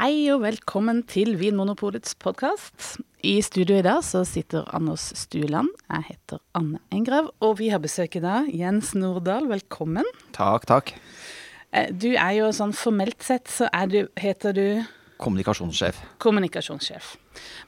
Hei 0.00 0.30
og 0.32 0.38
velkommen 0.40 1.02
til 1.04 1.34
Vinmonopolets 1.36 2.14
podkast. 2.16 3.02
I 3.20 3.34
studio 3.44 3.76
i 3.76 3.84
dag 3.84 3.98
så 4.00 4.22
sitter 4.24 4.64
Anders 4.72 5.10
Stuland. 5.12 5.68
Jeg 5.90 6.06
heter 6.06 6.38
Anne 6.56 6.78
Engrav, 6.88 7.26
og 7.44 7.58
vi 7.58 7.66
har 7.68 7.82
besøk 7.84 8.16
i 8.16 8.22
dag. 8.24 8.46
Jens 8.48 8.94
Nordahl, 8.96 9.44
velkommen. 9.50 10.08
Takk, 10.32 10.64
takk. 10.70 10.92
Eh, 11.76 11.90
du 11.92 12.14
er 12.14 12.30
jo 12.38 12.48
sånn 12.56 12.72
formelt 12.72 13.20
sett 13.28 13.52
så 13.52 13.68
er 13.76 13.92
du, 13.92 13.98
heter 14.16 14.56
du 14.56 14.64
Kommunikasjonssjef. 15.20 16.00
kommunikasjonssjef. 16.24 17.12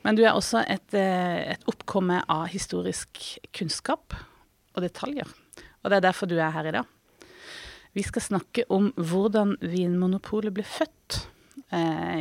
Men 0.00 0.16
du 0.16 0.24
er 0.24 0.32
også 0.32 0.64
et, 0.64 0.88
eh, 0.96 1.52
et 1.52 1.68
oppkomme 1.68 2.22
av 2.32 2.46
historisk 2.48 3.20
kunnskap 3.52 4.16
og 4.72 4.80
detaljer. 4.80 5.28
Og 5.84 5.90
det 5.90 6.00
er 6.00 6.08
derfor 6.08 6.32
du 6.32 6.38
er 6.38 6.56
her 6.56 6.64
i 6.64 6.76
dag. 6.80 6.88
Vi 7.92 8.08
skal 8.08 8.22
snakke 8.22 8.64
om 8.70 8.88
hvordan 8.96 9.58
Vinmonopolet 9.60 10.56
ble 10.56 10.64
født 10.64 11.26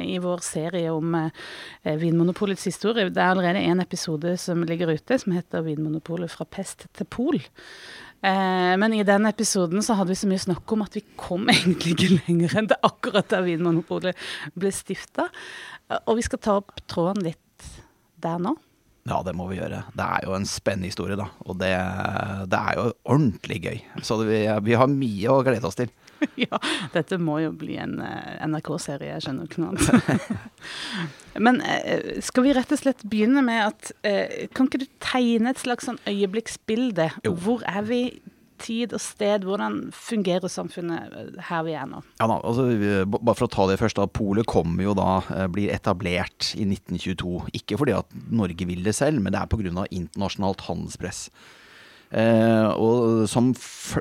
i 0.01 0.17
vår 0.21 0.43
serie 0.45 0.91
om 0.93 1.15
eh, 1.15 1.97
Vinmonopolets 1.99 2.63
historie. 2.69 3.09
Det 3.09 3.21
er 3.21 3.33
allerede 3.33 3.63
en 3.71 3.83
episode 3.83 4.37
som 4.39 4.63
ligger 4.67 4.93
ute, 4.93 5.19
som 5.19 5.35
heter 5.35 5.65
'Vinmonopolet 5.65 6.31
fra 6.31 6.45
pest 6.45 6.87
til 6.93 7.05
pol'. 7.05 7.41
Eh, 8.21 8.77
men 8.77 8.93
i 8.93 9.03
den 9.03 9.25
episoden 9.25 9.81
så 9.81 9.95
hadde 9.97 10.13
vi 10.13 10.19
så 10.19 10.29
mye 10.29 10.41
snakk 10.43 10.71
om 10.75 10.83
at 10.85 10.95
vi 10.95 11.03
kom 11.17 11.49
egentlig 11.53 11.95
ikke 11.95 12.17
lenger 12.27 12.57
enn 12.59 12.67
til 12.69 12.89
akkurat 12.89 13.29
da 13.33 13.41
Vinmonopolet 13.45 14.17
ble 14.53 14.73
stifta. 14.75 15.29
Og 16.05 16.19
vi 16.19 16.27
skal 16.27 16.39
ta 16.39 16.59
opp 16.61 16.83
tråden 16.87 17.25
litt 17.25 17.71
der 18.21 18.37
nå. 18.39 18.53
Ja, 19.09 19.17
det 19.25 19.33
må 19.33 19.47
vi 19.49 19.57
gjøre. 19.57 19.81
Det 19.97 20.05
er 20.05 20.27
jo 20.27 20.35
en 20.37 20.45
spennende 20.45 20.91
historie, 20.91 21.17
da. 21.17 21.25
Og 21.49 21.57
det, 21.57 21.71
det 22.53 22.59
er 22.59 22.77
jo 22.77 22.91
ordentlig 23.09 23.57
gøy. 23.63 23.79
Så 24.05 24.19
det, 24.21 24.27
vi, 24.29 24.41
vi 24.69 24.77
har 24.77 24.91
mye 24.91 25.33
å 25.33 25.41
glede 25.45 25.65
oss 25.67 25.79
til. 25.79 25.89
ja, 26.45 26.59
dette 26.93 27.19
må 27.21 27.39
jo 27.43 27.51
bli 27.55 27.77
en 27.81 27.99
eh, 28.03 28.41
NRK-serie, 28.47 29.15
jeg 29.15 29.25
skjønner 29.25 29.49
ikke 29.49 29.63
noe 29.63 29.73
annet. 29.73 30.35
Men 31.45 31.61
eh, 31.63 32.19
skal 32.23 32.47
vi 32.47 32.55
rett 32.57 32.73
og 32.73 32.81
slett 32.81 33.05
begynne 33.07 33.43
med 33.45 33.63
at 33.69 33.93
eh, 34.07 34.49
Kan 34.55 34.67
ikke 34.67 34.83
du 34.83 34.89
tegne 35.03 35.53
et 35.53 35.61
slags 35.61 35.87
sånn 35.87 36.01
øyeblikksbilde? 36.09 37.11
Jo. 37.27 37.35
Hvor 37.45 37.65
er 37.69 37.87
vi? 37.87 38.03
Tid 38.61 38.91
og 38.93 39.01
sted, 39.01 39.41
hvordan 39.47 39.87
fungerer 39.95 40.51
samfunnet 40.51 41.13
eh, 41.17 41.29
her 41.47 41.63
vi 41.65 41.73
er 41.73 41.87
nå? 41.89 42.03
Ja 42.21 42.27
da, 42.29 42.35
altså, 42.45 42.67
Bare 43.09 43.33
for 43.39 43.47
å 43.47 43.53
ta 43.55 43.65
det 43.71 43.79
først, 43.81 43.97
da. 43.97 44.05
Polet 44.05 44.45
kommer 44.49 44.85
jo 44.85 44.93
da, 44.97 45.15
eh, 45.33 45.47
blir 45.49 45.73
etablert 45.73 46.51
i 46.53 46.67
1922. 46.67 47.55
Ikke 47.57 47.79
fordi 47.81 47.95
at 47.97 48.13
Norge 48.29 48.67
vil 48.69 48.85
det 48.85 48.93
selv, 48.97 49.23
men 49.23 49.33
det 49.33 49.41
er 49.41 49.49
pga. 49.49 49.87
internasjonalt 49.89 50.61
handelspress. 50.67 51.29
Eh, 52.11 52.69
og 52.75 53.23
som 53.31 53.53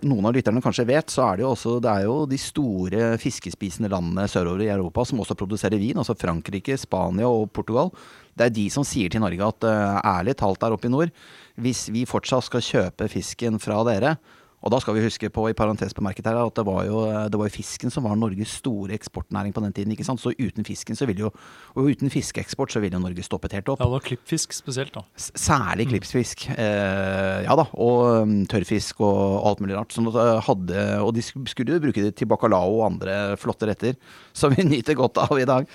noen 0.02 0.26
av 0.26 0.34
lytterne 0.34 0.62
kanskje 0.64 0.88
vet, 0.88 1.12
så 1.12 1.28
er 1.28 1.38
det 1.38 1.44
jo 1.44 1.52
også 1.52 1.76
det 1.82 1.92
er 1.92 2.06
jo 2.08 2.16
de 2.30 2.38
store 2.42 3.12
fiskespisende 3.22 3.90
landene 3.92 4.26
sørover 4.30 4.64
i 4.66 4.72
Europa 4.72 5.04
som 5.06 5.22
også 5.22 5.38
produserer 5.38 5.78
vin. 5.78 6.00
Altså 6.00 6.18
Frankrike, 6.18 6.78
Spania 6.80 7.30
og 7.30 7.52
Portugal. 7.54 7.92
Det 8.34 8.48
er 8.48 8.56
de 8.56 8.66
som 8.72 8.86
sier 8.86 9.12
til 9.12 9.22
Norge 9.22 9.52
at 9.52 9.68
eh, 9.70 10.00
ærlig 10.16 10.34
talt 10.42 10.62
der 10.62 10.74
oppe 10.74 10.90
i 10.90 10.92
nord, 10.92 11.14
hvis 11.60 11.86
vi 11.94 12.06
fortsatt 12.08 12.48
skal 12.48 12.66
kjøpe 12.66 13.10
fisken 13.12 13.62
fra 13.62 13.82
dere, 13.86 14.16
og 14.60 14.72
da 14.74 14.80
skal 14.82 14.96
vi 14.96 15.04
huske 15.06 15.30
på, 15.32 15.46
i 15.48 15.56
parentes 15.56 15.94
bemerket 15.96 16.26
her, 16.28 16.36
at 16.36 16.56
det 16.58 16.64
var, 16.68 16.82
jo, 16.84 17.00
det 17.32 17.38
var 17.40 17.48
jo 17.48 17.54
fisken 17.54 17.92
som 17.92 18.04
var 18.04 18.18
Norges 18.20 18.58
store 18.60 18.92
eksportnæring 18.92 19.54
på 19.56 19.62
den 19.64 19.72
tiden. 19.72 19.94
ikke 19.94 20.04
sant? 20.04 20.20
Så 20.20 20.34
uten 20.36 20.66
fisken 20.68 20.98
så 20.98 21.08
ville 21.08 21.24
jo, 21.24 21.30
og 21.72 21.88
uten 21.88 22.12
fiskeeksport 22.12 22.74
så 22.74 22.82
ville 22.84 22.98
jo 22.98 23.02
Norge 23.02 23.24
stoppet 23.24 23.56
helt 23.56 23.70
opp. 23.72 23.80
Ja, 23.80 23.88
det 23.88 23.96
var 23.96 24.04
klippfisk 24.04 24.52
spesielt, 24.52 24.92
da. 24.92 25.04
Særlig 25.16 25.88
klippfisk. 25.94 26.44
Eh, 26.52 27.40
ja 27.46 27.56
da, 27.56 27.66
og 27.72 28.26
um, 28.26 28.36
tørrfisk 28.52 29.00
og 29.00 29.48
alt 29.48 29.64
mulig 29.64 29.78
rart. 29.78 29.96
Sånn 29.96 30.12
at 30.12 30.44
hadde, 30.50 30.84
og 31.06 31.14
de 31.16 31.24
skulle 31.24 31.78
jo 31.78 31.80
bruke 31.80 32.04
det 32.04 32.12
til 32.20 32.28
bacalao 32.28 32.82
og 32.82 32.86
andre 32.90 33.18
flotte 33.40 33.70
retter, 33.70 33.96
som 34.36 34.52
vi 34.52 34.68
nyter 34.68 34.98
godt 34.98 35.24
av 35.24 35.40
i 35.40 35.48
dag. 35.48 35.68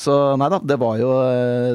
Så 0.00 0.14
nei 0.40 0.48
da, 0.48 0.60
det 0.64 0.78
var 0.80 0.96
jo, 0.96 1.10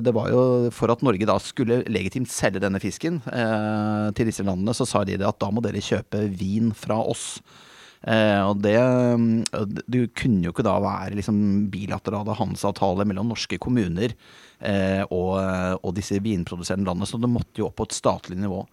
det 0.02 0.14
var 0.16 0.32
jo 0.34 0.42
for 0.74 0.90
at 0.90 1.04
Norge 1.06 1.28
da 1.30 1.36
skulle 1.42 1.84
legitimt 1.86 2.32
selge 2.34 2.64
denne 2.64 2.82
fisken 2.82 3.20
eh, 3.30 4.08
til 4.18 4.32
disse 4.32 4.46
landene, 4.46 4.74
så 4.74 4.88
sa 4.90 5.04
de 5.06 5.20
det 5.22 5.28
at 5.30 5.38
da 5.42 5.52
må 5.54 5.62
dere 5.62 5.84
kjøpe 5.84 6.24
vin 6.34 6.72
fra 6.74 6.98
oss. 7.06 7.38
Eh, 8.06 8.42
og 8.46 8.60
det 8.62 8.78
mm, 8.78 9.46
Du 9.90 10.00
kunne 10.14 10.44
jo 10.46 10.52
ikke 10.54 10.66
da 10.66 10.76
være 10.82 11.18
liksom 11.18 11.38
bilaterale 11.74 12.36
handelsavtaler 12.38 13.08
mellom 13.10 13.32
norske 13.34 13.58
kommuner 13.62 14.12
eh, 14.14 15.02
og, 15.06 15.38
og 15.82 15.96
disse 15.98 16.18
vinproduserende 16.22 16.90
landene, 16.90 17.10
så 17.10 17.22
det 17.22 17.30
måtte 17.30 17.62
jo 17.62 17.70
opp 17.70 17.78
på 17.82 17.90
et 17.90 17.98
statlig 17.98 18.42
nivå. 18.42 18.64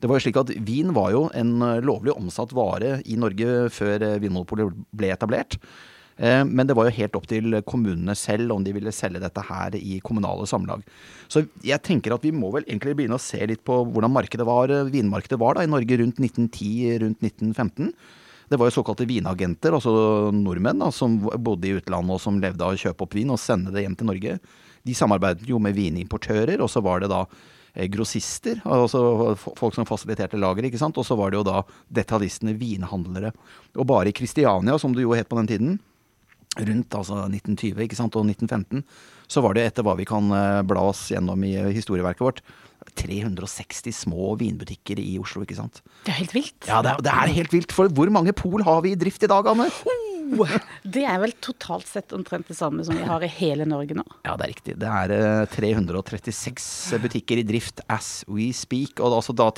Det 0.00 0.08
var 0.08 0.16
jo 0.16 0.24
slik 0.24 0.38
at 0.40 0.50
Vin 0.64 0.94
var 0.96 1.12
jo 1.12 1.26
en 1.36 1.56
eh, 1.66 1.82
lovlig 1.84 2.14
omsatt 2.16 2.54
vare 2.56 2.98
i 3.04 3.18
Norge 3.20 3.68
før 3.74 4.06
eh, 4.06 4.18
Vinmonopolet 4.22 4.72
ble 4.96 5.12
etablert. 5.12 5.58
Eh, 6.20 6.44
Men 6.44 6.66
det 6.68 6.76
var 6.76 6.88
jo 6.88 6.96
helt 6.98 7.16
opp 7.16 7.26
til 7.30 7.62
kommunene 7.64 8.14
selv 8.18 8.52
om 8.52 8.64
de 8.64 8.74
ville 8.76 8.92
selge 8.92 9.22
dette 9.22 9.44
her 9.48 9.76
i 9.76 10.00
kommunale 10.04 10.46
samlag. 10.46 10.84
Så 11.28 11.46
jeg 11.64 11.80
tenker 11.82 12.14
at 12.14 12.22
vi 12.26 12.34
må 12.36 12.52
vel 12.52 12.66
egentlig 12.68 12.96
begynne 12.98 13.16
å 13.16 13.22
se 13.22 13.40
litt 13.46 13.64
på 13.64 13.80
hvordan 13.88 14.12
markedet 14.12 14.46
var, 14.46 14.68
eh, 14.70 14.84
vinmarkedet 14.84 15.40
var 15.40 15.54
da 15.54 15.62
i 15.64 15.70
Norge 15.70 15.96
rundt 15.98 16.20
1910, 16.20 16.98
rundt 17.00 17.22
1915. 17.24 17.94
Det 18.50 18.58
var 18.58 18.66
jo 18.66 18.82
såkalte 18.82 19.06
vinagenter, 19.06 19.70
altså 19.70 20.32
nordmenn 20.34 20.80
da, 20.82 20.90
som 20.90 21.20
bodde 21.20 21.68
i 21.68 21.76
utlandet 21.78 22.16
og 22.16 22.20
som 22.20 22.40
levde 22.42 22.66
av 22.66 22.74
å 22.74 22.80
kjøpe 22.82 23.06
opp 23.06 23.14
vin 23.14 23.30
og 23.30 23.38
sende 23.38 23.70
det 23.70 23.84
hjem 23.84 23.94
til 23.96 24.10
Norge. 24.10 24.40
De 24.84 24.92
samarbeidet 24.96 25.46
jo 25.46 25.60
med 25.62 25.76
vinimportører, 25.76 26.60
og 26.60 26.68
så 26.68 26.82
var 26.82 27.00
det 27.00 27.12
da 27.12 27.20
eh, 27.74 27.86
grossister, 27.86 28.60
altså 28.66 29.36
folk 29.38 29.76
som 29.76 29.86
fasiliterte 29.86 30.36
lager, 30.36 30.66
ikke 30.66 30.80
sant. 30.82 30.98
Og 30.98 31.06
så 31.06 31.16
var 31.16 31.30
det 31.30 31.38
jo 31.38 31.46
da 31.46 31.62
detaljistene, 31.88 32.56
vinhandlere. 32.58 33.30
Og 33.78 33.86
bare 33.86 34.10
i 34.10 34.16
Kristiania, 34.18 34.76
som 34.82 34.92
det 34.92 35.06
jo 35.06 35.14
het 35.14 35.30
på 35.30 35.38
den 35.38 35.46
tiden, 35.46 35.78
rundt 36.58 36.96
altså 36.98 37.20
1920 37.28 37.84
ikke 37.86 37.98
sant, 37.98 38.16
og 38.18 38.26
1915, 38.26 38.82
så 39.30 39.42
var 39.44 39.54
det 39.54 39.68
etter 39.68 39.86
hva 39.86 39.94
vi 39.98 40.08
kan 40.08 40.32
eh, 40.34 40.62
bla 40.66 40.88
oss 40.90 41.06
gjennom 41.12 41.46
i 41.46 41.54
eh, 41.60 41.70
historieverket 41.76 42.26
vårt, 42.26 42.42
360 42.98 43.94
små 43.94 44.34
vinbutikker 44.40 44.98
i 44.98 45.14
Oslo, 45.20 45.44
ikke 45.44 45.58
sant. 45.58 45.82
Det 46.06 46.14
er 46.14 46.22
helt 46.22 46.34
vilt. 46.34 46.58
Ja, 46.66 46.80
det 46.82 46.94
er, 46.94 47.02
det 47.06 47.12
er 47.12 47.34
helt 47.36 47.54
vilt. 47.54 47.74
For 47.76 47.92
hvor 47.92 48.10
mange 48.12 48.34
pol 48.34 48.64
har 48.66 48.80
vi 48.82 48.94
i 48.96 48.98
drift 48.98 49.22
i 49.26 49.30
dag, 49.30 49.46
Anne? 49.52 49.68
Det 50.86 51.02
er 51.06 51.18
vel 51.22 51.32
totalt 51.42 51.88
sett 51.90 52.12
omtrent 52.14 52.48
det 52.50 52.56
samme 52.58 52.84
som 52.86 52.94
vi 52.94 53.06
har 53.06 53.22
i 53.24 53.30
hele 53.40 53.66
Norge 53.68 53.96
nå. 53.98 54.04
Ja, 54.26 54.36
det 54.38 54.46
er 54.46 54.52
riktig. 54.52 54.76
Det 54.80 54.90
er 54.90 55.14
eh, 55.14 55.54
336 55.54 57.00
butikker 57.02 57.40
i 57.40 57.46
drift 57.46 57.82
as 57.90 58.20
we 58.30 58.50
speak. 58.56 59.00
Og 59.00 59.20
altså 59.20 59.34
da 59.36 59.50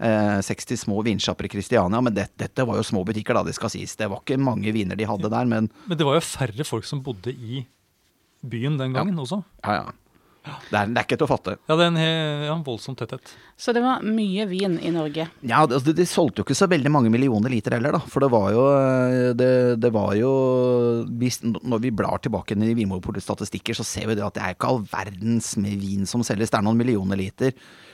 360 0.00 0.76
små 0.86 1.02
vinsjapper 1.04 1.44
i 1.44 1.52
Kristiania. 1.52 2.00
Men 2.00 2.14
det, 2.16 2.30
dette 2.40 2.66
var 2.66 2.80
jo 2.80 2.86
små 2.86 3.04
butikker, 3.04 3.36
da, 3.36 3.44
det 3.46 3.56
skal 3.56 3.72
sies. 3.72 3.96
Det 4.00 4.08
var 4.10 4.22
ikke 4.24 4.40
mange 4.40 4.72
viner 4.72 4.96
de 4.98 5.08
hadde 5.08 5.30
der, 5.30 5.48
men 5.48 5.70
Men 5.86 5.98
det 5.98 6.06
var 6.08 6.18
jo 6.18 6.24
færre 6.24 6.64
folk 6.64 6.84
som 6.88 7.02
bodde 7.04 7.32
i 7.34 7.66
byen 8.40 8.78
den 8.80 8.94
gangen 8.96 9.18
også. 9.18 9.42
ja, 9.64 9.82
ja. 9.82 9.90
Det 10.40 10.72
er, 10.72 10.88
det 10.88 10.96
er 10.96 11.04
ikke 11.04 11.16
til 11.20 11.26
å 11.26 11.28
fatte. 11.28 11.52
Ja, 11.68 11.74
det 11.76 11.84
er 11.84 11.90
en 11.90 12.44
ja, 12.46 12.54
voldsom 12.64 12.94
tetthet. 12.96 13.34
Så 13.60 13.74
det 13.76 13.82
var 13.84 14.00
mye 14.00 14.46
vin 14.48 14.78
i 14.80 14.88
Norge. 14.94 15.26
Ja, 15.44 15.66
de, 15.68 15.76
altså, 15.76 15.92
de 15.92 16.06
solgte 16.08 16.40
jo 16.40 16.46
ikke 16.46 16.56
så 16.56 16.68
veldig 16.70 16.92
mange 16.94 17.12
millioner 17.12 17.52
liter 17.52 17.76
heller, 17.76 17.98
da. 17.98 18.00
For 18.08 18.24
det 18.24 18.30
var 18.32 18.46
jo 18.54 18.62
eh, 18.72 19.34
Det, 19.36 19.50
det 19.84 19.90
var 19.92 20.14
jo 20.16 20.30
hvis, 21.20 21.42
Når 21.44 21.84
vi 21.84 21.92
blar 21.92 22.24
tilbake 22.24 22.56
i 22.56 22.72
Vinmonopolets 22.72 23.28
statistikker, 23.28 23.76
så 23.76 23.84
ser 23.84 24.08
vi 24.08 24.16
det 24.16 24.24
at 24.24 24.38
det 24.38 24.46
er 24.46 24.56
ikke 24.56 24.72
all 24.72 24.80
verdens 24.88 25.52
med 25.60 25.76
vin 25.84 26.08
som 26.08 26.24
selges. 26.24 26.48
Det 26.48 26.56
er 26.62 26.64
noen 26.64 26.80
millioner 26.80 27.20
liter. 27.20 27.52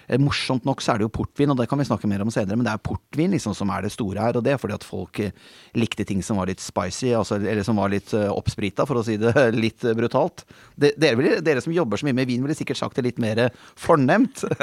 Eh, 0.08 0.20
Morsomt 0.22 0.64
nok 0.66 0.82
så 0.84 0.94
er 0.94 1.00
det 1.02 1.06
jo 1.08 1.12
portvin, 1.18 1.50
og 1.52 1.58
det 1.60 1.68
kan 1.70 1.80
vi 1.80 1.86
snakke 1.88 2.08
mer 2.10 2.22
om 2.24 2.30
senere, 2.32 2.56
men 2.58 2.66
det 2.66 2.72
er 2.74 2.82
portvin 2.86 3.34
liksom 3.34 3.54
som 3.56 3.70
er 3.74 3.86
det 3.86 3.92
store 3.94 4.22
her. 4.22 4.38
Og 4.38 4.44
det 4.46 4.54
er 4.54 4.60
fordi 4.62 4.76
at 4.78 4.86
folk 4.86 5.20
eh, 5.24 5.32
likte 5.78 6.06
ting 6.08 6.22
som 6.24 6.40
var 6.40 6.50
litt 6.50 6.62
spicy, 6.62 7.12
altså, 7.18 7.38
eller 7.40 7.66
som 7.66 7.78
var 7.80 7.92
litt 7.92 8.12
uh, 8.16 8.28
oppsprita, 8.34 8.86
for 8.88 9.00
å 9.00 9.04
si 9.06 9.18
det 9.20 9.32
litt 9.64 9.84
eh, 9.84 9.96
brutalt. 9.98 10.44
De, 10.76 10.92
dere, 10.96 11.18
ville- 11.20 11.42
dere 11.44 11.62
som 11.64 11.74
jobber 11.74 12.00
så 12.00 12.08
mye 12.08 12.16
med 12.20 12.30
vin, 12.30 12.42
ville 12.44 12.56
sikkert 12.58 12.80
sagt 12.80 12.98
det 13.00 13.06
litt 13.10 13.22
mer 13.22 13.46
fornemt. 13.78 14.44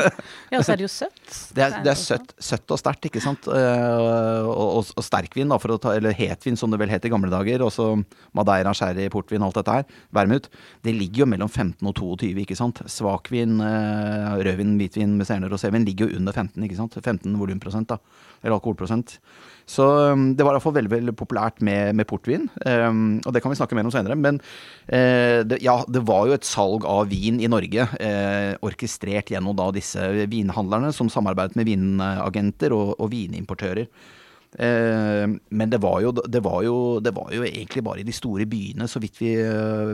Ja, 0.53 0.59
og 0.59 0.65
så 0.67 0.73
er 0.73 0.79
det 0.81 0.85
jo 0.85 0.91
søtt. 0.91 1.31
Det 1.55 1.63
er, 1.63 1.75
det 1.85 1.89
er 1.89 1.97
søtt, 1.97 2.33
søtt 2.43 2.71
og 2.73 2.77
sterkt, 2.77 3.07
ikke 3.07 3.21
sant. 3.23 3.47
Eh, 3.49 4.45
og, 4.45 4.79
og, 4.79 4.91
og 4.99 5.05
sterkvin, 5.05 5.49
da, 5.49 5.57
for 5.61 5.73
å 5.73 5.77
ta, 5.81 5.93
eller 5.97 6.13
hetvin 6.17 6.57
som 6.59 6.69
det 6.73 6.77
vel 6.81 6.91
het 6.93 7.05
i 7.07 7.11
gamle 7.11 7.31
dager. 7.31 7.63
Og 7.65 7.71
så 7.73 7.87
Madeira, 8.37 8.73
sherry, 8.77 9.07
portvin, 9.13 9.41
alt 9.45 9.57
dette 9.57 9.77
her. 9.79 9.87
Vermut. 10.13 10.49
Det 10.85 10.93
ligger 10.95 11.23
jo 11.23 11.29
mellom 11.33 11.49
15 11.49 11.89
og 11.89 11.95
22, 11.97 12.31
ikke 12.43 12.57
sant. 12.59 12.83
Svakvin, 12.91 13.57
eh, 13.65 14.35
rødvin, 14.45 14.75
hvitvin 14.81 15.17
med 15.19 15.29
senere 15.33 15.51
rosévin 15.51 15.85
ligger 15.87 16.07
jo 16.07 16.19
under 16.21 16.35
15, 16.35 16.63
ikke 16.67 16.77
sant. 16.77 16.95
15 17.01 17.33
volumprosent, 17.39 17.89
da. 17.89 17.99
Eller 18.43 18.55
alkoholprosent. 18.55 19.17
Så 19.69 19.85
um, 20.11 20.31
det 20.35 20.43
var 20.43 20.53
i 20.53 20.57
hvert 20.57 20.65
fall 20.65 20.75
veldig, 20.77 20.91
veldig 20.91 21.15
populært 21.17 21.61
med, 21.63 21.95
med 21.97 22.07
portvin. 22.09 22.47
Um, 22.67 23.19
og 23.23 23.35
det 23.35 23.43
kan 23.43 23.53
vi 23.53 23.59
snakke 23.59 23.77
mer 23.77 23.87
om 23.87 23.93
senere. 23.95 24.17
Men 24.19 24.39
uh, 24.39 25.41
det, 25.47 25.61
ja, 25.63 25.79
det 25.87 26.03
var 26.07 26.27
jo 26.29 26.37
et 26.37 26.47
salg 26.47 26.87
av 26.89 27.07
vin 27.11 27.39
i 27.43 27.51
Norge, 27.51 27.87
uh, 27.93 28.51
orkestrert 28.65 29.31
gjennom 29.33 29.57
da 29.59 29.69
disse 29.75 30.09
vinhandlerne 30.31 30.91
som 30.95 31.11
samarbeidet 31.11 31.59
med 31.59 31.69
vinagenter 31.71 32.75
og, 32.75 32.95
og 32.99 33.13
vinimportører. 33.13 33.87
Eh, 34.59 35.25
men 35.49 35.73
det 35.73 35.81
var, 35.83 35.99
jo, 36.03 36.11
det, 36.13 36.43
var 36.45 36.63
jo, 36.65 36.77
det 37.03 37.13
var 37.15 37.33
jo 37.33 37.45
egentlig 37.47 37.83
bare 37.85 38.03
i 38.03 38.07
de 38.07 38.15
store 38.15 38.47
byene, 38.49 38.87
så 38.89 39.01
vidt 39.03 39.21
vi, 39.21 39.35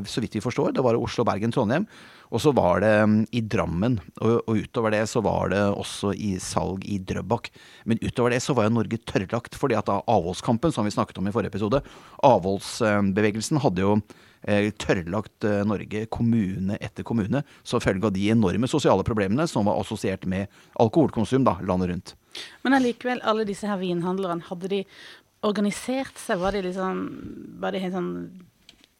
så 0.05 0.23
vidt 0.23 0.39
vi 0.39 0.43
forstår. 0.43 0.73
Det 0.75 0.85
var 0.85 0.99
Oslo, 0.99 1.27
Bergen, 1.27 1.53
Trondheim. 1.55 1.87
Og 2.29 2.41
så 2.43 2.51
var 2.53 2.83
det 2.83 2.93
mm, 3.09 3.19
i 3.33 3.41
Drammen. 3.41 3.97
Og, 4.21 4.35
og 4.45 4.61
utover 4.61 4.93
det 4.93 5.03
så 5.09 5.21
var 5.25 5.49
det 5.53 5.61
også 5.69 6.13
i 6.13 6.35
salg 6.43 6.85
i 6.85 6.99
Drøbak. 7.01 7.49
Men 7.89 8.01
utover 8.03 8.35
det 8.35 8.41
så 8.45 8.53
var 8.57 8.67
jo 8.67 8.75
Norge 8.77 9.01
tørrlagt, 9.09 9.57
fordi 9.57 9.77
at 9.79 9.89
da 9.89 9.99
avholdskampen, 10.05 10.73
som 10.75 10.85
vi 10.85 10.93
snakket 10.93 11.17
om 11.21 11.29
i 11.29 11.33
forrige 11.33 11.53
episode, 11.55 11.81
avholdsbevegelsen 12.25 13.61
hadde 13.63 13.85
jo 13.85 13.97
eh, 14.45 14.69
tørrlagt 14.77 15.49
eh, 15.49 15.63
Norge 15.67 16.05
kommune 16.13 16.77
etter 16.77 17.07
kommune 17.07 17.43
som 17.63 17.81
følge 17.83 18.09
av 18.09 18.15
de 18.15 18.29
enorme 18.35 18.69
sosiale 18.69 19.05
problemene 19.07 19.49
som 19.49 19.65
var 19.69 19.81
assosiert 19.81 20.29
med 20.29 20.51
alkoholkonsum 20.79 21.47
da, 21.47 21.57
landet 21.65 21.95
rundt. 21.95 22.18
Men 22.65 22.77
allikevel, 22.77 23.23
alle 23.27 23.47
disse 23.47 23.69
her 23.69 23.79
vinhandlerne, 23.81 24.45
hadde 24.49 24.71
de 24.71 24.83
organisert 25.47 26.19
seg? 26.19 26.41
Var 26.41 26.55
de 26.55 26.65
liksom 26.67 27.01
var 27.61 27.75
de 27.75 27.83
helt 27.83 27.95
sånn 27.95 28.13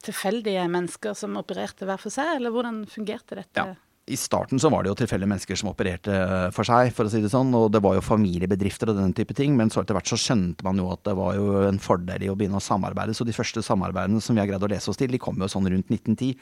tilfeldige 0.05 0.63
mennesker 0.71 1.15
som 1.17 1.37
opererte 1.39 1.87
hver 1.87 1.99
for 1.99 2.13
seg, 2.13 2.37
eller 2.37 2.53
hvordan 2.55 2.83
fungerte 2.89 3.41
dette? 3.41 3.67
Ja. 3.67 3.77
I 4.09 4.17
starten 4.17 4.57
så 4.57 4.71
var 4.73 4.81
det 4.81 4.89
jo 4.89 4.95
tilfeldige 4.97 5.29
mennesker 5.29 5.57
som 5.59 5.69
opererte 5.69 6.15
for 6.55 6.65
seg, 6.65 6.89
for 6.97 7.05
å 7.05 7.11
si 7.13 7.19
det 7.21 7.29
sånn. 7.29 7.51
Og 7.53 7.67
det 7.69 7.81
var 7.85 7.93
jo 7.93 8.01
familiebedrifter 8.01 8.89
og 8.89 8.97
den 8.97 9.13
type 9.13 9.35
ting. 9.37 9.53
Men 9.59 9.69
så 9.69 9.83
etter 9.83 9.93
hvert 9.93 10.09
så 10.09 10.17
skjønte 10.17 10.65
man 10.65 10.81
jo 10.81 10.87
at 10.89 11.03
det 11.05 11.13
var 11.19 11.35
jo 11.37 11.59
en 11.67 11.77
fordel 11.83 12.25
i 12.25 12.31
å 12.31 12.37
begynne 12.39 12.57
å 12.57 12.63
samarbeide. 12.63 13.13
Så 13.13 13.27
de 13.27 13.35
første 13.37 13.61
samarbeidene 13.61 14.23
som 14.25 14.33
vi 14.33 14.41
har 14.41 14.49
greid 14.49 14.65
å 14.65 14.71
lese 14.71 14.89
oss 14.89 14.97
til, 14.97 15.13
de 15.13 15.21
kom 15.21 15.37
jo 15.37 15.51
sånn 15.51 15.69
rundt 15.69 15.93
1910. 15.93 16.33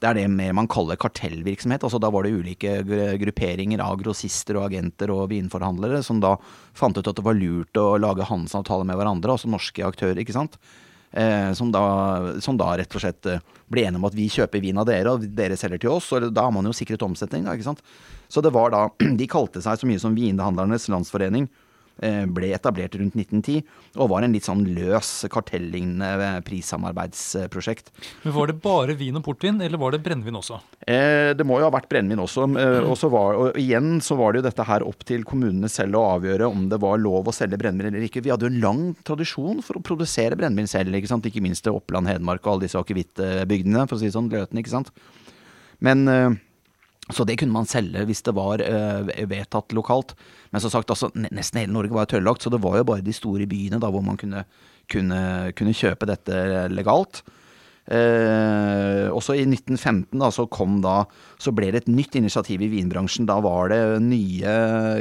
Det 0.00 0.08
er 0.08 0.18
det 0.18 0.26
mer 0.32 0.54
man 0.56 0.68
kaller 0.68 0.98
kartellvirksomhet. 1.00 1.84
altså 1.86 2.00
Da 2.02 2.10
var 2.12 2.26
det 2.26 2.34
ulike 2.36 2.80
grupperinger 3.20 3.82
av 3.84 3.98
grossister 4.00 4.58
og 4.60 4.68
agenter 4.68 5.12
og 5.14 5.30
vinforhandlere 5.32 6.02
som 6.04 6.20
da 6.20 6.36
fant 6.76 6.96
ut 6.98 7.06
at 7.06 7.16
det 7.16 7.24
var 7.24 7.38
lurt 7.38 7.80
å 7.80 7.96
lage 8.00 8.28
handelsavtaler 8.28 8.88
med 8.88 9.00
hverandre, 9.00 9.36
altså 9.36 9.48
norske 9.48 9.84
aktører, 9.86 10.20
ikke 10.20 10.36
sant. 10.36 10.58
Eh, 11.16 11.52
som, 11.56 11.70
da, 11.72 11.82
som, 12.44 12.58
da, 12.60 12.74
rett 12.76 12.92
og 12.92 13.00
slett 13.00 13.28
eh, 13.30 13.44
ble 13.72 13.86
enige 13.86 14.00
om 14.02 14.08
at 14.08 14.16
vi 14.16 14.26
kjøper 14.28 14.60
vin 14.60 14.76
av 14.76 14.88
dere, 14.88 15.14
og 15.14 15.24
dere 15.38 15.56
selger 15.56 15.80
til 15.80 15.94
oss. 15.94 16.10
Og 16.12 16.28
da 16.28 16.44
har 16.44 16.52
man 16.52 16.68
jo 16.68 16.74
sikret 16.76 17.04
omsetning, 17.06 17.46
da, 17.46 17.54
ikke 17.56 17.70
sant. 17.70 17.80
Så 18.28 18.42
det 18.44 18.52
var 18.52 18.74
da 18.74 18.88
De 19.20 19.30
kalte 19.30 19.62
seg 19.64 19.80
så 19.80 19.88
mye 19.88 20.02
som 20.02 20.16
Vinhandlernes 20.16 20.90
Landsforening. 20.92 21.48
Eh, 22.04 22.26
ble 22.28 22.50
etablert 22.52 22.92
rundt 23.00 23.14
1910 23.16 23.62
og 23.96 24.10
var 24.12 24.24
en 24.26 24.34
litt 24.36 24.44
sånn 24.44 24.66
løs 24.76 25.24
kartellignende 25.32 26.42
prissamarbeidsprosjekt. 26.44 27.88
Men 28.26 28.34
Var 28.34 28.50
det 28.50 28.56
bare 28.60 28.96
vin 29.00 29.16
og 29.16 29.24
portvin, 29.24 29.62
eller 29.64 29.80
var 29.80 29.94
det 29.94 30.02
brennevin 30.04 30.36
også? 30.36 30.60
Eh, 30.84 31.32
det 31.32 31.46
må 31.48 31.56
jo 31.56 31.64
ha 31.64 31.72
vært 31.72 31.88
brennevin 31.88 32.20
også. 32.20 32.44
Eh, 32.60 32.84
og, 32.84 33.00
var, 33.14 33.40
og, 33.40 33.56
igjen 33.56 34.02
så 34.04 34.18
var 34.20 34.34
det 34.34 34.42
jo 34.42 34.48
dette 34.50 34.68
her 34.68 34.84
opp 34.84 35.08
til 35.08 35.24
kommunene 35.24 35.72
selv 35.72 35.96
å 35.96 36.04
avgjøre 36.18 36.50
om 36.52 36.68
det 36.68 36.82
var 36.84 37.00
lov 37.00 37.30
å 37.30 37.34
selge 37.34 37.56
brennevin 37.62 37.94
eller 37.94 38.10
ikke. 38.10 38.20
Vi 38.26 38.34
hadde 38.34 38.44
jo 38.44 38.52
en 38.52 38.60
lang 38.60 38.84
tradisjon 39.00 39.64
for 39.64 39.80
å 39.80 39.84
produsere 39.86 40.36
brennevin 40.36 40.68
selv, 40.68 40.92
ikke 40.92 41.14
sant. 41.14 41.24
Ikke 41.24 41.44
minst 41.44 41.64
til 41.64 41.80
Oppland, 41.80 42.12
Hedmark 42.12 42.44
og 42.44 42.58
alle 42.58 42.68
disse 42.68 42.76
akevittbygdene, 42.76 43.88
for 43.88 43.96
å 43.96 44.02
si 44.02 44.10
det 44.10 44.18
sånn. 44.18 44.28
Løten, 44.36 44.60
ikke 44.60 44.74
sant. 44.76 44.92
Men 45.80 46.04
eh, 46.12 46.36
så 47.14 47.22
det 47.26 47.36
kunne 47.38 47.54
man 47.54 47.68
selge 47.70 48.02
hvis 48.08 48.24
det 48.26 48.34
var 48.34 48.62
uh, 48.62 49.06
vedtatt 49.30 49.74
lokalt. 49.76 50.16
Men 50.50 50.62
som 50.62 50.72
sagt, 50.72 50.90
altså, 50.90 51.12
nesten 51.14 51.62
hele 51.62 51.74
Norge 51.74 51.94
var 51.94 52.08
tørrlagt, 52.10 52.42
så 52.42 52.50
det 52.50 52.62
var 52.64 52.80
jo 52.80 52.88
bare 52.88 53.04
de 53.06 53.14
store 53.14 53.46
byene 53.46 53.78
da 53.82 53.90
hvor 53.94 54.02
man 54.02 54.18
kunne, 54.18 54.42
kunne, 54.90 55.20
kunne 55.58 55.76
kjøpe 55.76 56.08
dette 56.10 56.66
legalt. 56.74 57.22
Uh, 57.86 59.06
også 59.14 59.36
i 59.38 59.44
1915 59.46 60.18
da, 60.18 60.32
så 60.34 60.48
da, 60.82 60.94
så 61.38 61.52
ble 61.54 61.68
det 61.70 61.84
et 61.84 61.92
nytt 61.92 62.18
initiativ 62.18 62.64
i 62.66 62.70
vinbransjen. 62.72 63.28
Da 63.28 63.38
var 63.44 63.70
det 63.70 63.78
nye 64.02 64.56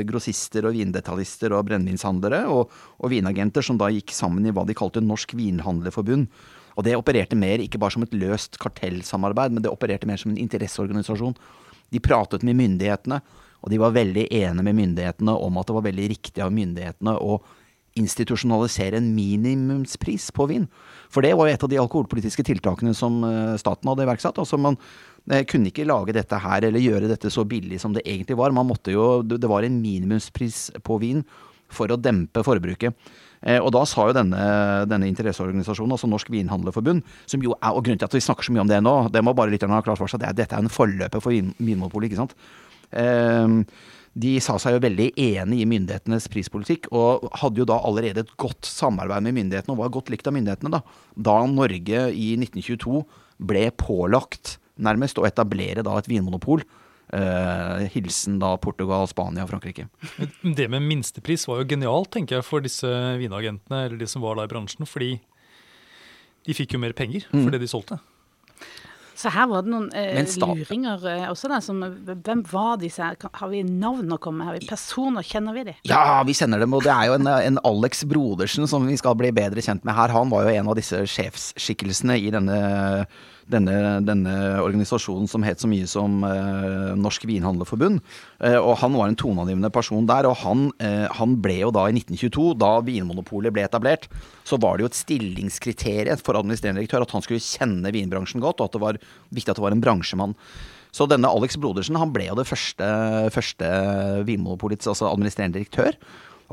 grossister 0.05 0.69
og 0.69 0.77
vindetaljister 0.77 1.55
og 1.57 1.65
brennevinshandlere 1.71 2.43
og, 2.45 2.69
og, 3.01 3.09
vinagenter 3.09 3.65
som 3.65 3.81
da 3.81 3.89
gikk 3.89 4.13
sammen 4.13 4.45
i 4.45 4.53
hva 4.53 4.67
de 4.69 4.77
kalte 4.77 5.01
Norsk 5.01 5.33
Vinhandlerforbund. 5.33 6.29
Og 6.75 6.85
det 6.85 6.93
opererte 6.99 7.39
mer 7.39 7.63
ikke 7.63 7.81
bare 7.81 7.95
som 7.95 8.05
et 8.05 8.13
løst 8.13 8.59
kartellsamarbeid, 8.61 9.55
men 9.55 9.65
det 9.65 9.73
opererte 9.73 10.05
mer 10.05 10.21
som 10.21 10.35
en 10.35 10.41
interesseorganisasjon. 10.43 11.33
De 11.95 12.03
pratet 12.03 12.43
med 12.43 12.59
myndighetene, 12.59 13.21
og 13.63 13.71
de 13.71 13.81
var 13.81 13.95
veldig 13.95 14.27
enige 14.29 14.65
med 14.67 14.77
myndighetene 14.77 15.33
om 15.41 15.55
at 15.57 15.69
det 15.69 15.77
var 15.77 15.87
veldig 15.87 16.09
riktig 16.11 16.43
av 16.43 16.51
myndighetene 16.53 17.15
å 17.17 17.39
institusjonalisere 17.95 18.99
en 18.99 19.07
minimumspris 19.15 20.27
på 20.35 20.47
vin. 20.51 20.67
For 21.11 21.23
det 21.23 21.31
var 21.37 21.47
jo 21.47 21.55
et 21.55 21.63
av 21.63 21.71
de 21.71 21.79
alkoholpolitiske 21.79 22.43
tiltakene 22.43 22.91
som 22.97 23.21
eh, 23.23 23.55
staten 23.61 23.87
hadde 23.87 24.03
iverksatt. 24.03 24.39
Altså 24.41 24.59
man 24.59 24.75
eh, 25.31 25.45
kunne 25.47 25.71
ikke 25.71 25.87
lage 25.87 26.15
dette 26.15 26.39
her 26.43 26.67
eller 26.67 26.83
gjøre 26.83 27.09
dette 27.11 27.31
så 27.31 27.45
billig 27.47 27.79
som 27.81 27.95
det 27.95 28.03
egentlig 28.03 28.37
var. 28.39 28.55
Man 28.55 28.67
måtte 28.67 28.93
jo, 28.93 29.23
det 29.23 29.47
var 29.47 29.63
en 29.63 29.79
minimumspris 29.79 30.67
på 30.83 30.99
vin 31.01 31.23
for 31.71 31.91
å 31.91 31.99
dempe 31.99 32.43
forbruket. 32.45 32.93
Eh, 33.45 33.61
og 33.61 33.71
da 33.75 33.83
sa 33.87 34.07
jo 34.09 34.15
denne, 34.17 34.45
denne 34.89 35.09
interesseorganisasjonen, 35.11 35.93
altså 35.93 36.09
Norsk 36.09 36.31
Vinhandlerforbund, 36.33 37.03
som 37.29 37.43
jo 37.45 37.53
er, 37.59 37.71
og 37.71 37.83
grunnen 37.85 38.01
til 38.01 38.09
at 38.09 38.17
vi 38.17 38.23
snakker 38.25 38.47
så 38.47 38.55
mye 38.55 38.63
om 38.65 38.71
det 38.71 38.81
nå, 38.81 38.95
det 39.13 39.21
må 39.25 39.35
bare 39.37 39.53
lytterne 39.53 39.77
ha 39.77 39.85
klart 39.85 40.01
for 40.01 40.11
seg, 40.11 40.23
det 40.23 40.31
er, 40.31 40.39
dette 40.41 40.57
er 40.57 40.65
en 40.65 40.71
forløper 40.71 41.21
for 41.21 41.35
vin, 41.35 41.53
Vinmonopolet, 41.59 42.09
ikke 42.09 42.23
sant. 42.23 42.33
Eh, 42.89 43.59
de 44.15 44.31
sa 44.39 44.55
seg 44.61 44.77
jo 44.77 44.83
veldig 44.85 45.09
enig 45.19 45.59
i 45.59 45.67
myndighetenes 45.67 46.29
prispolitikk, 46.31 46.87
og 46.95 47.27
hadde 47.41 47.61
jo 47.61 47.67
da 47.67 47.81
allerede 47.83 48.23
et 48.23 48.35
godt 48.39 48.65
samarbeid 48.69 49.27
med 49.27 49.35
myndighetene, 49.41 49.75
og 49.75 49.83
var 49.83 49.93
godt 49.97 50.13
likt 50.13 50.29
av 50.31 50.37
myndighetene, 50.37 50.71
da. 50.77 50.81
Da 51.27 51.41
Norge 51.51 52.05
i 52.15 52.29
1922 52.39 53.03
ble 53.45 53.67
pålagt 53.75 54.55
nærmest 54.79 55.19
å 55.19 55.27
etablere 55.27 55.83
da 55.85 55.99
et 55.99 56.07
vinmonopol 56.09 56.63
Uh, 57.13 57.85
hilsen 57.93 58.39
da 58.41 58.55
Portugal, 58.57 59.05
Spania 59.07 59.45
og 59.45 59.51
Frankrike. 59.51 59.85
Det 60.57 60.65
med 60.73 60.83
minstepris 60.87 61.45
var 61.47 61.61
jo 61.61 61.69
genialt 61.69 62.09
tenker 62.15 62.39
jeg, 62.39 62.47
for 62.47 62.65
disse 62.65 62.89
vinagentene 63.21 63.85
eller 63.85 64.01
de 64.01 64.09
som 64.09 64.25
var 64.25 64.39
da 64.39 64.47
i 64.47 64.51
bransjen. 64.51 64.89
Fordi 64.89 65.13
de 66.45 66.57
fikk 66.57 66.75
jo 66.75 66.81
mer 66.81 66.97
penger 66.97 67.27
for 67.29 67.45
mm. 67.45 67.53
det 67.53 67.61
de 67.61 67.69
solgte. 67.69 67.99
Så 69.15 69.31
her 69.31 69.47
var 69.47 69.63
det 69.63 69.71
noen 69.71 69.85
eh, 69.95 70.17
luringer 70.41 71.03
eh, 71.07 71.27
også. 71.29 71.47
Da, 71.47 71.61
som, 71.63 71.79
hvem 71.79 72.41
var 72.51 72.81
disse 72.81 72.99
her? 72.99 73.15
Har 73.39 73.51
vi 73.53 73.61
navn 73.63 74.11
å 74.11 74.17
komme 74.19 74.41
med? 74.41 74.49
Har 74.49 74.57
vi 74.57 74.67
personer? 74.67 75.23
Kjenner 75.23 75.55
vi 75.55 75.63
dem? 75.69 75.77
Ja, 75.87 76.19
vi 76.27 76.35
kjenner 76.35 76.59
dem. 76.59 76.75
Og 76.75 76.83
det 76.83 76.91
er 76.91 77.07
jo 77.09 77.15
en, 77.15 77.29
en, 77.31 77.61
Alex 77.63 78.03
Brodersen 78.11 78.67
som 78.67 78.83
vi 78.89 78.97
skal 78.99 79.15
bli 79.19 79.31
bedre 79.35 79.63
kjent 79.63 79.87
med 79.87 79.95
her. 79.95 80.11
Han 80.15 80.33
var 80.33 80.43
jo 80.43 80.57
en 80.59 80.73
av 80.73 80.75
disse 80.77 80.99
sjefsskikkelsene 81.15 82.19
i 82.19 82.33
denne 82.35 82.59
denne, 83.51 83.75
denne, 84.05 84.33
organisasjonen 84.63 85.29
som 85.29 85.45
het 85.45 85.61
så 85.61 85.69
mye 85.69 85.87
som 85.89 86.23
eh, 86.25 86.93
Norsk 86.97 87.27
Vinhandlerforbund. 87.29 88.01
Eh, 88.41 88.57
og 88.57 88.79
han 88.81 88.95
var 88.97 89.11
en 89.11 89.17
toneangivende 89.19 89.71
person 89.73 90.07
der. 90.09 90.27
Og 90.29 90.39
han, 90.41 90.67
eh, 90.83 91.05
han, 91.19 91.37
ble 91.43 91.59
jo 91.61 91.73
da 91.75 91.85
i 91.89 91.95
1922, 91.95 92.55
da 92.61 92.71
Vinmonopolet 92.85 93.53
ble 93.55 93.65
etablert, 93.67 94.09
så 94.47 94.59
var 94.61 94.77
det 94.77 94.85
jo 94.85 94.91
et 94.91 95.01
stillingskriterium 95.01 96.21
for 96.25 96.39
administrerende 96.39 96.81
direktør 96.81 97.05
at 97.05 97.15
han 97.15 97.25
skulle 97.25 97.43
kjenne 97.43 97.93
vinbransjen 97.93 98.43
godt, 98.43 98.61
og 98.61 98.69
at 98.69 98.77
det 98.77 98.85
var 98.85 99.01
viktig 99.35 99.53
at 99.53 99.61
det 99.61 99.67
var 99.67 99.75
en 99.75 99.83
bransjemann. 99.83 100.37
Så 100.95 101.09
denne 101.11 101.27
Alex 101.27 101.57
Brodersen 101.59 101.97
han 101.99 102.13
ble 102.15 102.29
jo 102.29 102.37
det 102.39 102.47
første, 102.47 102.85
første 103.35 103.67
Vinmonopolets 104.27 104.87
altså 104.87 105.09
administrerende 105.11 105.59
direktør. 105.59 105.97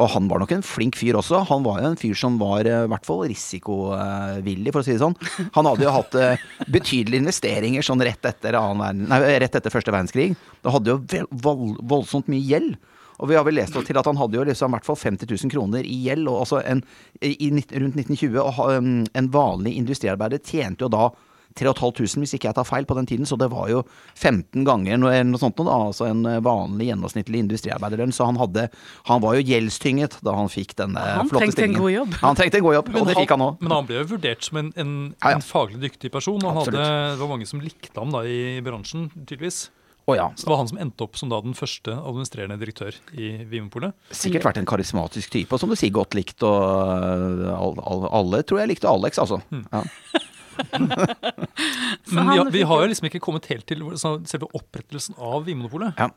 Og 0.00 0.08
han 0.14 0.28
var 0.30 0.40
nok 0.40 0.54
en 0.56 0.64
flink 0.64 0.96
fyr 0.96 1.18
også. 1.18 1.42
Han 1.50 1.64
var 1.66 1.82
jo 1.82 1.90
en 1.90 1.98
fyr 2.00 2.16
som 2.16 2.38
var 2.40 2.68
eh, 2.68 2.84
i 2.86 2.92
hvert 2.92 3.08
fall 3.08 3.26
risikovillig, 3.28 4.72
for 4.72 4.80
å 4.80 4.86
si 4.86 4.94
det 4.94 5.02
sånn. 5.02 5.16
Han 5.56 5.68
hadde 5.68 5.84
jo 5.84 5.92
hatt 5.92 6.16
eh, 6.16 6.46
betydelige 6.72 7.20
investeringer 7.24 7.84
sånn 7.84 8.04
rett 8.04 8.30
etter, 8.30 8.56
verden, 8.56 9.04
nei, 9.10 9.20
rett 9.42 9.58
etter 9.58 9.74
første 9.74 9.92
verdenskrig. 9.92 10.32
Da 10.64 10.72
hadde 10.72 10.96
jo 10.96 11.26
voldsomt 11.36 12.30
mye 12.32 12.46
gjeld. 12.54 12.78
Og 13.22 13.28
vi 13.30 13.36
har 13.36 13.44
vel 13.46 13.54
lest 13.60 13.76
til 13.76 13.98
at 14.00 14.08
han 14.08 14.18
hadde 14.18 14.38
jo 14.38 14.46
liksom 14.48 14.72
i 14.72 14.74
hvert 14.78 14.88
fall 14.88 14.98
50 14.98 15.28
000 15.30 15.52
kroner 15.52 15.86
i 15.86 15.98
gjeld. 16.08 16.30
Og 16.30 16.40
altså 16.46 16.62
en, 16.66 16.80
i, 17.20 17.50
rundt 17.52 18.00
1920, 18.00 18.40
og 18.40 19.12
en 19.12 19.30
vanlig 19.34 19.76
industriarbeider 19.78 20.42
tjente 20.42 20.88
jo 20.88 20.90
da 20.90 21.10
3500 21.58 22.22
hvis 22.22 22.34
ikke 22.36 22.48
jeg 22.50 22.56
tar 22.58 22.68
feil 22.68 22.86
på 22.88 22.96
den 22.98 23.08
tiden, 23.08 23.28
så 23.28 23.38
det 23.40 23.48
var 23.52 23.68
jo 23.70 23.82
15 24.14 24.64
ganger 24.66 25.00
noe, 25.00 25.18
noe 25.28 25.40
sånt 25.40 25.58
da, 25.58 25.76
altså 25.88 26.08
en 26.08 26.24
eh, 26.28 26.40
vanlig 26.44 26.90
gjennomsnittlig 26.90 27.42
industriarbeiderlønn. 27.44 28.14
Så 28.14 28.28
han, 28.28 28.40
hadde, 28.40 28.68
han 29.10 29.22
var 29.24 29.36
jo 29.38 29.44
gjeldstynget 29.50 30.18
da 30.24 30.36
han 30.38 30.50
fikk 30.52 30.76
denne 30.80 31.02
han 31.02 31.30
flotte 31.30 31.52
stillingen. 31.52 31.52
Han 31.52 31.52
trengte 31.52 31.68
en 31.68 31.78
god 31.78 31.94
jobb. 31.96 32.16
Han 32.22 32.40
trengte 32.40 32.60
en 32.60 32.66
god 32.68 32.78
jobb, 32.78 32.90
og 32.94 33.10
det 33.10 33.18
fikk 33.20 33.36
han 33.36 33.46
òg. 33.48 33.60
Men 33.62 33.76
han 33.76 33.90
ble 33.90 34.00
jo 34.00 34.08
vurdert 34.16 34.48
som 34.48 34.62
en, 34.62 34.72
en, 34.78 34.96
ja, 35.12 35.34
ja. 35.34 35.36
en 35.38 35.46
faglig 35.46 35.82
dyktig 35.84 36.12
person. 36.14 36.40
Han 36.46 36.62
hadde, 36.62 36.80
det 36.80 37.22
var 37.22 37.30
mange 37.30 37.48
som 37.48 37.62
likte 37.62 37.94
ham 37.98 38.12
da 38.14 38.24
i 38.26 38.42
bransjen, 38.64 39.10
tydeligvis. 39.22 39.66
Oh, 40.04 40.16
ja. 40.16 40.32
Så 40.36 40.46
det 40.46 40.50
var 40.50 40.56
han 40.56 40.68
som 40.68 40.78
endte 40.82 41.04
opp 41.06 41.18
som 41.18 41.30
da 41.30 41.38
den 41.44 41.54
første 41.54 41.94
administrerende 41.94 42.58
direktør 42.58 42.96
i 43.14 43.36
Vinmonopolet. 43.46 43.94
Sikkert 44.10 44.48
vært 44.48 44.58
en 44.58 44.66
karismatisk 44.66 45.30
type, 45.30 45.54
og 45.54 45.62
som 45.62 45.70
du 45.70 45.78
sier, 45.78 45.94
godt 45.94 46.16
likt. 46.18 46.42
Og 46.42 47.46
uh, 47.46 48.10
alle 48.10 48.42
tror 48.42 48.62
jeg 48.62 48.72
likte 48.72 48.90
Alex, 48.90 49.22
altså. 49.22 49.38
Mm. 49.54 49.64
Ja. 49.70 49.84
Men 52.12 52.28
vi, 52.28 52.38
vi, 52.58 52.62
har 52.68 52.82
jo 52.82 52.90
liksom 52.90 53.08
ikke 53.08 53.22
kommet 53.22 53.48
helt 53.52 53.66
til 53.68 53.82
selve 53.96 54.50
opprettelsen 54.52 55.18
av 55.18 55.46
Vinmonopolet. 55.46 55.98
Ja. 55.98 56.08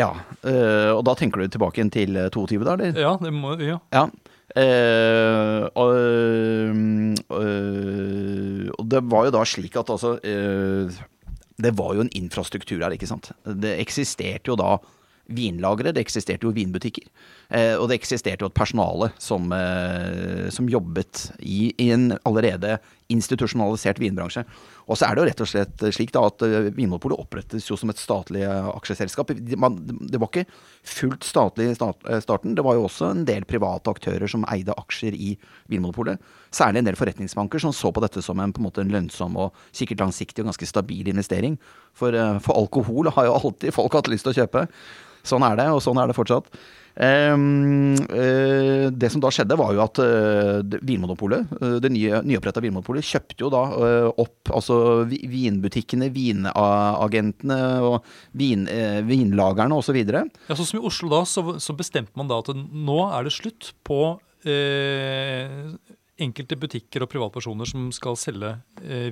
ja 0.00 0.10
øh, 0.42 0.90
og 0.96 1.02
da 1.08 1.16
tenker 1.18 1.42
du 1.42 1.48
tilbake 1.54 1.80
igjen 1.80 1.94
til 1.94 2.18
22, 2.34 2.62
da? 2.64 2.76
eller? 2.76 3.00
Ja, 3.00 3.16
det 3.20 3.34
må 3.34 3.56
ja. 3.62 3.80
ja. 3.94 4.08
Uh, 4.54 5.64
og, 5.74 5.96
uh, 7.32 8.68
og, 8.70 8.84
det 8.92 9.00
var 9.10 9.24
jo 9.26 9.32
da 9.34 9.40
slik 9.48 9.74
at 9.80 9.88
altså 9.90 10.12
uh, 10.20 10.98
Det 11.58 11.72
var 11.74 11.94
jo 11.96 12.04
en 12.04 12.12
infrastruktur 12.14 12.84
her, 12.84 12.94
ikke 12.94 13.08
sant. 13.10 13.32
Det 13.42 13.72
eksisterte 13.82 14.52
jo 14.52 14.58
da 14.60 14.76
vinlagre, 15.32 15.92
det 15.94 16.02
eksisterte 16.04 16.46
jo 16.46 16.52
vinbutikker. 16.54 17.06
Eh, 17.48 17.74
og 17.78 17.88
det 17.88 17.98
eksisterte 18.00 18.44
jo 18.44 18.50
et 18.50 18.56
personale 18.56 19.10
som, 19.20 19.52
eh, 19.52 20.50
som 20.54 20.68
jobbet 20.68 21.30
i, 21.40 21.72
i, 21.78 21.90
en 21.94 22.12
allerede 22.24 22.78
institusjonalisert 23.12 24.00
vinbransje. 24.02 24.44
Og 24.84 24.98
så 24.98 25.06
er 25.06 25.16
det 25.16 25.22
jo 25.22 25.28
rett 25.30 25.42
og 25.44 25.48
slett 25.48 25.84
slik 25.96 26.12
da 26.14 26.24
at 26.28 26.44
eh, 26.44 26.68
Vinmonopolet 26.74 27.20
opprettes 27.20 27.68
jo 27.70 27.76
som 27.80 27.92
et 27.92 28.00
statlig 28.00 28.42
eh, 28.44 28.68
aksjeselskap. 28.74 29.32
Det, 29.34 29.56
var 29.58 30.28
ikke 30.28 30.44
fullt 30.94 31.24
statlig 31.24 31.70
i 31.70 31.76
start, 31.78 32.04
eh, 32.08 32.20
starten. 32.24 32.56
Det 32.56 32.64
var 32.66 32.76
jo 32.76 32.84
også 32.88 33.10
en 33.14 33.24
del 33.28 33.46
private 33.48 33.94
aktører 33.94 34.28
som 34.30 34.44
eide 34.52 34.76
aksjer 34.76 35.16
i 35.16 35.32
Vinmonopolet. 35.72 36.20
Særlig 36.54 36.82
en 36.82 36.90
del 36.90 37.00
forretningsbanker 37.00 37.64
som 37.64 37.72
så 37.76 37.92
på 37.94 38.04
dette 38.04 38.22
som 38.24 38.40
en, 38.40 38.52
på 38.52 38.60
en, 38.60 38.68
måte, 38.68 38.84
en 38.84 38.92
lønnsom 38.92 39.40
og 39.40 39.56
sikkert 39.72 40.04
langsiktig 40.04 40.44
og 40.44 40.52
ganske 40.52 40.68
stabil 40.68 41.08
investering. 41.14 41.58
For, 41.96 42.14
for 42.44 42.58
alkohol 42.58 43.12
har 43.16 43.30
jo 43.30 43.36
alltid 43.40 43.74
folk 43.74 43.96
hatt 43.96 44.10
lyst 44.12 44.28
til 44.28 44.34
å 44.34 44.40
kjøpe. 44.42 44.68
Sånn 45.24 45.44
er 45.46 45.56
det, 45.56 45.70
og 45.72 45.80
sånn 45.80 45.98
er 46.00 46.10
det 46.10 46.16
fortsatt. 46.18 46.50
Um, 46.94 47.96
uh, 48.06 48.86
det 48.94 49.08
som 49.10 49.22
da 49.22 49.30
skjedde, 49.34 49.56
var 49.58 49.72
jo 49.74 49.82
at 49.82 49.98
uh, 49.98 50.78
Vinmonopolet, 50.86 51.50
uh, 51.58 51.76
det 51.82 51.90
nye, 51.90 52.20
nyoppretta 52.22 52.62
Vinmonopolet, 52.62 53.06
kjøpte 53.06 53.42
jo 53.42 53.50
da 53.50 53.62
opp 54.20 54.52
altså 54.54 54.76
vinbutikkene, 55.08 56.06
vinagentene 56.14 57.58
og 57.82 58.06
vin, 58.38 58.66
vinlagerne 59.08 59.80
osv. 59.80 59.98
Ja, 59.98 60.54
sånn 60.54 60.68
som 60.68 60.78
i 60.78 60.84
Oslo 60.86 61.10
da, 61.10 61.24
så, 61.26 61.44
så, 61.62 61.74
bestemte 61.74 62.14
man 62.18 62.30
da 62.30 62.38
at 62.42 62.52
nå 62.54 62.98
er 63.08 63.26
det 63.26 63.34
slutt 63.34 63.72
på 63.86 64.00
enkelte 66.14 66.58
butikker 66.60 67.02
og 67.02 67.10
privatpersoner 67.10 67.66
som 67.68 67.88
skal 67.96 68.18
selge 68.20 68.54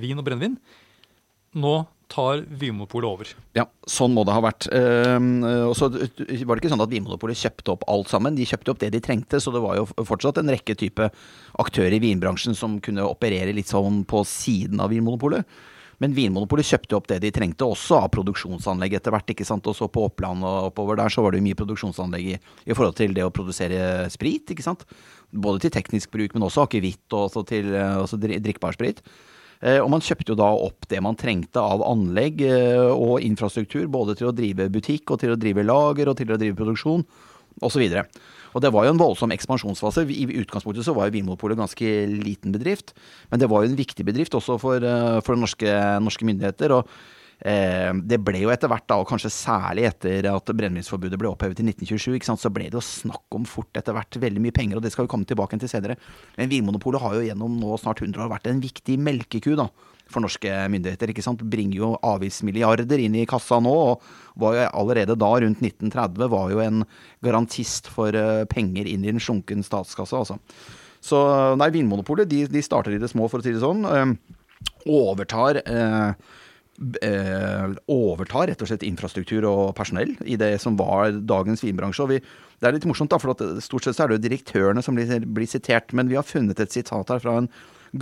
vin 0.03 0.21
og 0.21 0.27
brennevin. 0.27 0.55
Nå 1.53 1.75
tar 2.13 2.43
Vinmonopolet 2.45 3.09
over. 3.09 3.29
Ja, 3.57 3.65
sånn 3.89 4.13
må 4.13 4.21
det 4.27 4.35
ha 4.35 4.43
vært. 4.43 4.67
Uh, 4.69 5.65
og 5.69 5.75
så 5.77 5.89
var 5.89 6.53
det 6.53 6.61
ikke 6.61 6.73
sånn 6.73 6.83
at 6.85 6.91
Vinmonopolet 6.91 7.39
kjøpte 7.39 7.73
opp 7.73 7.85
alt 7.89 8.11
sammen. 8.11 8.37
De 8.37 8.45
kjøpte 8.45 8.73
opp 8.73 8.81
det 8.83 8.91
de 8.93 9.01
trengte, 9.03 9.41
så 9.41 9.53
det 9.53 9.63
var 9.63 9.79
jo 9.79 9.87
fortsatt 10.05 10.41
en 10.41 10.51
rekke 10.53 10.77
type 10.77 11.09
aktører 11.63 11.97
i 11.97 12.01
vinbransjen 12.03 12.57
som 12.57 12.77
kunne 12.83 13.07
operere 13.07 13.55
litt 13.55 13.71
sånn 13.71 14.03
på 14.09 14.21
siden 14.29 14.83
av 14.83 14.93
Vinmonopolet. 14.93 15.47
Men 16.03 16.15
Vinmonopolet 16.17 16.67
kjøpte 16.67 16.97
opp 16.97 17.09
det 17.09 17.19
de 17.23 17.31
trengte, 17.33 17.65
også 17.65 18.01
av 18.03 18.09
produksjonsanlegg 18.13 18.97
etter 18.97 19.13
hvert. 19.13 19.29
ikke 19.33 19.47
sant? 19.47 19.67
Og 19.69 19.77
så 19.77 19.87
på 19.87 20.03
Oppland 20.09 20.43
og 20.45 20.71
oppover 20.71 20.99
der 20.99 21.13
så 21.13 21.23
var 21.23 21.33
det 21.33 21.39
jo 21.39 21.47
mye 21.47 21.59
produksjonsanlegg 21.59 22.31
i, 22.33 22.39
i, 22.65 22.73
forhold 22.73 22.97
til 22.99 23.13
det 23.15 23.25
å 23.25 23.33
produsere 23.33 24.09
sprit. 24.13 24.51
ikke 24.51 24.65
sant? 24.65 24.83
Både 25.31 25.63
til 25.63 25.73
teknisk 25.73 26.11
bruk, 26.13 26.35
men 26.35 26.45
også 26.49 26.67
akevitt 26.67 27.05
og 27.13 27.29
også 27.29 27.45
til 27.49 27.71
eh, 27.73 28.01
også 28.01 28.19
drikkbar 28.21 28.75
sprit. 28.75 28.99
Eh, 29.63 29.79
og 29.79 29.89
man 29.93 30.03
kjøpte 30.03 30.33
jo 30.33 30.39
da 30.39 30.49
opp 30.65 30.87
det 30.91 30.99
man 31.03 31.17
trengte 31.19 31.61
av 31.63 31.85
anlegg 31.87 32.43
eh, 32.43 32.91
og 32.91 33.23
infrastruktur, 33.23 33.87
både 33.91 34.17
til 34.19 34.29
å 34.29 34.35
drive 34.35 34.67
butikk 34.73 35.13
og 35.13 35.21
til 35.23 35.33
å 35.33 35.39
drive 35.39 35.63
lager 35.63 36.11
og 36.11 36.19
til 36.19 36.33
å 36.33 36.39
drive 36.39 36.57
produksjon 36.59 37.05
osv. 37.63 37.85
Og, 38.53 38.59
det 38.61 38.69
var 38.73 38.85
jo 38.85 38.93
en 38.93 39.01
voldsom 39.01 39.33
ekspansjonsfase. 39.33 40.03
I 40.09 40.27
utgangspunktet 40.43 40.85
så 40.85 40.93
var 40.97 41.07
jo 41.07 41.15
Vinmonopolet 41.15 41.57
ganske 41.57 41.93
liten 42.11 42.53
bedrift, 42.53 42.91
men 43.31 43.41
det 43.41 43.49
var 43.49 43.63
jo 43.63 43.71
en 43.71 43.79
viktig 43.79 44.05
bedrift 44.05 44.35
også 44.37 44.59
for, 44.61 44.83
eh, 44.83 45.19
for 45.25 45.39
norske, 45.39 45.73
norske 46.03 46.27
myndigheter. 46.27 46.75
og 46.79 46.89
det 47.43 48.17
ble 48.23 48.39
jo 48.39 48.51
etter 48.53 48.69
hvert, 48.71 48.85
da, 48.87 48.95
og 49.01 49.09
kanskje 49.09 49.31
særlig 49.33 49.83
etter 49.89 50.29
at 50.29 50.51
brennevinsforbudet 50.55 51.17
ble 51.19 51.27
opphevet 51.27 51.59
i 51.59 51.65
1927, 51.67 52.37
så 52.39 52.51
ble 52.53 52.69
det 52.69 52.77
jo 52.77 52.83
snakk 52.87 53.35
om 53.35 53.47
fort 53.47 53.75
etter 53.75 53.95
hvert 53.95 54.15
veldig 54.15 54.43
mye 54.45 54.55
penger, 54.55 54.79
og 54.79 54.85
det 54.85 54.93
skal 54.93 55.03
vi 55.03 55.11
komme 55.11 55.27
tilbake 55.27 55.59
til 55.59 55.71
senere. 55.71 55.97
Men 56.37 56.51
Vinmonopolet 56.51 57.03
har 57.03 57.17
jo 57.17 57.25
gjennom 57.25 57.57
nå 57.59 57.75
snart 57.81 57.99
100 57.99 58.23
år 58.23 58.31
vært 58.31 58.47
en 58.47 58.61
viktig 58.63 58.95
melkeku 59.03 59.57
da, 59.59 59.65
for 60.07 60.23
norske 60.23 60.53
myndigheter. 60.71 61.11
ikke 61.11 61.25
sant? 61.25 61.43
Bringer 61.51 61.81
jo 61.81 61.89
avgiftsmilliarder 61.99 63.03
inn 63.03 63.17
i 63.19 63.25
kassa 63.27 63.59
nå, 63.63 63.73
og 63.73 64.39
var 64.39 64.55
jo 64.55 64.69
allerede 64.83 65.17
da, 65.19 65.31
rundt 65.43 65.59
1930, 65.59 66.29
var 66.31 66.53
jo 66.53 66.61
en 66.63 66.85
garantist 67.25 67.91
for 67.91 68.15
uh, 68.15 68.45
penger 68.51 68.87
inn 68.87 69.03
i 69.03 69.11
en 69.11 69.19
slunken 69.19 69.67
statskasse, 69.67 70.15
altså. 70.15 70.39
Så 71.03 71.19
nei, 71.59 71.67
Vinmonopolet 71.75 72.29
de, 72.31 72.45
de 72.47 72.63
starter 72.63 72.95
i 72.95 73.01
det 73.03 73.11
små, 73.11 73.27
for 73.27 73.43
å 73.43 73.45
si 73.45 73.51
det 73.51 73.59
sånn. 73.59 73.83
Uh, 73.83 74.39
overtar 74.87 75.59
eh, 75.63 76.13
overtar 76.81 78.47
rett 78.49 78.61
og 78.63 78.69
slett 78.69 78.85
infrastruktur 78.87 79.45
og 79.45 79.75
personell 79.77 80.15
i 80.25 80.37
det 80.39 80.55
som 80.61 80.77
var 80.79 81.11
dagens 81.13 81.61
vinbransje. 81.63 82.01
Og 82.03 82.09
vi, 82.09 82.17
det 82.59 82.67
er 82.67 82.73
litt 82.73 82.87
morsomt, 82.89 83.13
da, 83.13 83.19
for 83.21 83.37
stort 83.61 83.85
sett 83.85 83.99
er 84.01 84.09
det 84.09 84.17
jo 84.17 84.25
direktørene 84.25 84.81
som 84.81 84.97
blir, 84.97 85.11
blir, 85.21 85.47
sitert. 85.49 85.93
Men 85.93 86.09
vi 86.09 86.17
har 86.17 86.25
funnet 86.25 86.59
et 86.59 86.73
sitat 86.73 87.13
her 87.13 87.21
fra 87.21 87.37
en, 87.43 87.49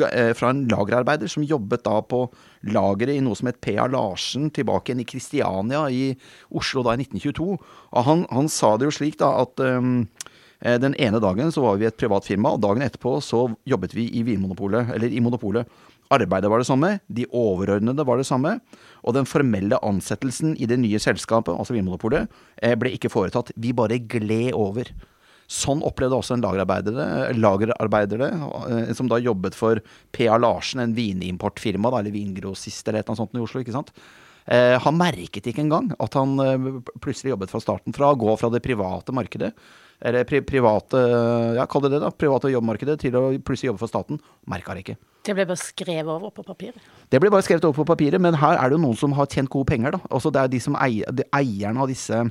eh, 0.08 0.32
fra 0.38 0.54
en 0.54 0.64
lagerarbeider 0.72 1.28
som 1.32 1.44
jobbet 1.44 1.84
da 1.84 2.00
på 2.02 2.24
lageret 2.72 3.18
i 3.18 3.26
noe 3.26 3.36
som 3.36 3.52
het 3.52 3.60
P.A. 3.62 3.90
Larsen 3.92 4.50
tilbake 4.56 4.92
igjen 4.92 5.04
i 5.04 5.10
Kristiania 5.10 5.86
i 5.92 6.16
Oslo 6.50 6.86
da 6.88 6.96
i 6.96 7.04
1922. 7.04 7.60
Og 7.92 8.08
han, 8.08 8.26
han 8.32 8.52
sa 8.52 8.78
det 8.78 8.88
jo 8.88 8.98
slik 9.02 9.20
da 9.20 9.34
at 9.44 9.60
um, 9.68 10.08
den 10.62 10.96
ene 11.02 11.20
dagen 11.20 11.52
så 11.52 11.64
var 11.66 11.80
vi 11.82 11.90
et 11.90 11.98
privat 11.98 12.28
firma, 12.28 12.54
og 12.54 12.62
dagen 12.64 12.86
etterpå 12.86 13.18
så 13.26 13.48
jobbet 13.68 13.96
vi 13.98 14.08
i 14.16 14.24
Vinmonopolet, 14.24 14.94
eller 14.96 15.12
i 15.12 15.24
Monopolet. 15.24 15.66
Arbeidet 16.12 16.50
var 16.52 16.62
det 16.62 16.68
samme, 16.68 16.92
de 17.08 17.26
overordnede 17.32 18.06
var 18.08 18.20
det 18.20 18.28
samme, 18.28 18.58
og 19.02 19.16
den 19.16 19.28
formelle 19.30 19.80
ansettelsen 19.86 20.58
i 20.60 20.68
det 20.70 20.78
nye 20.82 21.00
selskapet, 21.02 21.54
altså 21.56 21.76
Vinmonopolet, 21.76 22.32
eh, 22.62 22.76
ble 22.76 22.94
ikke 22.98 23.12
foretatt. 23.12 23.54
Vi 23.56 23.74
bare 23.76 24.02
gled 24.12 24.52
over. 24.58 24.92
Sånn 25.52 25.84
opplevde 25.84 26.16
også 26.16 26.38
en 26.38 26.44
lagerarbeidere, 26.46 27.06
lagerarbeidere 27.36 28.32
eh, 28.32 28.92
som 28.96 29.10
da 29.12 29.20
jobbet 29.20 29.56
for 29.58 29.82
P.A. 30.16 30.38
Larsen, 30.40 30.84
en 30.84 30.96
vinimportfirma, 30.96 31.92
eller 32.00 32.16
vingrossist 32.16 32.88
eller 32.88 33.04
annet 33.06 33.20
sånt 33.20 33.36
i 33.36 33.44
Oslo. 33.44 33.64
ikke 33.64 33.76
sant? 33.76 33.94
Eh, 34.52 34.78
han 34.84 34.98
merket 35.00 35.48
ikke 35.48 35.64
engang 35.64 35.92
at 36.02 36.16
han 36.18 36.36
plutselig 37.00 37.36
jobbet 37.36 37.52
fra 37.54 37.64
starten 37.64 37.96
fra, 37.96 38.12
å 38.12 38.20
gå 38.20 38.36
fra 38.40 38.52
det 38.52 38.64
private 38.66 39.16
markedet 39.16 39.54
eller 40.02 40.26
pri 40.28 40.42
private 40.46 41.00
ja, 41.58 41.66
kall 41.70 41.86
det 41.86 41.94
det 41.96 42.02
da, 42.04 42.12
private 42.12 42.52
jobbmarkedet 42.52 42.98
til 43.04 43.16
å 43.20 43.24
plutselig 43.46 43.72
jobbe 43.72 43.84
for 43.84 43.92
staten. 43.92 44.22
Merka 44.50 44.76
det 44.76 44.86
ikke. 44.86 44.98
Det 45.22 45.36
ble 45.38 45.46
bare 45.46 45.62
skrevet 45.62 46.10
over 46.10 46.34
på 46.34 46.46
papiret? 46.46 46.92
Det 47.14 47.20
ble 47.22 47.30
bare 47.30 47.46
skrevet 47.46 47.66
over 47.68 47.84
på 47.84 47.90
papiret, 47.92 48.22
men 48.22 48.40
her 48.42 48.58
er 48.58 48.72
det 48.72 48.80
jo 48.80 48.86
noen 48.88 48.98
som 48.98 49.14
har 49.18 49.30
tjent 49.30 49.52
gode 49.54 49.70
penger. 49.70 49.94
da. 49.98 50.02
Også 50.10 50.34
Det 50.34 50.42
er 50.42 50.54
de 50.54 50.62
som 50.64 50.78
eier, 50.82 51.12
de 51.14 51.28
eierne 51.38 51.84
av 51.84 51.92
disse 51.92 52.24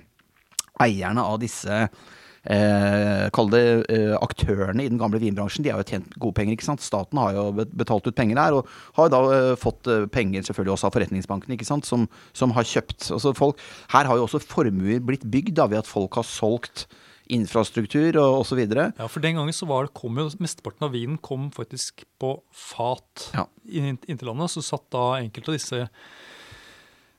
eierne 0.80 1.22
av 1.22 1.38
disse 1.42 1.76
eh, 1.76 3.26
Kall 3.36 3.50
det 3.52 3.64
eh, 3.92 4.14
aktørene 4.16 4.84
i 4.84 4.90
den 4.90 5.00
gamle 5.00 5.20
vinbransjen. 5.22 5.64
De 5.64 5.72
har 5.72 5.82
jo 5.82 5.90
tjent 5.92 6.16
gode 6.16 6.38
penger. 6.38 6.56
ikke 6.56 6.68
sant? 6.70 6.84
Staten 6.84 7.20
har 7.20 7.36
jo 7.36 7.44
betalt 7.52 8.08
ut 8.08 8.16
penger 8.16 8.40
der, 8.40 8.56
og 8.58 8.70
har 8.98 9.12
da 9.12 9.20
eh, 9.36 9.52
fått 9.60 9.90
eh, 9.90 10.08
penger 10.12 10.46
selvfølgelig 10.48 10.76
også 10.76 10.88
av 10.90 10.96
forretningsbankene, 10.96 11.58
ikke 11.58 11.68
sant, 11.68 11.88
som, 11.88 12.08
som 12.32 12.56
har 12.56 12.68
kjøpt. 12.68 13.10
Altså 13.16 13.34
folk, 13.36 13.60
her 13.94 14.08
har 14.08 14.18
jo 14.18 14.26
også 14.26 14.42
formuer 14.42 15.04
blitt 15.04 15.28
bygd 15.30 15.58
da, 15.60 15.68
ved 15.70 15.84
at 15.84 15.90
folk 15.90 16.20
har 16.20 16.26
solgt 16.26 16.88
infrastruktur 17.34 18.18
og 18.20 18.42
osv. 18.42 18.60
Ja, 18.64 19.06
for 19.08 19.22
den 19.24 19.38
gangen 19.38 19.56
så 19.56 19.68
var 19.70 19.86
det, 19.86 19.94
kom 19.98 20.18
jo 20.20 20.28
mesteparten 20.42 20.86
av 20.86 20.94
vinen 20.94 21.18
kom 21.22 21.48
faktisk 21.54 22.04
på 22.20 22.34
fat 22.54 23.30
ja. 23.36 23.46
inn, 23.66 23.98
inn, 24.06 24.24
landet. 24.26 24.52
Så 24.54 24.64
satt 24.66 24.88
da 24.94 25.20
enkelte 25.20 25.52
av 25.52 25.58
disse 25.58 25.84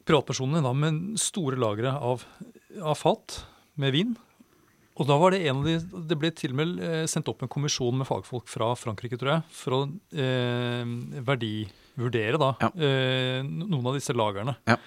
privatpersonene 0.07 0.63
da 0.65 0.73
med 0.75 1.21
store 1.21 1.59
lagre 1.61 1.93
av, 1.93 2.25
av, 2.81 2.97
fat 2.99 3.41
med 3.79 3.95
vin. 3.95 4.15
Og 4.99 5.07
da 5.07 5.15
var 5.17 5.33
det 5.33 5.45
en 5.47 5.61
av 5.61 5.69
de, 5.69 5.77
det 6.09 6.17
ble 6.19 6.33
til 6.35 6.53
og 6.53 6.59
med 6.59 6.81
eh, 6.83 7.05
sendt 7.09 7.29
opp 7.31 7.45
en 7.45 7.51
kommisjon 7.51 7.95
med 7.97 8.09
fagfolk 8.09 8.49
fra 8.51 8.73
Frankrike, 8.77 9.17
tror 9.17 9.37
jeg, 9.37 9.45
for 9.55 9.77
å 9.77 9.79
eh, 10.11 10.83
verdivurdere 11.25 12.41
da, 12.41 12.51
ja. 12.61 12.73
eh, 12.75 13.39
noen 13.47 13.87
av 13.87 13.97
disse 13.97 14.13
lagrene. 14.17 14.57
Ja. 14.69 14.77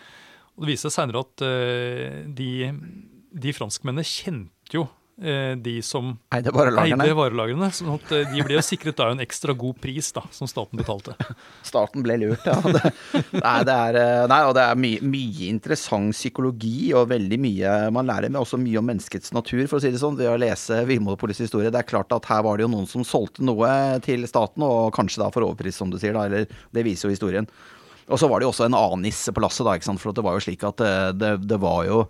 Og 0.55 0.67
Det 0.67 0.71
viste 0.71 0.91
seg 0.91 1.01
seinere 1.01 1.25
at 1.25 1.47
eh, 1.47 2.21
de, 2.37 2.51
de 3.35 3.57
franskmennene 3.57 4.07
kjente 4.07 4.77
jo 4.77 4.85
de 5.17 5.77
som 5.87 6.09
eide 6.35 6.51
varelagrene. 6.51 7.05
Eide 7.07 7.15
varelagrene 7.15 7.69
sånn 7.75 7.93
at 7.95 8.13
eh, 8.17 8.33
de 8.33 8.43
ble 8.47 8.59
sikret 8.67 8.97
da 8.99 9.13
en 9.13 9.23
ekstra 9.23 9.55
god 9.57 9.79
pris 9.83 10.09
da, 10.15 10.25
som 10.35 10.49
staten 10.51 10.81
betalte. 10.81 11.15
Staten 11.71 12.03
ble 12.03 12.17
lurt, 12.19 12.47
ja. 12.49 12.57
Det, 12.59 12.91
nei, 13.37 13.59
det 13.69 13.77
er, 13.77 13.99
eh, 14.01 14.25
nei, 14.31 14.41
og 14.49 14.57
det 14.59 14.65
er 14.65 14.81
mye, 14.81 15.03
mye, 15.07 15.51
interessant 15.53 16.17
psykologi 16.17 16.91
og 16.99 17.07
veldig 17.13 17.39
mye 17.41 17.77
man 17.95 18.11
lærer, 18.11 18.33
men 18.33 18.43
også 18.43 18.59
mye 18.61 18.81
om 18.81 18.91
menneskets 18.91 19.35
natur, 19.37 19.63
for 19.71 19.79
å 19.79 19.85
si 19.85 19.93
det 19.95 20.03
sånn, 20.03 20.19
ved 20.19 20.33
å 20.33 20.41
lese 20.41 20.83
Vinmonopolets 20.89 21.45
historie. 21.47 21.71
Det 21.71 21.85
er 21.85 21.91
klart 21.93 22.13
at 22.17 22.27
her 22.31 22.43
var 22.47 22.59
det 22.59 22.67
jo 22.67 22.73
noen 22.75 22.91
som 22.91 23.07
solgte 23.07 23.47
noe 23.47 23.71
til 24.05 24.27
staten, 24.31 24.67
og 24.67 24.91
kanskje 24.97 25.23
da 25.23 25.31
for 25.35 25.47
overpris, 25.47 25.79
som 25.79 25.95
du 25.95 26.01
sier, 26.01 26.17
da, 26.17 26.27
eller 26.27 26.51
det 26.75 26.87
viser 26.87 27.09
jo 27.09 27.15
historien. 27.15 27.49
Og 28.13 28.21
så 28.21 28.29
var 28.29 28.41
det 28.41 28.49
jo 28.49 28.53
også 28.53 28.67
en 28.67 28.77
annen 28.77 29.07
nisse 29.07 29.33
på 29.33 29.41
lasset, 29.41 29.65
da, 29.65 29.79
ikke 29.79 29.93
sant? 29.93 30.03
for 30.03 30.17
det 30.17 30.25
var 30.27 30.37
jo 30.37 30.45
slik 30.45 30.65
at 30.67 30.81
det, 30.83 30.95
det, 31.23 31.35
det 31.49 31.61
var 31.63 31.87
jo 31.89 32.05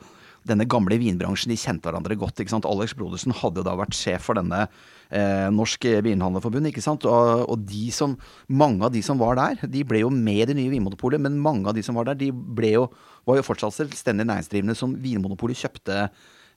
denne 0.48 0.66
gamle 0.68 0.98
vinbransjen 1.00 1.52
de 1.52 1.58
kjente 1.58 1.88
hverandre 1.88 2.16
godt. 2.20 2.40
ikke 2.40 2.52
sant? 2.52 2.68
Alex 2.68 2.94
Brodersen 2.98 3.34
hadde 3.36 3.62
jo 3.62 3.66
da 3.66 3.76
vært 3.78 3.96
sjef 3.96 4.28
for 4.28 4.38
denne 4.38 4.64
eh, 4.64 5.48
Norsk 5.54 5.86
Vinhandlerforbund. 6.04 6.68
ikke 6.70 6.84
sant? 6.84 7.06
Og, 7.08 7.46
og, 7.48 7.64
de 7.68 7.88
som, 7.94 8.16
mange 8.48 8.84
av 8.84 8.92
de 8.94 9.02
som 9.04 9.20
var 9.20 9.38
der, 9.40 9.64
de 9.70 9.84
ble 9.88 10.04
jo 10.04 10.12
med 10.12 10.44
i 10.44 10.48
det 10.52 10.58
nye 10.60 10.72
Vinmonopolet, 10.72 11.22
men 11.22 11.40
mange 11.40 11.70
av 11.70 11.76
de 11.76 11.84
som 11.86 11.96
var 11.98 12.10
der, 12.10 12.20
de 12.20 12.30
ble 12.32 12.74
jo, 12.76 12.86
var 13.28 13.40
jo 13.40 13.46
fortsatt 13.46 13.76
selvstendig 13.78 14.28
næringsdrivende 14.28 14.76
som 14.78 14.96
Vinmonopolet 15.00 15.60
kjøpte, 15.62 16.04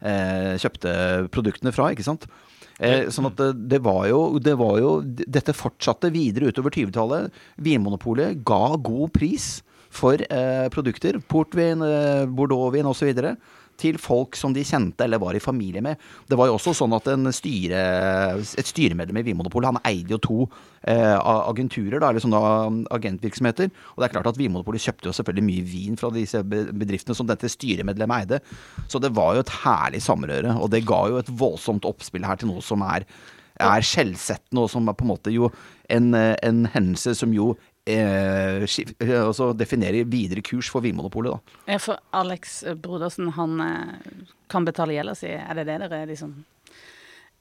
eh, 0.03 0.53
kjøpte 0.59 0.93
produktene 1.33 1.75
fra. 1.75 1.91
ikke 1.95 2.07
sant? 2.07 2.27
Eh, 2.77 3.07
sånn 3.09 3.29
at 3.31 3.39
det, 3.39 3.53
det, 3.73 3.79
var 3.85 4.03
jo, 4.09 4.19
det, 4.43 4.53
var 4.59 4.75
jo, 4.77 4.91
Dette 5.01 5.55
fortsatte 5.57 6.11
videre 6.13 6.51
utover 6.51 6.75
20-tallet. 6.75 7.33
Vinmonopolet 7.65 8.43
ga 8.45 8.75
god 8.77 9.15
pris 9.15 9.57
for 9.93 10.21
eh, 10.21 10.67
produkter. 10.73 11.17
Portvin, 11.31 11.81
eh, 11.81 12.25
bordeauxvin 12.29 12.89
osv. 12.89 13.13
til 13.79 13.99
folk 14.01 14.37
som 14.37 14.53
de 14.55 14.63
kjente 14.65 15.05
eller 15.05 15.21
var 15.21 15.37
i 15.37 15.43
familie 15.43 15.83
med. 15.85 16.01
Det 16.27 16.37
var 16.39 16.49
jo 16.49 16.57
også 16.57 16.73
sånn 16.77 16.95
at 16.97 17.09
styre, 17.37 17.83
et 18.41 18.71
styremedlem 18.71 19.21
i 19.21 19.25
Vinmonopolet 19.29 19.71
han 19.71 19.81
eide 19.87 20.15
jo 20.15 20.19
to 20.23 20.39
eh, 20.81 21.15
agenturer, 21.17 21.99
da, 22.01 22.09
eller 22.09 22.23
sånne 22.23 22.87
agentvirksomheter. 22.97 23.71
Og 23.95 24.01
det 24.01 24.09
er 24.09 24.15
klart 24.17 24.31
at 24.33 24.41
Vinmonopolet 24.41 24.83
kjøpte 24.83 25.11
jo 25.11 25.15
selvfølgelig 25.17 25.47
mye 25.47 25.69
vin 25.71 25.99
fra 25.99 26.11
disse 26.15 26.43
bedriftene 26.43 27.17
som 27.17 27.29
dette 27.29 27.51
styremedlemmet 27.51 28.25
eide. 28.25 28.41
Så 28.91 29.01
det 29.03 29.13
var 29.17 29.37
jo 29.37 29.45
et 29.45 29.55
herlig 29.63 30.03
samrøre, 30.05 30.57
og 30.57 30.71
det 30.73 30.85
ga 30.87 31.03
jo 31.11 31.21
et 31.21 31.33
voldsomt 31.39 31.87
oppspill 31.87 32.27
her 32.27 32.39
til 32.39 32.53
noe 32.53 32.65
som 32.65 32.85
er 32.87 33.07
er 33.57 33.81
skjellsettende, 33.81 34.61
og 34.61 34.69
som 34.69 34.85
er 34.85 34.93
på 34.93 35.01
en 35.01 35.09
måte 35.09 35.31
jo 35.33 35.47
en, 35.89 36.11
en 36.13 36.59
hendelse 36.73 37.15
som 37.17 37.31
jo 37.33 37.55
eh, 37.87 39.21
altså 39.21 39.51
definere 39.57 40.03
videre 40.07 40.43
kurs 40.45 40.69
for 40.73 40.85
Vinmonopolet. 40.85 41.33
da. 41.33 41.73
Ja, 41.73 41.79
for 41.79 42.01
Alex 42.11 42.59
Brodersen, 42.83 43.31
han 43.37 43.59
eh, 43.63 44.27
kan 44.51 44.67
betale 44.67 44.97
gjelda 44.97 45.15
si. 45.17 45.31
Er 45.31 45.59
det 45.59 45.67
det 45.69 45.81
dere 45.85 46.05
liksom 46.09 46.35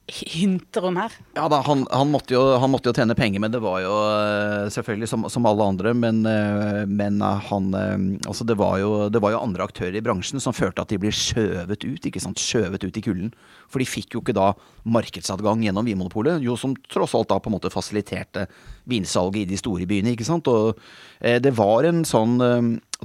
hinter 0.07 0.85
om 0.85 0.97
her. 0.97 1.13
Ja 1.35 1.49
da, 1.51 1.59
han, 1.67 1.83
han, 1.91 2.11
måtte 2.11 2.35
jo, 2.35 2.43
han, 2.61 2.71
måtte 2.71 2.91
jo, 2.91 2.95
tjene 2.95 3.17
penger, 3.19 3.43
men 3.43 3.51
det 3.51 3.59
var 3.63 3.81
jo 3.83 3.95
eh, 4.07 4.69
selvfølgelig 4.71 5.09
som, 5.11 5.27
som 5.33 5.49
alle 5.51 5.67
andre. 5.67 5.93
Men, 5.99 6.23
eh, 6.31 6.85
men 6.87 7.19
eh, 7.23 7.51
han 7.51 7.75
Altså, 8.27 8.45
det 8.47 8.55
var, 8.59 8.79
jo, 8.79 9.09
det 9.11 9.21
var, 9.23 9.35
jo, 9.35 9.43
andre 9.43 9.67
aktører 9.67 9.97
i 9.99 10.05
bransjen 10.05 10.41
som 10.43 10.55
følte 10.55 10.85
at 10.85 10.93
de 10.93 11.01
blir 11.03 11.15
skjøvet 11.15 11.83
ut. 11.83 12.07
ikke 12.07 12.23
sant, 12.23 12.41
Skjøvet 12.41 12.87
ut 12.87 12.97
i 12.97 13.03
kulden. 13.03 13.33
For 13.73 13.83
de 13.83 13.89
fikk 13.89 14.15
jo 14.15 14.23
ikke 14.23 14.37
da 14.37 14.53
markedsadgang 14.87 15.65
gjennom 15.67 15.87
Vinmonopolet, 15.89 16.39
jo 16.45 16.55
som 16.61 16.77
tross 16.93 17.17
alt 17.19 17.33
da 17.33 17.41
på 17.43 17.51
en 17.51 17.57
måte 17.57 17.73
fasiliterte 17.75 18.47
vinsalget 18.87 19.45
i 19.45 19.51
de 19.51 19.59
store 19.61 19.87
byene. 19.87 20.15
ikke 20.15 20.27
sant, 20.27 20.49
og 20.49 20.79
det 21.21 21.53
var 21.57 21.89
en 21.89 22.05
sånn 22.07 22.39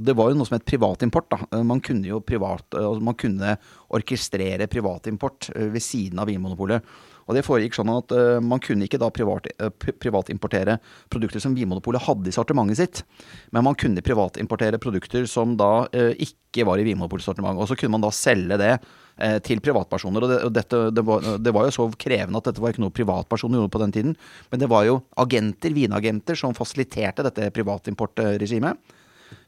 det 0.00 0.14
var 0.16 0.30
jo 0.30 0.38
noe 0.38 0.48
som 0.48 0.56
het 0.56 0.68
privatimport. 0.68 1.28
da. 1.32 1.62
Man 1.62 1.80
kunne 1.84 2.08
jo 2.08 2.20
privat, 2.24 2.64
altså 2.72 3.04
man 3.04 3.18
kunne 3.18 3.56
orkestrere 3.92 4.68
privatimport 4.70 5.50
eh, 5.54 5.68
ved 5.72 5.84
siden 5.84 6.22
av 6.22 6.30
Vinmonopolet. 6.30 6.84
Og 7.32 7.38
det 7.38 7.46
foregikk 7.46 7.78
sånn 7.78 7.90
at 7.94 8.12
uh, 8.12 8.36
man 8.44 8.60
kunne 8.62 8.84
ikke 8.84 9.00
da 9.00 9.08
privat, 9.14 9.48
uh, 9.56 9.72
privatimportere 9.72 10.76
produkter 11.12 11.40
som 11.40 11.56
Vinmonopolet 11.56 12.04
hadde 12.04 12.28
i 12.28 12.34
sortimentet 12.36 12.80
sitt, 12.80 13.02
men 13.56 13.64
man 13.64 13.78
kunne 13.78 14.04
privatimportere 14.04 14.80
produkter 14.82 15.24
som 15.30 15.56
da 15.56 15.86
uh, 15.88 16.12
ikke 16.12 16.66
var 16.68 16.82
i 16.82 16.84
Vinmonopolets 16.84 17.30
sortiment. 17.30 17.56
Og 17.56 17.70
så 17.70 17.78
kunne 17.80 17.96
man 17.96 18.04
da 18.04 18.12
selge 18.12 18.60
det 18.60 18.74
til 19.44 19.60
privatpersoner. 19.60 20.24
Og, 20.24 20.30
det, 20.30 20.36
og 20.46 20.52
dette, 20.56 20.78
det, 20.96 21.02
var, 21.04 21.24
det, 21.44 21.52
var, 21.52 21.66
jo 21.68 21.74
så 21.76 21.84
krevende 22.00 22.40
at 22.40 22.46
dette 22.48 22.62
var 22.64 22.72
ikke 22.72 22.80
noe 22.82 22.94
privatpersoner 22.96 23.60
gjorde 23.60 23.72
på 23.74 23.80
den 23.82 23.92
tiden, 23.94 24.14
men 24.50 24.60
det 24.60 24.68
var 24.72 24.86
jo 24.88 24.96
agenter, 25.20 25.74
vinagenter, 25.76 26.38
som 26.38 26.56
fasiliterte 26.56 27.24
dette 27.26 27.50
privatimportregimet. 27.54 28.80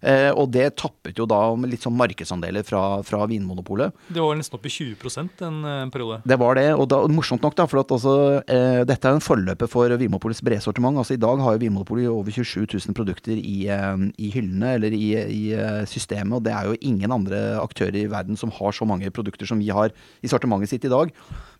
Eh, 0.04 0.30
og 0.36 0.50
det 0.52 0.66
tappet 0.80 1.16
jo 1.16 1.24
da 1.28 1.40
litt 1.64 1.84
sånn 1.84 1.96
markedsandeler 1.96 2.64
fra, 2.66 3.00
fra 3.06 3.24
Vinmonopolet. 3.30 3.94
Det 4.12 4.20
var 4.20 4.36
nesten 4.36 4.58
opp 4.58 4.66
i 4.68 4.72
20% 4.74 5.44
en 5.46 5.60
eh, 5.70 5.84
periode. 5.94 6.20
Det 6.28 6.38
var 6.40 6.58
det. 6.58 6.66
Og 6.76 6.88
da, 6.92 7.00
morsomt 7.08 7.44
nok, 7.44 7.56
da, 7.56 7.66
for 7.70 7.80
at 7.80 7.94
altså, 7.94 8.14
eh, 8.44 8.82
dette 8.88 9.08
er 9.08 9.16
en 9.16 9.24
forløper 9.24 9.70
for 9.70 9.94
Vinmonopolets 9.96 10.44
brede 10.44 10.64
sortiment. 10.64 11.00
Altså, 11.00 11.16
I 11.16 11.22
dag 11.22 11.40
har 11.40 11.56
jo 11.56 11.62
Vinmonopolet 11.64 12.10
over 12.12 12.34
27 12.34 12.66
000 12.66 12.98
produkter 12.98 13.40
i, 13.40 13.56
eh, 13.72 14.04
i 14.20 14.30
hyllene 14.34 14.74
eller 14.76 14.96
i, 14.96 15.08
i, 15.22 15.42
eh, 15.56 15.80
systemet. 15.88 16.36
Og 16.36 16.44
det 16.44 16.52
er 16.52 16.68
jo 16.68 16.78
ingen 16.84 17.14
andre 17.14 17.40
aktører 17.62 18.02
i 18.02 18.10
verden 18.12 18.36
som 18.40 18.52
har 18.54 18.76
så 18.76 18.88
mange 18.88 19.08
produkter 19.14 19.48
som 19.48 19.62
vi 19.62 19.72
har 19.72 19.94
i 20.20 20.30
sortimentet 20.30 20.74
sitt 20.74 20.84
i 20.84 20.92
dag. 20.92 21.14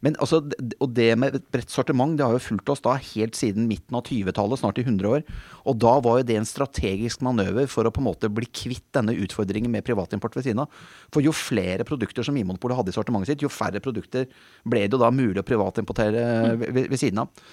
Men 0.04 0.18
altså, 0.20 0.42
Og 0.82 0.90
det 0.92 1.14
med 1.16 1.34
et 1.38 1.46
bredt 1.54 1.72
sortiment 1.72 2.18
det 2.18 2.26
har 2.26 2.34
jo 2.36 2.42
fulgt 2.42 2.68
oss 2.68 2.82
da 2.84 2.98
helt 2.98 3.36
siden 3.38 3.68
midten 3.70 3.96
av 3.96 4.04
20-tallet, 4.04 4.60
snart 4.60 4.78
i 4.78 4.84
100 4.84 5.08
år. 5.08 5.24
Og 5.64 5.78
da 5.80 5.94
var 6.04 6.20
jo 6.20 6.28
det 6.28 6.36
en 6.36 6.48
strategisk 6.48 7.22
manøver 7.24 7.68
for 7.70 7.88
å 7.88 7.92
på 7.94 8.02
en 8.02 8.08
måte 8.10 8.28
bli 8.36 8.48
kvitt 8.50 8.86
denne 8.96 9.14
utfordringen 9.24 9.72
med 9.72 9.84
privatimport 9.86 10.36
ved 10.38 10.46
siden 10.46 10.64
av. 10.64 10.82
For 11.14 11.24
jo 11.24 11.34
flere 11.34 11.86
produkter 11.88 12.26
som 12.26 12.36
Vinmonopolet 12.36 12.80
hadde 12.80 12.94
i 12.94 12.96
sortimentet 12.96 13.32
sitt, 13.32 13.44
jo 13.44 13.52
færre 13.52 13.82
produkter 13.84 14.28
ble 14.64 14.86
det 14.86 14.96
jo 14.96 15.02
da 15.02 15.12
mulig 15.14 15.40
å 15.42 15.46
privatimportere 15.46 16.54
ved, 16.60 16.84
ved, 16.84 16.98
siden 17.00 17.24
av. 17.24 17.48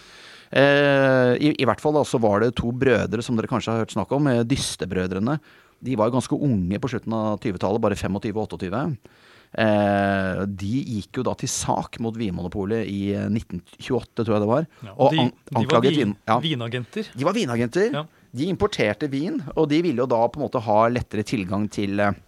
Eh, 0.52 1.34
i, 1.40 1.54
i, 1.56 1.68
hvert 1.68 1.82
fall 1.84 1.96
da, 1.96 2.04
så 2.08 2.20
var 2.22 2.44
det 2.44 2.54
to 2.60 2.74
brødre 2.76 3.24
som 3.24 3.38
dere 3.40 3.50
kanskje 3.52 3.74
har 3.74 3.86
hørt 3.86 3.96
snakk 3.96 4.12
om, 4.18 4.28
eh, 4.32 4.46
Dystebrødrene. 4.48 5.40
De 5.82 5.98
var 5.98 6.10
jo 6.10 6.18
ganske 6.20 6.38
unge 6.38 6.80
på 6.82 6.92
slutten 6.92 7.16
av 7.18 7.40
20-tallet, 7.42 7.82
bare 7.82 7.98
25-28. 7.98 8.98
Eh, 9.52 10.42
de 10.48 10.76
gikk 10.98 11.20
jo 11.20 11.26
da 11.28 11.34
til 11.40 11.50
sak 11.52 11.98
mot 12.04 12.16
Vinmonopolet 12.16 12.88
i 12.88 13.02
1928, 13.28 14.24
tror 14.24 14.36
jeg 14.36 14.44
det 14.44 14.52
var. 14.52 14.68
Ja, 14.86 14.96
og 14.96 15.16
de, 15.16 15.28
de 15.52 15.66
var 15.72 15.84
vin, 15.84 16.16
ja. 16.30 16.38
vinagenter? 16.44 17.10
De 17.16 17.28
var 17.28 17.36
vinagenter. 17.36 17.90
Ja. 17.96 18.06
De 18.32 18.48
importerte 18.48 19.10
vin, 19.12 19.42
og 19.56 19.68
de 19.72 19.82
ville 19.84 20.04
jo 20.04 20.10
da 20.10 20.22
på 20.32 20.40
en 20.40 20.46
måte 20.46 20.62
ha 20.64 20.78
lettere 20.92 21.26
tilgang 21.28 21.68
til 21.72 22.00
eh, 22.00 22.20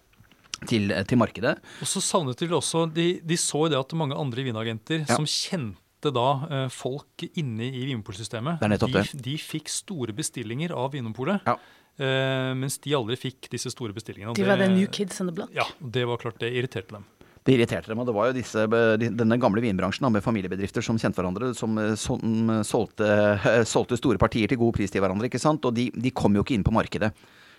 til, 0.68 0.92
til 1.08 1.20
markedet. 1.20 1.58
Og 1.82 1.88
så 1.88 2.00
savnet 2.00 2.40
de 2.40 2.48
også 2.56 2.86
De, 2.88 3.08
de 3.20 3.36
så 3.40 3.66
det 3.68 3.76
at 3.78 3.96
mange 3.98 4.16
andre 4.16 4.44
vinagenter 4.46 5.04
som 5.10 5.26
kjente 5.28 6.12
da 6.14 6.28
eh, 6.48 6.66
folk 6.72 7.24
inne 7.32 7.66
i 7.70 7.86
Vinmonopolsystemet, 7.88 8.60
de, 8.60 9.04
de 9.24 9.38
fikk 9.40 9.72
store 9.72 10.14
bestillinger 10.16 10.74
av 10.76 10.92
Vinmonopolet. 10.92 11.44
Ja. 11.48 11.58
Uh, 11.94 12.50
mens 12.58 12.74
de 12.82 12.90
aldri 12.96 13.14
fikk 13.14 13.46
disse 13.52 13.70
store 13.70 13.94
bestillingene. 13.94 14.32
De 14.34 14.42
var 14.42 14.58
the 14.58 14.66
new 14.66 14.88
kids 14.90 15.20
on 15.22 15.28
the 15.30 15.34
block? 15.36 15.52
Ja, 15.54 15.62
det 15.78 16.02
var 16.10 16.18
klart 16.18 16.40
det 16.42 16.50
irriterte 16.50 16.96
dem. 16.96 17.04
Det 17.44 17.52
irriterte 17.52 17.90
dem, 17.92 18.00
og 18.00 18.08
det 18.08 18.14
var 18.16 18.30
jo 18.30 18.36
disse, 18.38 18.62
denne 19.00 19.36
gamle 19.40 19.60
vinbransjen 19.60 20.06
med 20.08 20.24
familiebedrifter 20.24 20.84
som 20.84 20.96
kjente 21.00 21.20
hverandre, 21.20 21.50
som, 21.56 21.76
eh, 21.78 21.92
som 22.00 22.52
solgte, 22.64 23.08
solgte, 23.74 23.98
store 24.00 24.20
partier 24.20 24.48
til 24.48 24.60
god 24.62 24.72
pris 24.78 24.92
til 24.92 25.04
hverandre. 25.04 25.28
ikke 25.28 25.42
sant? 25.42 25.64
Og 25.68 25.76
de, 25.76 25.90
de 25.92 26.14
kom 26.16 26.36
jo 26.36 26.44
ikke 26.44 26.56
inn 26.56 26.64
på 26.64 26.72
markedet, 26.72 27.12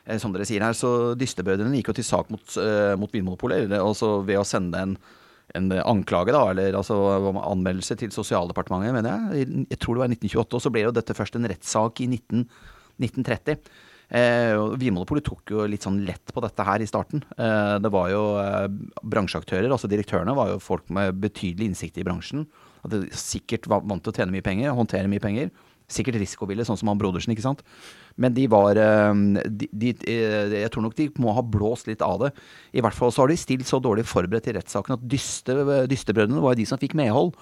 eh, 0.06 0.18
som 0.22 0.34
dere 0.34 0.48
sier 0.50 0.66
her. 0.66 0.74
Så 0.74 1.14
Dystebrødrene 1.20 1.78
gikk 1.78 1.94
jo 1.94 2.00
til 2.00 2.08
sak 2.08 2.34
mot, 2.34 2.58
mot 2.98 3.14
Vinmonopolet 3.14 3.78
altså 3.78 4.18
ved 4.26 4.42
å 4.42 4.48
sende 4.48 4.82
en 4.88 4.98
en 5.54 5.72
anklage, 5.72 6.34
da, 6.34 6.42
eller 6.52 6.76
altså 6.76 6.96
anmeldelse 7.30 7.98
til 8.00 8.14
Sosialdepartementet, 8.14 8.96
mener 8.96 9.12
jeg. 9.36 9.66
Jeg 9.70 9.80
tror 9.80 9.96
det 9.96 10.02
var 10.02 10.10
i 10.10 10.16
1928. 10.18 10.58
Og 10.58 10.64
så 10.64 10.72
ble 10.74 10.86
jo 10.88 10.96
dette 10.96 11.16
først 11.16 11.38
en 11.38 11.48
rettssak 11.50 12.02
i 12.04 12.08
19, 12.10 12.48
1930. 13.04 13.60
Eh, 14.14 14.54
Vinmonopolet 14.80 15.26
tok 15.26 15.54
jo 15.56 15.66
litt 15.70 15.86
sånn 15.86 16.04
lett 16.06 16.34
på 16.34 16.44
dette 16.44 16.66
her 16.68 16.84
i 16.84 16.90
starten. 16.90 17.24
Eh, 17.38 17.76
det 17.82 17.92
var 17.94 18.12
jo 18.14 18.24
eh, 18.42 18.68
bransjeaktører, 19.02 19.70
altså 19.72 19.90
direktørene 19.92 20.36
var 20.38 20.54
jo 20.54 20.62
folk 20.64 20.92
med 20.94 21.18
betydelig 21.24 21.72
innsikt 21.72 21.98
i 22.02 22.06
bransjen. 22.06 22.46
At 22.86 22.94
de 22.94 23.08
sikkert 23.18 23.70
var 23.72 23.86
vant 23.88 24.04
til 24.06 24.14
å 24.14 24.18
tjene 24.20 24.36
mye 24.36 24.46
penger, 24.46 24.76
håndtere 24.78 25.10
mye 25.10 25.24
penger. 25.24 25.50
Sikkert 25.92 26.18
risikoville, 26.18 26.66
sånn 26.66 26.80
som 26.82 26.90
han 26.90 26.98
Brodersen, 26.98 27.34
ikke 27.36 27.46
sant. 27.46 27.62
Men 28.18 28.34
de 28.34 28.48
var 28.50 28.78
eh, 28.82 29.20
de, 29.50 29.70
de, 29.70 29.92
eh, 30.10 30.56
Jeg 30.62 30.72
tror 30.74 30.86
nok 30.86 30.98
de 30.98 31.10
må 31.22 31.34
ha 31.38 31.44
blåst 31.46 31.90
litt 31.90 32.06
av 32.06 32.24
det. 32.24 32.32
I 32.74 32.86
hvert 32.86 32.98
fall 32.98 33.14
så 33.14 33.24
har 33.24 33.34
de 33.34 33.38
stilt 33.42 33.70
så 33.70 33.82
dårlig 33.82 34.08
forberedt 34.10 34.50
til 34.50 34.58
rettssaken 34.58 34.98
at 34.98 35.06
dyste, 35.10 35.58
Dystebrødrene 35.90 36.42
var 36.42 36.56
jo 36.56 36.62
de 36.64 36.70
som 36.70 36.82
fikk 36.82 36.98
medhold. 36.98 37.38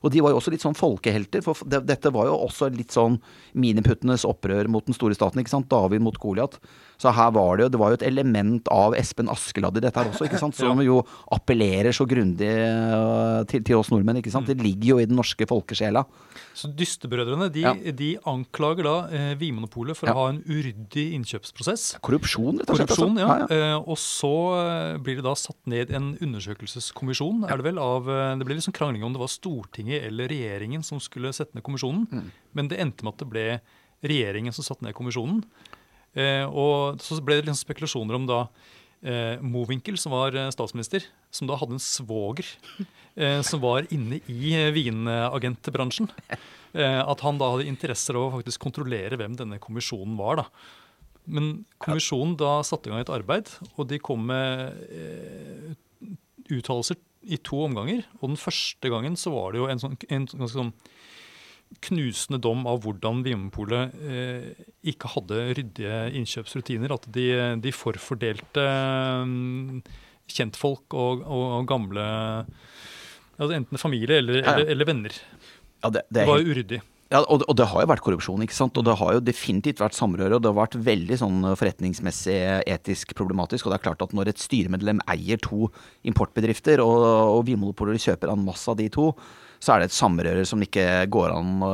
Og 0.00 0.12
de 0.14 0.22
var 0.24 0.32
jo 0.32 0.40
også 0.40 0.52
litt 0.54 0.64
sånn 0.64 0.78
folkehelter, 0.78 1.42
for 1.44 1.60
dette 1.68 2.12
var 2.14 2.30
jo 2.30 2.38
også 2.46 2.70
litt 2.72 2.94
sånn 2.94 3.18
miniputtenes 3.52 4.24
opprør 4.28 4.70
mot 4.72 4.86
den 4.86 4.96
store 4.96 5.16
staten, 5.16 5.42
ikke 5.42 5.52
sant. 5.52 5.68
David 5.72 6.04
mot 6.04 6.16
Goliat. 6.20 6.56
Så 7.00 7.12
her 7.16 7.30
var 7.32 7.56
det 7.56 7.64
jo 7.64 7.72
Det 7.72 7.80
var 7.80 7.92
jo 7.92 7.98
et 8.00 8.06
element 8.06 8.68
av 8.72 8.94
Espen 8.98 9.30
Askeladd 9.32 9.78
i 9.80 9.84
dette 9.86 9.96
her 9.96 10.10
også, 10.12 10.26
ikke 10.28 10.40
sant. 10.40 10.56
Som 10.58 10.82
jo 10.84 11.00
appellerer 11.32 11.94
så 11.96 12.04
grundig 12.08 12.50
øh, 12.50 13.40
til, 13.48 13.64
til, 13.64 13.78
oss 13.78 13.90
nordmenn, 13.92 14.20
ikke 14.20 14.32
sant. 14.34 14.48
Det 14.50 14.60
ligger 14.60 14.94
jo 14.94 14.98
i 15.00 15.08
den 15.08 15.16
norske 15.18 15.48
folkesjela. 15.48 16.04
Så 16.56 16.68
Dystebrødrene 16.76 17.48
de, 17.52 17.64
ja. 17.64 17.72
de 17.96 18.10
anklager 18.28 18.86
da 18.86 18.94
eh, 19.16 19.32
Vinmonopolet 19.40 19.96
for 19.96 20.10
ja. 20.10 20.14
å 20.14 20.24
ha 20.24 20.34
en 20.34 20.42
uryddig 20.44 21.06
innkjøpsprosess. 21.16 21.86
Korrupsjon, 22.04 22.60
rett 22.60 22.72
og 22.72 22.80
slett. 22.80 22.92
Korrupsjon, 22.92 23.16
altså. 23.16 23.56
ja. 23.56 23.64
ja 23.64 23.72
eh, 23.72 23.90
og 23.90 24.00
så 24.00 24.34
eh, 24.60 25.00
blir 25.00 25.20
det 25.20 25.26
da 25.26 25.34
satt 25.38 25.60
ned 25.70 25.94
en 25.96 26.12
undersøkelseskommisjon, 26.20 27.46
er 27.48 27.60
det 27.60 27.68
vel, 27.70 27.80
av 27.80 28.08
eh, 28.10 28.36
Det 28.40 28.48
ble 28.48 28.58
liksom 28.58 28.76
krangling 28.76 29.06
om 29.06 29.16
det 29.16 29.22
var 29.22 29.32
Stortinget 29.32 30.06
eller 30.10 30.30
regjeringen 30.32 30.84
som 30.86 31.00
skulle 31.02 31.32
sette 31.36 31.56
ned 31.56 31.64
kommisjonen. 31.66 32.06
Mm. 32.10 32.32
Men 32.58 32.72
det 32.72 32.80
endte 32.82 33.06
med 33.06 33.16
at 33.16 33.24
det 33.24 33.30
ble 33.32 33.46
regjeringen 34.04 34.54
som 34.56 34.66
satte 34.66 34.84
ned 34.86 34.96
kommisjonen. 34.96 35.44
Eh, 36.18 36.44
og 36.46 37.00
så 37.02 37.18
ble 37.22 37.38
det 37.38 37.46
liksom 37.46 37.60
spekulasjoner 37.60 38.18
om 38.18 38.26
da 38.28 38.40
eh, 39.02 39.42
Mowinckel, 39.44 39.98
som 40.00 40.14
var 40.16 40.34
eh, 40.36 40.50
statsminister, 40.54 41.06
som 41.30 41.50
da 41.50 41.58
hadde 41.60 41.78
en 41.78 41.82
svoger 41.82 42.56
som 43.44 43.60
var 43.60 43.84
inne 43.92 44.20
i 44.30 44.52
vinagentbransjen. 44.72 46.06
At 46.72 47.24
han 47.26 47.40
da 47.40 47.48
hadde 47.52 47.66
interesser 47.68 48.16
av 48.16 48.22
å 48.28 48.36
faktisk 48.36 48.62
kontrollere 48.62 49.18
hvem 49.18 49.34
denne 49.36 49.58
kommisjonen 49.60 50.14
var. 50.16 50.40
da. 50.40 50.44
Men 51.26 51.50
kommisjonen 51.82 52.36
da 52.40 52.60
satte 52.64 52.88
i 52.88 52.94
gang 52.94 53.02
et 53.02 53.12
arbeid, 53.12 53.50
og 53.74 53.90
de 53.90 53.98
kom 54.00 54.22
med 54.30 54.78
uttalelser 56.54 56.96
i 57.28 57.40
to 57.44 57.64
omganger. 57.66 58.06
Og 58.22 58.30
den 58.30 58.40
første 58.40 58.94
gangen 58.94 59.18
så 59.20 59.34
var 59.34 59.52
det 59.52 59.60
jo 59.60 59.68
en 59.68 59.82
sånn, 59.82 59.98
en, 60.08 60.28
en 60.38 60.54
sånn 60.54 60.72
knusende 61.86 62.40
dom 62.42 62.66
av 62.68 62.82
hvordan 62.84 63.22
Vinmonopolet 63.24 63.94
eh, 64.02 64.66
ikke 64.92 65.12
hadde 65.14 65.40
ryddige 65.56 65.98
innkjøpsrutiner. 66.18 66.94
At 66.96 67.08
de, 67.14 67.26
de 67.62 67.72
forfordelte 67.74 68.66
eh, 68.66 69.98
kjentfolk 70.30 70.96
og, 70.98 71.24
og, 71.24 71.46
og 71.60 71.68
gamle 71.70 72.06
altså 73.40 73.54
Enten 73.56 73.80
familie 73.80 74.20
eller, 74.20 74.42
ja, 74.42 74.54
eller, 74.54 74.72
eller 74.74 74.88
venner. 74.88 75.20
Ja, 75.80 75.88
det, 75.88 76.02
det, 76.10 76.18
det, 76.18 76.26
var 76.28 76.42
jo 76.42 76.52
uryddig. 76.52 76.80
Ja, 77.10 77.24
og, 77.24 77.42
og, 77.48 77.54
det 77.58 77.66
har 77.66 77.82
jo 77.82 77.90
vært 77.90 78.02
korrupsjon, 78.06 78.42
ikke 78.44 78.54
sant. 78.54 78.76
Og 78.78 78.86
det 78.86 78.94
har 79.00 79.16
jo 79.16 79.22
definitivt 79.24 79.80
vært 79.82 79.96
samrøre. 79.96 80.36
Og 80.36 80.44
det 80.44 80.50
har 80.52 80.58
vært 80.60 80.76
veldig 80.86 81.16
sånn 81.18 81.46
forretningsmessig 81.58 82.36
etisk 82.70 83.16
problematisk. 83.18 83.66
Og 83.66 83.72
det 83.72 83.80
er 83.80 83.86
klart 83.88 84.04
at 84.04 84.14
når 84.14 84.30
et 84.30 84.42
styremedlem 84.42 85.00
eier 85.10 85.40
to 85.42 85.70
importbedrifter, 86.06 86.82
og, 86.84 87.06
og 87.34 87.42
Vinmonopolet 87.48 88.02
kjøper 88.04 88.30
en 88.30 88.44
masse 88.46 88.70
av 88.70 88.78
de 88.78 88.86
to, 88.94 89.08
så 89.60 89.74
er 89.74 89.82
det 89.82 89.90
et 89.90 89.96
samrøre 89.96 90.46
som 90.48 90.62
ikke 90.64 90.86
går 91.12 91.34
an 91.34 91.60
å, 91.60 91.70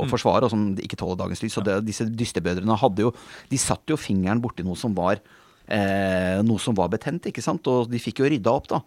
å 0.00 0.02
mm. 0.02 0.10
forsvare, 0.10 0.48
og 0.48 0.50
som 0.50 0.72
ikke 0.74 0.98
tåler 0.98 1.20
dagens 1.20 1.44
lys. 1.44 1.58
Og 1.60 1.66
det, 1.68 1.78
disse 1.86 2.08
dystebødrene 2.10 2.78
hadde 2.80 3.06
jo 3.06 3.12
De 3.50 3.60
satte 3.62 3.94
jo 3.94 4.00
fingeren 4.00 4.42
borti 4.42 4.66
noe 4.66 4.78
som 4.78 4.96
var 4.96 5.20
eh, 5.66 6.40
noe 6.42 6.62
som 6.62 6.76
var 6.76 6.90
betent, 6.92 7.30
ikke 7.30 7.44
sant. 7.44 7.66
Og 7.70 7.90
de 7.90 8.00
fikk 8.02 8.22
jo 8.22 8.30
rydda 8.30 8.54
opp, 8.54 8.70
da. 8.72 8.82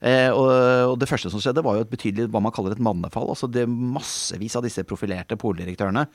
Eh, 0.00 0.30
og, 0.32 0.48
og, 0.92 0.94
det 1.00 1.08
første 1.10 1.32
som 1.32 1.42
skjedde, 1.42 1.64
var 1.66 1.76
jo 1.76 1.84
et 1.84 1.90
betydelig 1.92 2.30
hva 2.32 2.40
man 2.42 2.54
kaller 2.54 2.76
et 2.76 2.84
mannefall. 2.84 3.28
Altså 3.34 3.50
det 3.50 3.66
massevis 3.68 4.56
av 4.56 4.64
disse 4.64 4.84
profilerte 4.88 5.38
poldirektørene, 5.40 6.06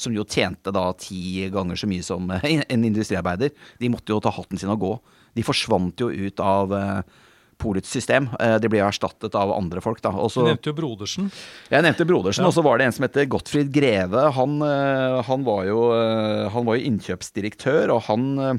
som 0.00 0.14
jo 0.16 0.26
tjente 0.26 0.72
da 0.74 0.86
ti 0.98 1.44
ganger 1.52 1.78
så 1.78 1.90
mye 1.90 2.06
som 2.06 2.32
en 2.74 2.88
industriarbeider, 2.88 3.52
de 3.80 3.92
måtte 3.92 4.14
jo 4.14 4.22
ta 4.24 4.32
hatten 4.34 4.60
sin 4.60 4.72
og 4.72 4.80
gå. 4.86 4.94
De 5.34 5.44
forsvant 5.46 6.06
jo 6.06 6.10
ut 6.10 6.42
av 6.42 6.74
eh, 6.78 7.22
polets 7.60 7.90
system. 7.90 8.28
Eh, 8.40 8.56
de 8.62 8.70
ble 8.70 8.80
jo 8.80 8.88
erstattet 8.88 9.36
av 9.38 9.52
andre 9.54 9.82
folk. 9.84 10.00
da. 10.04 10.14
Også, 10.14 10.44
du 10.44 10.52
nevnte 10.52 10.72
jo 10.72 10.78
Brodersen. 10.78 11.28
Jeg 11.72 11.86
nevnte 11.86 12.06
Brodersen, 12.08 12.44
ja. 12.44 12.50
og 12.50 12.56
så 12.56 12.64
var 12.66 12.80
det 12.80 12.88
en 12.88 12.96
som 12.96 13.06
heter 13.06 13.28
Gottfried 13.30 13.70
Greve. 13.74 14.26
Han, 14.38 14.56
eh, 14.64 15.20
han, 15.28 15.46
var, 15.46 15.64
jo, 15.70 15.86
eh, 15.96 16.48
han 16.54 16.66
var 16.68 16.80
jo 16.80 16.90
innkjøpsdirektør, 16.92 17.94
og 17.96 18.04
han 18.10 18.58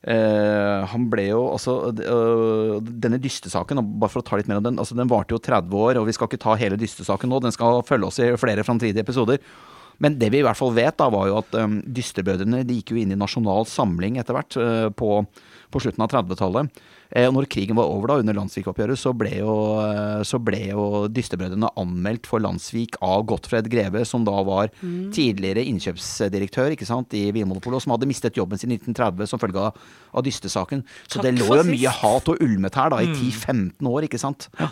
Uh, 0.00 0.86
han 0.88 1.02
ble 1.12 1.26
jo 1.26 1.40
altså 1.52 1.74
uh, 1.92 2.78
Denne 2.80 3.18
dystesaken, 3.20 3.82
bare 4.00 4.08
for 4.08 4.22
å 4.22 4.24
ta 4.24 4.38
litt 4.40 4.48
mer 4.48 4.56
om 4.56 4.64
den, 4.64 4.78
altså 4.80 4.96
den 4.96 5.10
varte 5.12 5.34
jo 5.36 5.40
30 5.44 5.76
år, 5.76 5.98
og 6.00 6.06
vi 6.08 6.14
skal 6.16 6.30
ikke 6.30 6.40
ta 6.40 6.54
hele 6.56 6.78
dystesaken 6.80 7.28
nå, 7.28 7.42
den 7.44 7.52
skal 7.52 7.82
følge 7.84 8.08
oss 8.08 8.20
i 8.24 8.30
flere 8.40 8.64
framtidige 8.64 9.04
episoder. 9.04 9.44
Men 10.00 10.16
det 10.16 10.30
vi 10.32 10.40
i 10.40 10.44
hvert 10.46 10.56
fall 10.56 10.72
vet, 10.72 10.96
da, 10.96 11.10
var 11.12 11.28
jo 11.28 11.36
at 11.42 11.56
um, 11.60 11.76
dysterbødrene 11.84 12.62
de 12.64 12.78
gikk 12.78 12.94
jo 12.94 13.00
inn 13.02 13.12
i 13.12 13.18
Nasjonal 13.20 13.68
Samling 13.68 14.16
etter 14.20 14.38
hvert, 14.38 14.56
uh, 14.56 14.88
på, 14.96 15.20
på, 15.70 15.82
slutten 15.82 16.04
av 16.04 16.10
30-tallet. 16.12 16.80
Eh, 17.10 17.26
og 17.26 17.34
når 17.34 17.48
krigen 17.50 17.78
var 17.78 17.90
over 17.90 18.12
da, 18.12 18.18
under 18.22 18.36
Landsvik-oppgjøret, 18.38 19.00
så 19.00 19.12
ble 19.16 19.32
jo, 19.40 19.54
eh, 19.82 20.22
så 20.26 20.40
ble 20.42 20.60
jo 20.68 20.86
Dystebrødrene 21.10 21.72
anmeldt 21.80 22.28
for 22.30 22.42
Landsvik 22.42 22.98
av 23.04 23.24
Gottfred 23.30 23.70
Greve, 23.72 24.04
som 24.08 24.26
da 24.26 24.36
var 24.46 24.70
mm. 24.80 25.10
tidligere 25.16 25.64
innkjøpsdirektør 25.70 26.76
ikke 26.76 26.88
sant, 26.88 27.16
i 27.18 27.28
Vinmonopolet, 27.34 27.80
og 27.80 27.84
som 27.86 27.94
hadde 27.96 28.10
mistet 28.10 28.38
jobben 28.38 28.60
sin 28.60 28.74
i 28.74 28.78
1930 28.78 29.30
som 29.30 29.42
følge 29.42 29.68
av, 29.70 29.86
av 30.14 30.26
dystesaken. 30.26 30.84
Så 31.06 31.18
Takk 31.18 31.28
det 31.28 31.36
lå 31.40 31.60
jo 31.60 31.68
mye 31.70 31.94
hat 32.00 32.32
og 32.32 32.42
ulmet 32.44 32.78
her 32.78 32.94
da, 32.94 33.02
i 33.02 33.10
10-15 33.10 33.78
mm. 33.80 33.90
år, 33.90 34.08
ikke 34.10 34.22
sant. 34.22 34.50
Ja. 34.60 34.70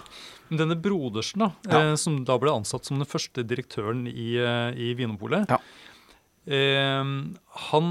Denne 0.49 0.79
Brodersen, 0.81 1.45
da, 1.45 1.51
ja. 1.69 1.83
eh, 1.91 1.95
som 2.01 2.23
da 2.29 2.39
ble 2.41 2.55
ansatt 2.57 2.89
som 2.89 3.01
den 3.01 3.09
første 3.09 3.45
direktøren 3.45 4.07
i, 4.09 4.31
eh, 4.41 4.71
i 4.73 4.95
Vinmonopolet, 4.97 5.51
ja. 5.53 5.59
eh, 6.49 7.11
han 7.69 7.91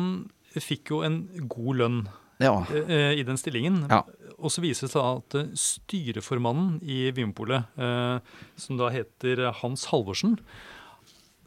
fikk 0.58 0.94
jo 0.96 1.04
en 1.06 1.22
god 1.46 1.84
lønn 1.84 2.00
ja. 2.44 2.54
eh, 2.74 3.18
i 3.18 3.26
den 3.28 3.40
stillingen. 3.40 3.84
Ja. 3.90 4.04
Og 4.38 4.54
så 4.54 4.62
viser 4.64 4.88
det 4.88 4.94
seg 4.94 5.04
at 5.04 5.38
eh, 5.40 5.52
styreformannen 5.58 6.80
i 6.86 7.08
Vinmonopolet, 7.10 7.70
eh, 7.80 8.42
som 8.60 8.80
da 8.80 8.92
heter 8.94 9.48
Hans 9.62 9.88
Halvorsen, 9.92 10.38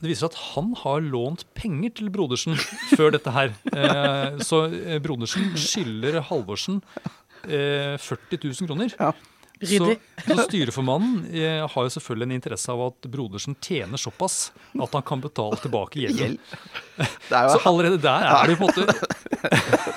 det 0.01 0.09
viser 0.09 0.25
seg 0.25 0.33
at 0.33 0.43
han 0.55 0.71
har 0.81 1.03
lånt 1.05 1.45
penger 1.59 1.93
til 1.99 2.09
Brodersen 2.13 2.57
før 2.97 3.13
dette 3.13 3.35
her. 3.35 3.51
Så 4.41 4.63
Brodersen 5.05 5.51
skylder 5.61 6.23
Halvorsen 6.25 6.79
40 7.45 7.99
000 8.41 8.71
kroner. 8.71 8.95
Ja. 8.97 9.11
Så, 9.61 9.95
så, 10.25 10.37
styreformannen 10.47 11.27
eh, 11.37 11.67
har 11.69 11.85
jo 11.85 11.91
selvfølgelig 11.93 12.27
en 12.31 12.33
interesse 12.33 12.73
av 12.73 12.81
at 12.87 13.09
Brodersen 13.13 13.57
tjener 13.61 14.01
såpass 14.01 14.55
at 14.73 14.95
han 14.97 15.05
kan 15.05 15.21
betale 15.21 15.59
tilbake 15.61 16.01
gjelden. 16.01 16.39
Så 17.29 17.61
allerede 17.69 17.99
der 18.01 18.25
er 18.29 18.49
det 18.49 18.57
på 18.61 18.69
en 18.69 18.73
måte 18.73 18.95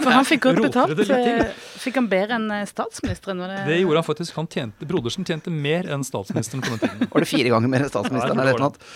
For 0.01 0.11
han 0.11 0.27
fikk 0.27 0.43
godt 0.49 0.61
betalt. 0.67 0.99
Eh, 1.15 1.55
fikk 1.79 2.01
han 2.01 2.11
bedre 2.11 2.41
enn 2.41 2.51
eh, 2.51 2.67
statsministeren? 2.67 3.39
Det... 3.39 3.63
det... 3.69 3.79
gjorde 3.85 4.01
han 4.01 4.07
faktisk. 4.09 4.35
Han 4.39 4.51
tjente, 4.51 4.87
Brodersen 4.89 5.27
tjente 5.27 5.51
mer 5.51 5.87
enn 5.95 6.03
statsministeren 6.07 6.63
på 6.63 6.75
den 6.75 6.83
tiden. 6.83 7.11
Var 7.15 7.23
det 7.23 7.31
fire 7.31 7.55
ganger 7.55 7.71
mer 7.71 7.87
enn 7.87 7.93
statsministeren? 7.93 8.43
Ja, 8.43 8.51
eller 8.51 8.67
noe? 8.67 8.93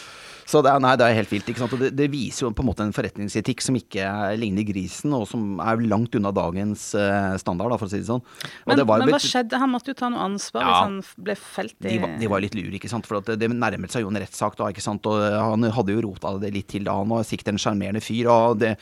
Så 0.47 0.61
det 0.63 0.71
er, 0.71 0.79
nei, 0.79 0.93
det 0.99 1.03
er 1.03 1.17
helt 1.17 1.31
vilt. 1.31 1.49
ikke 1.51 1.59
sant? 1.59 1.73
Og 1.75 1.81
det, 1.81 1.89
det, 1.97 2.07
viser 2.13 2.45
jo 2.45 2.51
på 2.55 2.63
en 2.63 2.69
måte 2.69 2.85
en 2.85 2.93
forretningsetikk 2.95 3.63
som 3.65 3.75
ikke 3.75 4.07
ligner 4.39 4.63
grisen, 4.67 5.11
og 5.17 5.25
som 5.27 5.59
er 5.59 5.83
langt 5.91 6.15
unna 6.15 6.31
dagens 6.35 6.89
uh, 6.95 7.35
standard, 7.41 7.73
da, 7.73 7.79
for 7.81 7.89
å 7.89 7.91
si 7.91 7.99
det 7.99 8.07
sånn. 8.07 8.23
Men, 8.63 8.79
det 8.79 8.87
men 8.87 9.11
hva 9.11 9.19
skjedde? 9.23 9.59
Han 9.59 9.73
måtte 9.73 9.91
jo 9.91 9.97
ta 9.99 10.11
noe 10.13 10.23
ansvar 10.29 10.63
ja, 10.63 10.69
hvis 10.69 10.85
han 10.85 11.25
ble 11.27 11.35
felt 11.41 11.75
i 11.83 11.91
De 11.91 11.99
var, 12.05 12.15
de 12.21 12.31
var 12.31 12.45
litt 12.45 12.55
lure, 12.55 12.71
ikke 12.79 12.91
sant. 12.91 13.09
For 13.09 13.19
det, 13.19 13.35
det, 13.43 13.51
nærmet 13.51 13.91
seg 13.91 14.05
jo 14.05 14.13
en 14.13 14.21
rettssak 14.23 14.55
da, 14.59 14.71
ikke 14.71 14.85
sant. 14.85 15.11
Og 15.11 15.27
han 15.35 15.67
hadde 15.75 15.97
jo 15.97 16.07
rota 16.07 16.37
det 16.39 16.53
litt 16.55 16.71
til 16.71 16.87
da. 16.87 16.95
Han 17.01 17.11
var 17.11 17.27
sikkert 17.27 17.51
en 17.51 17.61
sjarmerende 17.61 18.03
fyr. 18.03 18.31
og 18.31 18.63
det 18.63 18.77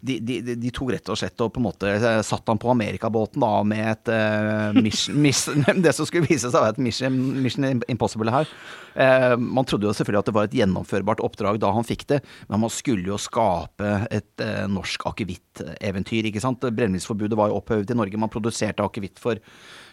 de, 0.00 0.16
de, 0.24 0.54
de, 0.56 0.70
tok 0.72 0.94
rett 0.94 1.10
og 1.12 1.18
slett 1.20 1.42
og 1.44 1.52
på 1.52 1.60
en 1.60 1.66
måte 1.66 1.90
eh, 1.92 2.20
satt 2.24 2.48
han 2.48 2.60
på 2.60 2.70
amerikabåten 2.72 3.42
da 3.42 3.50
med 3.68 3.84
et 3.84 4.12
uh, 4.12 4.78
mission, 4.80 5.18
mission, 5.26 5.64
Det 5.84 5.92
som 5.96 6.08
skulle 6.08 6.28
vise 6.28 6.48
seg 6.48 6.56
å 6.56 6.64
være 6.64 6.78
et 6.78 6.84
mission, 6.86 7.18
mission 7.44 7.68
Impossible 7.92 8.32
her. 8.32 8.48
Uh, 8.94 9.36
man 9.36 9.68
trodde 9.68 9.88
jo 9.88 9.94
selvfølgelig 9.96 10.22
at 10.22 10.30
det 10.30 10.36
var 10.38 10.48
et 10.48 10.56
gjennomførbart 10.60 11.20
oppdrag 11.24 11.60
da 11.62 11.72
han 11.76 11.86
fikk 11.86 12.06
det, 12.14 12.22
men 12.48 12.64
man 12.64 12.72
skulle 12.72 13.12
jo 13.12 13.20
skape 13.20 13.92
et 14.08 14.46
uh, 14.46 14.64
norsk 14.72 15.04
akevitteventyr, 15.12 16.30
ikke 16.30 16.42
sant. 16.42 16.64
Brennevinsforbudet 16.64 17.38
var 17.38 17.52
jo 17.52 17.60
opphøvet 17.60 17.92
i 17.92 17.98
Norge, 18.00 18.20
man 18.20 18.32
produserte 18.32 18.86
akevitt 18.86 19.20
for 19.20 19.40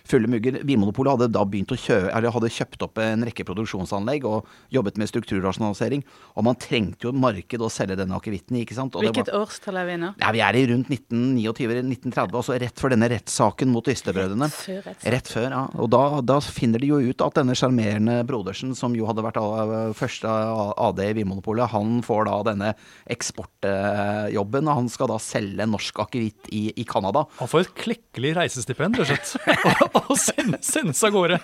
fulle 0.09 0.29
mugger. 0.31 0.59
Vinmonopolet 0.67 1.15
hadde 1.15 1.29
da 1.35 1.43
begynt 1.47 1.73
å 1.73 1.77
kjøpe, 1.79 2.11
eller 2.15 2.33
hadde 2.33 2.51
kjøpt 2.53 2.85
opp 2.85 3.01
en 3.03 3.25
rekke 3.27 3.45
produksjonsanlegg 3.47 4.27
og 4.27 4.47
jobbet 4.73 4.99
med 5.01 5.11
strukturrasjonalisering. 5.11 6.03
Og 6.37 6.47
man 6.47 6.57
trengte 6.61 7.07
jo 7.07 7.13
marked 7.15 7.63
å 7.63 7.69
selge 7.73 7.97
denne 7.99 8.17
akevitten 8.17 8.57
i. 8.57 8.63
ikke 8.65 8.77
sant? 8.77 8.95
Og 8.97 9.05
Hvilket 9.05 9.31
var, 9.31 9.45
årstall 9.45 9.81
er 9.81 9.89
vi 9.89 9.97
nå? 10.01 10.13
Ja, 10.21 10.31
Vi 10.35 10.43
er 10.43 10.59
i 10.59 10.65
rundt 10.71 10.91
1929-1930, 10.93 12.37
altså 12.41 12.57
rett 12.61 12.81
før 12.81 12.93
denne 12.95 13.11
rettssaken 13.11 13.71
mot 13.73 13.91
Ystebrødrene. 13.91 14.49
Rett 14.51 14.61
før, 14.67 15.11
rett 15.17 15.31
før, 15.31 15.47
ja. 15.49 15.63
Og 15.77 15.91
da, 15.93 16.03
da, 16.25 16.39
finner 16.47 16.81
de 16.81 16.91
jo 16.91 17.01
ut 17.03 17.23
at 17.25 17.39
denne 17.39 17.55
sjarmerende 17.57 18.21
Brodersen, 18.27 18.73
som 18.77 18.95
jo 18.97 19.07
hadde 19.09 19.25
vært 19.25 19.39
første 19.97 20.31
AD 20.31 21.03
i 21.03 21.13
Vinmonopolet, 21.19 21.69
han 21.73 21.99
får 22.05 22.29
da 22.29 22.37
denne 22.51 22.73
eksportjobben. 23.11 24.69
og 24.69 24.81
Han 24.81 24.91
skal 24.91 25.11
da 25.11 25.19
selge 25.21 25.67
norsk 25.69 26.03
akevitt 26.07 26.51
i, 26.55 26.69
i 26.77 26.87
Canada. 26.87 27.25
Han 27.41 27.51
får 27.51 27.65
et 27.65 27.75
klekkelig 27.83 28.35
reisestipend, 28.41 29.01
rett 29.01 29.05
og 29.05 29.11
slett. 29.11 29.93
og 30.11 30.17
sendes, 30.19 30.67
sendes 30.67 31.01
av 31.03 31.13
gårde. 31.15 31.37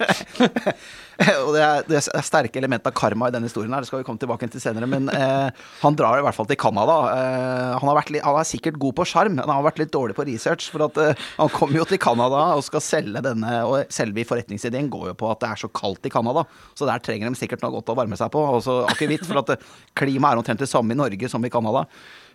og 1.43 1.51
det 1.55 1.61
er, 1.63 1.85
det 1.87 1.99
er, 1.99 2.25
sterke 2.25 2.59
element 2.61 2.87
av 2.89 2.95
karma 2.97 3.29
i 3.29 3.33
denne 3.35 3.49
historien, 3.49 3.73
her, 3.73 3.85
det 3.85 3.89
skal 3.89 4.01
vi 4.01 4.07
komme 4.07 4.21
tilbake 4.21 4.49
til 4.51 4.63
senere. 4.63 4.89
Men 4.89 5.09
eh, 5.13 5.65
han 5.81 5.97
drar 5.99 6.19
i 6.19 6.25
hvert 6.25 6.37
fall 6.37 6.49
til 6.49 6.59
Canada. 6.61 6.97
Eh, 7.13 7.73
han, 7.81 7.91
han, 8.13 8.39
er 8.39 8.49
sikkert 8.49 8.79
god 8.81 8.97
på 8.99 9.07
sjarm, 9.09 9.37
men 9.37 9.45
han 9.45 9.55
har 9.55 9.67
vært 9.67 9.83
litt 9.83 9.93
dårlig 9.93 10.17
på 10.17 10.27
research. 10.29 10.69
For 10.73 10.85
at, 10.87 10.99
eh, 11.01 11.27
han 11.37 11.53
kommer 11.53 11.81
jo 11.81 11.87
til 11.89 12.01
Canada 12.01 12.45
og 12.57 12.65
skal 12.67 12.83
selge 12.85 13.23
denne, 13.25 13.53
og 13.67 13.93
selve 13.93 14.27
forretningsideen 14.29 14.91
går 14.93 15.11
jo 15.11 15.17
på 15.19 15.31
at 15.31 15.43
det 15.43 15.51
er 15.51 15.63
så 15.65 15.71
kaldt 15.73 16.09
i 16.09 16.13
Canada. 16.13 16.45
Så 16.77 16.89
der 16.89 17.03
trenger 17.03 17.29
de 17.29 17.39
sikkert 17.39 17.63
noe 17.65 17.73
godt 17.77 17.93
å 17.93 17.97
varme 17.99 18.19
seg 18.19 18.33
på. 18.33 18.43
Også 18.59 18.81
akevitt, 18.91 19.25
for 19.29 19.43
at 19.43 19.55
eh, 19.55 19.71
klimaet 19.99 20.37
er 20.37 20.43
omtrent 20.43 20.63
det 20.63 20.71
samme 20.71 20.95
i 20.95 20.99
Norge 20.99 21.31
som 21.31 21.43
i 21.43 21.53
Canada. 21.53 21.87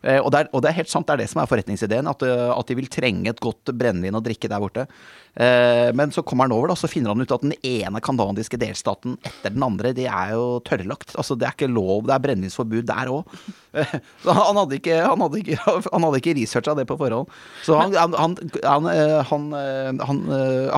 Eh, 0.02 0.18
og 0.20 0.30
det, 0.32 0.42
er, 0.44 0.50
og 0.52 0.62
det, 0.62 0.70
er, 0.70 0.78
helt 0.80 0.92
sant, 0.92 1.08
det 1.08 1.16
er 1.16 1.22
det 1.24 1.30
som 1.32 1.42
er 1.42 1.50
forretningsideen. 1.50 2.10
At, 2.10 2.24
eh, 2.26 2.50
at 2.54 2.70
de 2.70 2.76
vil 2.78 2.90
trenge 2.92 3.32
et 3.32 3.42
godt 3.42 3.72
brennevin 3.74 4.18
å 4.18 4.22
drikke 4.24 4.50
der 4.50 4.62
borte. 4.62 4.86
Eh, 5.38 5.88
men 5.96 6.12
så 6.14 6.24
kommer 6.26 6.48
han 6.48 6.54
over, 6.56 6.72
da, 6.72 6.78
så 6.78 6.90
finner 6.90 7.14
han 7.14 7.22
ut 7.22 7.34
at 7.34 7.44
den 7.44 7.54
ene 7.66 8.02
kanadiske 8.04 8.60
delstaten 8.60 9.16
etter 9.22 9.54
den 9.54 9.64
andre, 9.66 9.94
de 9.96 10.08
er 10.10 10.34
jo 10.34 10.58
tørrlagt. 10.66 11.14
Altså, 11.18 11.38
det 11.38 11.48
er 11.48 11.56
ikke 11.56 11.70
lov, 11.70 12.06
det 12.08 12.16
er 12.16 12.24
brennevinsforbud 12.26 12.88
der 12.88 13.12
òg. 13.12 13.38
Han 14.28 14.58
hadde 14.58 14.78
ikke, 14.78 14.96
han 15.04 15.22
hadde 15.22 15.42
ikke, 15.42 15.58
han 15.62 16.04
hadde 16.06 16.20
ikke 16.22 16.36
researcha 16.40 16.74
det 16.78 16.86
på 16.88 16.98
forhånd. 16.98 17.30
Så 17.66 17.76
han, 17.78 17.94
han, 17.94 18.36
han, 18.64 18.88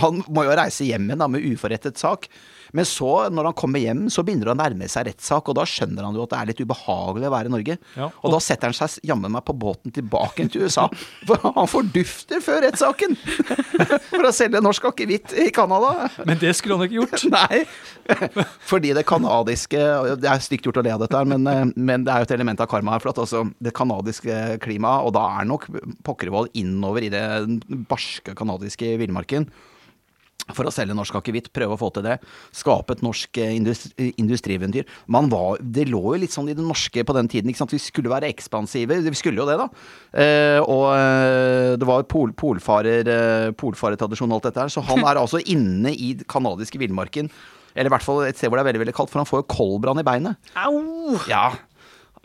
han 0.04 0.24
må 0.28 0.44
jo 0.44 0.56
reise 0.59 0.88
hjem 0.88 1.09
igjen 1.09 1.24
med 1.33 1.46
uforrettet 1.54 2.00
sak. 2.00 2.28
Men 2.76 2.87
så, 2.88 3.11
når 3.33 3.50
han 3.50 3.56
kommer 3.59 3.83
hjem, 3.83 4.06
så 4.12 4.24
begynner 4.26 4.50
det 4.50 4.54
å 4.54 4.61
nærme 4.61 4.88
seg 4.90 5.09
rettssak, 5.09 5.50
og 5.50 5.56
da 5.59 5.66
skjønner 5.68 6.06
han 6.06 6.16
jo 6.16 6.24
at 6.26 6.33
det 6.33 6.40
er 6.40 6.50
litt 6.50 6.62
ubehagelig 6.62 7.28
å 7.28 7.33
være 7.35 7.50
i 7.50 7.54
Norge. 7.54 7.76
Ja, 7.96 8.09
og, 8.09 8.22
og, 8.22 8.35
da 8.37 8.40
setter 8.44 8.70
han 8.70 8.76
seg 8.76 9.11
jammen 9.11 9.35
meg 9.35 9.44
på 9.46 9.56
båten 9.56 9.94
tilbake 9.94 10.46
til 10.52 10.66
USA. 10.66 10.87
For 11.28 11.40
han 11.44 11.70
fordufter 11.70 12.42
før 12.44 12.64
rettssaken! 12.66 13.16
For 14.11 14.28
å 14.28 14.35
selge 14.35 14.62
norsk 14.64 14.90
akevitt 14.92 15.35
i 15.38 15.48
Canada. 15.54 16.11
Men 16.26 16.40
det 16.40 16.54
skulle 16.59 16.78
han 16.78 16.88
ikke 16.88 17.00
gjort. 17.00 17.26
Nei. 17.37 17.64
Fordi 18.66 18.92
det 18.96 19.04
canadiske 19.06 19.78
Det 20.18 20.28
er 20.28 20.42
stygt 20.42 20.66
gjort 20.66 20.80
å 20.80 20.85
le 20.85 20.94
av 20.96 21.02
dette, 21.04 21.20
men, 21.28 21.46
eh, 21.50 21.64
men, 21.76 22.06
det 22.06 22.12
er 22.12 22.22
jo 22.22 22.28
et 22.28 22.37
element 22.37 22.62
av 22.62 22.70
karma 22.70 22.96
her. 22.96 23.02
For 23.02 23.12
at 23.12 23.22
altså, 23.22 23.44
det 23.62 23.74
canadiske 23.76 24.61
klimaet, 24.64 25.09
og 25.09 25.14
da 25.16 25.26
er 25.40 25.50
nok 25.50 25.68
Pokkervoll 26.06 26.50
innover 26.59 27.04
i 27.06 27.12
det 27.12 27.24
barske 27.90 28.35
canadiske 28.38 28.94
villmarken 29.00 29.48
for 30.56 30.68
å 30.68 30.72
selge 30.74 30.96
norsk 30.96 31.20
akevitt, 31.20 31.50
prøve 31.54 31.76
å 31.76 31.80
få 31.80 31.90
til 31.94 32.06
det. 32.06 32.16
Skape 32.56 32.96
et 32.96 33.04
norsk 33.04 33.40
eh, 33.42 33.54
industri, 33.56 34.10
industrieventyr. 34.20 34.88
det 35.60 35.86
lå 35.90 36.02
jo 36.14 36.20
litt 36.20 36.34
sånn 36.34 36.50
i 36.50 36.56
det 36.56 36.64
norske 36.64 37.04
på 37.04 37.16
den 37.16 37.28
tiden. 37.28 37.50
ikke 37.50 37.62
sant? 37.62 37.74
Vi 37.74 37.82
skulle 37.82 38.12
være 38.12 38.30
ekspansive. 38.30 39.00
Vi 39.06 39.18
skulle 39.18 39.42
jo 39.42 39.48
det, 39.48 39.58
da. 39.60 39.68
Eh, 40.12 40.60
og 40.60 40.90
eh, 40.94 41.76
det 41.80 41.86
var 41.88 42.08
pol, 42.10 42.32
polfarer, 42.32 43.06
eh, 43.06 43.52
polfarertradisjon 43.52 44.30
og 44.30 44.40
alt 44.40 44.50
dette 44.50 44.66
her. 44.66 44.74
Så 44.74 44.84
han 44.86 45.04
er 45.08 45.20
altså 45.20 45.42
inne 45.44 45.94
i 45.94 46.14
den 46.18 46.28
canadiske 46.28 46.80
villmarken. 46.80 47.30
Eller 47.74 47.90
i 47.90 47.94
hvert 47.94 48.04
fall 48.04 48.24
et 48.26 48.38
sted 48.38 48.50
hvor 48.50 48.58
det 48.58 48.64
er 48.64 48.70
veldig 48.72 48.82
veldig 48.82 48.96
kaldt, 48.96 49.12
for 49.12 49.22
han 49.22 49.28
får 49.28 49.44
jo 49.44 49.50
koldbrann 49.52 50.02
i 50.02 50.06
beinet. 50.06 50.50
Au! 50.58 51.14
Ja, 51.30 51.52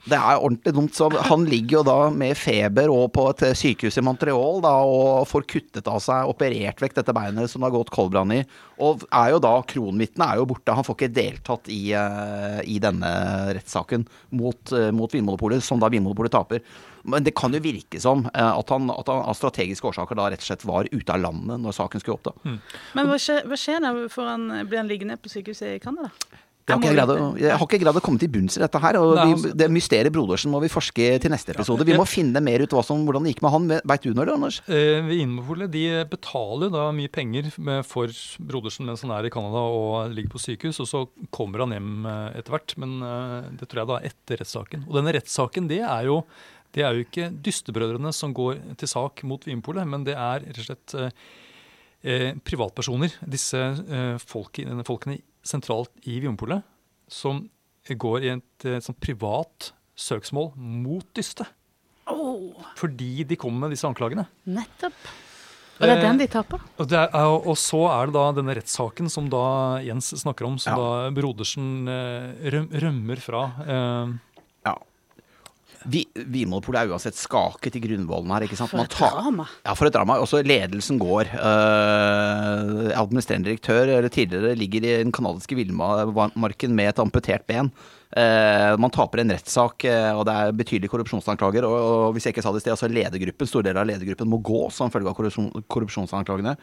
Det 0.06 0.18
er 0.18 0.38
ordentlig 0.38 0.74
dumt. 0.76 0.94
Så 0.96 1.10
han 1.10 1.46
ligger 1.50 1.80
jo 1.80 1.84
da 1.88 1.98
med 2.14 2.38
feber 2.38 2.92
og 2.94 3.10
på 3.16 3.26
et 3.32 3.44
sykehus 3.58 3.98
i 3.98 4.04
Montreal 4.06 4.62
da, 4.64 4.76
og 4.86 5.26
får 5.30 5.48
kuttet 5.50 5.90
av 5.90 6.02
seg, 6.04 6.30
operert 6.30 6.82
vekk 6.84 7.00
dette 7.00 7.16
beinet 7.16 7.50
som 7.52 7.64
det 7.64 7.72
har 7.72 7.76
gått 7.80 7.94
koldbrann 7.94 8.36
i. 8.36 8.42
Og 8.86 9.06
er 9.10 9.34
jo 9.34 9.42
da, 9.42 9.56
kronvitnet 9.66 10.26
er 10.28 10.42
jo 10.42 10.50
borte. 10.52 10.76
Han 10.78 10.86
får 10.86 11.00
ikke 11.00 11.14
deltatt 11.16 11.72
i, 11.74 11.82
uh, 11.98 12.62
i 12.62 12.78
denne 12.84 13.12
rettssaken 13.58 14.06
mot, 14.38 14.62
uh, 14.76 14.92
mot 14.94 15.14
Vinmonopolet, 15.16 15.66
som 15.66 15.82
da 15.82 15.90
Vinmonopolet 15.90 16.36
taper. 16.36 16.62
Men 17.06 17.26
det 17.26 17.36
kan 17.38 17.54
jo 17.54 17.62
virke 17.62 18.02
som 18.02 18.26
uh, 18.30 18.52
at, 18.52 18.70
han, 18.74 18.90
at, 18.94 19.10
han, 19.10 19.26
av 19.26 19.38
strategiske 19.38 19.90
årsaker 19.90 20.18
da 20.18 20.30
rett 20.34 20.46
og 20.46 20.50
slett 20.52 20.70
var 20.70 20.90
ute 20.92 21.18
av 21.18 21.22
landet 21.26 21.62
når 21.66 21.78
saken 21.82 22.04
skulle 22.04 22.20
opp. 22.20 22.30
da. 22.30 22.38
Mm. 22.46 22.58
Men 23.00 23.10
hva 23.10 23.22
skjer, 23.22 23.46
hva 23.50 23.60
skjer 23.60 23.82
da? 23.82 23.94
Han, 24.26 24.50
blir 24.70 24.84
han 24.84 24.92
liggende 24.92 25.18
på 25.18 25.34
sykehuset 25.34 25.80
i 25.80 25.82
Canada? 25.82 26.14
Jeg 26.66 26.82
har, 26.82 26.96
ikke 26.98 27.14
å, 27.14 27.26
jeg 27.38 27.52
har 27.54 27.62
ikke 27.62 27.78
greid 27.78 27.98
å 28.00 28.02
komme 28.02 28.18
til 28.22 28.30
bunns 28.34 28.56
i 28.58 28.62
dette 28.64 28.80
her. 28.82 28.98
og 28.98 29.12
vi, 29.14 29.34
altså- 29.36 29.52
Det 29.54 29.68
mysteriet 29.70 30.12
Brodersen 30.12 30.50
må 30.50 30.62
vi 30.64 30.70
forske 30.74 31.20
til 31.22 31.30
neste 31.30 31.54
episode. 31.54 31.86
Vi 31.86 31.94
må 31.94 32.08
finne 32.10 32.42
mer 32.42 32.64
ut 32.66 32.74
som, 32.84 33.06
hvordan 33.06 33.24
det 33.24 33.36
gikk 33.36 33.44
med 33.46 33.52
han. 33.54 33.68
Veit 33.86 34.02
du 34.02 34.14
når 34.14 34.26
det, 34.26 34.34
Anders? 34.34 34.58
Eh, 34.68 35.02
Vinmonopolet 35.06 35.70
de 35.70 35.84
betaler 36.10 36.72
da 36.74 36.92
mye 36.92 37.08
penger 37.08 37.52
for 37.86 38.08
Brodersen 38.42 38.86
mens 38.90 39.02
han 39.06 39.12
er 39.12 39.26
i 39.26 39.30
Canada 39.30 39.62
og 39.62 40.10
ligger 40.10 40.34
på 40.34 40.42
sykehus. 40.42 40.80
Og 40.82 40.88
så 40.90 41.06
kommer 41.30 41.60
han 41.60 41.76
hjem 41.78 42.06
eh, 42.10 42.40
etter 42.42 42.58
hvert. 42.58 42.76
Men 42.82 42.98
eh, 43.04 43.50
det 43.62 43.70
tror 43.70 43.84
jeg 43.84 43.92
da 43.94 44.02
etter 44.10 44.42
rettssaken. 44.42 44.88
Og 44.90 44.98
denne 44.98 45.14
rettssaken 45.14 45.70
det 45.70 45.84
er 45.86 46.10
jo 46.10 46.24
det 46.76 46.84
er 46.84 46.98
jo 46.98 47.06
ikke 47.06 47.30
dystebrødrene 47.46 48.12
som 48.12 48.34
går 48.36 48.58
til 48.76 48.90
sak 48.92 49.22
mot 49.24 49.40
Vinmonopolet, 49.46 49.88
men 49.88 50.04
det 50.04 50.18
er 50.18 50.42
rett 50.44 50.58
og 50.60 50.66
slett 50.66 50.96
eh, 52.04 52.34
privatpersoner. 52.44 53.14
Disse 53.24 53.62
eh, 53.62 54.18
folkene, 54.20 54.84
folkene 54.84 55.22
sentralt 55.46 55.92
i 56.04 56.20
Vinmonopolet 56.20 56.66
som 57.12 57.46
går 57.86 58.26
i 58.26 58.32
et, 58.34 58.66
et 58.66 58.86
sånt 58.86 59.00
privat 59.04 59.72
søksmål 59.96 60.54
mot 60.58 61.06
Dyste. 61.16 61.46
Oh. 62.10 62.54
Fordi 62.78 63.26
de 63.26 63.38
kommer 63.40 63.66
med 63.66 63.76
disse 63.76 63.88
anklagene. 63.88 64.28
Nettopp. 64.50 64.98
Og 65.76 65.84
det 65.84 65.92
er 65.92 66.04
den 66.06 66.20
de 66.22 66.28
taper. 66.32 66.62
Eh, 66.64 66.84
og, 66.84 66.94
er, 66.96 67.16
og, 67.36 67.56
så 67.60 67.82
er 67.92 68.08
det 68.08 68.16
da 68.16 68.26
denne 68.38 68.56
rettssaken 68.56 69.12
som 69.12 69.28
da 69.32 69.46
Jens 69.84 70.14
snakker 70.22 70.48
om, 70.48 70.56
som 70.62 70.72
ja. 70.72 70.78
da 70.80 71.16
Brodersen 71.18 71.90
eh, 71.92 72.30
røm, 72.56 72.70
rømmer 72.86 73.22
fra. 73.24 73.42
Eh, 73.66 74.14
vi, 75.92 76.02
Vinmonopolet 76.16 76.82
er 76.82 76.94
uansett 76.94 77.18
skaket 77.18 77.78
i 77.78 77.82
grunnvollen 77.84 78.32
her. 78.34 78.46
ikke 78.48 78.58
sant? 78.58 78.72
For 78.74 78.82
et 78.82 78.94
tar, 78.94 79.14
drama. 79.20 79.46
Ja, 79.66 79.76
for 79.78 79.90
et 79.90 79.96
drama. 79.96 80.18
Også 80.24 80.42
ledelsen 80.46 80.98
går. 81.02 81.30
Uh, 81.36 82.90
administrerende 82.96 83.52
direktør 83.52 83.92
eller 83.98 84.10
tidligere 84.14 84.56
ligger 84.58 84.88
i 84.88 84.96
den 85.04 85.14
canadiske 85.16 85.58
villmarken 85.58 86.76
med 86.78 86.92
et 86.92 87.04
amputert 87.04 87.46
ben. 87.50 87.72
Uh, 88.16 88.74
man 88.80 88.94
taper 88.94 89.22
en 89.22 89.34
rettssak, 89.36 89.86
uh, 89.90 90.12
og 90.16 90.26
det 90.28 90.36
er 90.36 90.58
betydelige 90.58 90.94
korrupsjonsanklager. 90.94 91.68
Og, 91.68 91.78
og, 91.78 92.06
hvis 92.16 92.28
jeg 92.28 92.36
ikke 92.36 92.46
sa 92.46 92.54
det 92.56 92.64
i 92.64 92.66
sted, 92.66 92.76
altså 92.76 92.92
ledergruppen, 92.92 93.52
store 93.52 93.70
deler 93.70 93.84
av 93.84 93.90
ledergruppen 93.92 94.32
må 94.32 94.42
gå 94.46 94.68
som 94.74 94.94
følge 94.94 95.12
av 95.12 95.18
korrupsjon, 95.18 95.52
korrupsjonsanklagene. 95.72 96.56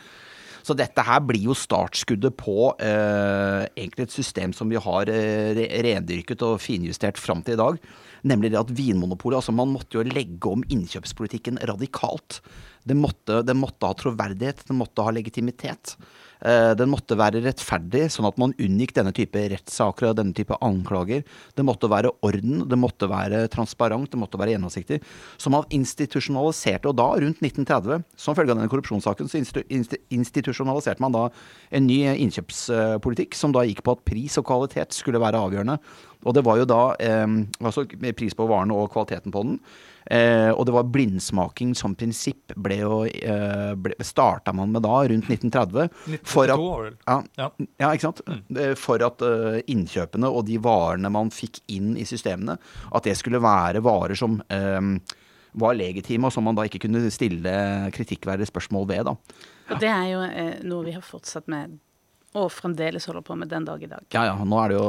Så 0.63 0.77
dette 0.79 1.03
her 1.03 1.19
blir 1.27 1.49
jo 1.49 1.59
startskuddet 1.59 2.37
på 2.39 2.71
uh, 2.71 3.63
egentlig 3.75 4.07
et 4.07 4.15
system 4.15 4.55
som 4.55 4.71
vi 4.71 4.79
har 4.79 5.11
rendyrket 5.11 6.47
og 6.47 6.61
finjustert 6.63 7.19
fram 7.19 7.43
til 7.43 7.59
i 7.59 7.63
dag. 7.63 7.83
Nemlig 8.29 8.53
det 8.53 8.61
at 8.61 8.71
Vinmonopolet 8.71 9.41
altså 9.41 9.55
Man 9.55 9.73
måtte 9.75 9.99
jo 9.99 10.07
legge 10.07 10.51
om 10.51 10.63
innkjøpspolitikken 10.71 11.59
radikalt. 11.69 12.41
Det 12.87 12.97
måtte, 12.99 13.43
den 13.47 13.61
måtte 13.63 13.87
ha 13.87 13.95
troverdighet, 13.99 14.65
det 14.67 14.75
måtte 14.75 15.05
ha 15.07 15.15
legitimitet. 15.15 15.97
Eh, 16.43 16.73
den 16.75 16.91
måtte 16.91 17.15
være 17.19 17.43
rettferdig, 17.45 18.09
sånn 18.11 18.27
at 18.27 18.39
man 18.43 18.55
unngikk 18.59 18.95
denne 18.97 19.13
type 19.15 19.39
rettssaker 19.53 20.09
og 20.11 20.17
denne 20.19 20.35
type 20.35 20.57
anklager. 20.65 21.23
Det 21.55 21.67
måtte 21.67 21.91
være 21.91 22.11
orden, 22.27 22.65
det 22.69 22.79
måtte 22.79 23.07
være 23.11 23.45
transparent, 23.53 24.11
det 24.11 24.19
måtte 24.19 24.41
være 24.41 24.57
gjennomsiktig. 24.57 24.99
Så 25.39 25.53
man 25.55 25.69
institusjonaliserte, 25.71 26.91
og 26.91 26.99
da, 26.99 27.09
rundt 27.23 27.43
1930, 27.45 28.03
som 28.19 28.39
følge 28.39 28.55
av 28.55 28.59
denne 28.59 28.73
korrupsjonssaken, 28.73 29.31
så 29.31 29.63
institusjonaliserte 30.11 31.05
man 31.05 31.15
da 31.15 31.29
en 31.71 31.87
ny 31.87 32.01
innkjøpspolitikk 32.27 33.39
som 33.39 33.55
da 33.55 33.63
gikk 33.69 33.85
på 33.87 33.95
at 33.95 34.07
pris 34.09 34.41
og 34.41 34.49
kvalitet 34.51 34.99
skulle 34.99 35.23
være 35.23 35.39
avgjørende. 35.47 35.79
Og 36.23 36.37
det 36.37 36.45
var 36.47 36.61
jo 36.61 36.69
da 36.69 36.83
eh, 37.03 37.27
altså 37.63 37.87
pris 38.19 38.37
på 38.39 38.47
varene 38.51 38.77
og 38.77 38.93
kvaliteten 38.93 39.35
på 39.35 39.43
den. 39.47 39.57
Eh, 40.11 40.51
og 40.51 40.67
det 40.67 40.75
var 40.75 40.89
blindsmaking 40.91 41.77
som 41.79 41.95
prinsipp 41.99 42.55
ble 42.59 42.79
jo 42.81 42.97
eh, 43.07 43.73
ble, 43.79 43.95
starta 44.03 44.55
man 44.57 44.73
med 44.75 44.83
da, 44.87 44.97
rundt 45.13 45.31
1930. 45.31 45.89
1932, 46.19 46.19
for 46.27 46.53
at, 46.53 46.99
ja, 47.07 47.19
ja. 47.39 47.49
ja, 47.85 47.93
ikke 47.93 48.09
sant. 48.09 48.23
Mm. 48.27 48.75
For 48.79 49.07
at 49.07 49.23
uh, 49.23 49.59
innkjøpene 49.71 50.31
og 50.31 50.47
de 50.49 50.59
varene 50.63 51.13
man 51.13 51.31
fikk 51.35 51.63
inn 51.73 51.95
i 51.99 52.07
systemene, 52.09 52.59
at 52.91 53.07
det 53.07 53.17
skulle 53.19 53.43
være 53.43 53.83
varer 53.85 54.19
som 54.19 54.41
um, 54.43 54.97
var 55.53 55.77
legitime, 55.77 56.27
og 56.27 56.35
som 56.35 56.47
man 56.49 56.59
da 56.59 56.67
ikke 56.67 56.83
kunne 56.87 57.05
stille 57.13 57.55
kritikkverdige 57.95 58.51
spørsmål 58.51 58.89
ved. 58.89 59.09
da. 59.11 59.17
Og 59.73 59.81
det 59.81 59.91
er 59.93 60.07
jo 60.11 60.21
eh, 60.27 60.61
noe 60.67 60.87
vi 60.87 60.95
har 60.97 61.05
fortsatt 61.05 61.49
med 61.53 61.79
og 62.39 62.49
fremdeles 62.49 63.05
holder 63.09 63.25
på 63.27 63.37
med 63.37 63.51
den 63.53 63.67
dag 63.67 63.83
i 63.85 63.89
dag. 63.91 64.05
Ja, 64.15 64.25
ja. 64.31 64.37
Nå 64.49 64.59
er 64.63 64.73
det 64.73 64.79
jo 64.79 64.87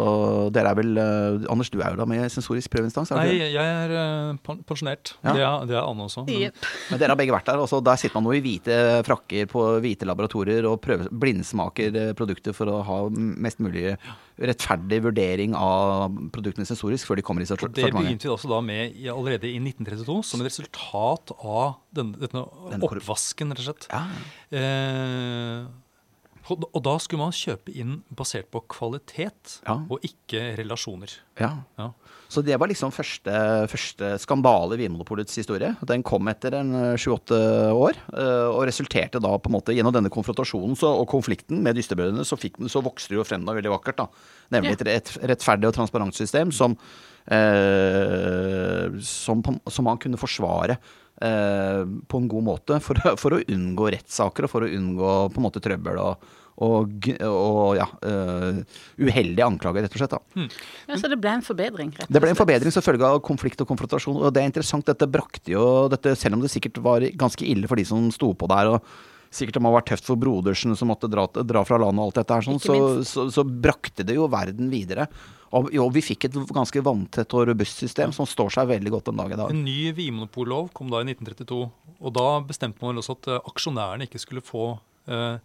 Dere 0.55 0.71
er 0.71 0.77
vel 0.79 0.93
uh, 0.95 1.43
Anders, 1.51 1.71
du 1.73 1.81
er 1.81 1.91
jo 1.91 1.99
da 1.99 2.07
med 2.07 2.23
i 2.23 2.29
sensorisk 2.31 2.71
prøveinstans? 2.71 3.11
Nei, 3.17 3.35
jeg 3.51 3.59
er 3.59 3.91
uh, 3.91 4.55
pensjonert. 4.63 5.15
Ja. 5.19 5.33
Det, 5.35 5.43
er, 5.43 5.67
det, 5.67 5.75
er, 5.75 5.83
Anne 5.83 6.07
også. 6.07 6.23
Men... 6.29 6.47
Yep. 6.47 6.69
men 6.91 7.01
dere 7.01 7.15
har 7.15 7.19
begge 7.19 7.35
vært 7.35 7.51
der. 7.51 7.63
Også, 7.65 7.81
der 7.83 7.99
sitter 7.99 8.15
man 8.19 8.29
nå 8.29 8.37
i 8.37 8.43
hvite 8.45 8.79
frakker 9.07 9.51
på 9.51 9.65
hvite 9.83 10.07
laboratorier 10.07 10.69
og 10.69 10.79
prøver, 10.83 11.11
blindsmaker 11.11 11.99
eh, 11.99 12.13
produkter 12.17 12.55
for 12.55 12.71
å 12.71 12.79
ha 12.87 12.99
mest 13.11 13.59
mulig 13.63 13.91
rettferdig 14.39 15.01
vurdering 15.03 15.53
av 15.57 16.15
produktene 16.33 16.65
sensorisk 16.67 17.09
før 17.09 17.19
de 17.19 17.27
kommer 17.27 17.43
i 17.43 17.49
sortimentet. 17.49 17.91
Det 17.91 17.93
begynte 17.93 18.29
vi 18.29 18.33
også 18.33 18.49
da 18.51 18.63
med 18.65 18.97
allerede 19.13 19.51
i 19.51 19.59
1932 19.59 20.19
som 20.31 20.41
et 20.41 20.49
resultat 20.49 21.35
av 21.37 21.79
denne, 21.93 22.17
denne, 22.23 22.47
denne 22.71 22.87
oppvasken, 22.87 23.53
rett 23.53 23.65
og 23.65 23.73
slett. 23.73 23.89
Ja. 23.91 24.05
Eh, 24.57 25.82
og 26.51 26.79
da 26.83 26.97
skulle 26.99 27.23
man 27.23 27.35
kjøpe 27.35 27.71
inn 27.79 28.01
basert 28.11 28.49
på 28.51 28.59
kvalitet 28.71 29.59
ja. 29.63 29.77
og 29.87 30.03
ikke 30.03 30.57
relasjoner. 30.59 31.13
Ja. 31.39 31.53
ja. 31.79 31.87
Så 32.33 32.41
det 32.43 32.57
var 32.59 32.67
liksom 32.67 32.91
første, 32.93 33.33
første 33.71 34.09
skandale 34.21 34.75
i 34.75 34.81
Vinmonopolets 34.81 35.37
historie. 35.39 35.71
Den 35.87 36.03
kom 36.05 36.27
etter 36.31 36.57
en 36.59 36.73
eh, 36.79 36.95
sju-åtte 36.99 37.37
år, 37.71 37.99
eh, 38.11 38.49
og 38.49 38.65
resulterte 38.67 39.21
da 39.23 39.31
på 39.37 39.51
en 39.51 39.55
måte 39.55 39.75
gjennom 39.75 39.95
denne 39.95 40.11
konfrontasjonen 40.13 40.75
så, 40.79 40.91
og 40.99 41.07
konflikten 41.13 41.61
med 41.63 41.77
dystebrødrene, 41.79 42.25
så, 42.27 42.39
så 42.39 42.83
vokste 42.83 43.13
det 43.13 43.21
jo 43.21 43.27
frem 43.27 43.47
da 43.47 43.55
veldig 43.55 43.71
vakkert. 43.77 44.03
da. 44.03 44.09
Nemlig 44.57 44.75
et, 44.79 44.85
et 44.97 45.13
rettferdig 45.33 45.69
og 45.69 45.77
transparent 45.77 46.17
system 46.17 46.51
som, 46.51 46.75
eh, 47.31 48.99
som, 48.99 49.45
som 49.45 49.87
man 49.87 50.01
kunne 50.01 50.19
forsvare 50.19 50.79
på 51.23 52.19
en 52.19 52.29
god 52.31 52.43
måte 52.43 52.79
for, 52.83 52.99
for, 53.21 53.37
å 53.37 53.43
unngå 53.55 53.91
rettssaker 53.95 54.47
og 54.47 54.51
for 54.51 54.65
å 54.65 54.71
unngå 54.71 55.11
på 55.31 55.39
en 55.39 55.45
måte 55.45 55.61
trøbbel 55.63 56.01
og, 56.03 56.25
og, 56.61 57.07
og 57.25 57.77
ja, 57.77 57.87
uh, 58.05 58.59
uheldige 59.01 59.45
anklager, 59.45 59.85
rett 59.85 59.95
og 59.95 60.03
slett. 60.03 60.17
Mm. 60.37 60.49
Ja, 60.89 60.97
Så 60.99 61.09
det 61.09 61.17
ble 61.21 61.31
en 61.37 61.45
forbedring? 61.45 61.89
rett 61.93 62.03
og 62.03 62.05
slett? 62.05 62.13
Det 62.13 62.23
ble 62.25 62.33
en 62.33 62.39
forbedring 62.39 62.75
som 62.75 62.85
følge 62.85 63.09
av 63.09 63.23
konflikt 63.25 63.63
og 63.63 63.71
konfrontasjon. 63.71 64.19
Og 64.21 64.35
det 64.35 64.43
er 64.43 64.51
interessant, 64.51 64.85
dette 64.85 65.09
brakte 65.09 65.55
jo 65.55 65.65
dette, 65.93 66.15
Selv 66.19 66.37
om 66.37 66.43
det 66.43 66.51
sikkert 66.53 66.77
var 66.83 67.07
ganske 67.17 67.47
ille 67.47 67.69
for 67.71 67.79
de 67.79 67.87
som 67.89 68.11
sto 68.13 68.33
på 68.37 68.49
der. 68.51 68.75
og 68.75 69.33
Sikkert 69.33 69.57
det 69.57 69.63
må 69.65 69.71
ha 69.71 69.79
vært 69.79 69.89
tøft 69.89 70.05
for 70.05 70.19
Brodersen 70.19 70.75
som 70.77 70.91
måtte 70.91 71.09
dra, 71.09 71.25
dra 71.25 71.63
fra 71.65 71.79
landet 71.81 72.03
og 72.03 72.11
alt 72.11 72.19
dette 72.19 72.35
her, 72.37 72.45
sånn, 72.45 72.59
så, 72.61 72.75
så, 73.07 73.25
så, 73.33 73.41
brakte 73.41 74.05
det 74.05 74.19
jo 74.19 74.27
verden 74.29 74.69
videre. 74.69 75.07
Og, 75.53 75.67
jo, 75.75 75.85
vi 75.93 76.01
fikk 76.01 76.27
et 76.27 76.37
ganske 76.55 76.81
vanntett 76.85 77.33
og 77.37 77.45
robust 77.51 77.83
system 77.83 78.13
som 78.15 78.25
står 78.29 78.55
seg 78.55 78.71
veldig 78.71 78.93
godt 78.95 79.11
en 79.11 79.19
dag 79.21 79.35
i 79.35 79.37
dag. 79.37 79.51
En 79.53 79.65
ny 79.65 79.91
vinmonopollov 79.93 80.71
kom 80.73 80.89
da 80.89 81.03
i 81.03 81.07
1932, 81.11 81.59
og 81.99 82.15
da 82.17 82.27
bestemte 82.47 82.81
man 82.81 83.01
også 83.01 83.17
at 83.19 83.29
uh, 83.29 83.51
aksjonærene 83.51 84.07
ikke 84.07 84.21
skulle 84.21 84.41
få 84.45 84.71
eh, 85.05 85.37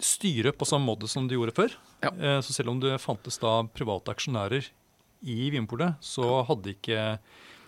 styre 0.00 0.54
på 0.56 0.68
samme 0.68 0.88
måte 0.88 1.10
som 1.10 1.28
de 1.28 1.36
gjorde 1.36 1.56
før. 1.56 1.74
Ja. 2.04 2.14
Eh, 2.14 2.38
så 2.44 2.56
selv 2.56 2.72
om 2.72 2.80
det 2.80 2.96
fantes 3.02 3.36
da 3.42 3.58
private 3.76 4.14
aksjonærer 4.14 4.70
i 5.24 5.36
Vinmonopolet, 5.52 6.00
så 6.04 6.40
hadde 6.48 6.74
ikke 6.74 7.04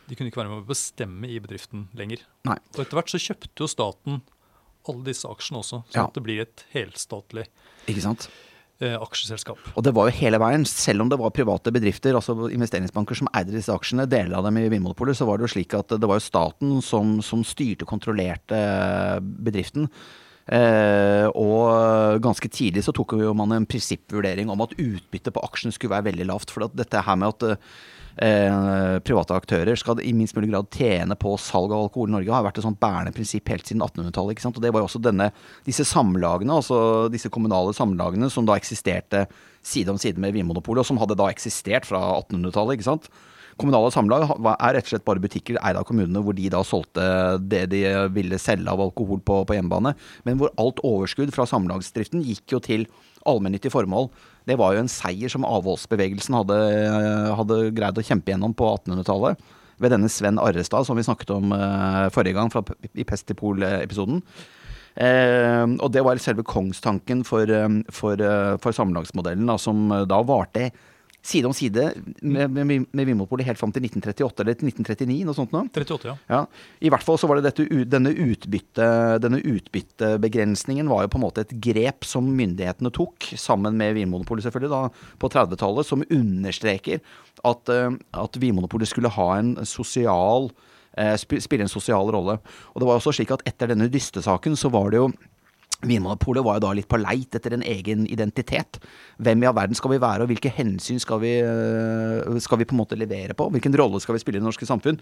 de 0.07 0.15
kunne 0.15 0.31
ikke 0.31 0.39
være 0.39 0.53
med 0.53 0.63
å 0.63 0.69
bestemme 0.69 1.29
i 1.29 1.39
bedriften 1.43 1.89
lenger. 1.99 2.23
Nei. 2.47 2.59
Og 2.77 2.83
etter 2.85 2.99
hvert 2.99 3.11
så 3.11 3.21
kjøpte 3.23 3.65
jo 3.65 3.71
staten 3.71 4.21
alle 4.87 5.09
disse 5.09 5.27
aksjene 5.27 5.63
også, 5.63 5.81
sånn 5.91 5.99
ja. 5.99 6.11
det 6.15 6.23
blir 6.23 6.45
et 6.45 6.63
helstatlig 6.71 7.49
Ikke 7.91 8.05
sant? 8.05 8.29
Eh, 8.77 8.93
aksjeselskap. 8.93 9.61
Og 9.73 9.85
det 9.87 9.95
var 9.97 10.11
jo 10.11 10.19
hele 10.19 10.37
veien, 10.43 10.67
selv 10.69 11.01
om 11.01 11.09
det 11.09 11.17
var 11.17 11.33
private 11.33 11.73
bedrifter, 11.73 12.13
altså 12.19 12.51
investeringsbanker 12.53 13.17
som 13.17 13.31
eide 13.33 13.55
disse 13.55 13.73
aksjene, 13.73 14.05
deler 14.05 14.37
av 14.37 14.45
dem 14.45 14.59
i 14.61 14.67
Vinmonopolet, 14.69 15.17
så 15.17 15.25
var 15.25 15.41
det 15.41 15.47
jo 15.47 15.55
slik 15.55 15.73
at 15.79 15.95
det 15.97 16.05
var 16.05 16.21
jo 16.21 16.27
staten 16.27 16.75
som, 16.85 17.17
som 17.25 17.41
styrte 17.41 17.87
og 17.87 17.95
kontrollerte 17.95 18.61
bedriften. 19.25 19.89
Eh, 20.53 21.25
og 21.33 22.21
ganske 22.23 22.51
tidlig 22.53 22.85
så 22.85 22.93
tok 22.95 23.17
jo 23.19 23.33
man 23.35 23.57
en 23.57 23.67
prinsippvurdering 23.67 24.53
om 24.53 24.61
at 24.63 24.77
utbyttet 24.77 25.33
på 25.33 25.47
aksjen 25.49 25.73
skulle 25.73 25.97
være 25.97 26.11
veldig 26.11 26.29
lavt. 26.29 26.53
For 26.53 26.69
dette 26.69 27.07
her 27.09 27.17
med 27.17 27.33
at 27.33 27.63
eh, 28.23 28.97
private 29.05 29.37
aktører 29.37 29.79
skal 29.79 30.01
i 30.05 30.15
minst 30.17 30.37
mulig 30.37 30.51
grad 30.51 30.71
tjene 30.73 31.17
på 31.19 31.35
salg 31.41 31.75
av 31.75 31.87
alkohol 31.87 32.11
i 32.11 32.17
Norge, 32.17 32.33
har 32.35 32.47
vært 32.47 32.61
et 32.61 32.67
sånt 32.67 32.81
bærende 32.83 33.15
prinsipp 33.17 33.53
helt 33.53 33.69
siden 33.69 33.85
1800-tallet. 33.85 34.37
ikke 34.37 34.47
sant? 34.47 34.59
Og 34.59 34.65
det 34.65 34.73
var 34.75 34.83
jo 34.83 34.89
også 34.91 35.03
denne, 35.05 35.31
disse 35.69 35.87
samlagene, 35.89 36.59
altså 36.59 36.81
disse 37.13 37.31
kommunale 37.33 37.77
samlagene 37.77 38.31
som 38.33 38.49
da 38.49 38.59
eksisterte 38.59 39.27
side 39.67 39.93
om 39.93 40.01
side 40.01 40.23
med 40.23 40.37
Vinmonopolet, 40.37 40.85
og 40.85 40.91
som 40.91 41.01
hadde 41.03 41.19
da 41.19 41.31
eksistert 41.33 41.89
fra 41.89 42.03
1800-tallet. 42.21 42.79
ikke 42.79 42.91
sant? 42.91 43.11
kommunale 43.57 43.89
samlag 43.89 44.27
er 44.29 44.77
rett 44.77 44.85
og 44.85 44.93
slett 44.93 45.07
bare 45.07 45.23
butikker 45.23 45.59
eid 45.63 45.79
av 45.81 45.87
kommunene 45.89 46.21
hvor 46.25 46.37
de 46.37 46.51
da 46.53 46.63
solgte 46.67 47.07
det 47.41 47.63
de 47.73 47.83
ville 48.13 48.39
selge 48.41 48.69
av 48.69 48.83
alkohol 48.85 49.23
på, 49.25 49.41
på 49.49 49.57
hjemmebane. 49.57 49.95
Men 50.29 50.41
hvor 50.41 50.53
alt 50.61 50.83
overskudd 50.85 51.33
fra 51.35 51.49
samlagsdriften 51.49 52.25
gikk 52.27 52.57
jo 52.57 52.61
til 52.61 52.87
allmennyttige 53.29 53.75
formål. 53.75 54.09
Det 54.47 54.57
var 54.61 54.75
jo 54.75 54.83
en 54.85 54.91
seier 54.91 55.33
som 55.33 55.47
avholdsbevegelsen 55.47 56.37
hadde, 56.39 56.59
hadde 57.39 57.61
greid 57.77 57.99
å 57.99 58.05
kjempe 58.07 58.33
gjennom 58.33 58.55
på 58.57 58.69
1800-tallet. 58.79 59.41
Ved 59.83 59.93
denne 59.93 60.09
Sven 60.09 60.41
Arrestad, 60.41 60.87
som 60.89 60.97
vi 60.97 61.05
snakket 61.05 61.35
om 61.35 61.51
uh, 61.53 62.07
forrige 62.15 62.39
gang 62.39 62.49
fra, 62.53 62.63
i 62.97 63.05
Pestipol-episoden. 63.05 64.23
Uh, 64.97 65.67
og 65.85 65.91
det 65.93 66.05
var 66.07 66.23
selve 66.23 66.47
kongstanken 66.49 67.27
for, 67.29 67.51
for, 67.93 68.23
for 68.63 68.79
samlagsmodellen, 68.79 69.51
da, 69.51 69.59
som 69.61 69.91
da 70.09 70.23
varte 70.25 70.71
side 71.27 71.49
om 71.49 71.55
side 71.57 71.89
med, 72.23 72.51
med, 72.51 72.87
med 72.91 73.09
Vinmonopolet 73.09 73.49
helt 73.49 73.61
fram 73.61 73.73
til 73.75 73.85
1938 73.89 74.45
eller 74.45 74.57
1939, 74.57 75.17
noe 75.27 75.37
sånt 75.37 75.55
noe. 75.55 75.67
38, 75.73 76.09
ja. 76.09 76.17
ja. 76.31 76.43
I 76.81 76.93
hvert 76.93 77.07
fall 77.07 77.19
så 77.21 77.31
var 77.31 77.41
det 77.41 77.51
dette, 77.51 77.67
denne, 77.91 78.13
utbytte, 78.27 78.89
denne 79.25 79.41
utbyttebegrensningen 79.43 80.91
var 80.91 81.05
jo 81.05 81.13
på 81.15 81.21
en 81.21 81.27
måte 81.27 81.47
et 81.47 81.57
grep 81.63 82.07
som 82.07 82.29
myndighetene 82.39 82.93
tok, 82.95 83.31
sammen 83.41 83.79
med 83.79 83.97
Vinmonopolet 83.99 84.47
selvfølgelig, 84.47 84.73
da, 84.73 85.13
på 85.23 85.33
30-tallet, 85.33 85.89
som 85.89 86.07
understreker 86.07 87.03
at, 87.47 87.75
eh, 87.75 87.91
at 88.23 88.41
Vinmonopolet 88.41 88.91
skulle 88.91 89.13
ha 89.13 89.31
en 89.37 89.57
sosial 89.67 90.51
eh, 90.97 91.15
spille 91.19 91.67
en 91.67 91.73
sosial 91.73 92.11
rolle. 92.15 92.39
Og 92.75 92.83
det 92.83 92.89
var 92.89 93.01
også 93.01 93.15
slik 93.19 93.35
at 93.35 93.45
etter 93.49 93.73
denne 93.73 93.91
dystesaken 93.93 94.59
så 94.59 94.71
var 94.75 94.93
det 94.93 95.03
jo 95.03 95.11
Vinmonopolet 95.85 96.45
var 96.45 96.57
jo 96.57 96.65
da 96.65 96.73
litt 96.77 96.89
på 96.89 97.01
leit 97.01 97.37
etter 97.37 97.53
en 97.53 97.65
egen 97.67 98.07
identitet. 98.09 98.81
Hvem 99.21 99.43
i 99.43 99.49
all 99.49 99.57
verden 99.57 99.77
skal 99.77 99.93
vi 99.93 100.01
være, 100.01 100.25
og 100.25 100.31
hvilke 100.33 100.53
hensyn 100.57 101.01
skal 101.03 101.21
vi, 101.21 101.37
øh, 101.45 102.41
skal 102.41 102.63
vi 102.63 102.69
på 102.69 102.73
en 102.73 102.81
måte 102.81 102.97
levere 102.97 103.37
på? 103.37 103.51
Hvilken 103.53 103.77
rolle 103.77 104.01
skal 104.01 104.17
vi 104.17 104.23
spille 104.25 104.41
i 104.41 104.43
det 104.43 104.49
norske 104.49 104.67
samfunn? 104.69 104.99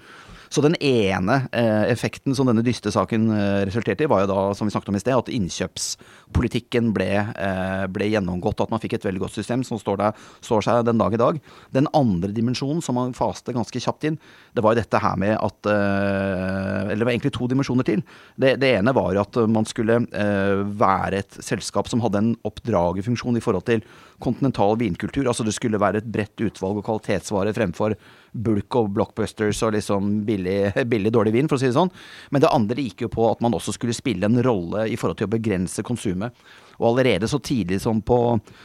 Så 0.51 0.63
den 0.65 0.75
ene 0.83 1.45
eh, 1.55 1.87
effekten 1.93 2.35
som 2.35 2.51
denne 2.51 2.65
dystesaken 2.67 3.05
saken 3.05 3.67
resulterte 3.67 4.05
i, 4.05 4.11
var 4.11 4.25
jo 4.25 4.31
da, 4.31 4.41
som 4.55 4.69
vi 4.69 4.73
snakket 4.75 4.91
om 4.91 4.99
i 4.99 5.03
sted, 5.03 5.17
at 5.17 5.31
innkjøpspolitikken 5.33 6.93
ble, 6.95 7.11
eh, 7.35 7.87
ble 7.93 8.09
gjennomgått. 8.11 8.61
At 8.61 8.71
man 8.71 8.81
fikk 8.83 8.95
et 8.99 9.07
veldig 9.07 9.25
godt 9.25 9.37
system 9.37 9.65
som 9.65 9.79
står, 9.79 9.99
der, 10.01 10.13
står, 10.41 10.63
seg 10.63 10.85
den 10.87 10.99
dag 10.99 11.15
i 11.15 11.21
dag. 11.21 11.41
Den 11.75 11.89
andre 11.95 12.33
dimensjonen 12.33 12.83
som 12.83 12.99
man 12.99 13.15
faste 13.15 13.55
ganske 13.55 13.81
kjapt 13.81 14.05
inn, 14.05 14.19
det 14.55 14.63
var 14.65 14.75
jo 14.75 14.83
dette 14.83 15.01
her 15.01 15.17
med 15.17 15.37
at 15.39 15.71
eh, 15.71 16.93
Eller 16.95 17.01
det 17.01 17.07
var 17.07 17.15
egentlig 17.15 17.35
to 17.35 17.49
dimensjoner 17.51 17.87
til. 17.87 18.03
Det, 18.37 18.57
det 18.61 18.75
ene 18.79 18.95
var 18.95 19.15
jo 19.15 19.23
at 19.25 19.37
man 19.51 19.67
skulle 19.69 20.03
eh, 20.13 20.64
være 20.81 21.21
et 21.23 21.39
selskap 21.45 21.89
som 21.91 22.03
hadde 22.05 22.21
en 22.21 22.33
oppdragerfunksjon 22.49 23.39
i 23.39 23.43
forhold 23.45 23.67
til 23.69 23.85
kontinental 24.25 24.77
vinkultur. 24.81 25.29
Altså 25.29 25.47
det 25.47 25.55
skulle 25.57 25.81
være 25.81 26.01
et 26.01 26.11
bredt 26.11 26.41
utvalg 26.45 26.81
og 26.81 26.87
kvalitetsvare 26.87 27.55
fremfor 27.57 27.97
bulk 28.35 28.79
og 28.81 28.91
blockbusters 28.97 29.63
og 29.67 29.75
liksom 29.77 30.11
billig, 30.27 30.73
billig, 30.93 31.13
dårlig 31.15 31.35
vin, 31.37 31.51
for 31.51 31.59
å 31.59 31.63
si 31.63 31.71
det 31.71 31.77
sånn. 31.79 31.93
Men 32.35 32.45
det 32.45 32.53
andre 32.55 32.87
gikk 32.87 33.07
jo 33.07 33.13
på 33.15 33.29
at 33.31 33.45
man 33.45 33.57
også 33.57 33.77
skulle 33.77 33.97
spille 33.97 34.29
en 34.29 34.43
rolle 34.47 34.89
i 34.91 34.99
forhold 35.01 35.21
til 35.21 35.31
å 35.31 35.35
begrense 35.37 35.85
konsumet. 35.87 36.35
Og 36.81 36.91
allerede 36.91 37.31
så 37.31 37.39
tidlig 37.43 37.81
som 37.85 38.01
på, 38.03 38.19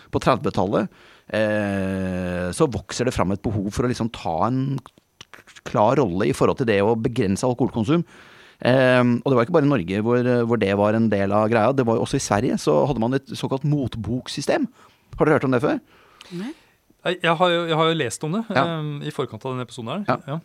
på 0.09 0.23
30-tallet 0.23 0.89
eh, 1.37 2.47
så 2.55 2.69
vokser 2.71 3.09
det 3.09 3.13
fram 3.13 3.35
et 3.35 3.43
behov 3.45 3.69
for 3.75 3.85
å 3.85 3.91
liksom 3.91 4.09
ta 4.15 4.39
en 4.47 4.63
klar 5.67 5.99
rolle 5.99 6.29
i 6.29 6.35
forhold 6.35 6.61
til 6.61 6.69
det 6.69 6.79
å 6.81 6.97
begrense 6.99 7.45
alkoholkonsum. 7.45 8.03
Um, 8.59 9.13
og 9.23 9.31
det 9.31 9.37
var 9.37 9.45
ikke 9.45 9.55
bare 9.55 9.67
i 9.67 9.71
Norge 9.71 9.99
hvor, 10.03 10.25
hvor, 10.49 10.59
det 10.59 10.73
var 10.75 10.97
en 10.97 11.07
del 11.11 11.31
av 11.31 11.47
greia. 11.51 11.71
Det 11.75 11.85
var 11.87 11.95
jo 11.95 12.03
også 12.03 12.19
i 12.19 12.23
Sverige. 12.23 12.59
Så 12.59 12.75
hadde 12.89 13.03
man 13.03 13.15
et 13.15 13.31
såkalt 13.39 13.63
motboksystem. 13.67 14.67
Har 15.15 15.27
dere 15.27 15.39
hørt 15.39 15.47
om 15.47 15.55
det 15.55 15.63
før? 15.63 15.79
Nei. 16.35 16.53
Jeg 17.07 17.31
har, 17.39 17.51
jo, 17.53 17.59
jeg 17.69 17.77
har 17.79 17.87
jo 17.87 17.95
lest 17.95 18.23
om 18.27 18.33
det 18.35 18.41
ja. 18.51 18.63
um, 18.79 18.95
i 18.99 19.11
forkant 19.15 19.43
av 19.45 19.53
denne 19.53 19.63
episoden 19.63 19.93
her. 19.93 20.01
Ja. 20.09 20.17
Ja. 20.35 20.39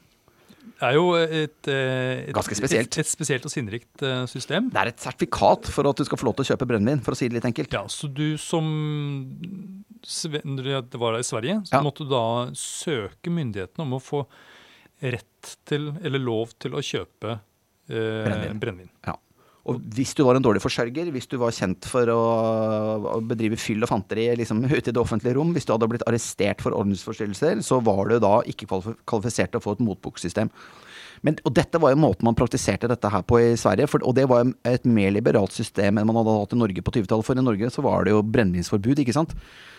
Det 0.75 0.89
er 0.89 0.97
jo 0.97 1.11
et, 1.19 1.69
eh, 1.71 2.25
et, 2.25 2.33
Ganske 2.35 2.57
spesielt. 2.59 2.89
Et, 2.91 3.01
et, 3.03 3.09
spesielt 3.09 3.45
og 3.47 3.53
sinnrikt 3.53 4.03
uh, 4.03 4.25
system. 4.31 4.71
Det 4.73 4.81
er 4.81 4.91
et 4.91 5.03
sertifikat 5.03 5.69
for 5.71 5.91
at 5.91 6.01
du 6.01 6.07
skal 6.07 6.19
få 6.21 6.29
lov 6.29 6.37
til 6.39 6.47
å 6.47 6.49
kjøpe 6.53 6.69
brennevin, 6.71 7.03
for 7.05 7.15
å 7.15 7.19
si 7.19 7.29
det 7.29 7.39
litt 7.39 7.49
enkelt. 7.51 7.75
Ja, 7.75 7.85
Så 7.91 8.11
du 8.11 8.37
som 8.41 8.67
det 10.05 11.01
var 11.01 11.19
i 11.19 11.25
Sverige, 11.27 11.61
så 11.69 11.81
måtte 11.85 12.05
du 12.05 12.13
da 12.13 12.27
søke 12.59 13.33
myndighetene 13.33 13.87
om 13.87 13.97
å 13.97 14.03
få 14.03 14.25
rett 15.05 15.55
til, 15.69 15.93
eller 16.05 16.23
lov 16.23 16.53
til 16.61 16.77
å 16.77 16.83
kjøpe 16.85 17.39
brennevin. 17.93 18.61
brennevin. 18.63 18.91
Ja. 19.07 19.19
Og 19.65 19.81
hvis 19.97 20.13
du 20.13 20.21
var 20.27 20.37
en 20.37 20.45
dårlig 20.45 20.61
forsørger, 20.61 21.09
hvis 21.15 21.29
du 21.31 21.39
var 21.41 21.55
kjent 21.57 21.87
for 21.89 22.11
å, 22.13 22.23
å 23.17 23.19
bedrive 23.25 23.57
fyll 23.61 23.85
og 23.87 23.89
fanteri 23.89 24.27
liksom, 24.37 24.61
ute 24.77 24.91
i 24.91 24.93
det 24.93 25.01
offentlige 25.01 25.39
rom, 25.39 25.55
hvis 25.57 25.65
du 25.69 25.73
hadde 25.73 25.89
blitt 25.89 26.05
arrestert 26.09 26.65
for 26.65 26.77
ordensforstyrrelser, 26.77 27.63
så 27.65 27.81
var 27.85 28.13
du 28.13 28.19
da 28.23 28.39
ikke 28.51 28.69
kvalifisert 28.69 29.55
til 29.55 29.63
å 29.63 29.65
få 29.65 29.77
et 29.79 29.87
motbuksystem. 29.87 30.53
Men, 31.25 31.39
og 31.49 31.55
dette 31.57 31.81
var 31.81 31.95
jo 31.95 32.03
måten 32.03 32.29
man 32.29 32.37
praktiserte 32.37 32.91
dette 32.91 33.09
her 33.09 33.23
på 33.25 33.39
i 33.41 33.55
Sverige. 33.57 33.89
For, 33.89 34.05
og 34.05 34.13
det 34.19 34.27
var 34.29 34.51
et 34.69 34.85
mer 34.85 35.15
liberalt 35.15 35.55
system 35.57 35.97
enn 35.97 36.11
man 36.11 36.19
hadde 36.21 36.35
hatt 36.37 36.53
i 36.53 36.59
Norge 36.61 36.85
på 36.85 36.93
20-tallet. 36.99 37.25
For 37.25 37.41
i 37.41 37.45
Norge 37.47 37.71
så 37.73 37.85
var 37.87 38.05
det 38.05 38.13
jo 38.13 38.21
brennevinsforbud, 38.35 39.01
ikke 39.01 39.17
sant. 39.17 39.33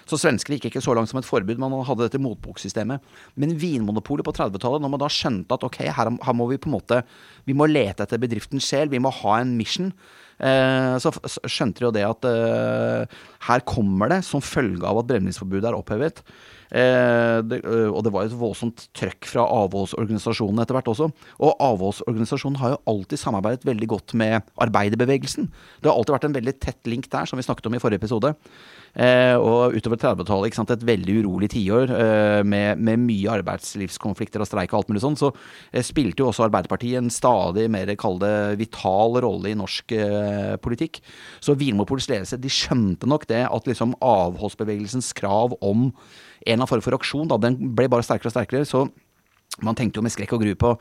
Så 0.05 0.19
svenskene 0.21 0.59
gikk 0.59 0.69
ikke 0.69 0.83
så 0.85 0.93
langt 0.93 1.09
som 1.09 1.17
et 1.17 1.25
forbud, 1.25 1.57
man 1.61 1.73
hadde 1.87 2.05
dette 2.05 2.21
motboksystemet. 2.21 3.01
Men 3.41 3.55
Vinmonopolet 3.61 4.25
på 4.27 4.35
30-tallet, 4.37 4.83
når 4.83 4.93
man 4.93 5.01
da 5.01 5.09
skjønte 5.09 5.57
at 5.57 5.65
ok, 5.65 5.79
her, 5.87 6.11
her, 6.13 6.37
må 6.37 6.45
vi 6.51 6.59
på 6.61 6.69
en 6.69 6.75
måte 6.77 7.01
Vi 7.47 7.55
må 7.57 7.67
lete 7.69 8.05
etter 8.05 8.21
bedriftens 8.21 8.67
sjel, 8.69 8.91
vi 8.91 9.01
må 9.01 9.13
ha 9.23 9.39
en 9.41 9.55
mission. 9.57 9.89
Eh, 10.37 10.95
så 11.01 11.13
skjønte 11.47 11.81
de 11.81 11.87
jo 11.87 11.93
det 11.95 12.05
at 12.05 12.27
eh, 12.29 13.17
her 13.47 13.65
kommer 13.65 14.13
det, 14.13 14.21
som 14.27 14.43
følge 14.43 14.85
av 14.85 15.01
at 15.01 15.09
brennevinsforbudet 15.09 15.71
er 15.71 15.77
opphevet, 15.77 16.21
Eh, 16.71 17.39
det, 17.45 17.61
eh, 17.61 17.89
og 17.89 18.01
det 18.05 18.13
var 18.13 18.25
et 18.25 18.37
voldsomt 18.37 18.87
trøkk 18.97 19.29
fra 19.29 19.45
avholdsorganisasjonen 19.63 20.63
etter 20.63 20.77
hvert 20.77 20.89
også. 20.93 21.09
Og 21.39 21.65
avholdsorganisasjonen 21.67 22.59
har 22.61 22.75
jo 22.75 22.81
alltid 22.95 23.21
samarbeidet 23.21 23.67
veldig 23.67 23.91
godt 23.91 24.15
med 24.17 24.41
arbeiderbevegelsen. 24.61 25.51
Det 25.81 25.91
har 25.91 25.97
alltid 25.97 26.17
vært 26.17 26.29
en 26.29 26.39
veldig 26.39 26.55
tett 26.59 26.89
link 26.89 27.09
der, 27.11 27.29
som 27.29 27.37
vi 27.37 27.45
snakket 27.45 27.69
om 27.69 27.77
i 27.77 27.83
forrige 27.83 28.01
episode. 28.01 28.33
Eh, 28.95 29.35
og 29.35 29.75
utover 29.75 29.99
30-tallet, 29.99 30.55
et 30.71 30.85
veldig 30.87 31.15
urolig 31.19 31.49
tiår 31.51 31.91
eh, 31.91 32.41
med, 32.47 32.79
med, 32.79 33.01
mye 33.03 33.33
arbeidslivskonflikter 33.41 34.39
og 34.39 34.47
streik 34.47 34.71
og 34.71 34.79
alt 34.79 34.91
mulig 34.93 35.03
sånn, 35.03 35.17
så 35.19 35.33
eh, 35.73 35.83
spilte 35.83 36.23
jo 36.23 36.29
også 36.29 36.45
Arbeiderpartiet 36.47 37.01
en 37.01 37.11
stadig 37.11 37.67
mer, 37.71 37.91
kall 37.99 38.21
vital 38.55 39.19
rolle 39.25 39.51
i 39.51 39.57
norsk 39.59 39.91
eh, 39.97 40.55
politikk. 40.63 41.01
Så 41.43 41.57
Vinmopols 41.59 42.07
ledelse, 42.11 42.39
de 42.39 42.51
skjønte 42.51 43.09
nok 43.09 43.27
det 43.27 43.43
at 43.49 43.67
liksom 43.67 43.97
avholdsbevegelsens 43.99 45.11
krav 45.17 45.57
om 45.59 45.89
en 46.45 46.53
eller 46.53 46.61
annen 46.61 46.69
form 46.69 46.85
for 46.85 46.97
aksjon, 46.97 47.27
da, 47.31 47.39
den 47.41 47.57
ble 47.75 47.89
bare 47.91 48.05
sterkere 48.05 48.31
og 48.31 48.37
sterkere. 48.37 48.69
så 48.69 48.85
man 49.63 49.75
tenkte 49.75 50.01
jo 50.01 50.03
med 50.03 50.11
skrekk 50.11 50.33
og 50.35 50.41
gru 50.43 50.51
på 50.59 50.71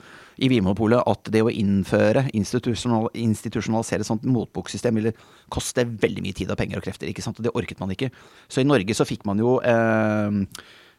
i 0.43 0.49
Vinmonopolet 0.51 1.05
at 1.07 1.29
det 1.31 1.45
å 1.45 1.51
innføre, 1.53 2.25
institusjonal, 2.35 3.07
institusjonalisere 3.15 4.03
et 4.03 4.09
sånt 4.09 4.25
motboksystem 4.27 4.99
ville 4.99 5.13
koste 5.53 5.85
veldig 5.87 6.25
mye 6.25 6.35
tid 6.35 6.51
og 6.51 6.59
penger 6.59 6.81
og 6.81 6.87
krefter. 6.87 7.07
ikke 7.07 7.23
sant? 7.23 7.39
Og 7.39 7.47
det 7.47 7.53
orket 7.55 7.79
man 7.79 7.93
ikke. 7.95 8.11
Så 8.49 8.65
i 8.65 8.67
Norge 8.67 8.97
så 8.97 9.07
fikk 9.07 9.29
man 9.29 9.39
jo 9.39 9.61
eh 9.63 10.43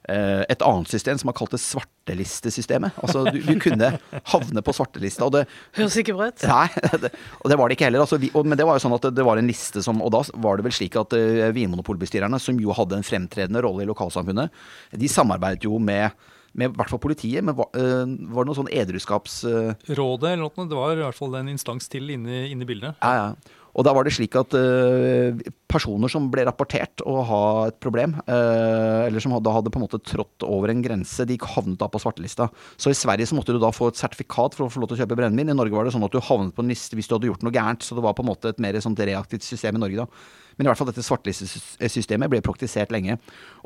et 0.06 0.62
annet 0.66 0.92
system 0.92 1.18
som 1.18 1.32
har 1.32 1.36
kalt 1.38 1.56
det 1.56 1.60
svartelistesystemet. 1.64 3.00
Altså 3.02 3.24
du, 3.30 3.40
du 3.42 3.56
kunne 3.62 3.90
havne 4.34 4.64
på 4.66 4.76
svartelista. 4.76 5.26
Og 5.26 5.34
det, 5.34 5.46
Høres 5.78 5.98
ikke 6.02 6.16
bra 6.18 6.30
ut. 6.30 6.46
Nei, 6.50 6.68
det, 7.04 7.12
og 7.42 7.52
det 7.52 7.58
var 7.60 7.72
det 7.72 7.78
ikke 7.78 7.88
heller. 7.90 8.06
Altså, 8.06 8.20
vi, 8.22 8.30
og, 8.34 8.46
men 8.46 8.60
det 8.60 8.68
var 8.68 8.78
jo 8.78 8.86
sånn 8.86 8.98
at 8.98 9.08
det, 9.08 9.16
det, 9.18 9.26
var 9.26 9.42
en 9.42 9.50
liste 9.50 9.82
som 9.86 10.04
Og 10.06 10.14
da 10.14 10.22
var 10.44 10.60
det 10.60 10.68
vel 10.68 10.76
slik 10.76 10.98
at 11.02 11.16
uh, 11.18 11.50
Vinmonopolbestyrerne, 11.56 12.40
som 12.42 12.62
jo 12.62 12.76
hadde 12.76 13.00
en 13.00 13.08
fremtredende 13.08 13.66
rolle 13.66 13.86
i 13.86 13.90
lokalsamfunnet, 13.90 14.64
de 14.94 15.12
samarbeidet 15.12 15.68
jo 15.68 15.82
med 15.82 16.14
med 16.56 16.72
i 16.72 16.80
hvert 16.80 16.92
fall 16.92 17.02
politiet. 17.04 17.44
Men 17.44 17.58
var, 17.58 17.68
øh, 17.76 18.16
var 18.32 18.46
det 18.46 18.52
noe 18.52 18.60
sånn 18.62 18.72
edruskaps... 18.72 19.42
Øh... 19.50 19.74
Rådet 19.98 20.32
eller 20.32 20.46
noe, 20.46 20.68
det 20.72 20.80
var 20.80 20.96
i 20.96 21.04
hvert 21.04 21.18
fall 21.18 21.36
en 21.42 21.52
instans 21.52 21.92
til 21.92 22.14
inne, 22.16 22.46
inne 22.48 22.64
i 22.64 22.70
bildet. 22.70 22.96
Ja, 23.02 23.14
ja. 23.20 23.64
Og 23.76 23.84
da 23.84 23.92
var 23.96 24.08
det 24.08 24.14
slik 24.16 24.36
at 24.40 24.56
uh, 24.56 25.36
personer 25.72 26.12
som 26.12 26.30
ble 26.32 26.46
rapportert 26.48 27.04
å 27.04 27.18
ha 27.28 27.42
et 27.68 27.78
problem, 27.84 28.16
uh, 28.30 29.04
eller 29.04 29.24
som 29.24 29.36
hadde, 29.36 29.52
hadde, 29.52 29.74
på 29.74 29.82
en 29.82 29.86
måte 29.86 30.00
trådt 30.00 30.46
over 30.48 30.72
en 30.72 30.84
grense, 30.86 31.28
de 31.28 31.38
havnet 31.56 31.80
da 31.82 31.90
på 31.92 32.00
svartelista. 32.02 32.48
Så 32.80 32.94
i 32.94 32.98
Sverige 32.98 33.28
så 33.28 33.38
måtte 33.38 33.56
du 33.56 33.60
da 33.60 33.74
få 33.76 33.92
et 33.92 34.00
sertifikat 34.00 34.56
for 34.56 34.68
å 34.68 34.72
få 34.72 34.84
lov 34.84 34.92
til 34.92 35.00
å 35.00 35.04
kjøpe 35.04 35.20
brennevin. 35.20 35.52
I 35.52 35.58
Norge 35.58 35.76
var 35.76 35.88
det 35.88 35.96
sånn 35.96 36.08
at 36.08 36.16
du 36.16 36.24
havnet 36.24 36.56
på 36.56 36.64
en 36.64 36.72
liste 36.72 36.96
hvis 36.96 37.12
du 37.12 37.18
hadde 37.18 37.32
gjort 37.32 37.44
noe 37.44 37.56
gærent. 37.56 37.84
Så 37.84 38.00
det 38.00 38.06
var 38.06 38.16
på 38.16 38.24
en 38.24 38.32
måte 38.32 38.54
et 38.54 38.64
mer 38.64 38.80
sånt 38.84 39.04
reaktivt 39.04 39.44
system 39.44 39.76
i 39.76 39.84
Norge 39.84 40.06
da. 40.06 40.10
Men 40.56 40.66
i 40.66 40.70
hvert 40.70 40.80
fall 40.80 40.90
dette 40.90 41.04
svartelistesystemet 41.04 42.32
ble 42.32 42.42
praktisert 42.46 42.94
lenge. 42.96 43.18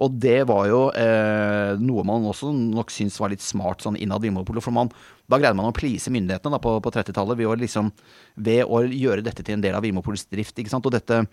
Og 0.02 0.15
det 0.21 0.41
var 0.49 0.65
jo 0.69 0.82
eh, 0.97 1.78
noe 1.82 2.06
man 2.08 2.28
også 2.32 2.52
nok 2.56 2.93
syntes 2.93 3.19
var 3.21 3.34
litt 3.34 3.45
smart 3.45 3.86
sånn 3.86 3.99
innad 3.99 4.25
Vinmonopolet. 4.25 4.65
For 4.65 4.75
man, 4.75 4.91
da 5.30 5.38
greide 5.38 5.58
man 5.60 5.69
å 5.69 5.75
please 5.75 6.12
myndighetene 6.13 6.58
da, 6.58 6.62
på, 6.63 6.78
på 6.82 6.93
30-tallet 6.95 7.39
ved, 7.39 7.65
liksom, 7.65 7.91
ved, 8.41 8.63
å 8.65 8.84
gjøre 8.86 9.25
dette 9.25 9.45
til 9.45 9.58
en 9.58 9.65
del 9.65 9.78
av 9.78 9.86
Vinmonopolets 9.86 10.28
drift. 10.32 10.58
ikke 10.58 10.73
sant? 10.73 10.88
Og 10.89 10.97
dette 10.97 11.25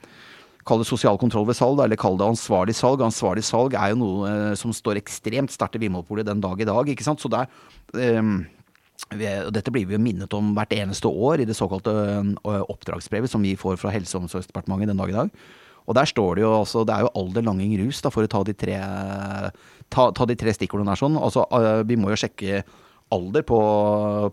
Kall 0.66 0.80
det 0.82 0.88
sosial 0.88 1.14
kontroll 1.14 1.44
ved 1.46 1.54
salg, 1.54 1.78
eller 1.78 1.94
kall 1.94 2.16
det 2.18 2.26
ansvarlig 2.26 2.74
salg. 2.74 2.98
Ansvarlig 3.06 3.44
salg 3.46 3.76
er 3.78 3.92
jo 3.92 4.00
noe 4.00 4.26
eh, 4.26 4.54
som 4.58 4.72
står 4.74 4.98
ekstremt 4.98 5.52
sterkt 5.54 5.78
i 5.78 5.84
Vinmonopolet 5.84 6.26
den 6.26 6.42
dag 6.42 6.58
i 6.58 6.66
dag. 6.66 6.90
ikke 6.90 7.06
sant? 7.06 7.22
Så 7.22 7.30
det 7.30 7.44
er 7.44 8.24
eh, 9.16 9.46
dette 9.52 9.72
blir 9.74 9.86
vi 9.88 9.96
jo 9.96 10.02
minnet 10.02 10.32
om 10.36 10.54
hvert 10.56 10.74
eneste 10.76 11.10
år 11.10 11.42
i 11.42 11.48
det 11.48 11.56
såkalte 11.58 11.92
oppdragsbrevet 12.44 13.30
som 13.30 13.44
vi 13.44 13.56
får 13.58 13.78
fra 13.80 13.92
Helse- 13.94 14.16
og 14.18 14.26
omsorgsdepartementet 14.26 14.92
den 14.92 15.00
dag 15.02 15.12
i 15.12 15.18
dag. 15.18 15.30
Og 15.86 15.94
der 15.94 16.08
står 16.10 16.34
det 16.34 16.42
jo 16.42 16.52
altså 16.56 16.84
Det 16.84 16.94
er 16.94 17.04
jo 17.06 17.12
alder, 17.14 17.44
langing, 17.46 17.76
rus, 17.84 18.00
da, 18.02 18.10
for 18.10 18.26
å 18.26 18.30
ta 18.30 18.42
de 18.42 18.54
tre, 18.58 18.78
ta, 19.88 20.10
ta 20.10 20.26
de 20.26 20.34
tre 20.38 20.54
stikkordene 20.54 20.90
der 20.90 20.98
sånn. 20.98 21.18
Altså, 21.20 21.46
vi 21.86 21.98
må 22.00 22.10
jo 22.10 22.18
sjekke 22.18 22.64
alder 23.14 23.44
på, 23.46 23.58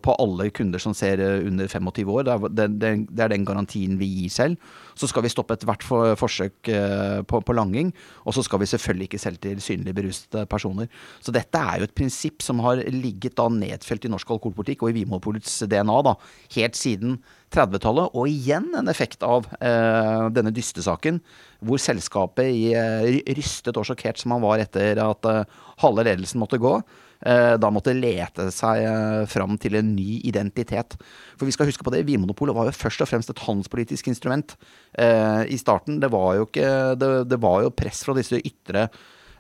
på, 0.02 0.14
alle 0.18 0.48
kunder 0.50 0.82
som 0.82 0.96
ser 0.98 1.22
under 1.22 1.68
25 1.70 2.10
år. 2.10 2.24
Det 2.26 2.34
er, 2.34 2.48
det, 2.50 2.90
det 3.12 3.22
er, 3.22 3.30
den 3.30 3.46
garantien 3.46 4.00
vi 4.00 4.08
gir 4.10 4.34
selv. 4.34 4.72
Så 4.98 5.10
skal 5.10 5.26
vi 5.26 5.30
stoppe 5.30 5.54
ethvert 5.58 5.86
for, 5.86 6.16
forsøk 6.18 6.72
eh, 6.74 7.20
på, 7.30 7.42
på, 7.46 7.54
langing. 7.54 7.92
Og 8.26 8.34
så 8.34 8.44
skal 8.46 8.64
vi 8.64 8.70
selvfølgelig 8.72 9.10
ikke 9.10 9.22
selge 9.22 9.44
til 9.46 9.62
synlig 9.62 9.94
berusede 9.98 10.48
personer. 10.50 10.90
Så 11.22 11.34
dette 11.36 11.62
er 11.62 11.82
jo 11.84 11.90
et 11.90 11.96
prinsipp 11.96 12.42
som 12.46 12.64
har 12.66 12.82
ligget 12.90 13.38
da 13.38 13.48
nedfelt 13.54 14.10
i 14.10 14.14
norsk 14.14 14.34
alkoholpolitikk 14.38 14.84
og 14.84 14.94
i 14.94 14.98
Vinmonopolets 14.98 15.62
DNA 15.70 16.02
da, 16.10 16.18
helt 16.58 16.80
siden 16.80 17.20
30-tallet. 17.54 18.18
Og 18.18 18.30
igjen 18.32 18.72
en 18.80 18.90
effekt 18.90 19.22
av 19.28 19.52
eh, 19.62 20.28
denne 20.34 20.54
dystesaken, 20.56 21.22
hvor 21.62 21.78
selskapet 21.82 22.50
i, 22.50 22.68
eh, 22.74 23.22
rystet 23.38 23.78
og 23.78 23.86
sjokkert 23.86 24.18
som 24.18 24.34
han 24.34 24.46
var 24.50 24.66
etter 24.66 24.98
at 25.06 25.30
eh, 25.30 25.58
halve 25.86 26.10
ledelsen 26.10 26.42
måtte 26.42 26.62
gå, 26.62 26.80
Eh, 26.82 27.13
da 27.60 27.72
måtte 27.72 27.96
lete 27.96 28.50
seg 28.52 28.84
eh, 28.84 29.24
fram 29.32 29.58
til 29.62 29.80
en 29.80 29.94
ny 29.96 30.20
identitet. 30.28 30.98
For 31.40 31.48
vi 31.48 31.56
skal 31.56 31.70
huske 31.70 31.86
på 31.86 31.94
det, 31.94 32.04
Vinmonopolet 32.08 32.56
var 32.56 32.68
jo 32.70 32.76
først 32.76 33.04
og 33.06 33.10
fremst 33.12 33.32
et 33.32 33.44
handelspolitisk 33.46 34.10
instrument 34.12 34.56
eh, 35.00 35.44
i 35.48 35.60
starten. 35.60 36.02
Det 36.04 36.12
var 36.14 36.38
jo, 36.40 36.48
ikke, 36.50 36.70
det, 37.00 37.12
det 37.32 37.42
var 37.44 37.64
jo 37.64 37.76
press 37.76 38.04
fra 38.06 38.18
disse 38.18 38.42
ytre 38.44 38.90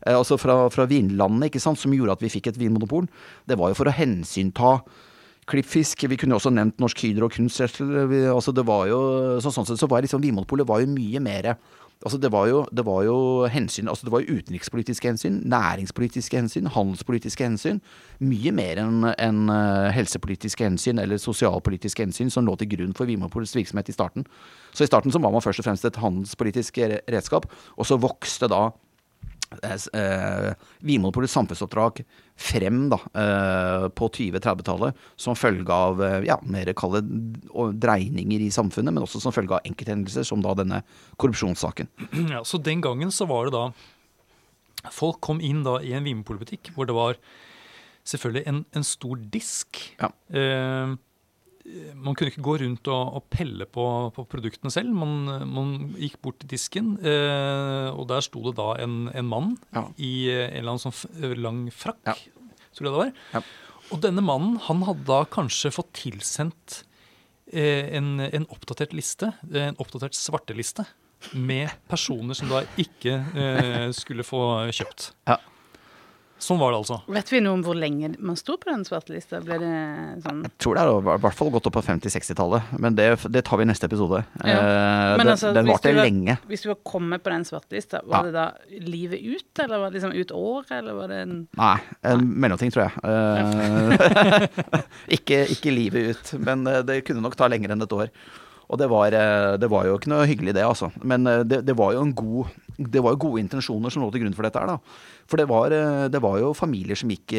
altså 0.04 0.36
fra, 0.36 0.66
fra 0.68 0.84
vinlandene, 0.84 1.48
ikke 1.48 1.62
sant, 1.64 1.80
som 1.80 1.94
gjorde 1.96 2.18
at 2.18 2.24
vi 2.26 2.32
fikk 2.34 2.50
et 2.50 2.58
vinmonopol. 2.60 3.06
Det 3.48 3.56
var 3.56 3.72
jo 3.72 3.78
for 3.80 3.88
å 3.88 3.96
hensynta 3.96 4.74
Klippfisk. 5.50 6.06
Vi 6.08 6.18
kunne 6.20 6.38
også 6.38 6.54
nevnt 6.56 6.80
Norsk 6.80 7.02
Hydro 7.04 7.28
og 7.28 7.34
Kunstgjødsel. 7.36 7.90
Altså 8.32 8.54
det 8.56 8.64
jo, 8.64 9.00
sånn 9.44 9.68
så 9.68 9.90
var 9.92 10.06
liksom 10.06 10.24
Vinmonopolet 10.24 10.68
var 10.68 10.84
jo 10.84 10.92
mye 10.92 11.20
mer 11.24 11.50
Altså 12.04 12.18
det, 12.20 12.32
var 12.32 12.48
jo, 12.48 12.66
det 12.76 12.84
var 12.86 13.04
jo 13.08 13.18
hensyn 13.48 13.88
altså 13.88 14.06
Det 14.06 14.12
var 14.12 14.24
jo 14.24 14.36
utenrikspolitiske 14.36 15.08
hensyn, 15.08 15.40
næringspolitiske 15.48 16.38
hensyn, 16.38 16.68
handelspolitiske 16.68 17.44
hensyn. 17.44 17.80
Mye 18.20 18.52
mer 18.52 18.82
enn 18.84 19.08
en, 19.14 19.44
uh, 19.48 19.88
helsepolitiske 19.96 20.68
hensyn 20.68 21.00
eller 21.00 21.22
sosialpolitiske 21.22 22.04
hensyn 22.04 22.32
som 22.34 22.48
lå 22.48 22.58
til 22.60 22.74
grunn 22.76 22.96
for 22.98 23.08
Vinmonopolets 23.08 23.56
virksomhet 23.56 23.90
i 23.90 23.96
starten. 23.96 24.28
Så 24.74 24.84
i 24.84 24.92
starten 24.92 25.16
så 25.16 25.22
var 25.24 25.32
man 25.32 25.44
først 25.46 25.64
og 25.64 25.70
fremst 25.70 25.88
et 25.88 26.02
handelspolitisk 26.02 26.82
redskap, 26.84 27.48
og 27.78 27.88
så 27.88 28.00
vokste 28.02 28.52
da 28.52 28.68
eh, 29.62 30.50
Vinmonopolets 30.86 31.34
samfunnsoppdrag 31.36 32.02
frem 32.40 32.88
da, 32.92 33.00
eh, 33.14 33.88
på 33.94 34.10
2030-tallet 34.18 35.06
som 35.16 35.38
følge 35.38 35.74
av 35.74 36.04
eh, 36.04 36.20
ja, 36.28 36.40
mer 36.44 36.72
kalde 36.78 37.04
dreininger 37.80 38.44
i 38.44 38.52
samfunnet, 38.54 38.94
men 38.94 39.06
også 39.06 39.22
som 39.24 39.36
følge 39.36 39.58
av 39.58 39.70
enkelthendelser, 39.70 40.26
som 40.28 40.44
da 40.44 40.56
denne 40.58 40.84
korrupsjonssaken. 41.22 41.92
Ja, 42.34 42.44
Så 42.48 42.58
den 42.58 42.82
gangen 42.82 43.12
så 43.12 43.28
var 43.30 43.46
det 43.48 43.58
da 43.58 43.68
Folk 44.92 45.22
kom 45.24 45.40
inn 45.40 45.62
da 45.64 45.78
i 45.80 45.94
en 45.96 46.04
vinmonopolbutikk 46.04 46.74
hvor 46.76 46.88
det 46.90 46.96
var 46.98 47.16
selvfølgelig 48.04 48.44
en, 48.50 48.58
en 48.76 48.84
stor 48.84 49.22
disk. 49.32 49.80
Ja. 50.02 50.10
Eh, 50.28 50.96
man 51.96 52.16
kunne 52.16 52.32
ikke 52.34 52.44
gå 52.44 52.58
rundt 52.60 52.90
og, 52.92 53.18
og 53.18 53.28
pelle 53.32 53.66
på, 53.70 53.86
på, 54.16 54.26
produktene 54.30 54.72
selv. 54.74 54.92
Man, 54.98 55.30
man, 55.48 55.74
gikk 55.96 56.18
bort 56.24 56.42
til 56.42 56.52
disken, 56.52 56.96
eh, 57.00 57.90
og 57.94 58.08
der 58.12 58.24
sto 58.26 58.44
det 58.50 58.58
da 58.60 58.74
en, 58.84 59.08
en 59.16 59.30
mann 59.30 59.54
ja. 59.76 59.86
i 59.96 60.14
en 60.34 60.58
eller 60.60 60.74
annen 60.74 60.84
sånn 60.84 61.38
lang 61.40 61.62
frakk, 61.72 62.02
ja. 62.10 62.18
tror 62.76 62.90
jeg 62.90 62.92
det 62.92 63.04
var. 63.06 63.14
Ja. 63.38 63.44
Og 63.94 64.02
denne 64.04 64.24
mannen 64.26 64.58
han 64.68 64.84
hadde 64.88 65.08
da 65.08 65.22
kanskje 65.32 65.72
fått 65.76 65.94
tilsendt 66.02 66.82
eh, 67.52 67.96
en, 67.96 68.18
en, 68.26 68.50
oppdatert 68.52 68.96
liste, 68.98 69.32
en 69.48 69.80
oppdatert 69.80 70.18
svarteliste, 70.20 70.88
med 71.40 71.72
personer 71.88 72.36
som 72.36 72.50
da 72.52 72.66
ikke 72.76 73.14
eh, 73.40 73.86
skulle 73.96 74.26
få 74.28 74.42
kjøpt. 74.76 75.14
Ja. 75.30 75.38
Sånn 76.44 76.60
var 76.60 76.74
det 76.74 76.80
altså. 76.82 76.98
Vet 77.16 77.30
vi 77.32 77.40
noe 77.44 77.56
om 77.56 77.62
hvor 77.64 77.78
lenge 77.80 78.10
man 78.20 78.36
sto 78.40 78.58
på 78.60 78.68
den 78.68 78.84
svartelista? 78.88 79.40
Ble 79.44 79.60
det 79.62 79.76
sånn 80.26 80.42
Jeg 80.44 80.52
tror 80.60 80.76
det 80.76 80.84
har 80.84 81.08
i 81.16 81.22
hvert 81.24 81.38
fall 81.40 81.52
gått 81.54 81.70
opp 81.70 81.78
på 81.78 81.84
50-60-tallet, 81.86 82.74
men 82.84 82.98
det, 82.98 83.08
det, 83.32 83.46
tar 83.48 83.62
vi 83.62 83.68
i 83.68 83.70
neste 83.70 83.88
episode. 83.88 84.24
Ja. 84.44 84.58
Eh, 84.58 85.14
den, 85.22 85.32
altså, 85.36 85.54
den 85.56 85.72
varte 85.72 85.96
lenge. 85.96 86.38
Hvis 86.50 86.66
du 86.66 86.70
var 86.74 86.80
kommet 86.88 87.24
på 87.24 87.32
den 87.32 87.48
svartelista, 87.48 88.04
var 88.04 88.28
ja. 88.28 88.32
det 88.32 88.36
da 88.36 88.84
livet 88.92 89.24
ut, 89.24 89.64
eller 89.64 89.86
var 89.86 89.94
det 89.94 90.02
liksom 90.02 90.16
ut 90.20 90.36
året, 90.36 90.76
eller 90.82 91.00
var 91.00 91.14
det 91.14 91.24
en 91.24 91.36
Nei, 91.60 91.76
en 92.12 92.30
mellomting, 92.44 92.74
tror 92.76 92.90
jeg. 92.90 92.94
Eh, 93.08 94.82
ikke, 95.20 95.44
ikke 95.56 95.76
livet 95.76 96.12
ut, 96.12 96.34
men 96.44 96.68
eh, 96.68 96.84
det 96.84 97.04
kunne 97.08 97.24
nok 97.24 97.40
ta 97.40 97.48
lenger 97.52 97.76
enn 97.76 97.88
et 97.88 98.02
år. 98.04 98.12
Og 98.74 98.80
det 98.80 98.88
var, 98.90 99.14
eh, 99.14 99.54
det 99.60 99.70
var, 99.70 99.86
jo 99.86 99.98
ikke 100.00 100.12
noe 100.12 100.28
hyggelig, 100.28 100.56
det, 100.58 100.64
altså. 100.66 100.90
Men 101.04 101.28
eh, 101.30 101.44
det, 101.46 101.62
det, 101.68 101.76
var 101.78 101.94
jo 101.94 102.04
en 102.06 102.14
god 102.16 102.54
Det 102.78 103.04
var 103.04 103.14
jo 103.14 103.22
gode 103.26 103.44
intensjoner 103.44 103.94
som 103.94 104.02
lå 104.04 104.10
til 104.14 104.24
grunn 104.24 104.36
for 104.38 104.48
dette 104.48 104.62
her, 104.62 104.72
da. 104.72 104.78
For 105.30 105.40
det 105.40 105.48
var, 105.52 105.76
eh, 105.76 106.08
det 106.10 106.22
var 106.24 106.40
jo 106.42 106.54
familier 106.58 107.00
som 107.00 107.12
gikk 107.14 107.36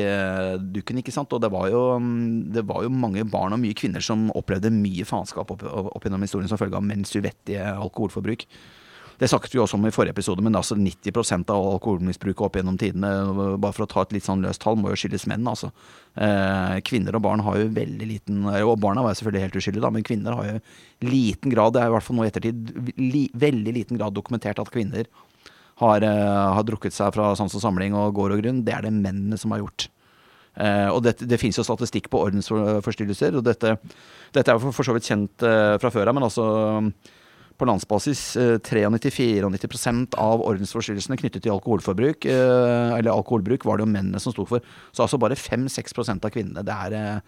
dukken, 0.75 1.01
ikke 1.03 1.15
sant. 1.15 1.33
Og 1.33 1.43
det 1.43 1.51
var, 1.53 1.69
jo, 1.73 1.99
mm, 1.99 2.53
det 2.55 2.67
var 2.69 2.85
jo 2.85 2.93
mange 2.93 3.25
barn 3.25 3.57
og 3.57 3.63
mye 3.63 3.75
kvinner 3.75 4.05
som 4.05 4.31
opplevde 4.35 4.73
mye 4.75 5.05
faenskap 5.09 5.51
opp, 5.51 5.63
opp 5.65 6.05
gjennom 6.05 6.23
historien 6.23 6.49
som 6.49 6.61
følge 6.61 6.79
av 6.79 6.87
menns 6.87 7.15
uvettige 7.15 7.67
alkoholforbruk. 7.75 8.47
Det 9.19 9.29
snakket 9.31 9.55
vi 9.55 9.61
også 9.63 9.79
om 9.79 9.87
i 9.87 9.93
forrige 9.95 10.15
episode, 10.15 10.43
men 10.43 10.57
altså 10.59 10.75
90% 10.75 11.51
av 11.55 11.69
alkoholmisbruket 11.77 12.43
opp 12.43 12.57
gjennom 12.59 12.79
tidene, 12.81 13.11
bare 13.63 13.75
for 13.77 13.87
å 13.87 13.91
ta 13.91 14.03
et 14.03 14.15
litt 14.17 14.27
sånn 14.27 14.43
løst 14.43 14.63
tall, 14.65 14.79
må 14.81 14.91
jo 14.91 14.99
skyldes 14.99 15.29
menn, 15.31 15.47
altså. 15.47 15.71
Eh, 16.19 16.81
kvinner 16.87 17.15
og 17.15 17.23
barn 17.23 17.43
har 17.47 17.59
jo 17.59 17.71
veldig 17.75 18.07
liten 18.07 18.45
Og 18.47 18.77
barna 18.79 19.03
var 19.03 19.11
jo 19.11 19.19
selvfølgelig 19.19 19.43
helt 19.43 19.57
uskyldige, 19.59 19.83
da, 19.83 19.91
men 19.91 20.07
kvinner 20.07 20.37
har 20.39 20.49
jo 20.49 20.61
liten 21.11 21.55
grad, 21.55 21.75
det 21.75 21.83
er 21.83 21.91
i 21.91 21.95
hvert 21.95 22.07
fall 22.07 22.19
nå 22.19 22.27
i 22.27 22.31
ettertid, 22.31 22.75
li, 22.99 23.25
veldig 23.35 23.75
liten 23.75 24.01
grad 24.01 24.15
dokumentert 24.15 24.63
at 24.63 24.73
kvinner 24.75 25.07
har, 25.83 26.07
uh, 26.07 26.55
har 26.59 26.67
drukket 26.67 26.95
seg 26.95 27.11
fra 27.17 27.33
sans 27.39 27.55
og 27.57 27.65
samling 27.65 27.97
og 27.99 28.15
gård 28.17 28.37
og 28.37 28.45
grunn. 28.45 28.63
Det 28.67 28.77
er 28.77 28.87
det 28.87 28.95
mennene 28.95 29.39
som 29.41 29.55
har 29.55 29.65
gjort. 29.65 29.89
Uh, 30.55 30.91
og 30.95 31.03
det, 31.07 31.17
det 31.27 31.41
finnes 31.43 31.59
jo 31.59 31.67
statistikk 31.67 32.07
på 32.13 32.21
ordensforstyrrelser, 32.29 33.41
og 33.41 33.47
dette, 33.47 33.75
dette 34.37 34.47
er 34.47 34.55
jo 34.55 34.69
for, 34.69 34.77
for, 34.77 34.87
så 34.87 34.95
vidt 34.95 35.11
kjent 35.11 35.47
uh, 35.47 35.75
fra 35.83 35.91
før 35.95 36.13
av, 36.13 36.19
men 36.19 36.27
altså 36.29 36.47
på 37.59 37.67
landsbasis 37.69 38.23
93-94% 38.67 40.17
av 40.19 40.43
ordensforstyrrelsene 40.43 41.19
knyttet 41.21 41.45
til 41.45 41.55
alkoholforbruk, 41.55 42.27
eh, 42.27 42.95
eller 42.99 43.13
alkoholbruk, 43.13 43.67
var 43.67 43.79
det 43.79 43.87
jo 43.87 43.93
mennene 43.93 44.23
som 44.23 44.35
sto 44.35 44.47
for. 44.49 44.65
Så 44.93 45.05
altså 45.05 45.21
bare 45.23 45.39
5-6% 45.39 46.27
av 46.27 46.35
kvinnene. 46.35 46.65
Det 46.67 46.75
er 46.75 46.97
eh, 46.99 47.21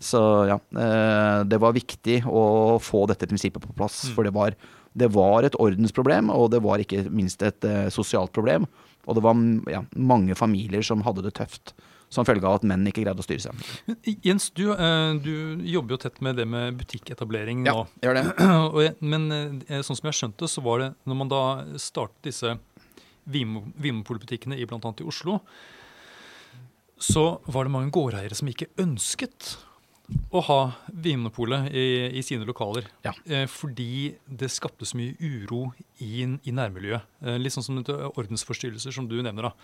så 0.00 0.20
ja, 0.48 0.58
eh, 0.80 1.40
det 1.48 1.60
var 1.60 1.76
viktig 1.76 2.22
å 2.28 2.78
få 2.80 3.06
dette 3.10 3.28
prinsippet 3.28 3.64
på 3.64 3.76
plass. 3.76 4.02
Mm. 4.08 4.14
For 4.16 4.28
det 4.28 4.34
var, 4.36 4.56
det 4.92 5.10
var, 5.14 5.46
et 5.46 5.58
ordensproblem, 5.60 6.32
og 6.34 6.50
det 6.54 6.62
var 6.64 6.82
ikke 6.82 7.04
minst 7.14 7.42
et 7.46 7.66
sosialt 7.94 8.32
problem. 8.34 8.66
Og 9.06 9.16
det 9.16 9.22
var 9.24 9.38
ja, 9.70 9.84
mange 9.94 10.34
familier 10.38 10.82
som 10.86 11.04
hadde 11.06 11.24
det 11.24 11.36
tøft 11.38 11.74
som 12.10 12.26
følge 12.26 12.46
av 12.46 12.58
at 12.58 12.66
menn 12.66 12.88
ikke 12.90 13.04
greide 13.04 13.22
å 13.22 13.24
styre 13.24 13.44
seg. 13.44 13.98
Jens, 14.26 14.48
du, 14.58 14.64
eh, 14.74 15.12
du 15.22 15.62
jobber 15.70 15.94
jo 15.94 16.00
tett 16.02 16.18
med 16.24 16.40
det 16.40 16.46
med 16.50 16.74
butikketablering 16.80 17.62
nå. 17.62 17.70
Ja, 17.70 17.84
gjør 18.02 18.18
det. 18.18 18.94
Men 19.12 19.28
eh, 19.30 19.78
sånn 19.86 19.98
som 19.98 20.10
jeg 20.10 20.18
skjønte, 20.18 20.50
så 20.50 20.64
var 20.66 20.82
det 20.82 20.90
når 21.06 21.20
man 21.22 21.30
da 21.30 21.42
startet 21.78 22.32
disse 22.32 22.56
Vinmonopolbutikkene 23.30 24.58
i 24.58 24.66
bl.a. 24.66 24.80
i 24.82 25.06
Oslo, 25.06 25.38
så 27.00 27.24
var 27.46 27.64
det 27.64 27.74
mange 27.76 27.94
gårdeiere 27.94 28.36
som 28.36 28.50
ikke 28.50 28.72
ønsket 28.82 29.54
å 30.30 30.42
ha 30.46 30.58
Vinmonopolet 30.90 31.70
i, 31.74 31.86
i, 32.18 32.22
sine 32.26 32.46
lokaler. 32.48 32.86
Ja. 33.06 33.12
Eh, 33.26 33.46
fordi 33.50 34.14
det 34.26 34.50
skapte 34.52 34.86
så 34.88 34.98
mye 34.98 35.16
uro 35.18 35.70
i, 35.98 36.22
i 36.22 36.54
nærmiljøet. 36.54 37.08
Eh, 37.24 37.38
litt 37.40 37.54
sånn 37.54 37.66
som 37.66 37.80
ordensforstyrrelser, 37.82 38.94
som 38.94 39.08
du 39.10 39.18
nevner. 39.22 39.50
da 39.50 39.54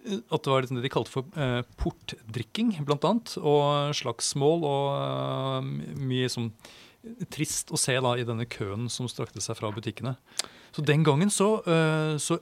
at 0.00 0.40
det 0.40 0.48
var 0.48 0.62
liksom 0.64 0.78
det 0.78 0.86
de 0.86 0.90
kalte 0.94 1.12
for 1.12 1.26
eh, 1.36 1.60
portdrikking, 1.76 2.72
bl.a. 2.88 3.10
Og 3.36 3.90
slagsmål 3.98 4.62
og 4.64 4.86
uh, 4.96 5.66
mye 6.00 6.30
sånn 6.32 6.48
trist 7.28 7.68
å 7.68 7.78
se 7.80 7.98
da 8.00 8.14
i 8.16 8.24
denne 8.24 8.46
køen 8.48 8.88
som 8.92 9.10
strakte 9.12 9.44
seg 9.44 9.58
fra 9.58 9.68
butikkene. 9.76 10.14
Så 10.72 10.80
den 10.88 11.04
gangen 11.04 11.28
så, 11.32 11.58
så, 12.22 12.38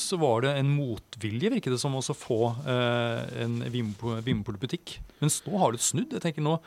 så 0.00 0.18
var 0.20 0.44
det 0.44 0.54
en 0.58 0.72
motvilje, 0.76 1.52
virket 1.56 1.74
det 1.74 1.80
som, 1.82 1.96
å 1.96 2.16
få 2.16 2.40
en 2.64 3.60
Vinmonopol-butikk. 3.72 4.98
Mens 5.22 5.40
nå 5.46 5.58
har 5.60 5.74
du 5.74 5.82
snudd. 5.82 6.14
Jeg 6.14 6.24
tenker 6.24 6.44
nå 6.44 6.58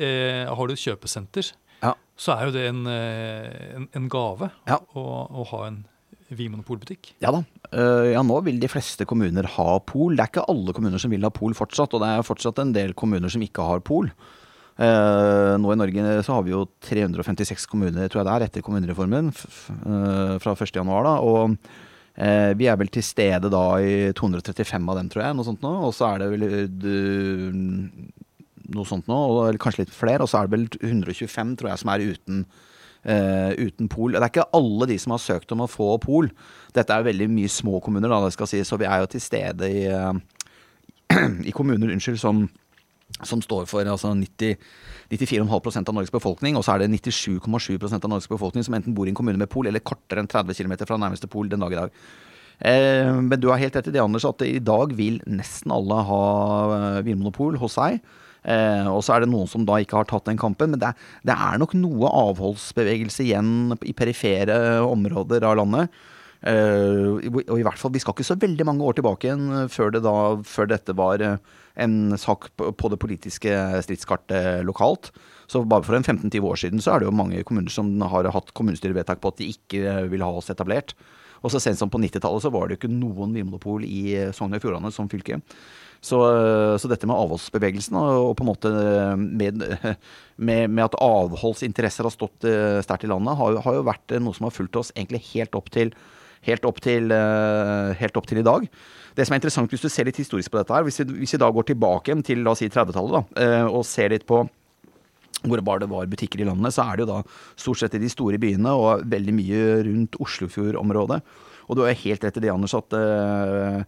har 0.00 0.68
du 0.68 0.74
et 0.74 0.82
kjøpesenter. 0.82 1.50
Ja. 1.82 1.94
Så 2.20 2.34
er 2.34 2.46
jo 2.46 2.54
det 2.54 2.66
en, 2.70 2.84
en, 2.86 3.88
en 3.96 4.10
gave 4.12 4.50
ja. 4.68 4.78
å, 4.94 5.04
å 5.26 5.46
ha 5.50 5.64
en 5.66 5.80
Vinmonopolbutikk? 6.30 7.14
Ja 7.24 7.32
da. 7.34 7.42
Ja, 8.06 8.22
nå 8.26 8.36
vil 8.46 8.60
de 8.62 8.70
fleste 8.70 9.06
kommuner 9.08 9.48
ha 9.56 9.70
pol. 9.82 10.14
Det 10.14 10.24
er 10.24 10.30
ikke 10.30 10.46
alle 10.52 10.74
kommuner 10.76 11.02
som 11.02 11.10
vil 11.10 11.26
ha 11.26 11.32
pol 11.34 11.56
fortsatt, 11.58 11.96
og 11.96 12.04
det 12.04 12.12
er 12.12 12.26
fortsatt 12.26 12.62
en 12.62 12.74
del 12.76 12.94
kommuner 12.98 13.32
som 13.32 13.42
ikke 13.42 13.66
har 13.66 13.82
pol. 13.86 14.10
Uh, 14.80 15.58
nå 15.60 15.74
i 15.74 15.76
Norge 15.76 16.12
så 16.24 16.38
har 16.38 16.44
vi 16.46 16.54
jo 16.54 16.62
356 16.86 17.66
kommuner, 17.68 18.08
tror 18.08 18.22
jeg 18.22 18.28
det 18.28 18.34
er, 18.34 18.44
etter 18.46 18.64
kommunereformen 18.64 19.28
fra 19.34 20.54
1.1. 20.54 20.80
da, 20.88 21.16
og 22.20 22.58
vi 22.60 22.66
er 22.68 22.76
vel 22.76 22.90
til 22.92 23.04
stede 23.06 23.48
da 23.52 23.64
i 23.80 24.10
235 24.16 24.88
av 24.92 24.98
dem, 24.98 25.08
tror 25.12 25.22
jeg, 25.24 25.36
noe 25.38 25.46
sånt 25.46 25.62
nå. 25.64 25.70
Og 25.88 25.94
så 25.96 26.10
er 26.10 26.20
det 26.20 26.26
vel 26.34 26.42
noe 28.70 28.88
sånt 28.88 29.08
nå, 29.10 29.20
eller 29.46 29.60
kanskje 29.62 29.86
litt 29.86 29.94
flere. 29.94 30.24
Og 30.24 30.30
så 30.30 30.40
er 30.40 30.50
det 30.50 30.58
vel 30.58 30.66
125, 30.90 31.54
tror 31.60 31.72
jeg, 31.72 31.82
som 31.84 31.94
er 31.94 32.10
uten 32.10 32.44
Uh, 33.00 33.54
uten 33.56 33.88
pol. 33.88 34.12
Det 34.12 34.20
er 34.20 34.28
ikke 34.28 34.50
alle 34.52 34.84
de 34.90 34.98
som 35.00 35.14
har 35.14 35.22
søkt 35.24 35.52
om 35.54 35.62
å 35.64 35.68
få 35.72 35.94
pol. 36.04 36.26
Dette 36.76 36.92
er 36.92 37.06
veldig 37.06 37.30
mye 37.32 37.48
små 37.48 37.78
kommuner, 37.80 38.12
da, 38.12 38.18
det 38.26 38.34
skal 38.34 38.50
si, 38.50 38.60
så 38.60 38.76
vi 38.76 38.84
er 38.84 39.00
jo 39.00 39.08
til 39.08 39.22
stede 39.24 39.70
i, 39.72 39.86
uh, 39.88 40.12
i 41.48 41.54
kommuner 41.56 41.94
unnskyld, 41.94 42.18
som, 42.20 42.42
som 43.26 43.42
står 43.44 43.66
for 43.68 43.84
altså 43.84 44.12
94,5% 44.16 45.90
av 45.90 45.96
Norges 45.96 46.14
befolkning, 46.14 46.56
og 46.56 46.64
så 46.64 46.74
er 46.74 46.84
det 46.84 46.90
97,7% 46.94 48.00
av 48.00 48.12
Norges 48.12 48.30
befolkning 48.30 48.64
som 48.66 48.76
enten 48.78 48.96
bor 48.96 49.08
i 49.08 49.12
en 49.12 49.18
kommune 49.18 49.40
med 49.40 49.50
pol, 49.52 49.68
eller 49.68 49.84
kortere 49.84 50.22
enn 50.22 50.30
30 50.30 50.56
km 50.56 50.76
fra 50.86 51.00
nærmeste 51.00 51.30
pol 51.30 51.50
den 51.50 51.62
dag 51.64 51.74
i 51.74 51.80
dag. 51.82 52.00
Eh, 52.60 53.12
men 53.16 53.40
du 53.40 53.48
har 53.50 53.60
helt 53.60 53.76
rett 53.76 53.88
i 53.88 53.94
det, 53.94 54.02
Anders, 54.02 54.26
at 54.28 54.44
i 54.46 54.60
dag 54.62 54.92
vil 54.96 55.20
nesten 55.28 55.72
alle 55.74 56.00
ha 56.08 56.24
vinmonopol 57.06 57.58
hos 57.60 57.78
seg. 57.78 58.00
Eh, 58.40 58.86
og 58.88 59.02
så 59.04 59.16
er 59.16 59.24
det 59.24 59.30
noen 59.32 59.48
som 59.50 59.66
da 59.68 59.78
ikke 59.80 59.98
har 60.00 60.08
tatt 60.08 60.28
den 60.28 60.40
kampen. 60.40 60.72
Men 60.74 60.82
det, 60.82 60.94
det 61.26 61.36
er 61.36 61.60
nok 61.60 61.76
noe 61.78 62.12
avholdsbevegelse 62.28 63.26
igjen 63.26 63.76
i 63.84 63.96
perifere 63.96 64.80
områder 64.86 65.44
av 65.48 65.58
landet. 65.60 66.00
Uh, 66.40 67.20
og 67.20 67.58
i 67.58 67.64
hvert 67.66 67.76
fall, 67.76 67.92
Vi 67.92 68.00
skal 68.00 68.14
ikke 68.16 68.24
så 68.24 68.38
veldig 68.40 68.64
mange 68.64 68.84
år 68.86 68.96
tilbake 68.96 69.28
igjen 69.28 69.68
før, 69.68 69.90
det 69.92 70.00
da, 70.06 70.14
før 70.48 70.70
dette 70.70 70.94
var 70.96 71.20
eh, 71.20 71.36
en 71.76 72.16
sak 72.16 72.48
på 72.56 72.90
det 72.92 72.98
politiske 73.00 73.52
stridskartet 73.84 74.64
lokalt. 74.64 75.10
Så 75.50 75.60
bare 75.68 75.84
for 75.84 75.98
en 75.98 76.06
15-20 76.06 76.46
år 76.48 76.60
siden 76.62 76.80
så 76.80 76.94
er 76.94 77.00
det 77.00 77.10
jo 77.10 77.16
mange 77.16 77.42
kommuner 77.44 77.72
som 77.72 77.92
har 78.08 78.28
hatt 78.32 78.54
kommunestyrevedtak 78.56 79.20
på 79.20 79.32
at 79.32 79.40
de 79.40 79.50
ikke 79.52 79.96
vil 80.12 80.24
ha 80.24 80.30
oss 80.32 80.48
etablert. 80.52 80.94
Og 81.44 81.52
så 81.52 81.60
sent 81.60 81.80
som 81.80 81.90
på 81.92 82.00
90-tallet 82.00 82.44
så 82.44 82.52
var 82.52 82.68
det 82.68 82.76
jo 82.76 82.80
ikke 82.82 82.92
noen 82.92 83.32
vinmonopol 83.36 83.84
i 83.84 84.30
Sogn 84.36 84.56
og 84.56 84.64
Fjordane 84.64 84.92
som 84.92 85.08
fylke. 85.12 85.40
Så, 86.00 86.16
så, 86.80 86.88
dette 86.88 87.08
med 87.08 87.16
avholdsbevegelsen 87.16 87.96
og, 88.00 88.30
på 88.38 88.44
en 88.44 88.48
måte 88.48 88.70
med, 89.20 89.60
med, 90.48 90.70
med 90.72 90.84
at 90.86 90.96
avholdsinteresser 90.96 92.08
har 92.08 92.14
stått 92.14 92.48
sterkt 92.86 93.04
i 93.04 93.10
landet, 93.10 93.36
har, 93.36 93.60
har, 93.66 93.76
jo 93.76 93.84
vært 93.88 94.16
noe 94.24 94.36
som 94.36 94.48
har 94.48 94.56
fulgt 94.56 94.80
oss 94.80 94.94
egentlig 94.94 95.20
helt 95.34 95.58
opp 95.58 95.68
til, 95.74 95.92
helt 96.48 96.64
opp 96.68 96.80
til, 96.84 97.10
uh, 97.12 97.92
helt 97.98 98.16
opp 98.16 98.28
til 98.28 98.40
i 98.40 98.46
dag. 98.46 98.64
Det 99.16 99.26
som 99.26 99.34
er 99.34 99.40
interessant 99.40 99.72
hvis 99.72 99.84
du 99.84 99.90
ser 99.92 100.08
litt 100.08 100.20
historisk 100.20 100.52
på 100.52 100.60
dette 100.60 100.74
her, 100.74 100.86
hvis 100.86 101.02
vi, 101.02 101.28
da 101.40 101.50
går 101.52 101.70
tilbake 101.72 102.16
til 102.26 102.44
la 102.44 102.54
oss 102.54 102.62
si 102.62 102.70
30-tallet 102.70 103.36
uh, 103.36 103.66
og 103.68 103.84
ser 103.88 104.14
litt 104.14 104.26
på 104.28 104.44
hvor 105.40 105.62
bare 105.64 105.80
det 105.80 105.88
var 105.88 106.08
butikker 106.10 106.42
i 106.42 106.44
landet, 106.44 106.74
så 106.76 106.84
er 106.84 106.98
det 106.98 107.06
jo 107.06 107.12
da 107.14 107.20
stort 107.56 107.80
sett 107.80 107.94
i 107.96 108.02
de 108.02 108.10
store 108.12 108.36
byene 108.40 108.74
og 108.76 109.06
veldig 109.08 109.32
mye 109.32 109.60
rundt 109.86 110.18
Oslofjordområdet. 110.20 111.16
Og 111.70 111.78
du 111.78 111.80
har 111.86 111.96
helt 111.96 112.26
rett 112.26 112.36
i 112.36 112.42
det, 112.44 112.50
Anders, 112.52 112.76
at 112.76 112.96
uh, 112.96 113.80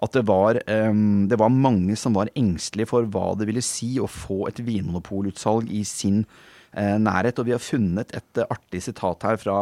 at 0.00 0.14
det 0.16 0.22
var, 0.24 0.56
det 0.64 1.36
var, 1.36 1.50
mange 1.52 1.92
som 2.00 2.14
var 2.16 2.30
engstelige 2.32 2.88
for 2.88 3.04
hva 3.12 3.34
det 3.36 3.44
ville 3.50 3.60
si 3.60 3.98
å 4.00 4.06
få 4.08 4.46
et 4.48 4.62
vinmonopolutsalg 4.64 5.68
i 5.76 5.82
sin 5.84 6.22
uh, 6.22 6.38
nærhet. 6.76 7.38
Og 7.38 7.48
vi 7.48 7.54
har 7.56 7.62
funnet 7.62 8.14
et 8.16 8.40
uh, 8.42 8.46
artig 8.50 8.82
sitat 8.84 9.26
her 9.26 9.40
fra, 9.42 9.58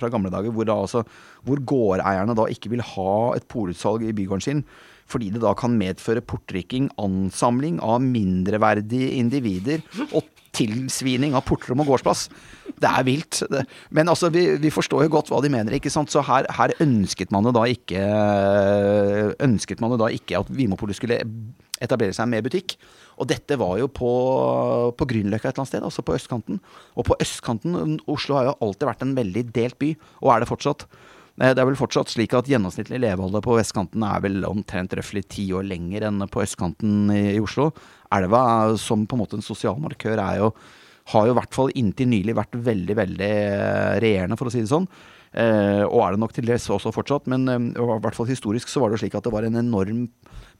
fra 0.00 0.12
gamle 0.12 0.32
dager, 0.32 0.52
hvor, 0.54 0.68
altså, 0.74 1.04
hvor, 1.46 1.62
gårdeierne 1.64 2.36
da 2.36 2.48
ikke 2.52 2.72
vil 2.74 2.84
ha 2.94 3.14
et 3.36 3.48
polutsalg 3.48 4.04
i 4.06 4.16
bygården 4.16 4.44
sin. 4.44 4.64
Fordi 5.10 5.30
det 5.34 5.42
da 5.42 5.54
kan 5.58 5.74
medføre 5.74 6.22
portrykking, 6.22 6.90
ansamling 7.02 7.80
av 7.82 7.98
mindreverdige 8.04 9.16
individer 9.18 9.82
og 10.12 10.28
tilsvining 10.54 11.34
av 11.38 11.44
portrom 11.48 11.82
og 11.82 11.90
gårdsplass. 11.90 12.28
Det 12.80 12.90
er 12.90 13.06
vilt. 13.06 13.42
Men 13.90 14.10
altså, 14.12 14.30
vi, 14.34 14.44
vi, 14.62 14.72
forstår 14.74 15.06
jo 15.06 15.14
godt 15.16 15.32
hva 15.32 15.40
de 15.42 15.50
mener, 15.52 15.74
ikke 15.76 15.92
sant. 15.92 16.12
Så 16.12 16.22
her, 16.26 16.46
her 16.56 16.74
ønsket 16.82 17.34
man 17.34 17.46
jo 17.48 17.54
da 17.54 17.66
ikke 17.70 18.04
Ønsket 19.42 19.82
man 19.82 19.94
jo 19.94 19.98
da 20.00 20.10
ikke 20.14 20.38
at 20.40 20.50
Vinmonopolet 20.50 20.98
skulle 20.98 21.20
etablere 21.80 22.16
seg 22.16 22.28
med 22.30 22.44
butikk. 22.46 22.76
Og 23.20 23.28
dette 23.28 23.58
var 23.60 23.76
jo 23.80 23.90
på, 23.92 24.10
på 24.96 25.08
Grünerløkka 25.12 25.50
et 25.50 25.54
eller 25.54 25.64
annet 25.64 25.72
sted, 25.72 25.86
altså 25.86 26.04
på 26.06 26.16
østkanten. 26.16 26.60
Og 26.96 27.08
på 27.08 27.16
østkanten 27.20 27.98
Oslo 28.10 28.38
har 28.38 28.50
jo 28.50 28.58
alltid 28.64 28.88
vært 28.88 29.06
en 29.06 29.16
veldig 29.18 29.46
delt 29.54 29.78
by, 29.80 29.94
og 30.24 30.34
er 30.34 30.42
det 30.42 30.50
fortsatt. 30.50 30.86
Eh, 31.40 31.52
det 31.52 31.62
er 31.62 31.68
vel 31.68 31.78
fortsatt 31.78 32.12
slik 32.12 32.34
at 32.36 32.48
gjennomsnittlig 32.50 33.00
levealder 33.02 33.44
på 33.44 33.56
vestkanten 33.58 34.04
er 34.06 34.24
vel 34.24 34.44
omtrent 34.48 34.96
røftlig 34.96 35.26
ti 35.32 35.48
år 35.56 35.68
lenger 35.68 36.08
enn 36.08 36.26
på 36.32 36.44
østkanten 36.44 37.12
i, 37.14 37.24
Oslo. 37.42 37.70
Elva 38.14 38.42
som 38.80 39.06
på 39.06 39.16
en 39.16 39.24
måte 39.24 39.38
en 39.38 39.46
sosial 39.46 39.80
markør 39.80 40.20
er 40.20 40.44
jo 40.44 40.52
har 41.10 41.26
jo 41.26 41.32
i 41.32 41.38
hvert 41.38 41.56
fall 41.56 41.72
inntil 41.78 42.10
nylig 42.10 42.36
vært 42.38 42.54
veldig, 42.66 42.96
veldig 42.98 43.30
eh, 43.30 43.94
regjerende, 44.04 44.36
for 44.38 44.50
å 44.50 44.52
si 44.54 44.62
det 44.62 44.70
sånn. 44.70 44.86
Eh, 45.30 45.82
og 45.86 46.02
er 46.04 46.14
det 46.14 46.22
nok 46.22 46.34
til 46.36 46.46
dels 46.48 46.66
også 46.70 46.92
fortsatt, 46.94 47.28
men 47.30 47.48
eh, 47.50 47.66
i 47.74 47.88
hvert 48.04 48.16
fall 48.16 48.28
historisk 48.30 48.70
så 48.70 48.82
var 48.82 48.90
det 48.90 48.98
jo 48.98 49.04
slik 49.04 49.16
at 49.18 49.26
det 49.26 49.34
var 49.34 49.46
en 49.46 49.58
enorm 49.62 50.04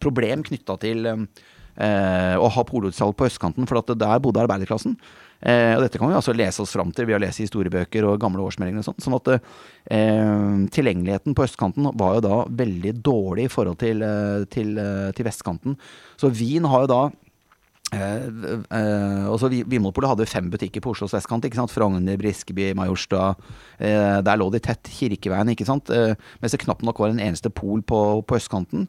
problem 0.02 0.44
knytta 0.46 0.76
til 0.82 1.08
eh, 1.10 2.36
å 2.36 2.52
ha 2.52 2.66
polutsalg 2.66 3.16
på 3.16 3.28
østkanten, 3.28 3.68
for 3.68 3.80
der 3.94 4.22
bodde 4.22 4.42
arbeiderklassen. 4.42 4.96
Eh, 5.40 5.72
og 5.72 5.86
dette 5.86 5.96
kan 5.96 6.10
vi 6.10 6.16
altså 6.18 6.34
lese 6.36 6.60
oss 6.60 6.74
fram 6.76 6.90
til 6.92 7.06
ved 7.08 7.16
å 7.16 7.22
lese 7.22 7.46
historiebøker 7.46 8.04
og 8.04 8.20
gamle 8.20 8.44
årsmeldinger 8.44 8.82
og 8.82 8.90
sånn. 8.90 9.00
Sånn 9.00 9.16
at 9.16 9.30
eh, 9.32 10.66
tilgjengeligheten 10.76 11.36
på 11.36 11.46
østkanten 11.46 11.88
var 12.00 12.18
jo 12.18 12.26
da 12.26 12.42
veldig 12.60 12.94
dårlig 13.00 13.48
i 13.48 13.52
forhold 13.52 13.80
til, 13.80 14.04
eh, 14.04 14.44
til, 14.52 14.74
eh, 14.80 15.08
til 15.16 15.28
vestkanten. 15.30 15.78
Så 16.20 16.32
Wien 16.36 16.68
har 16.68 16.84
jo 16.84 16.92
da 16.92 17.02
Eh, 17.90 18.26
eh, 18.70 19.24
også 19.26 19.48
Vinmonopolet 19.50 20.12
hadde 20.12 20.28
fem 20.30 20.50
butikker 20.52 20.82
på 20.84 20.92
Oslos 20.94 21.14
vestkant. 21.16 21.44
ikke 21.44 21.58
sant? 21.58 21.72
Frogner, 21.74 22.18
Briskeby, 22.20 22.70
Majorstua. 22.78 23.34
Eh, 23.78 24.20
der 24.22 24.38
lå 24.38 24.50
de 24.52 24.60
tett. 24.62 24.86
Kirkeveien, 24.86 25.50
ikke 25.50 25.66
sant. 25.66 25.90
Mens 25.90 26.52
det 26.54 26.62
knapt 26.62 26.84
nok 26.86 26.98
var 26.98 27.10
en 27.10 27.22
eneste 27.22 27.50
pol 27.50 27.82
på, 27.82 28.22
på 28.22 28.38
østkanten. 28.38 28.88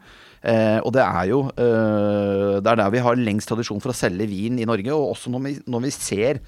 Og 0.81 0.89
det 0.93 1.03
er 1.03 1.25
jo 1.29 1.51
Det 1.53 2.65
er 2.65 2.75
der 2.75 2.89
vi 2.89 2.97
har 2.97 3.15
lengst 3.15 3.47
tradisjon 3.49 3.81
for 3.81 3.93
å 3.93 3.97
selge 3.97 4.27
vin 4.29 4.59
i 4.59 4.65
Norge. 4.65 4.93
Og 4.93 5.15
også 5.15 5.29
når 5.29 5.41
vi, 5.45 5.55
når 5.67 5.85
vi 5.85 5.91
ser 5.91 6.41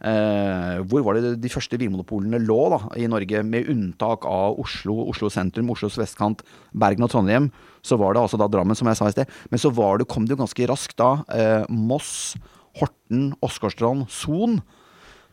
Eh, 0.00 0.78
hvor 0.88 1.04
var 1.04 1.18
det 1.18 1.34
de 1.42 1.52
første 1.52 1.76
vinmonopolene 1.76 2.40
lå 2.40 2.60
da, 2.72 2.80
i 2.96 3.08
Norge, 3.10 3.42
med 3.44 3.68
unntak 3.68 4.24
av 4.28 4.56
Oslo, 4.62 4.96
Oslo 5.12 5.28
sentrum, 5.32 5.72
Oslos 5.74 5.98
vestkant, 6.00 6.44
Bergen 6.72 7.04
og 7.04 7.12
Trondheim. 7.12 7.50
Så 7.84 8.00
var 8.00 8.16
det 8.16 8.24
altså 8.24 8.40
da 8.40 8.48
Drammen, 8.48 8.78
som 8.78 8.88
jeg 8.88 9.00
sa 9.00 9.10
i 9.10 9.16
sted. 9.16 9.38
Men 9.52 9.60
så 9.60 9.72
det, 9.72 10.08
kom 10.08 10.26
det 10.26 10.36
jo 10.36 10.42
ganske 10.42 10.68
raskt 10.70 10.96
da 11.00 11.12
eh, 11.36 11.64
Moss, 11.68 12.34
Horten, 12.80 13.34
Åsgårdstrand, 13.44 14.08
Son. 14.08 14.60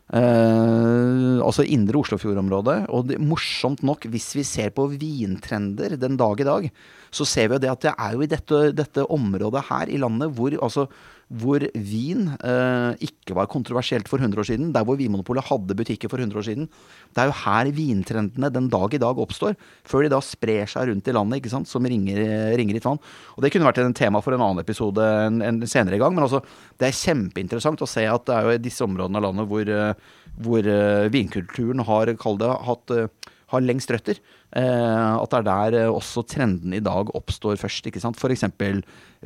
Eh, 0.07 1.39
altså 1.43 1.65
indre 1.67 1.99
Oslofjordområdet. 1.99 2.77
Og 2.91 3.09
det, 3.09 3.21
morsomt 3.23 3.83
nok, 3.87 4.07
hvis 4.11 4.33
vi 4.35 4.45
ser 4.47 4.71
på 4.75 4.89
vintrender 4.93 5.95
den 5.99 6.19
dag 6.19 6.39
i 6.43 6.47
dag, 6.47 6.71
så 7.11 7.27
ser 7.27 7.47
vi 7.47 7.57
jo 7.57 7.63
det 7.63 7.71
at 7.71 7.85
det 7.87 7.93
er 7.95 8.15
jo 8.15 8.23
i 8.23 8.31
dette, 8.31 8.63
dette 8.75 9.07
området 9.15 9.67
her 9.71 9.91
i 9.91 9.99
landet 10.01 10.35
hvor 10.35 10.55
altså 10.59 10.87
hvor 11.27 11.59
vin 11.75 12.29
eh, 12.39 13.03
ikke 13.03 13.35
var 13.35 13.49
kontroversielt 13.51 14.07
for 14.07 14.21
100 14.21 14.39
år 14.39 14.47
siden, 14.47 14.69
der 14.71 14.85
hvor 14.87 14.95
Vinmonopolet 14.99 15.43
hadde 15.49 15.75
butikker 15.75 16.11
for 16.11 16.23
100 16.23 16.39
år 16.39 16.45
siden. 16.47 16.69
Det 17.11 17.23
er 17.23 17.27
jo 17.27 17.35
her 17.41 17.71
vintrendene 17.75 18.51
den 18.53 18.69
dag 18.71 18.95
i 18.95 19.01
dag 19.01 19.19
oppstår, 19.19 19.57
før 19.87 20.05
de 20.05 20.13
da 20.13 20.21
sprer 20.23 20.71
seg 20.71 20.87
rundt 20.87 21.09
i 21.11 21.15
landet, 21.15 21.41
ikke 21.41 21.51
sant, 21.51 21.67
som 21.67 21.83
ringer, 21.83 22.21
ringer 22.55 22.79
i 22.79 22.83
vann. 22.83 23.01
Og 23.35 23.43
det 23.43 23.51
kunne 23.51 23.67
vært 23.67 23.83
en 23.83 23.97
tema 23.97 24.23
for 24.23 24.35
en 24.35 24.45
annen 24.45 24.63
episode 24.63 25.03
en, 25.03 25.41
en 25.43 25.59
senere 25.67 25.99
gang, 25.99 26.15
men 26.15 26.23
altså, 26.23 26.41
det 26.79 26.89
er 26.89 26.99
kjempeinteressant 27.01 27.83
å 27.83 27.89
se 27.91 28.07
at 28.07 28.27
det 28.27 28.37
er 28.37 28.47
jo 28.47 28.55
i 28.55 28.63
disse 28.63 28.87
områdene 28.87 29.19
av 29.19 29.27
landet 29.27 29.51
hvor, 29.51 29.67
eh, 29.67 30.13
hvor 30.47 30.69
uh, 30.71 31.09
vinkulturen 31.11 31.83
har, 31.87 32.13
kall 32.21 32.39
det, 32.39 32.53
hatt 32.69 32.95
uh, 32.95 33.33
har 33.51 33.63
lengst 33.63 33.91
røtter. 33.93 34.19
Eh, 34.55 35.13
at 35.17 35.31
det 35.31 35.39
er 35.39 35.45
der 35.47 35.77
eh, 35.81 35.91
også 35.91 36.23
trendene 36.27 36.79
i 36.79 36.83
dag 36.83 37.11
oppstår 37.15 37.59
først. 37.59 37.87
ikke 37.87 38.01
sant? 38.03 38.19
F.eks. 38.19 38.43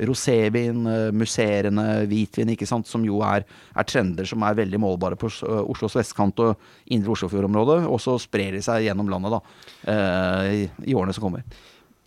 rosévin, 0.08 0.86
eh, 0.90 1.10
musserende 1.14 1.86
hvitvin, 2.10 2.54
ikke 2.54 2.68
sant? 2.68 2.88
som 2.90 3.04
jo 3.06 3.20
er, 3.26 3.46
er, 3.74 3.88
trender 3.88 4.28
som 4.28 4.42
er 4.46 4.58
veldig 4.58 4.80
målbare 4.82 5.18
på 5.18 5.30
Oslos 5.62 5.98
vestkant 5.98 6.38
og 6.42 6.56
indre 6.94 7.16
Oslofjordområdet. 7.16 7.82
Og 7.86 8.00
så 8.02 8.16
sprer 8.22 8.56
de 8.56 8.62
seg 8.64 8.86
gjennom 8.86 9.10
landet 9.10 9.36
da, 9.36 9.42
i, 10.52 10.94
årene 10.94 11.14
som 11.14 11.26
kommer. 11.26 11.46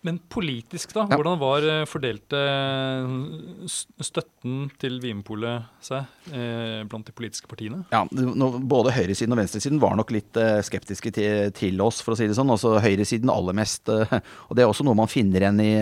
Men 0.06 0.20
politisk, 0.30 0.91
da? 0.93 1.08
Ja. 1.10 1.18
Hvordan 1.18 1.39
var 1.41 1.66
eh, 1.66 1.84
fordelte 1.89 2.38
eh, 2.38 3.78
støtten 4.06 4.68
til 4.82 4.99
Vinpolet 5.01 5.66
seg 5.84 6.30
eh, 6.30 6.84
blant 6.86 7.08
de 7.10 7.16
politiske 7.16 7.49
partiene? 7.49 7.82
Ja, 7.93 8.03
Både 8.06 8.93
høyresiden 8.93 9.34
og 9.34 9.41
venstresiden 9.41 9.82
var 9.82 9.97
nok 9.97 10.14
litt 10.14 10.38
eh, 10.38 10.60
skeptiske 10.66 11.10
til, 11.16 11.49
til, 11.58 11.82
oss, 11.82 12.03
for 12.06 12.14
å 12.14 12.20
si 12.20 12.30
det 12.30 12.38
sånn. 12.38 12.53
Altså 12.53 12.76
høyresiden 12.84 13.34
aller 13.34 13.58
mest. 13.58 13.89
Eh, 13.89 14.14
og 14.45 14.53
det 14.58 14.66
er 14.66 14.70
også 14.70 14.86
noe 14.86 14.99
man 14.99 15.10
finner 15.10 15.41
igjen 15.41 15.64
i, 15.64 15.74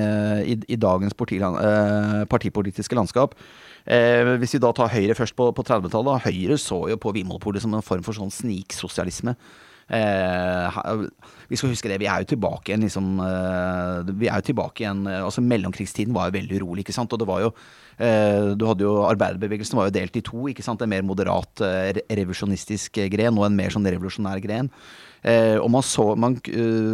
i, 0.53 0.57
i 0.71 0.79
dagens 0.79 1.17
eh, 1.19 2.23
partipolitiske 2.31 2.95
landskap. 2.95 3.35
hvis 4.39 4.55
vi 4.55 4.63
da 4.63 4.71
tar 4.71 4.93
Høyre 4.93 5.19
først 5.19 5.35
på, 5.35 5.51
på 5.51 5.67
30-tallet. 5.67 6.23
Høyre 6.29 6.57
så 6.57 6.79
jo 6.93 6.95
på 6.95 7.11
Vinmonopolet 7.11 7.61
som 7.61 7.75
en 7.75 7.83
form 7.83 8.07
for 8.07 8.15
sånn 8.15 8.31
sniksosialisme. 8.31 9.35
Eh, 9.91 10.77
vi 11.49 11.57
skal 11.59 11.73
huske 11.73 11.89
det, 11.91 11.99
vi 11.99 12.07
er 12.07 12.23
jo 12.23 12.29
tilbake 12.31 12.71
igjen 12.71 12.85
liksom 12.85 13.17
eh, 13.19 14.11
Vi 14.15 14.29
er 14.31 14.39
jo 14.39 14.45
tilbake 14.47 14.85
igjen 14.85 15.01
eh, 15.11 15.19
Altså 15.25 15.43
Mellomkrigstiden 15.43 16.15
var 16.15 16.29
jo 16.29 16.37
veldig 16.37 16.61
urolig, 16.61 16.85
ikke 16.85 16.95
sant. 16.95 17.11
Og 17.11 17.19
det 17.19 17.27
var 17.27 17.41
jo 17.43 17.49
eh, 17.97 18.53
Du 18.55 18.63
hadde 18.69 18.85
jo 18.87 18.93
Arbeiderbevegelsen 19.09 19.77
var 19.77 19.89
jo 19.89 19.95
delt 19.97 20.15
i 20.19 20.23
to. 20.23 20.47
ikke 20.49 20.65
sant, 20.65 20.81
En 20.81 20.93
mer 20.93 21.03
moderat 21.05 21.65
eh, 21.67 21.99
revisjonistisk 22.09 23.01
gren 23.11 23.37
og 23.37 23.49
en 23.49 23.59
mer 23.59 23.75
sånn 23.75 23.89
revolusjonær 23.89 24.41
gren. 24.43 24.71
Eh, 25.23 25.59
og 25.59 25.69
man 25.71 25.85
så 25.87 26.09
man, 26.19 26.39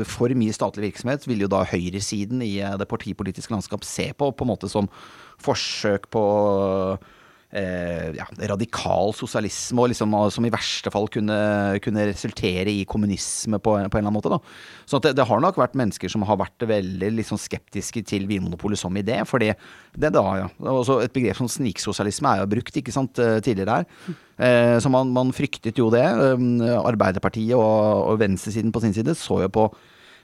For 0.09 0.33
mye 0.37 0.57
statlig 0.57 0.89
virksomhet 0.89 1.29
ville 1.29 1.45
jo 1.45 1.53
da 1.53 1.63
høyresiden 1.69 2.43
i 2.45 2.57
det 2.59 2.89
partipolitiske 2.89 3.53
landskap 3.53 3.85
se 3.87 4.09
på 4.17 4.33
på 4.33 4.45
en 4.45 4.53
måte 4.53 4.69
som 4.71 4.89
forsøk 5.39 6.09
på 6.11 6.25
eh, 7.51 8.09
ja, 8.17 8.25
radikal 8.51 9.13
sosialisme, 9.17 9.87
liksom, 9.91 10.13
som 10.33 10.45
i 10.45 10.51
verste 10.53 10.91
fall 10.93 11.09
kunne, 11.11 11.37
kunne 11.83 12.07
resultere 12.11 12.71
i 12.71 12.85
kommunisme 12.89 13.59
på, 13.59 13.73
på, 13.73 13.79
en 13.79 13.89
eller 13.89 14.05
annen 14.05 14.17
måte. 14.17 14.39
Så 14.89 15.01
det, 15.03 15.15
det, 15.17 15.25
har 15.29 15.43
nok 15.43 15.59
vært 15.59 15.77
mennesker 15.79 16.11
som 16.11 16.25
har 16.27 16.39
vært 16.41 16.67
veldig 16.69 17.11
liksom, 17.17 17.41
skeptiske 17.41 18.03
til 18.09 18.27
Vinmonopolet 18.29 18.81
som 18.81 18.95
idé. 18.99 19.21
fordi 19.25 19.51
det 19.97 20.13
da, 20.15 20.25
ja, 20.43 20.49
Et 20.99 21.13
begrep 21.13 21.37
som 21.37 21.49
sniksosialisme 21.49 22.33
er 22.33 22.43
jo 22.43 22.51
brukt 22.55 22.81
ikke 22.81 22.93
sant, 22.95 23.19
eh, 23.19 23.39
tidligere 23.45 23.79
her. 23.79 24.17
Eh, 24.39 24.77
så 24.79 24.91
man, 24.91 25.13
man, 25.15 25.33
fryktet 25.35 25.77
jo 25.77 25.89
det. 25.93 26.05
Eh, 26.05 26.75
Arbeiderpartiet 26.79 27.55
og, 27.57 28.11
og 28.13 28.19
venstresiden 28.21 28.73
på 28.73 28.83
sin 28.83 28.95
side 28.95 29.17
så 29.17 29.43
jo 29.45 29.53
på 29.53 29.69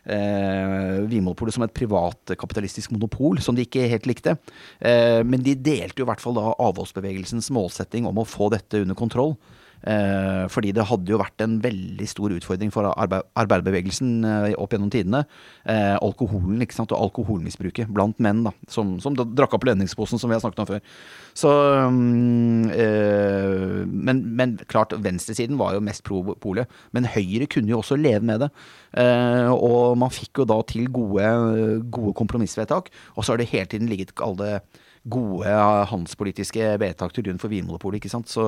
eh, 0.06 1.01
Vinmonopolet 1.10 1.56
som 1.56 1.66
et 1.66 1.76
privatkapitalistisk 1.76 2.93
monopol, 2.95 3.41
som 3.43 3.58
de 3.58 3.66
ikke 3.66 3.88
helt 3.91 4.08
likte. 4.10 4.38
Eh, 4.80 5.22
men 5.26 5.43
de 5.45 5.58
delte 5.58 6.01
jo 6.01 6.08
i 6.08 6.10
hvert 6.12 6.24
fall 6.24 6.38
da 6.38 6.53
avholdsbevegelsens 6.53 7.51
målsetting 7.56 8.08
om 8.10 8.22
å 8.22 8.28
få 8.30 8.49
dette 8.53 8.84
under 8.86 8.97
kontroll. 8.97 9.36
Eh, 9.86 10.46
fordi 10.50 10.72
det 10.74 10.86
hadde 10.90 11.14
jo 11.14 11.20
vært 11.22 11.44
en 11.46 11.60
veldig 11.62 12.08
stor 12.10 12.34
utfordring 12.34 12.72
for 12.74 12.90
arbeid, 12.90 13.28
arbeiderbevegelsen 13.38 14.26
eh, 14.26 14.56
opp 14.58 14.74
gjennom 14.74 14.90
tidene. 14.94 15.22
Eh, 15.70 15.94
alkoholen 16.00 16.64
ikke 16.66 16.78
sant, 16.78 16.94
og 16.96 17.10
alkoholmisbruket 17.10 17.92
blant 17.94 18.18
menn, 18.24 18.44
da, 18.48 18.54
som, 18.72 18.96
som 19.04 19.18
drakk 19.18 19.54
opp 19.58 19.68
lønningsposen, 19.70 20.22
som 20.22 20.32
vi 20.32 20.38
har 20.38 20.42
snakket 20.44 20.64
om 20.64 20.70
før. 20.74 20.82
Så, 21.36 21.52
um, 21.92 22.66
men, 22.66 24.22
men, 24.40 24.56
klart, 24.72 24.96
venstresiden 25.04 25.60
var 25.60 25.76
jo 25.76 25.84
mest 25.86 26.06
pro 26.08 26.22
polet. 26.42 26.72
Men 26.96 27.10
Høyre 27.12 27.50
kunne 27.52 27.74
jo 27.74 27.82
også 27.82 28.00
leve 28.00 28.24
med 28.26 28.46
det. 28.46 28.50
og 29.52 29.98
man 30.00 30.14
fikk 30.14 30.42
jo 30.42 30.48
da 30.48 30.62
til 30.68 30.88
gode, 30.96 31.28
gode 31.92 32.16
kompromissvedtak. 32.18 32.90
Og 33.16 33.26
så 33.26 33.34
har 33.34 33.44
det 33.44 33.52
hele 33.52 33.68
tiden 33.70 33.92
ligget 33.92 34.16
alle 34.24 34.62
gode 35.06 35.49
handelspolitiske 35.91 36.70
vedtak 36.82 37.14
til 37.14 37.28
grunn 37.28 37.41
for 37.41 37.53
Vinmonopolet. 37.53 38.08
Så, 38.10 38.47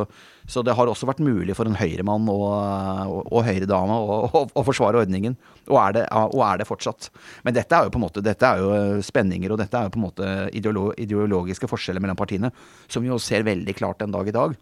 så, 0.49 0.63
det 0.65 0.75
har 0.77 0.89
også 0.89 1.09
vært 1.09 1.21
mulig 1.23 1.55
for 1.57 1.69
en 1.69 1.77
høyremann 1.77 2.29
og, 2.33 2.45
og, 2.47 3.19
og 3.29 3.45
høyredame 3.45 3.97
å, 3.97 4.17
å, 4.25 4.43
å, 4.49 4.63
forsvare 4.65 5.03
ordningen. 5.03 5.37
Og 5.67 5.77
er, 5.81 5.97
det, 5.99 6.05
og 6.09 6.41
er, 6.41 6.61
det, 6.61 6.69
fortsatt. 6.69 7.11
Men 7.45 7.57
dette 7.57 7.77
er 7.77 7.85
jo 7.85 7.93
på 7.93 8.01
en 8.01 8.07
måte, 8.07 8.25
dette 8.25 8.49
er 8.49 8.63
jo 8.63 9.03
spenninger 9.05 9.53
og 9.53 9.61
dette 9.61 9.77
er 9.77 9.87
jo 9.87 9.93
på 9.93 10.01
en 10.01 10.07
måte 10.07 10.31
ideologiske 10.57 11.69
forskjeller 11.69 12.03
mellom 12.03 12.17
partiene, 12.19 12.51
som 12.89 13.05
vi 13.05 13.11
jo 13.11 13.21
ser 13.21 13.45
veldig 13.47 13.77
klart 13.77 14.01
en 14.03 14.15
dag 14.15 14.27
i 14.27 14.35
dag. 14.35 14.57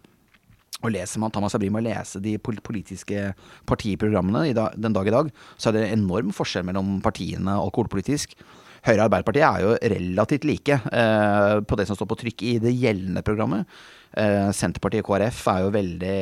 Og 0.84 0.92
leser 0.92 1.22
man, 1.22 1.32
tar 1.32 1.40
man 1.40 1.48
å 1.80 1.80
lese 1.86 2.20
de 2.20 2.36
politiske 2.36 3.30
partiprogrammene 3.68 4.52
den 4.52 4.92
dag 4.92 5.08
i 5.08 5.14
dag, 5.14 5.30
så 5.56 5.70
er 5.70 5.78
det 5.78 5.86
enorm 5.94 6.34
forskjell 6.36 6.66
mellom 6.68 6.98
partiene 7.04 7.56
alkoholpolitisk. 7.56 8.36
Høyre 8.86 9.00
og 9.00 9.08
Arbeiderpartiet 9.08 9.46
er 9.46 9.64
jo 9.64 9.74
relativt 9.96 10.46
like 10.46 10.78
eh, 10.78 11.56
på 11.66 11.78
det 11.78 11.88
som 11.88 11.98
står 11.98 12.10
på 12.12 12.18
trykk 12.22 12.46
i 12.46 12.54
det 12.62 12.72
gjeldende 12.76 13.24
programmet. 13.26 13.66
Eh, 14.14 14.48
Senterpartiet 14.54 15.02
og 15.02 15.10
KrF 15.10 15.42
er 15.52 15.60
jo 15.64 15.74
veldig, 15.74 16.16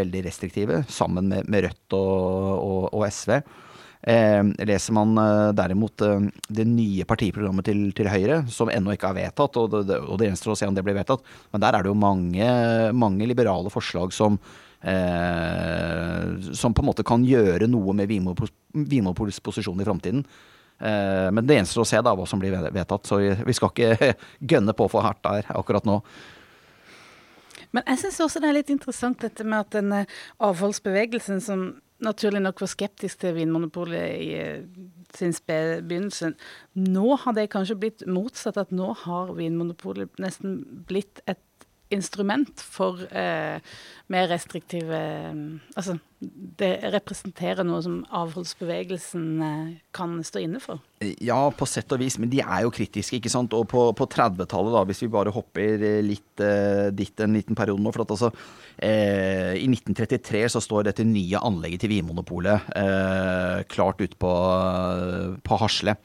veldig 0.00 0.24
restriktive, 0.26 0.82
sammen 0.88 1.28
med, 1.32 1.48
med 1.52 1.66
Rødt 1.68 1.96
og, 1.98 2.50
og, 2.56 2.82
og 2.96 3.06
SV. 3.12 3.36
Eh, 4.06 4.42
leser 4.68 4.96
man 4.96 5.16
eh, 5.20 5.52
derimot 5.58 6.06
eh, 6.06 6.28
det 6.58 6.68
nye 6.70 7.06
partiprogrammet 7.08 7.68
til, 7.68 7.88
til, 7.96 8.08
Høyre, 8.12 8.44
som 8.52 8.70
ennå 8.72 8.94
ikke 8.96 9.10
er 9.12 9.20
vedtatt, 9.24 9.58
og 9.60 9.74
det, 9.76 9.98
og 9.98 10.20
det 10.20 10.30
gjenstår 10.30 10.54
å 10.54 10.60
se 10.62 10.68
om 10.70 10.76
det 10.76 10.84
blir 10.86 10.96
vedtatt, 10.96 11.26
men 11.52 11.64
der 11.64 11.76
er 11.76 11.84
det 11.84 11.92
jo 11.92 11.98
mange, 11.98 12.52
mange 12.96 13.28
liberale 13.28 13.72
forslag 13.72 14.14
som 14.16 14.40
Eh, 14.86 16.52
som 16.52 16.74
på 16.74 16.82
en 16.82 16.86
måte 16.86 17.02
kan 17.06 17.24
gjøre 17.26 17.66
noe 17.66 17.94
med 17.96 18.10
Vinmonopolets 18.10 19.40
posisjon 19.42 19.80
i 19.82 19.86
framtiden. 19.86 20.20
Eh, 20.78 21.28
men 21.32 21.46
det 21.46 21.60
gjenstår 21.60 21.84
å 21.84 21.88
se 21.88 22.00
da 22.04 22.14
hva 22.16 22.26
som 22.28 22.40
blir 22.42 22.56
vedtatt, 22.74 23.08
så 23.08 23.20
vi 23.20 23.56
skal 23.56 23.72
ikke 23.72 24.16
gønne 24.54 24.76
på 24.76 24.88
for 24.92 25.06
hardt 25.06 25.22
der 25.24 25.48
akkurat 25.56 25.88
nå. 25.88 26.00
Men 27.74 27.84
jeg 27.90 28.04
syns 28.04 28.20
også 28.24 28.40
det 28.40 28.50
er 28.50 28.58
litt 28.58 28.72
interessant 28.72 29.20
dette 29.24 29.44
med 29.44 29.66
at 29.66 29.74
den 29.76 29.92
eh, 29.92 30.14
avholdsbevegelsen 30.44 31.42
som 31.44 31.66
naturlig 32.04 32.42
nok 32.44 32.60
var 32.60 32.68
skeptisk 32.68 33.22
til 33.22 33.34
Vinmonopolet 33.38 34.20
i 34.20 34.28
eh, 34.36 34.64
sin 35.16 35.32
spede 35.32 35.80
begynnelse, 35.86 36.34
nå 36.76 37.16
har 37.22 37.36
det 37.36 37.48
kanskje 37.52 37.78
blitt 37.80 38.06
motsatt. 38.10 38.58
At 38.60 38.74
nå 38.74 38.92
har 39.06 39.32
Vinmonopolet 39.36 40.20
nesten 40.22 40.60
blitt 40.88 41.22
et 41.30 41.40
instrument 41.94 42.60
for 42.60 43.02
eh, 43.14 43.58
mer 44.10 44.28
restriktive 44.30 44.98
Altså, 45.76 45.96
det 46.58 46.70
representerer 46.94 47.66
noe 47.66 47.82
som 47.84 47.98
avholdsbevegelsen 48.14 49.24
eh, 49.44 49.70
kan 49.96 50.16
stå 50.26 50.42
inne 50.42 50.60
for? 50.62 50.80
Ja, 51.22 51.38
på 51.52 51.68
sett 51.68 51.92
og 51.92 52.00
vis, 52.00 52.16
men 52.18 52.30
de 52.32 52.40
er 52.42 52.64
jo 52.64 52.72
kritiske, 52.74 53.20
ikke 53.20 53.32
sant. 53.32 53.54
Og 53.56 53.66
på, 53.70 53.84
på 53.98 54.08
30-tallet, 54.10 54.72
da, 54.74 54.84
hvis 54.88 55.04
vi 55.04 55.12
bare 55.12 55.34
hopper 55.34 55.86
litt 56.04 56.44
eh, 56.44 56.88
dit 56.96 57.24
en 57.24 57.36
liten 57.36 57.58
periode 57.58 57.84
nå. 57.84 57.92
For 57.94 58.06
at 58.06 58.14
altså, 58.16 58.32
eh, 58.80 59.54
i 59.60 59.66
1933 59.70 60.46
så 60.56 60.64
står 60.64 60.88
dette 60.90 61.06
nye 61.06 61.42
anlegget 61.42 61.84
til 61.84 61.94
Vinmonopolet 61.94 62.72
eh, 62.80 63.66
klart 63.72 64.00
ute 64.02 64.18
på, 64.18 64.32
på 65.44 65.60
Hasle. 65.62 65.98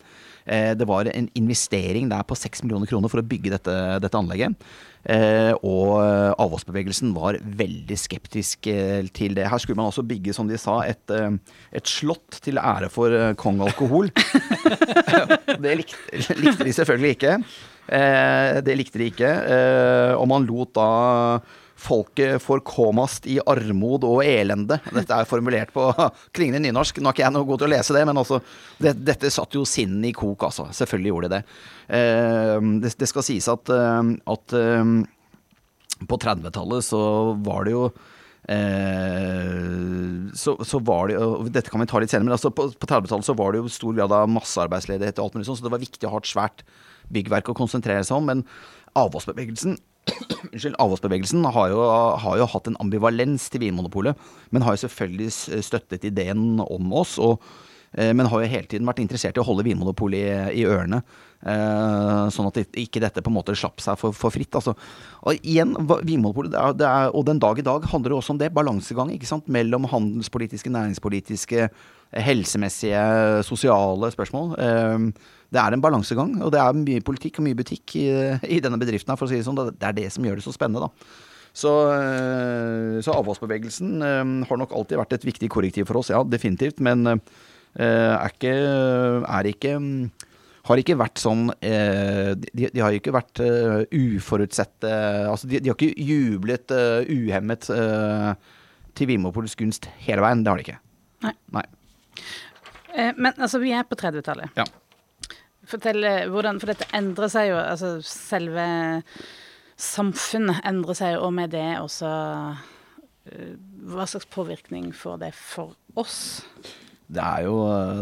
Eh, 0.46 0.74
det 0.78 0.88
var 0.90 1.06
en 1.06 1.30
investering 1.38 2.10
der 2.10 2.24
på 2.28 2.36
6 2.36 2.64
millioner 2.66 2.90
kroner 2.90 3.12
for 3.12 3.22
å 3.22 3.28
bygge 3.28 3.54
dette, 3.54 3.76
dette 4.02 4.18
anlegget. 4.18 4.58
Eh, 5.02 5.54
og 5.66 5.96
eh, 6.04 6.32
avholdsbevegelsen 6.38 7.14
var 7.16 7.40
veldig 7.42 7.98
skeptisk 7.98 8.70
til 9.16 9.38
det. 9.38 9.48
Her 9.50 9.62
skulle 9.62 9.80
man 9.80 9.90
også 9.90 10.06
bygge, 10.08 10.36
som 10.38 10.50
de 10.50 10.60
sa, 10.62 10.82
et, 10.86 11.16
et 11.74 11.90
slott 11.90 12.42
til 12.44 12.62
ære 12.62 12.92
for 12.94 13.34
kong 13.42 13.64
alkohol. 13.66 14.12
det 15.64 15.78
likte, 15.82 16.22
likte, 16.38 16.68
de 16.68 16.76
selvfølgelig 16.76 17.16
ikke. 17.18 17.38
det 18.66 18.78
likte 18.78 19.02
de 19.02 19.10
ikke. 19.10 19.32
og 20.16 20.28
man 20.30 20.46
lot 20.48 20.76
da 20.78 20.90
folket 21.82 22.42
forkåmast 22.44 23.26
i 23.32 23.40
armod 23.50 24.06
og 24.08 24.22
elende. 24.26 24.78
Dette 24.94 25.18
er 25.18 25.30
formulert 25.30 25.74
på 25.74 25.88
klingende 26.36 26.62
nynorsk. 26.68 27.02
Nå 27.02 27.10
er 27.10 27.18
ikke 27.18 27.26
jeg 27.26 27.36
noe 27.36 27.50
god 27.50 27.64
til 27.64 27.70
å 27.70 27.74
lese 27.74 27.98
det, 27.98 28.06
men 28.10 28.22
altså, 28.22 28.42
det, 28.82 28.96
dette 29.02 29.34
satt 29.34 29.58
jo 29.58 29.66
sinnen 29.68 30.06
i 30.08 30.14
kok, 30.16 30.48
altså. 30.50 30.70
Selvfølgelig 30.78 31.14
gjorde 31.14 31.32
det 31.32 31.42
det. 31.42 31.60
Eh, 32.00 32.56
det, 32.86 32.96
det 33.02 33.10
skal 33.10 33.26
sies 33.26 33.50
at, 33.52 33.74
eh, 33.74 34.16
at 34.36 34.58
eh, 34.58 34.96
på 36.10 36.24
30-tallet 36.26 36.90
så 36.92 37.04
var 37.46 37.68
det 37.68 37.78
jo 37.78 37.86
Eh, 38.50 40.32
så, 40.34 40.56
så, 40.66 40.80
var 40.82 41.12
det 41.12 41.18
og 41.22 41.46
Dette 41.54 41.70
kan 41.70 41.82
vi 41.84 41.86
ta 41.88 42.00
litt 42.02 42.10
senere, 42.10 42.26
men 42.26 42.36
altså 42.36 42.50
på, 42.50 42.66
på 42.74 42.90
30-tallet 42.90 43.28
så 43.28 43.36
var 43.38 43.54
det 43.54 43.62
jo 43.62 43.70
stor 43.72 43.94
grad 43.96 44.16
av 44.18 44.32
massearbeidsledighet 44.34 45.20
og 45.20 45.28
alt 45.28 45.38
mulig 45.38 45.48
sånn, 45.48 45.60
så 45.60 45.68
det 45.68 45.74
var 45.76 45.84
viktig 45.84 46.10
å 46.10 46.14
ha 46.16 46.22
et 46.22 46.32
svært 46.32 46.64
byggverk 47.14 47.52
å 47.52 47.58
konsentrere 47.58 48.04
seg 48.08 48.18
om. 48.18 48.32
Men 48.32 48.44
avholdsbevegelsen 48.98 49.78
Unnskyld, 50.52 50.78
avholdsbevegelsen 50.82 51.46
har 51.56 51.72
jo, 51.72 51.82
har 52.24 52.40
jo, 52.40 52.48
hatt 52.54 52.70
en 52.70 52.78
ambivalens 52.84 53.48
til 53.52 53.64
Vinmonopolet, 53.64 54.18
men 54.52 54.66
har 54.66 54.76
jo 54.76 54.86
selvfølgelig 54.86 55.62
støttet 55.64 56.08
ideen 56.10 56.62
om 56.64 56.96
oss. 56.98 57.18
Og, 57.22 57.44
eh, 57.94 58.12
men 58.14 58.28
har 58.28 58.42
jo 58.42 58.50
hele 58.52 58.68
tiden 58.68 58.90
vært 58.90 59.04
interessert 59.04 59.38
i 59.38 59.44
å 59.44 59.48
holde 59.48 59.66
Vinmonopolet 59.68 60.52
i, 60.52 60.64
i 60.64 60.66
ørene. 60.68 61.04
Eh, 61.42 62.26
sånn 62.34 62.50
at 62.50 62.60
ikke 62.78 63.02
dette 63.02 63.24
på 63.24 63.32
en 63.32 63.38
måte 63.40 63.56
slapp 63.58 63.82
seg 63.82 63.98
for, 64.02 64.16
for 64.18 64.34
fritt. 64.34 64.54
Altså. 64.58 64.76
Og 65.24 65.40
igjen, 65.40 65.74
Vinmonopolet, 65.80 66.54
det 66.54 66.60
er, 66.62 66.78
det 66.82 66.90
er, 66.90 67.16
og 67.16 67.26
den 67.30 67.42
dag 67.42 67.62
i 67.62 67.66
dag 67.66 67.88
handler 67.94 68.14
det 68.14 68.20
også 68.20 68.36
om 68.36 68.42
det. 68.42 68.54
Balansegang 68.58 69.14
ikke 69.16 69.30
sant? 69.30 69.50
mellom 69.52 69.88
handelspolitiske, 69.90 70.74
næringspolitiske, 70.74 71.70
helsemessige, 72.28 73.06
sosiale 73.48 74.12
spørsmål. 74.14 74.58
Eh, 74.60 75.30
det 75.52 75.60
er 75.60 75.76
en 75.76 75.84
balansegang, 75.84 76.38
og 76.46 76.54
det 76.54 76.62
er 76.64 76.78
mye 76.78 77.04
politikk 77.04 77.42
og 77.42 77.46
mye 77.50 77.58
butikk 77.60 77.98
i, 78.00 78.08
i 78.48 78.62
denne 78.64 78.80
bedriften. 78.80 79.12
her, 79.12 79.20
for 79.20 79.28
å 79.28 79.32
si 79.32 79.42
Det 79.42 79.48
sånn. 79.48 79.60
Det 79.76 79.88
er 79.88 79.98
det 79.98 80.08
som 80.16 80.24
gjør 80.24 80.40
det 80.40 80.46
så 80.46 80.56
spennende. 80.56 80.88
da. 80.88 81.18
Så, 81.52 81.72
eh, 81.92 83.02
så 83.04 83.14
avholdsbevegelsen 83.18 84.02
eh, 84.02 84.26
har 84.48 84.60
nok 84.60 84.76
alltid 84.76 85.00
vært 85.02 85.16
et 85.18 85.28
viktig 85.28 85.50
korrektiv 85.52 85.90
for 85.90 86.00
oss, 86.00 86.12
ja, 86.14 86.24
definitivt. 86.24 86.80
Men 86.84 87.04
eh, 87.08 87.18
er 87.82 88.32
ikke, 88.32 88.54
er 89.28 89.50
ikke 89.52 89.76
har 90.70 90.78
ikke 90.78 90.96
vært 91.00 91.18
sånn 91.18 91.48
de, 91.58 92.68
har 92.78 92.94
ikke 92.94 93.14
vært 93.16 93.40
uforutsette 93.42 94.92
Altså, 95.26 95.48
de, 95.50 95.58
de, 95.58 95.72
har 95.72 95.78
ikke 95.80 96.06
jublet 96.06 96.74
uhemmet 97.10 97.66
til 98.94 99.10
Vimopols 99.10 99.58
gunst 99.58 99.88
hele 100.06 100.22
veien. 100.22 100.44
Det 100.46 100.54
har 100.54 100.62
de 100.62 100.68
ikke. 100.68 100.78
Nei. 101.26 101.34
Nei. 101.58 101.66
Men 103.18 103.34
altså, 103.34 103.58
vi 103.64 103.74
er 103.74 103.88
på 103.90 103.98
30-tallet. 103.98 104.54
Ja. 104.60 104.68
Fortell 105.72 106.06
hvordan 106.32 106.60
For 106.62 106.74
dette 106.74 106.90
endrer 106.98 107.32
seg 107.32 107.52
jo, 107.52 107.58
altså 107.62 107.96
selve 108.06 108.68
samfunnet 109.82 110.62
endrer 110.68 110.98
seg, 110.98 111.18
og 111.18 111.32
med 111.34 111.56
det 111.56 111.66
også 111.82 112.10
uh, 112.12 113.50
Hva 113.90 114.06
slags 114.10 114.30
påvirkning 114.30 114.92
får 114.94 115.24
det 115.24 115.32
for 115.38 115.74
oss? 115.98 116.20
Det 117.12 117.20
er 117.20 117.44
jo, 117.44 117.56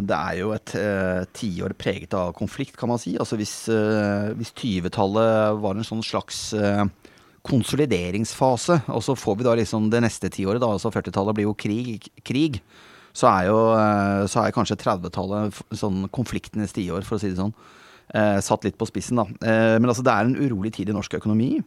det 0.05 0.17
er 0.17 0.36
jo 0.38 0.51
et 0.53 0.74
uh, 0.78 1.22
tiår 1.34 1.74
preget 1.80 2.13
av 2.13 2.34
konflikt, 2.38 2.76
kan 2.78 2.91
man 2.91 2.99
si. 3.01 3.15
Altså 3.17 3.39
hvis, 3.39 3.55
uh, 3.74 4.36
hvis 4.38 4.51
20-tallet 4.53 5.57
var 5.63 5.74
en 5.74 5.88
sånn 5.88 6.03
slags 6.05 6.51
uh, 6.53 6.84
konsolideringsfase, 7.47 8.84
og 8.93 9.01
så 9.01 9.15
får 9.17 9.39
vi 9.39 9.47
da 9.47 9.55
liksom 9.57 9.89
det 9.89 10.03
neste 10.05 10.30
tiåret, 10.34 10.61
da, 10.61 10.70
altså 10.76 10.91
40-tallet 10.93 11.39
blir 11.39 11.49
jo 11.49 11.57
krig, 11.57 12.11
krig 12.22 12.61
så 13.20 13.28
er 13.34 13.49
jo 13.49 13.59
så 14.32 14.45
er 14.45 14.55
kanskje 14.55 14.80
30-tallet 14.80 15.59
sånn 15.76 16.05
konfliktenes 16.15 16.72
tiår, 16.76 17.03
for 17.03 17.17
å 17.17 17.22
si 17.22 17.34
det 17.34 17.41
sånn. 17.41 17.55
Eh, 18.09 18.39
satt 18.41 18.65
litt 18.65 18.78
på 18.80 18.88
spissen, 18.89 19.20
da. 19.20 19.28
Eh, 19.45 19.76
men 19.78 19.89
altså, 19.91 20.01
det 20.05 20.13
er 20.13 20.26
en 20.26 20.38
urolig 20.39 20.72
tid 20.74 20.89
i 20.89 20.95
norsk 20.95 21.20
økonomi. 21.20 21.59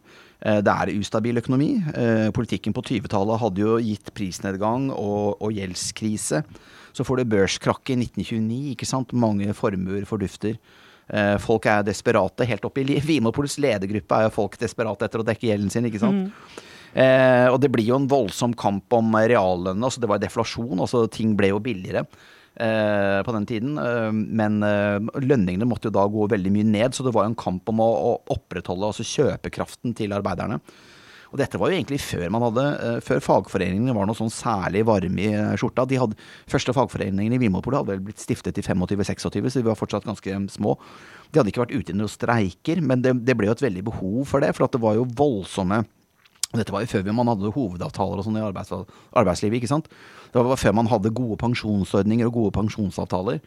Eh, 0.43 0.59
det 0.65 0.73
er 0.73 0.91
ustabil 0.97 1.39
økonomi. 1.39 1.77
Eh, 1.95 2.29
politikken 2.35 2.75
på 2.75 2.83
20-tallet 2.83 3.39
hadde 3.39 3.63
jo 3.63 3.77
gitt 3.79 4.11
prisnedgang 4.17 4.89
og, 4.91 5.39
og 5.39 5.55
gjeldskrise. 5.55 6.43
Så 6.93 7.05
får 7.07 7.21
du 7.21 7.31
børskrakket 7.31 7.95
i 7.95 8.09
1929, 8.09 8.73
ikke 8.73 8.89
sant. 8.89 9.15
Mange 9.15 9.55
formuer 9.55 10.03
fordufter. 10.09 10.59
Eh, 11.07 11.37
folk 11.39 11.69
er 11.71 11.87
desperate. 11.87 12.49
Helt 12.49 12.67
opp 12.67 12.83
i 12.83 12.85
Vinmonopolets 13.07 13.55
ledergruppe 13.63 14.19
er 14.19 14.27
jo 14.27 14.35
folk 14.41 14.59
desperate 14.59 15.07
etter 15.07 15.23
å 15.23 15.27
dekke 15.31 15.47
gjelden 15.47 15.71
sin, 15.71 15.87
ikke 15.87 16.03
sant. 16.03 16.27
Mm. 16.27 16.69
Eh, 16.93 17.47
og 17.49 17.57
det 17.61 17.71
blir 17.73 17.89
jo 17.89 17.97
en 17.97 18.09
voldsom 18.09 18.53
kamp 18.57 18.93
om 18.93 19.17
reallønne. 19.17 19.83
Altså 19.83 20.03
det 20.03 20.11
var 20.11 20.21
deflasjon. 20.21 20.79
altså 20.79 21.07
Ting 21.11 21.37
ble 21.39 21.53
jo 21.53 21.61
billigere. 21.63 22.05
Eh, 22.53 23.23
på 23.25 23.33
den 23.33 23.45
tiden. 23.49 23.77
Eh, 23.81 24.11
men 24.13 24.61
eh, 24.63 25.01
lønningene 25.25 25.65
måtte 25.65 25.89
jo 25.89 25.95
da 25.95 26.05
gå 26.05 26.27
veldig 26.29 26.51
mye 26.53 26.67
ned, 26.69 26.93
så 26.93 27.05
det 27.05 27.13
var 27.15 27.25
jo 27.25 27.33
en 27.33 27.39
kamp 27.39 27.69
om 27.71 27.81
å, 27.81 28.17
opprettholde 28.33 28.91
altså 28.91 29.05
kjøpekraften 29.09 29.95
til 29.97 30.13
arbeiderne. 30.13 30.59
Og 31.33 31.39
dette 31.41 31.57
var 31.57 31.71
jo 31.71 31.79
egentlig 31.79 31.97
før 31.97 32.27
man 32.29 32.43
hadde, 32.45 32.63
før 33.01 33.23
fagforeningene 33.25 33.95
var 33.97 34.05
noe 34.05 34.17
sånn 34.19 34.29
særlig 34.29 34.83
varme 34.85 35.23
i 35.23 35.31
skjorta. 35.57 35.87
De 35.89 35.97
hadde, 35.97 36.17
første 36.45 36.75
fagforeningene 36.77 37.39
i 37.39 37.41
Vinmonopolet 37.41 37.79
hadde 37.79 37.95
vel 37.95 38.03
blitt 38.05 38.21
stiftet 38.21 38.59
i 38.61 38.65
25-26, 38.67 39.25
så 39.25 39.31
de 39.33 39.65
var 39.65 39.79
fortsatt 39.79 40.05
ganske 40.05 40.35
små. 40.53 40.75
De 41.33 41.41
hadde 41.41 41.49
ikke 41.49 41.63
vært 41.63 41.73
ute 41.73 41.95
i 41.95 41.97
noen 41.97 42.13
streiker, 42.13 42.83
men 42.85 43.01
det, 43.01 43.15
det 43.25 43.33
ble 43.39 43.49
jo 43.49 43.57
et 43.57 43.65
veldig 43.65 43.85
behov 43.89 44.19
for 44.29 44.45
det. 44.45 44.53
For 44.53 44.69
det 44.69 44.83
var 44.85 44.99
jo 44.99 45.09
voldsomme 45.09 45.81
dette 46.61 46.73
var 46.73 46.83
jo 46.83 46.91
før 46.91 47.07
man 47.15 47.31
hadde 47.31 47.53
hovedavtaler 47.55 48.19
og 48.21 48.27
sånn 48.27 48.37
i 48.37 48.43
arbeids 48.45 48.73
arbeidslivet. 48.73 49.57
ikke 49.57 49.71
sant? 49.71 49.89
Det 50.33 50.41
var 50.41 50.57
før 50.57 50.73
man 50.73 50.89
hadde 50.89 51.11
gode 51.13 51.37
pensjonsordninger 51.41 52.25
og 52.25 52.37
gode 52.37 52.53
pensjonsavtaler. 52.55 53.39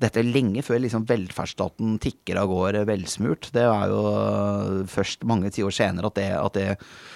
Dette 0.00 0.20
er 0.20 0.28
lenge 0.28 0.60
før 0.64 0.82
liksom 0.84 1.06
velferdsstaten 1.08 1.96
tikker 2.04 2.36
av 2.40 2.50
gårde 2.50 2.82
velsmurt. 2.88 3.48
Det 3.54 3.64
er 3.64 3.92
jo 3.92 4.02
først 4.92 5.24
mange 5.28 5.52
tiår 5.54 5.72
senere 5.72 6.10
at 6.10 6.18
det, 6.18 6.26
at 6.36 6.58
det, 6.58 6.66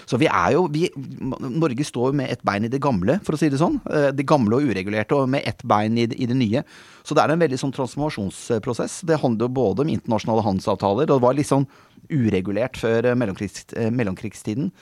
Så 0.08 0.16
vi 0.20 0.30
er 0.32 0.54
jo 0.56 0.66
vi, 0.72 0.86
Norge 0.96 1.84
står 1.84 2.16
med 2.16 2.32
ett 2.32 2.44
bein 2.44 2.64
i 2.64 2.72
det 2.72 2.80
gamle, 2.80 3.18
for 3.24 3.36
å 3.36 3.40
si 3.40 3.50
det 3.52 3.60
sånn. 3.60 3.76
Eh, 3.88 4.08
det 4.16 4.28
gamle 4.28 4.56
og 4.56 4.70
uregulerte, 4.70 5.16
og 5.16 5.28
med 5.28 5.44
ett 5.44 5.60
bein 5.64 5.98
i 5.98 6.06
det, 6.08 6.16
i 6.16 6.28
det 6.28 6.36
nye. 6.36 6.64
Så 7.04 7.16
det 7.16 7.24
er 7.24 7.34
en 7.34 7.40
veldig 7.40 7.58
sånn 7.60 7.74
transformasjonsprosess. 7.76 9.02
Det 9.08 9.20
handler 9.20 9.48
jo 9.48 9.56
både 9.60 9.84
om 9.84 9.92
internasjonale 9.92 10.44
handelsavtaler, 10.44 11.08
og 11.08 11.18
det 11.18 11.24
var 11.24 11.36
litt 11.36 11.50
sånn 11.52 11.68
uregulert 12.08 12.80
før 12.80 13.12
mellomkrigs, 13.12 13.66
eh, 13.76 13.92
mellomkrigstiden. 13.92 14.72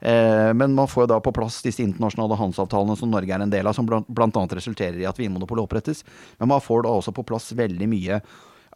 Eh, 0.00 0.50
men 0.54 0.74
man 0.76 0.88
får 0.90 1.04
jo 1.04 1.10
da 1.14 1.20
på 1.24 1.32
plass 1.34 1.60
disse 1.64 1.82
internasjonale 1.84 2.38
handelsavtalene 2.40 2.96
som 3.00 3.12
Norge 3.12 3.34
er 3.34 3.44
en 3.44 3.52
del 3.52 3.66
av, 3.66 3.76
som 3.76 3.86
bl.a. 3.88 4.46
resulterer 4.58 5.00
i 5.00 5.08
at 5.08 5.20
Vinmonopolet 5.20 5.66
opprettes. 5.66 6.04
Men 6.38 6.52
man 6.54 6.64
får 6.64 6.84
da 6.86 6.94
også 6.94 7.14
på 7.16 7.26
plass 7.28 7.52
veldig 7.56 7.90
mye 7.90 8.22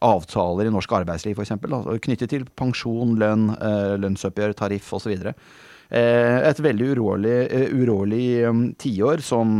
avtaler 0.05 0.69
i 0.69 0.75
norsk 0.75 0.93
arbeidsliv, 1.01 1.39
f.eks. 1.39 1.57
Knyttet 2.05 2.31
til 2.31 2.45
pensjon, 2.59 3.16
lønn, 3.19 3.49
eh, 3.57 3.97
lønnsoppgjør, 3.99 4.55
tariff 4.59 4.93
osv. 4.95 5.16
Eh, 5.19 6.37
et 6.45 6.62
veldig 6.62 6.93
urolig, 6.95 7.39
urolig 7.75 8.29
um, 8.47 8.69
tiår 8.79 9.25
som 9.25 9.59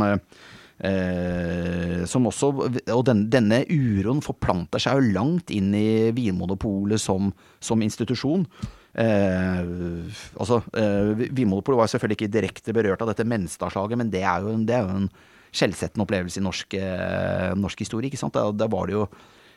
Eh, 0.79 2.05
som 2.07 2.27
også, 2.29 2.49
og 2.95 3.01
den, 3.03 3.25
denne 3.27 3.65
uroen 3.67 4.21
forplanter 4.23 4.79
seg 4.79 4.95
jo 4.95 5.09
langt 5.17 5.51
inn 5.51 5.73
i 5.75 6.11
Vinmonopolet 6.15 7.01
som, 7.03 7.33
som 7.59 7.83
institusjon. 7.83 8.45
Eh, 8.93 9.59
altså, 10.39 10.61
eh, 10.73 11.25
Vinmonopolet 11.29 11.77
var 11.77 11.91
selvfølgelig 11.91 12.17
ikke 12.17 12.33
direkte 12.33 12.73
berørt 12.75 13.03
av 13.03 13.11
dette 13.11 13.27
Menstadslaget, 13.27 13.99
men 13.99 14.09
det 14.13 14.23
er 14.25 14.45
jo 14.45 14.55
det 14.65 14.79
en 14.79 15.09
skjellsettende 15.55 16.05
opplevelse 16.05 16.41
i 16.41 16.45
norsk, 16.45 16.73
eh, 16.77 17.51
norsk 17.57 17.85
historie. 17.85 18.09
ikke 18.09 18.21
sant? 18.21 18.33
Da, 18.33 18.67
var 18.67 18.87
det 18.87 18.97
jo 18.97 19.05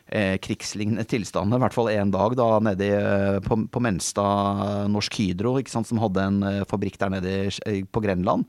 eh, 0.09 0.37
krigslignende 0.43 1.05
tilstander, 1.09 1.59
i 1.59 1.64
hvert 1.64 1.76
fall 1.76 1.91
en 1.93 2.12
dag 2.12 2.37
da 2.37 2.49
nede 2.61 2.91
eh, 2.97 3.41
på, 3.45 3.59
på 3.68 3.83
Menstad 3.85 4.89
Norsk 4.93 5.18
Hydro, 5.20 5.59
ikke 5.61 5.72
sant? 5.72 5.89
som 5.89 6.01
hadde 6.03 6.28
en 6.28 6.43
eh, 6.49 6.62
fabrikk 6.68 6.99
der 7.01 7.16
nede 7.16 7.85
på 7.93 8.05
Grenland. 8.05 8.47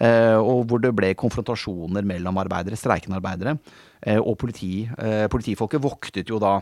og 0.00 0.60
hvor 0.70 0.80
det 0.80 0.94
ble 0.96 1.14
konfrontasjoner 1.18 2.06
mellom 2.06 2.38
arbeidere, 2.38 2.76
streikende 2.78 3.18
arbeidere. 3.18 3.58
og 4.22 4.38
politi, 4.38 4.88
politifolket 5.28 5.82
voktet 5.82 6.30
jo 6.30 6.38
da 6.38 6.60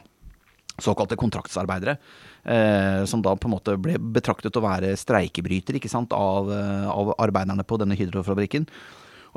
såkalte 0.82 1.16
kontraktsarbeidere. 1.18 1.98
Eh, 2.45 3.05
som 3.05 3.22
da 3.24 3.34
på 3.36 3.49
en 3.49 3.57
måte 3.57 3.74
ble 3.80 3.99
betraktet 3.99 4.57
å 4.57 4.62
være 4.64 4.95
streikebryter 4.97 5.76
ikke 5.76 5.91
sant, 5.91 6.14
av, 6.16 6.49
eh, 6.55 6.86
av 6.89 7.12
arbeiderne 7.18 7.66
på 7.66 7.80
denne 7.80 7.99
hydrofabrikken. 7.99 8.68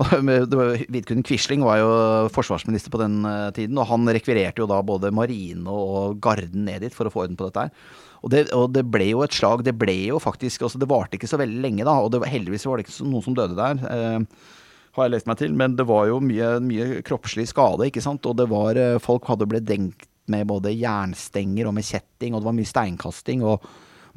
Vidkun 0.94 1.26
Quisling 1.28 1.66
var 1.66 1.82
jo 1.82 1.90
forsvarsminister 2.34 2.94
på 2.94 3.02
den 3.02 3.26
uh, 3.28 3.50
tiden, 3.54 3.78
og 3.78 3.90
han 3.90 4.08
rekvirerte 4.08 4.64
jo 4.64 4.70
da 4.70 4.80
både 4.86 5.12
marine 5.14 5.68
og 5.68 6.22
garden 6.24 6.64
ned 6.66 6.86
dit 6.86 6.96
for 6.96 7.10
å 7.10 7.12
få 7.14 7.26
orden 7.26 7.36
på 7.38 7.50
dette 7.50 7.66
her. 7.68 7.92
Og 8.22 8.32
det, 8.32 8.46
og 8.56 8.72
det, 8.76 8.86
ble 8.88 9.10
jo 9.12 9.24
et 9.26 9.36
slag. 9.36 9.66
Det 9.68 9.76
ble 9.76 9.98
jo 10.14 10.22
faktisk 10.22 10.64
altså 10.64 10.80
Det 10.80 10.90
varte 10.90 11.18
ikke 11.18 11.30
så 11.30 11.40
veldig 11.42 11.60
lenge, 11.64 11.86
da. 11.88 11.98
Og 12.00 12.14
det, 12.14 12.22
heldigvis 12.30 12.68
var 12.70 12.80
det 12.80 12.86
ikke 12.86 13.10
noen 13.10 13.26
som 13.26 13.38
døde 13.38 13.58
der. 13.58 13.82
eh, 13.92 14.48
har 14.96 15.08
jeg 15.08 15.14
lest 15.14 15.28
meg 15.30 15.40
til, 15.40 15.54
men 15.58 15.76
det 15.80 15.88
var 15.90 16.08
jo 16.10 16.20
mye, 16.24 16.54
mye 16.64 17.02
kroppslig 17.08 17.48
skade, 17.50 17.88
ikke 17.90 18.04
sant. 18.04 18.26
Og 18.30 18.38
det 18.38 18.48
var 18.52 18.78
Folk 19.02 19.28
hadde 19.32 19.48
blitt 19.50 19.68
denkt 19.68 20.08
med 20.32 20.48
både 20.50 20.74
jernstenger 20.74 21.70
og 21.70 21.76
med 21.78 21.88
kjetting, 21.88 22.34
og 22.34 22.42
det 22.42 22.50
var 22.50 22.58
mye 22.58 22.72
steinkasting. 22.72 23.46
Og 23.48 23.68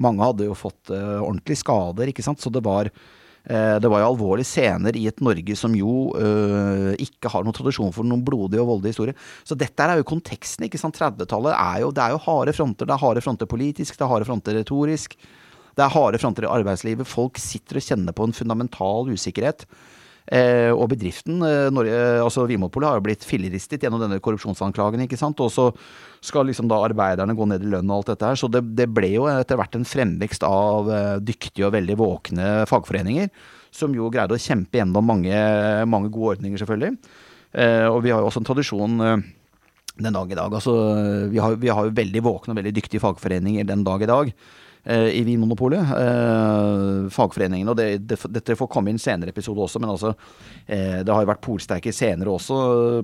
mange 0.02 0.24
hadde 0.24 0.48
jo 0.48 0.56
fått 0.58 0.92
uh, 0.94 1.20
ordentlige 1.22 1.62
skader, 1.62 2.10
ikke 2.10 2.24
sant. 2.26 2.42
Så 2.42 2.52
det 2.54 2.64
var, 2.64 2.90
uh, 2.90 3.76
det 3.82 3.90
var 3.90 4.02
jo 4.02 4.10
alvorlige 4.12 4.48
scener 4.48 4.96
i 4.98 5.06
et 5.10 5.22
Norge 5.24 5.56
som 5.58 5.76
jo 5.78 6.10
uh, 6.16 6.92
ikke 7.02 7.32
har 7.32 7.46
noen 7.46 7.56
tradisjon 7.56 7.94
for 7.94 8.06
noen 8.06 8.24
blodig 8.26 8.62
og 8.62 8.70
voldelig 8.72 8.94
historie. 8.94 9.16
Så 9.46 9.58
dette 9.58 9.86
er 9.86 10.00
jo 10.00 10.10
konteksten, 10.14 10.66
ikke 10.68 10.80
sant. 10.80 10.98
30-tallet 11.00 11.54
er 11.54 11.84
jo, 11.84 11.94
det 11.94 12.04
er 12.04 12.16
jo 12.16 12.22
harde 12.26 12.56
fronter. 12.56 12.90
Det 12.90 12.96
er 12.96 13.04
harde 13.06 13.24
fronter 13.24 13.50
politisk, 13.50 13.98
det 13.98 14.06
er 14.06 14.14
harde 14.14 14.28
fronter 14.30 14.58
retorisk. 14.60 15.18
Det 15.74 15.82
er 15.82 15.90
harde 15.90 16.20
fronter 16.22 16.46
i 16.46 16.52
arbeidslivet. 16.54 17.08
Folk 17.10 17.40
sitter 17.42 17.80
og 17.80 17.86
kjenner 17.88 18.14
på 18.14 18.28
en 18.28 18.36
fundamental 18.36 19.10
usikkerhet. 19.10 19.66
Eh, 20.24 20.72
og 20.72 20.88
bedriften, 20.88 21.42
eh, 21.44 21.70
Norge, 21.74 21.96
altså 22.24 22.46
Vinmonopolet, 22.48 22.88
har 22.88 22.96
jo 22.96 23.04
blitt 23.04 23.26
filleristet 23.28 23.82
gjennom 23.84 24.00
denne 24.00 24.20
korrupsjonsanklagen. 24.24 25.02
ikke 25.04 25.20
sant? 25.20 25.40
Og 25.40 25.52
så 25.52 25.66
skal 26.24 26.48
liksom 26.48 26.68
da 26.68 26.80
arbeiderne 26.80 27.36
gå 27.36 27.44
ned 27.46 27.62
i 27.62 27.68
lønn 27.68 27.90
og 27.90 27.98
alt 27.98 28.14
dette 28.14 28.30
her. 28.30 28.40
Så 28.40 28.48
det, 28.48 28.64
det 28.74 28.88
ble 28.88 29.12
jo 29.18 29.28
etter 29.28 29.60
hvert 29.60 29.76
en 29.76 29.84
fremvekst 29.84 30.46
av 30.48 30.88
eh, 30.88 31.20
dyktige 31.20 31.68
og 31.68 31.76
veldig 31.76 31.98
våkne 32.00 32.48
fagforeninger. 32.70 33.28
Som 33.74 33.92
jo 33.92 34.08
greide 34.08 34.36
å 34.36 34.40
kjempe 34.40 34.78
gjennom 34.78 35.04
mange, 35.04 35.36
mange 35.90 36.08
gode 36.14 36.38
ordninger, 36.38 36.60
selvfølgelig. 36.62 36.96
Eh, 37.52 37.86
og 37.90 38.00
vi 38.06 38.14
har 38.14 38.22
jo 38.22 38.30
også 38.30 38.40
en 38.40 38.48
tradisjon 38.48 39.00
eh, 39.04 39.24
den 39.98 40.16
dag 40.16 40.30
i 40.30 40.38
dag. 40.38 40.56
Altså, 40.56 40.72
vi 41.30 41.42
har, 41.42 41.58
vi 41.60 41.68
har 41.68 41.84
jo 41.84 41.98
veldig 42.00 42.22
våkne 42.24 42.54
og 42.54 42.62
veldig 42.62 42.74
dyktige 42.80 43.02
fagforeninger 43.04 43.66
den 43.68 43.84
dag 43.84 44.02
i 44.02 44.10
dag. 44.10 44.32
Eh, 44.84 45.08
i 45.16 45.22
Vinmonopolet. 45.24 45.80
Eh, 45.80 47.08
fagforeningene, 47.08 47.72
og 47.72 47.76
det, 47.78 48.02
det, 48.04 48.18
dette 48.36 48.56
får 48.58 48.68
komme 48.68 48.92
inn 48.92 49.00
senere 49.00 49.32
episode 49.32 49.62
også, 49.64 49.80
men 49.80 49.94
altså 49.94 50.10
eh, 50.12 51.00
Det 51.00 51.08
har 51.08 51.24
jo 51.24 51.30
vært 51.30 51.40
polsterke 51.44 51.92
senere 51.94 52.28
også, 52.34 52.58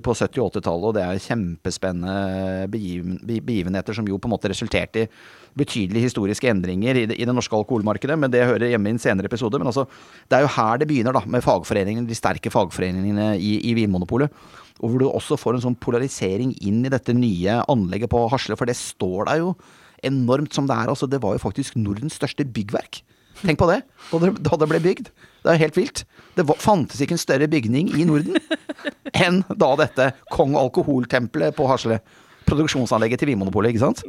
på 0.05 0.13
70- 0.13 0.43
og 0.43 0.51
80-tallet, 0.51 0.85
og 0.91 0.93
det 0.99 1.07
er 1.07 1.23
kjempespennende 1.25 2.69
begivenheter 2.69 3.97
som 3.97 4.05
jo 4.05 4.21
på 4.21 4.29
en 4.29 4.35
måte 4.35 4.53
resulterte 4.53 5.07
i 5.07 5.09
betydelige 5.57 6.05
historiske 6.05 6.53
endringer 6.53 7.01
i 7.01 7.07
det, 7.09 7.17
i 7.17 7.25
det, 7.25 7.33
norske 7.33 7.57
alkoholmarkedet, 7.57 8.19
men 8.19 8.29
det 8.31 8.45
hører 8.45 8.69
hjemme 8.69 8.93
i 8.93 8.95
en 8.99 9.01
senere 9.01 9.25
episode. 9.31 9.57
Men 9.57 9.73
altså, 9.73 9.87
det 10.29 10.37
er 10.37 10.45
jo 10.45 10.53
her 10.53 10.77
det 10.77 10.91
begynner, 10.93 11.17
da, 11.17 11.25
med 11.25 11.41
fagforeningene, 11.43 12.05
de 12.07 12.15
sterke 12.15 12.53
fagforeningene 12.53 13.33
i, 13.41 13.57
i 13.71 13.73
Vinmonopolet. 13.81 14.29
Og 14.85 14.85
hvor 14.85 15.01
du 15.01 15.09
også 15.09 15.33
får 15.37 15.57
en 15.57 15.65
sånn 15.65 15.81
polarisering 15.81 16.53
inn 16.61 16.85
i 16.85 16.93
dette 16.93 17.17
nye 17.17 17.63
anlegget 17.65 18.13
på 18.13 18.27
Hasle, 18.29 18.53
for 18.57 18.69
det 18.69 18.77
står 18.77 19.31
der 19.33 19.41
jo 19.41 19.55
enormt 20.07 20.55
som 20.55 20.67
det 20.69 20.77
er. 20.77 20.91
Altså, 20.91 21.09
det 21.09 21.21
var 21.23 21.35
jo 21.37 21.43
faktisk 21.43 21.77
Nordens 21.79 22.17
største 22.19 22.45
byggverk. 22.45 23.01
Tenk 23.41 23.57
på 23.57 23.69
det, 23.71 23.81
da 24.11 24.57
det 24.59 24.69
ble 24.69 24.81
bygd. 24.83 25.09
Det 25.41 25.53
er 25.53 25.61
helt 25.63 25.77
vilt. 25.77 26.03
Det 26.37 26.45
var, 26.45 26.59
fantes 26.61 27.01
ikke 27.01 27.15
en 27.17 27.21
større 27.21 27.47
bygning 27.49 27.89
i 27.97 28.05
Norden 28.05 28.37
enn 29.25 29.41
da 29.49 29.71
dette 29.79 30.11
Kong 30.33 30.53
Alkoholtempelet 30.59 31.55
på 31.57 31.65
Hasle. 31.69 32.01
Produksjonsanlegget 32.49 33.21
til 33.21 33.31
Vinmonopolet, 33.31 33.73
ikke 33.73 33.85
sant. 33.87 34.03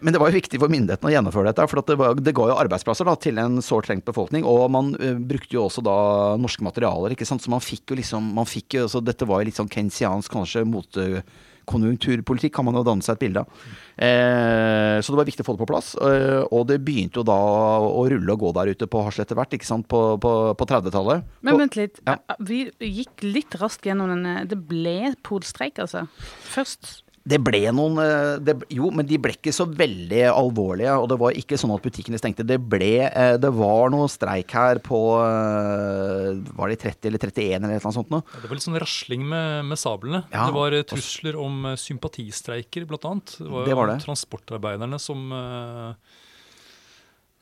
Men 0.00 0.14
det 0.14 0.20
var 0.22 0.30
jo 0.30 0.38
viktig 0.38 0.60
for 0.60 0.72
myndighetene 0.72 1.10
å 1.10 1.12
gjennomføre 1.12 1.50
dette, 1.50 1.66
for 1.68 1.82
det, 1.84 1.96
var, 2.00 2.16
det, 2.16 2.32
ga 2.36 2.46
jo 2.48 2.58
arbeidsplasser 2.62 3.08
da, 3.08 3.14
til 3.20 3.40
en 3.42 3.58
sårt 3.64 3.88
trengt 3.88 4.06
befolkning. 4.08 4.46
Og 4.48 4.64
man 4.72 4.92
uh, 4.96 5.18
brukte 5.18 5.56
jo 5.58 5.66
også 5.66 5.84
da 5.84 5.96
norske 6.40 6.64
materialer, 6.64 7.12
ikke 7.12 7.28
sant. 7.28 7.44
Så 7.44 7.52
man 7.52 7.64
fikk 7.64 7.92
jo 7.92 7.98
liksom 8.00 8.32
man 8.38 8.48
fikk 8.48 8.78
jo, 8.78 8.86
så 8.88 9.02
Dette 9.04 9.28
var 9.28 9.42
jo 9.42 9.50
litt 9.50 9.58
sånn 9.58 9.72
kensiansk 9.72 10.32
kanskje 10.32 10.64
mote 10.68 11.24
konjunkturpolitikk 11.72 12.54
kan 12.56 12.66
man 12.68 12.78
jo 12.78 12.84
danne 12.86 13.04
seg 13.04 13.16
et 13.16 13.24
bilde 13.24 13.42
av. 13.42 13.66
Eh, 13.96 14.98
så 15.02 15.12
det 15.12 15.20
var 15.20 15.28
viktig 15.28 15.44
å 15.44 15.48
få 15.48 15.56
det 15.56 15.62
på 15.64 15.70
plass. 15.72 15.92
Eh, 15.96 16.42
og 16.48 16.66
det 16.70 16.80
begynte 16.84 17.20
jo 17.20 17.26
da 17.28 17.38
å 17.82 18.04
rulle 18.12 18.36
og 18.36 18.44
gå 18.44 18.52
der 18.56 18.72
ute 18.72 18.88
på 18.90 19.04
Hasle 19.06 19.26
etter 19.26 19.38
hvert, 19.38 19.56
ikke 19.56 19.68
sant, 19.68 19.88
på, 19.90 20.02
på, 20.22 20.32
på 20.58 20.68
30-tallet. 20.70 21.28
Men 21.44 21.60
vent 21.64 21.78
litt. 21.78 22.02
Ja. 22.08 22.18
Vi 22.42 22.64
gikk 22.78 23.24
litt 23.26 23.56
raskt 23.60 23.86
gjennom 23.88 24.12
denne 24.12 24.44
Det 24.48 24.58
ble 24.68 25.14
polstreik, 25.26 25.80
altså. 25.82 26.06
Først 26.52 27.01
Det 27.22 27.38
ble 27.38 27.60
noen 27.70 27.98
eh, 28.02 28.36
det, 28.42 28.56
Jo, 28.74 28.88
men 28.94 29.06
de 29.06 29.18
ble 29.22 29.34
ikke 29.36 29.52
så 29.54 29.66
veldig 29.68 30.24
alvorlige. 30.32 30.94
Og 30.98 31.06
det 31.12 31.18
var 31.20 31.38
ikke 31.38 31.58
sånn 31.60 31.74
at 31.74 31.84
butikkene 31.84 32.18
stengte. 32.18 32.46
Det 32.46 32.58
ble 32.58 33.06
eh, 33.06 33.34
Det 33.42 33.52
var 33.54 33.92
noe 33.94 34.08
streik 34.10 34.54
her 34.58 34.80
på 34.82 35.00
eh, 35.22 36.40
Var 36.58 36.72
det 36.72 36.80
30 36.82 37.10
eller 37.10 37.22
31 37.22 37.44
eller 37.60 37.76
noe 37.76 37.94
sånt 37.94 38.10
noe? 38.12 38.26
Det 38.34 38.50
var 38.50 38.58
litt 38.58 38.66
sånn 38.66 38.80
rasling 38.82 39.26
med, 39.30 39.68
med 39.70 39.80
sablene. 39.80 40.24
Ja, 40.32 40.48
det 40.48 40.56
var 40.56 40.76
trusler 40.90 41.38
om 41.38 41.70
sympatistreiker, 41.78 42.88
blant 42.90 43.06
annet. 43.08 43.36
Det 43.38 43.50
var, 43.52 43.68
det 43.68 43.78
var 43.78 43.94
transportarbeiderne 44.02 44.98
som 45.02 45.30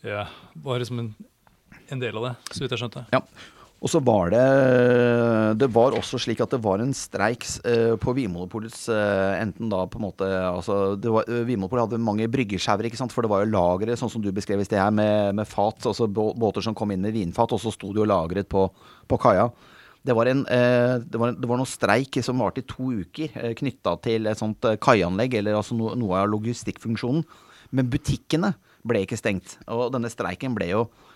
ja, 0.05 0.27
var 0.65 0.81
liksom 0.81 1.01
en, 1.03 1.09
en 1.93 2.03
del 2.03 2.17
av 2.21 2.29
det, 2.29 2.35
så 2.53 2.65
vidt 2.65 2.77
jeg 2.77 2.83
skjønte. 2.85 3.07
Ja. 3.15 3.21
Og 3.81 3.89
så 3.89 4.01
var 4.05 4.29
det 4.33 4.45
Det 5.61 5.69
var 5.73 5.97
også 5.97 6.21
slik 6.21 6.43
at 6.45 6.53
det 6.53 6.61
var 6.63 6.83
en 6.83 6.93
streik 6.97 7.47
uh, 7.65 7.97
på 8.01 8.13
Vinmonopolets 8.17 8.85
uh, 8.93 9.41
Enten 9.41 9.73
da 9.73 9.87
på 9.89 10.01
en 10.01 10.05
måte 10.05 10.29
altså, 10.29 10.99
uh, 11.01 11.33
Vinmonopolet 11.49 11.87
hadde 11.87 12.03
mange 12.05 12.29
bryggesjauer, 12.29 12.91
ikke 12.91 13.01
sant. 13.01 13.15
For 13.15 13.25
det 13.25 13.33
var 13.33 13.45
jo 13.45 13.53
lagre, 13.55 13.97
sånn 13.97 14.13
som 14.13 14.23
du 14.25 14.31
beskrev 14.37 14.61
i 14.61 14.69
sted 14.69 14.81
her, 14.81 14.93
med, 14.93 15.35
med, 15.39 15.49
fat. 15.49 15.89
Altså 15.89 16.09
båter 16.11 16.65
som 16.65 16.77
kom 16.77 16.93
inn 16.93 17.05
med 17.05 17.17
vinfat, 17.17 17.57
og 17.57 17.63
så 17.63 17.73
sto 17.73 17.95
de 17.95 18.03
jo 18.03 18.09
lagret 18.09 18.51
på, 18.53 18.67
på 19.09 19.21
kaia. 19.21 19.49
Det 20.05 20.15
var, 20.17 20.31
en, 20.31 20.47
det, 20.49 21.19
var, 21.21 21.35
det 21.37 21.49
var 21.49 21.61
noen 21.61 21.69
streik 21.69 22.17
som 22.25 22.41
varte 22.41 22.63
i 22.63 22.69
to 22.69 22.89
uker, 23.03 23.35
knytta 23.59 23.99
til 24.01 24.31
et 24.31 24.41
sånt 24.41 24.65
kaianlegg, 24.81 25.37
eller 25.41 25.59
altså 25.59 25.77
no, 25.77 25.91
noe 25.99 26.23
av 26.23 26.31
logistikkfunksjonen. 26.33 27.27
Men 27.77 27.91
butikkene 27.93 28.55
ble 28.87 29.05
ikke 29.05 29.19
stengt. 29.21 29.59
Og 29.71 29.91
denne 29.95 30.11
streiken 30.13 30.57
ble 30.57 30.71
jo 30.73 30.85
eh, 30.87 31.10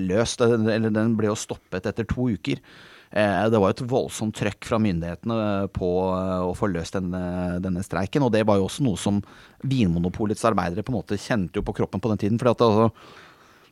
løst. 0.00 0.40
Eller 0.40 0.94
den 0.94 1.16
ble 1.18 1.28
jo 1.30 1.38
stoppet 1.38 1.88
etter 1.90 2.08
to 2.08 2.30
uker. 2.32 2.62
Eh, 3.10 3.44
det 3.50 3.58
var 3.58 3.72
et 3.72 3.82
voldsomt 3.90 4.36
trøkk 4.38 4.68
fra 4.68 4.78
myndighetene 4.78 5.66
på 5.74 5.88
eh, 6.14 6.42
å 6.46 6.52
få 6.54 6.68
løst 6.70 6.94
denne, 6.94 7.58
denne, 7.62 7.82
streiken. 7.82 8.22
Og 8.22 8.30
det 8.34 8.44
var 8.46 8.60
jo 8.60 8.68
også 8.68 8.86
noe 8.86 9.00
som 9.00 9.18
Vinmonopolets 9.66 10.46
arbeidere 10.46 10.84
på 10.86 10.94
en 10.94 11.00
måte 11.00 11.18
kjente 11.18 11.58
jo 11.58 11.66
på 11.66 11.74
kroppen 11.80 12.02
på 12.02 12.12
den 12.12 12.22
tiden. 12.22 12.38
for 12.38 12.52
at 12.52 12.62
altså, 12.62 12.90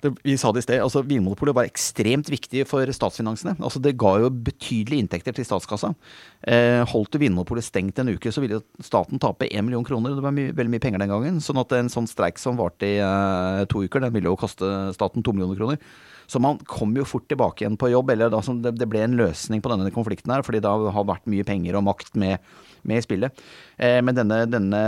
det, 0.03 0.13
vi 0.23 0.37
sa 0.39 0.53
det 0.53 0.63
i 0.63 0.67
sted, 0.67 0.83
altså 0.83 1.03
Vinmonopolet 1.07 1.57
var 1.57 1.69
ekstremt 1.69 2.31
viktig 2.31 2.65
for 2.71 2.87
statsfinansene. 2.95 3.57
Altså 3.59 3.81
Det 3.83 3.97
ga 3.99 4.15
jo 4.23 4.31
betydelige 4.31 5.05
inntekter 5.05 5.35
til 5.37 5.47
statskassa. 5.47 5.93
Eh, 6.47 6.83
holdt 6.93 7.19
Vinmonopolet 7.19 7.67
stengt 7.67 7.99
en 7.99 8.13
uke, 8.15 8.33
så 8.35 8.43
ville 8.45 8.61
staten 8.85 9.21
tape 9.23 9.49
1 9.51 9.67
million 9.67 9.87
kroner. 9.87 10.15
Det 10.15 10.25
var 10.25 10.37
my 10.37 10.51
veldig 10.53 10.75
mye 10.75 10.85
penger 10.85 11.03
den 11.03 11.15
gangen. 11.15 11.43
Sånn 11.45 11.61
at 11.63 11.75
en 11.77 11.91
sånn 11.93 12.11
streik 12.11 12.39
som 12.43 12.59
varte 12.61 12.87
i 12.87 13.01
eh, 13.03 13.65
to 13.71 13.83
uker, 13.87 14.05
den 14.05 14.15
ville 14.15 14.31
jo 14.31 14.39
koste 14.39 14.71
staten 14.97 15.27
to 15.27 15.35
millioner 15.35 15.59
kroner. 15.59 15.83
Så 16.29 16.41
man 16.45 16.59
kom 16.69 16.93
jo 16.93 17.07
fort 17.09 17.25
tilbake 17.31 17.65
igjen 17.65 17.79
på 17.81 17.89
jobb, 17.89 18.11
eller 18.13 18.31
da, 18.33 18.43
det 18.69 18.89
ble 18.91 19.01
en 19.01 19.17
løsning 19.17 19.63
på 19.65 19.71
denne 19.73 19.89
konflikten 19.95 20.35
her, 20.35 20.45
fordi 20.45 20.61
det 20.61 20.69
har 20.69 21.07
vært 21.09 21.25
mye 21.31 21.47
penger 21.49 21.79
og 21.79 21.87
makt 21.87 22.19
med 22.21 22.37
med 22.87 23.01
i 23.01 23.05
spillet. 23.05 23.43
Eh, 23.79 23.99
men 24.05 24.17
denne, 24.17 24.43
denne, 24.51 24.83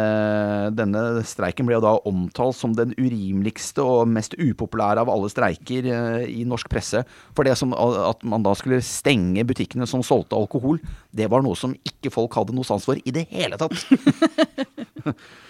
denne, 0.77 1.03
streiken 1.27 1.69
ble 1.69 1.77
jo 1.79 1.85
da 1.85 1.95
omtalt 2.09 2.59
som 2.59 2.75
den 2.77 2.95
urimeligste 2.99 3.85
og 3.85 4.11
mest 4.11 4.37
upopulære 4.39 5.05
av 5.05 5.13
alle 5.13 5.31
streiker 5.33 5.91
eh, 5.91 6.25
i 6.31 6.47
norsk 6.49 6.71
presse. 6.73 7.05
For 7.37 7.47
det 7.47 7.57
som, 7.61 7.75
at 7.75 8.25
man 8.27 8.47
da 8.47 8.55
skulle 8.59 8.83
stenge 8.85 9.47
butikkene 9.49 9.89
som 9.91 10.05
solgte 10.07 10.39
alkohol, 10.39 10.81
det 11.17 11.31
var 11.31 11.45
noe 11.47 11.59
som 11.59 11.77
ikke 11.87 12.13
folk 12.15 12.37
hadde 12.39 12.57
noe 12.57 12.67
sans 12.67 12.87
for 12.87 13.01
i 13.01 13.15
det 13.15 13.27
hele 13.33 13.61
tatt. 13.61 13.79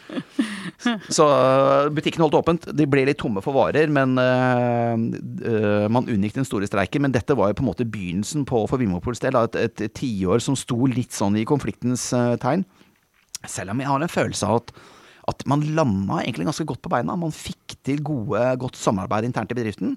Så 1.11 1.24
butikken 1.26 1.94
butikkene 1.96 2.24
holdt 2.24 2.38
åpent. 2.38 2.68
De 2.76 2.86
ble 2.88 3.04
litt 3.08 3.20
tomme 3.20 3.42
for 3.44 3.56
varer, 3.56 3.90
men 3.92 4.16
uh, 4.16 5.86
man 5.92 6.08
unngikk 6.08 6.38
den 6.38 6.48
store 6.48 6.68
streiken. 6.68 7.04
Men 7.04 7.14
dette 7.14 7.36
var 7.36 7.50
jo 7.50 7.58
på 7.58 7.64
en 7.64 7.70
måte 7.70 7.88
begynnelsen 7.88 8.46
på 8.48 8.64
for 8.70 8.80
Vimopols 8.80 9.22
del 9.22 9.36
Et, 9.40 9.58
et 9.66 9.84
tiår 9.96 10.40
som 10.44 10.56
sto 10.58 10.88
litt 10.90 11.16
sånn 11.16 11.38
i 11.40 11.46
konfliktens 11.48 12.11
uh, 12.16 12.36
tegn. 12.40 12.64
Selv 13.48 13.74
om 13.74 13.80
jeg 13.80 13.88
har 13.88 14.00
en 14.04 14.12
følelse 14.12 14.48
av 14.48 14.61
at, 14.61 14.72
at 15.32 15.44
man 15.48 15.64
landa 15.76 16.20
egentlig 16.22 16.48
ganske 16.48 16.68
godt 16.68 16.82
på 16.84 16.92
beina. 16.92 17.18
Man 17.18 17.34
fikk 17.34 17.78
til 17.86 18.02
gode, 18.04 18.42
godt 18.61 18.80
samarbeid 18.80 19.28
internt 19.28 19.52
i 19.52 19.58
bedriften. 19.58 19.94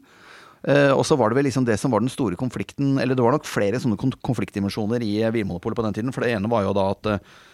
Uh, 0.63 0.91
og 0.95 1.03
så 1.07 1.17
var 1.19 1.31
det 1.31 1.39
vel 1.39 1.49
liksom 1.49 1.65
det 1.67 1.79
som 1.79 1.91
var 1.91 1.99
den 1.99 2.07
store 2.07 2.37
konflikten 2.39 2.93
Eller 2.95 3.17
det 3.19 3.23
var 3.25 3.33
nok 3.35 3.43
flere 3.43 3.81
sånne 3.83 3.97
konfliktdimensjoner 4.23 5.03
i 5.03 5.17
Vinmonopolet 5.35 5.79
på 5.79 5.87
den 5.87 5.97
tiden. 5.97 6.13
For 6.15 6.23
det 6.23 6.35
ene 6.35 6.51
var 6.51 6.67
jo 6.67 6.75
da 6.77 6.91
at 6.93 7.11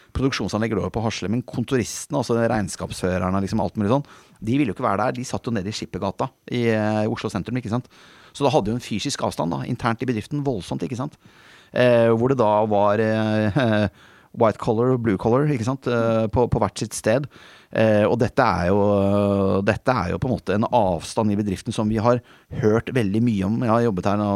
uh, 0.10 0.68
lå 0.70 0.86
jo 0.86 0.94
på 0.94 1.04
Hasle, 1.04 1.30
men 1.32 1.44
kontoristene, 1.48 2.20
altså 2.20 2.38
regnskapsførerne, 2.40 3.42
liksom 3.46 3.62
alt 3.64 3.78
mulig 3.80 3.92
sånn, 3.94 4.08
de 4.40 4.58
ville 4.58 4.72
jo 4.72 4.78
ikke 4.78 4.88
være 4.88 5.04
der. 5.04 5.18
De 5.20 5.28
satt 5.28 5.46
jo 5.46 5.54
nede 5.56 5.70
i 5.70 5.76
Skippergata 5.76 6.30
i, 6.52 6.68
uh, 6.74 7.06
Oslo 7.12 7.32
sentrum, 7.32 7.60
ikke 7.62 7.74
sant. 7.74 7.90
Så 8.34 8.46
da 8.46 8.54
hadde 8.54 8.72
jo 8.72 8.78
en 8.78 8.84
fysisk 8.84 9.24
avstand 9.26 9.56
da, 9.56 9.64
internt 9.68 10.04
i 10.06 10.10
bedriften 10.10 10.46
voldsomt, 10.46 10.86
ikke 10.86 11.00
sant. 11.00 11.18
hvor 11.70 12.32
det 12.32 12.38
da 12.40 12.50
var 12.66 13.02
white 14.38 14.62
color 14.62 14.94
og 14.94 15.04
blue 15.06 15.20
color 15.22 15.50
ikke 15.50 15.66
sant? 15.68 15.88
Eh, 15.90 16.26
på, 16.32 16.46
på 16.52 16.62
hvert 16.62 16.82
sitt 16.82 16.96
sted. 16.98 17.26
Eh, 17.70 18.04
og 18.06 18.18
dette 18.22 18.44
er, 18.44 18.70
jo, 18.72 19.62
dette 19.66 19.94
er 19.94 20.14
jo 20.14 20.20
på 20.22 20.30
en 20.30 20.36
måte 20.36 20.58
en 20.58 20.68
avstand 20.68 21.34
i 21.34 21.38
bedriften 21.40 21.76
som 21.76 21.90
vi 21.90 22.00
har 22.02 22.22
hørt 22.62 22.92
veldig 22.96 23.24
mye 23.26 23.48
om. 23.48 23.58
Jeg 23.66 23.74
har 23.74 23.88
jobbet 23.88 24.12
her 24.12 24.22
nå 24.22 24.30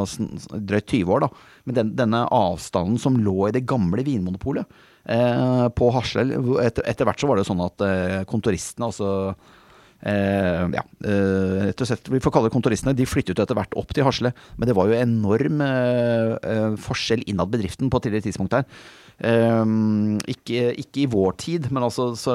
drøyt 0.71 0.95
20 0.95 1.13
år, 1.15 1.28
da. 1.28 1.45
Men 1.67 1.80
den, 1.80 1.93
denne 1.99 2.26
avstanden 2.34 2.99
som 3.01 3.19
lå 3.21 3.38
i 3.49 3.55
det 3.55 3.65
gamle 3.69 4.05
Vinmonopolet 4.05 4.82
eh, 5.06 5.66
på 5.76 5.89
Hasle. 5.95 6.30
etter, 6.64 6.86
etter, 6.86 7.10
hvert 7.10 7.20
så 7.20 7.30
var 7.30 7.39
det 7.39 7.47
sånn 7.49 7.66
at 7.66 7.86
eh, 7.88 8.22
kontoristene, 8.30 8.91
altså 8.91 9.36
Eh, 10.04 10.64
ja, 10.76 10.82
eh, 11.08 11.70
rett 11.70 11.80
og 11.80 11.88
slett, 11.88 12.10
Vi 12.12 12.20
får 12.20 12.34
kalle 12.36 12.49
det 12.49 12.56
kontoristene. 12.58 12.95
De 12.95 13.08
flyttet 13.08 13.39
etter 13.39 13.56
hvert 13.56 13.78
opp 13.80 13.93
til 13.95 14.04
Hasle. 14.04 14.34
Men 14.58 14.68
det 14.68 14.76
var 14.76 14.89
jo 14.89 14.99
enorm 14.99 15.64
eh, 15.64 16.34
eh 16.43 16.76
forskjell 16.76 17.24
innad 17.28 17.54
bedriften 17.54 17.89
på 17.89 17.97
et 17.97 18.10
tidligere 18.10 18.28
tidspunkt 18.28 18.58
her. 18.58 18.68
Um, 19.24 20.18
ikke, 20.28 20.74
ikke, 20.74 21.04
i 21.04 21.08
vår 21.08 21.36
tid, 21.38 21.68
men 21.72 21.86
altså 21.86 22.10
så, 22.18 22.34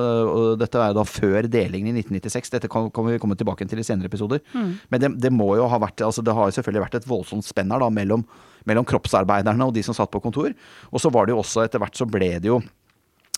dette 0.57 0.79
er 0.79 0.95
da 0.95 1.03
før 1.05 1.49
delingen 1.51 1.97
i 1.99 2.05
1996. 2.05 2.53
Dette 2.55 2.71
kan, 2.71 2.87
kan 2.95 3.05
vi 3.05 3.19
komme 3.19 3.37
tilbake 3.37 3.67
til 3.69 3.83
i 3.83 3.85
senere 3.85 4.09
episoder. 4.09 4.41
Mm. 4.55 4.71
Men 4.89 5.03
det, 5.03 5.11
det, 5.27 5.33
må 5.35 5.51
jo 5.59 5.67
ha 5.69 5.81
vært 5.83 6.01
altså 6.07 6.23
Det 6.23 6.33
har 6.33 6.55
selvfølgelig 6.55 6.85
vært 6.87 7.01
et 7.01 7.09
voldsomt 7.11 7.45
spenn 7.45 7.75
her 7.75 7.83
da 7.83 7.91
mellom, 7.91 8.25
mellom 8.69 8.87
kroppsarbeiderne 8.89 9.69
og 9.69 9.75
de 9.77 9.85
som 9.87 9.97
satt 9.97 10.13
på 10.13 10.23
kontor. 10.25 10.53
Og 10.93 11.03
så 11.03 11.13
var 11.15 11.27
det 11.27 11.35
jo 11.35 11.43
også 11.43 11.65
etter 11.65 11.83
hvert 11.83 11.97
så 11.99 12.09
ble 12.09 12.35
det 12.39 12.53
jo 12.53 12.61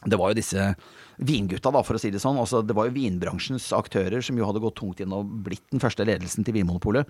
Det 0.01 0.17
var 0.17 0.31
jo 0.31 0.39
disse 0.39 0.63
vingutta, 1.21 1.71
da, 1.73 1.83
for 1.85 1.97
å 1.97 2.01
si 2.01 2.11
det 2.13 2.21
sånn. 2.23 2.39
Altså, 2.41 2.63
det 2.65 2.75
var 2.77 2.89
jo 2.89 2.95
vinbransjens 2.97 3.69
aktører 3.77 4.25
som 4.25 4.39
jo 4.39 4.47
hadde 4.49 4.63
gått 4.63 4.79
tungt 4.81 5.03
inn 5.03 5.13
og 5.15 5.29
blitt 5.45 5.67
den 5.73 5.83
første 5.83 6.07
ledelsen 6.09 6.47
til 6.47 6.57
Vinmonopolet. 6.57 7.09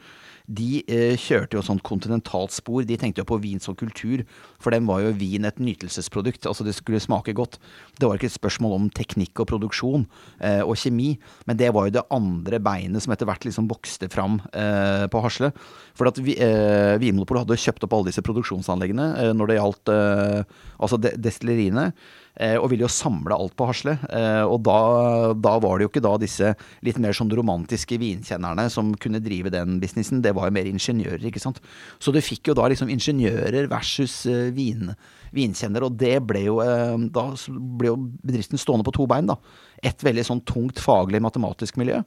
De 0.51 0.83
eh, 0.91 1.15
kjørte 1.21 1.59
jo 1.59 1.65
sånt 1.65 1.85
kontinentalt 1.87 2.55
spor. 2.55 2.83
De 2.87 2.99
tenkte 2.99 3.23
jo 3.23 3.29
på 3.31 3.39
vin 3.43 3.63
som 3.63 3.77
kultur. 3.79 4.25
For 4.63 4.75
dem 4.75 4.89
var 4.91 5.05
jo 5.05 5.15
vin 5.19 5.47
et 5.47 5.61
nytelsesprodukt. 5.63 6.49
Altså 6.51 6.67
det 6.67 6.75
skulle 6.77 7.03
smake 7.03 7.35
godt. 7.39 7.61
Det 8.01 8.09
var 8.09 8.19
ikke 8.19 8.31
et 8.31 8.39
spørsmål 8.39 8.77
om 8.77 8.89
teknikk 8.97 9.45
og 9.45 9.51
produksjon 9.53 10.07
eh, 10.43 10.63
og 10.65 10.75
kjemi, 10.81 11.13
men 11.47 11.59
det 11.61 11.71
var 11.75 11.87
jo 11.87 11.95
det 11.99 12.07
andre 12.15 12.61
beinet 12.63 13.05
som 13.05 13.15
etter 13.15 13.29
hvert 13.29 13.47
liksom 13.47 13.69
vokste 13.71 14.11
fram 14.13 14.41
eh, 14.51 15.07
på 15.11 15.23
Hasle. 15.23 15.53
For 15.99 16.11
at 16.11 16.19
vi, 16.23 16.35
eh, 16.41 16.97
Vinmonopolet 17.03 17.47
hadde 17.47 17.61
kjøpt 17.61 17.87
opp 17.87 17.95
alle 17.97 18.11
disse 18.11 18.25
produksjonsanleggene 18.27 19.11
eh, 19.21 19.33
når 19.37 19.53
det 19.53 19.61
gjaldt 19.61 19.95
eh, 19.95 20.59
altså 20.81 20.99
de 21.01 21.15
destilleriene. 21.21 21.91
Eh, 22.39 22.57
og 22.57 22.71
ville 22.71 22.87
jo 22.87 22.93
samle 22.93 23.35
alt 23.35 23.57
på 23.59 23.67
Hasle. 23.69 23.97
Eh, 24.07 24.43
og 24.47 24.63
da, 24.67 24.79
da, 25.35 25.57
var 25.63 25.79
det 25.79 25.87
jo 25.87 25.93
ikke 25.93 26.05
da 26.05 26.15
disse 26.21 26.53
litt 26.87 27.01
mer 27.03 27.17
sånn 27.17 27.33
romantiske 27.35 27.99
vinkjennerne 28.01 28.69
som 28.73 28.93
kunne 29.03 29.23
drive 29.25 29.53
den 29.53 29.81
businessen, 29.83 30.23
det 30.25 30.35
var 30.37 30.49
jo 30.49 30.57
mer 30.57 30.71
ingeniører, 30.71 31.27
ikke 31.29 31.43
sant. 31.43 31.61
Så 31.99 32.15
du 32.15 32.21
fikk 32.25 32.53
jo 32.53 32.57
da 32.59 32.69
liksom 32.71 32.93
ingeniører 32.93 33.69
versus 33.73 34.23
eh, 34.31 34.51
vin, 34.57 34.95
vinkjennere, 35.37 35.91
og 35.91 35.99
det 35.99 36.17
ble 36.27 36.41
jo 36.49 36.57
Da 37.15 37.23
ble 37.79 37.91
jo 37.91 37.97
bedriften 38.27 38.59
stående 38.59 38.87
på 38.87 38.95
to 38.97 39.07
bein, 39.11 39.29
da. 39.31 39.37
Et 39.87 40.03
veldig 40.05 40.25
sånn 40.27 40.43
tungt 40.47 40.81
faglig 40.83 41.21
matematisk 41.23 41.79
miljø 41.81 42.03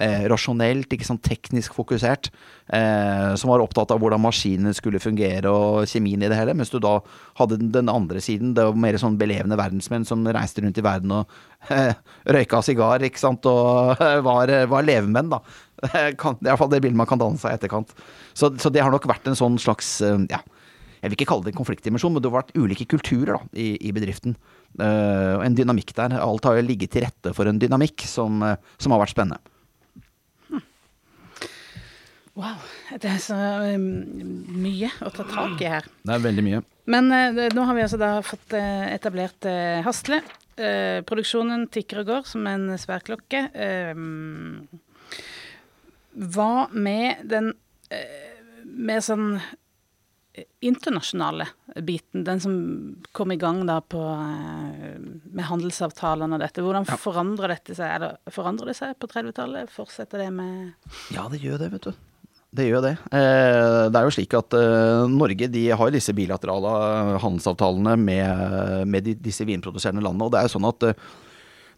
eh, 0.00 0.24
rasjonelt, 0.30 0.90
ikke 0.92 1.06
sånn 1.06 1.20
teknisk 1.22 1.74
fokusert. 1.76 2.30
Eh, 2.72 3.34
som 3.38 3.50
var 3.52 3.62
opptatt 3.62 3.92
av 3.92 4.00
hvordan 4.02 4.22
maskinene 4.24 4.74
skulle 4.76 5.02
fungere 5.02 5.50
og 5.52 5.90
kjemien 5.90 6.22
i 6.24 6.30
det 6.30 6.38
hele. 6.38 6.54
Mens 6.56 6.72
du 6.72 6.78
da 6.82 6.96
hadde 7.40 7.60
den 7.60 7.92
andre 7.92 8.22
siden, 8.24 8.54
det 8.56 8.66
var 8.66 8.80
mer 8.86 8.98
sånn 9.00 9.18
belevende 9.20 9.58
verdensmenn 9.60 10.06
som 10.08 10.24
reiste 10.24 10.64
rundt 10.64 10.80
i 10.80 10.86
verden 10.86 11.14
og 11.20 11.38
eh, 11.68 11.92
røyka 12.34 12.62
sigar, 12.64 13.04
ikke 13.04 13.22
sant, 13.22 13.46
og 13.50 14.00
var, 14.28 14.52
var 14.70 14.88
levemenn, 14.88 15.32
da. 15.36 15.44
Kan, 16.16 16.38
det 16.40 16.48
er 16.48 16.54
iallfall 16.54 16.70
det 16.72 16.78
bildet 16.80 16.96
man 16.96 17.08
kan 17.10 17.20
danne 17.20 17.36
seg 17.36 17.52
i 17.52 17.58
etterkant. 17.58 17.90
Så, 18.32 18.48
så, 18.56 18.70
det 18.72 18.80
har 18.80 18.94
nok 18.94 19.04
vært 19.10 19.26
en 19.28 19.36
sånn 19.36 19.58
slags, 19.60 19.98
eh, 20.06 20.26
ja 20.32 20.40
jeg 21.04 21.12
vil 21.12 21.18
ikke 21.18 21.26
kalle 21.28 21.44
det 21.44 21.50
en 21.52 21.58
konfliktdimensjon, 21.58 22.14
men 22.14 22.22
det 22.24 22.30
har 22.30 22.38
vært 22.38 22.54
ulike 22.56 22.86
kulturer 22.88 23.34
da, 23.36 23.40
i, 23.60 23.74
i 23.76 23.90
bedriften. 23.92 24.38
Uh, 24.80 25.36
en 25.44 25.52
dynamikk 25.52 25.92
der. 25.98 26.14
Alt 26.16 26.48
har 26.48 26.56
jo 26.56 26.62
ligget 26.64 26.94
til 26.94 27.04
rette 27.04 27.34
for 27.36 27.44
en 27.44 27.58
dynamikk 27.60 28.06
som, 28.08 28.40
som 28.80 28.94
har 28.94 29.02
vært 29.02 29.12
spennende. 29.12 29.53
Wow. 32.34 32.58
Det 32.98 33.10
er 33.12 33.20
så 33.22 33.36
um, 33.76 33.84
mye 34.58 34.88
å 35.06 35.10
ta 35.14 35.22
tak 35.28 35.60
i 35.62 35.68
her. 35.70 35.86
Det 36.02 36.16
er 36.16 36.22
veldig 36.24 36.42
mye. 36.42 36.62
Men 36.90 37.10
uh, 37.14 37.44
nå 37.54 37.66
har 37.68 37.76
vi 37.76 37.84
altså 37.84 38.00
da 38.00 38.16
fått 38.26 38.56
uh, 38.58 38.86
etablert 38.90 39.46
uh, 39.46 39.84
Hasle. 39.86 40.22
produksjonen 40.54 41.64
tikker 41.74 42.04
og 42.04 42.06
går 42.06 42.26
som 42.30 42.44
en 42.46 42.68
sværklokke. 42.78 43.40
hva 46.14 46.52
med 46.70 47.24
den 47.26 47.48
mer 48.62 49.00
sånn 49.02 49.40
internasjonale 50.62 51.48
biten, 51.82 52.22
den 52.22 52.40
som 52.40 52.54
kom 53.10 53.34
i 53.34 53.36
gang 53.36 53.66
da 53.66 53.80
på 53.80 53.98
med 53.98 55.44
handelsavtalene 55.50 56.38
og 56.38 56.46
dette. 56.46 56.62
Hvordan 56.62 56.86
ja. 56.86 57.02
forandrer 57.02 57.56
dette 57.56 57.74
seg? 57.74 57.98
Det, 57.98 58.14
forandrer 58.38 58.70
det 58.70 58.78
seg 58.78 58.94
på 58.94 59.10
30-tallet? 59.10 59.74
Fortsetter 59.74 60.22
det 60.22 60.30
med 60.38 60.70
Ja, 61.10 61.26
det 61.26 61.42
gjør 61.42 61.66
det, 61.66 61.74
vet 61.74 61.90
du. 61.90 62.13
Det 62.54 62.68
gjør 62.68 62.84
det. 62.84 62.94
Eh, 63.10 63.82
det 63.90 63.98
er 63.98 64.06
jo 64.06 64.14
slik 64.14 64.34
at 64.38 64.54
eh, 64.54 65.04
Norge 65.10 65.48
de 65.50 65.64
har 65.74 65.90
disse 65.90 66.14
bilaterale 66.14 67.18
handelsavtalene 67.22 67.96
med, 67.98 68.86
med 68.86 69.10
disse 69.24 69.46
vinproduserende 69.48 70.04
landene. 70.04 70.28
Og 70.28 70.34
det 70.34 70.40
er 70.40 70.46
jo 70.46 70.54
sånn 70.54 70.70
at 70.70 70.86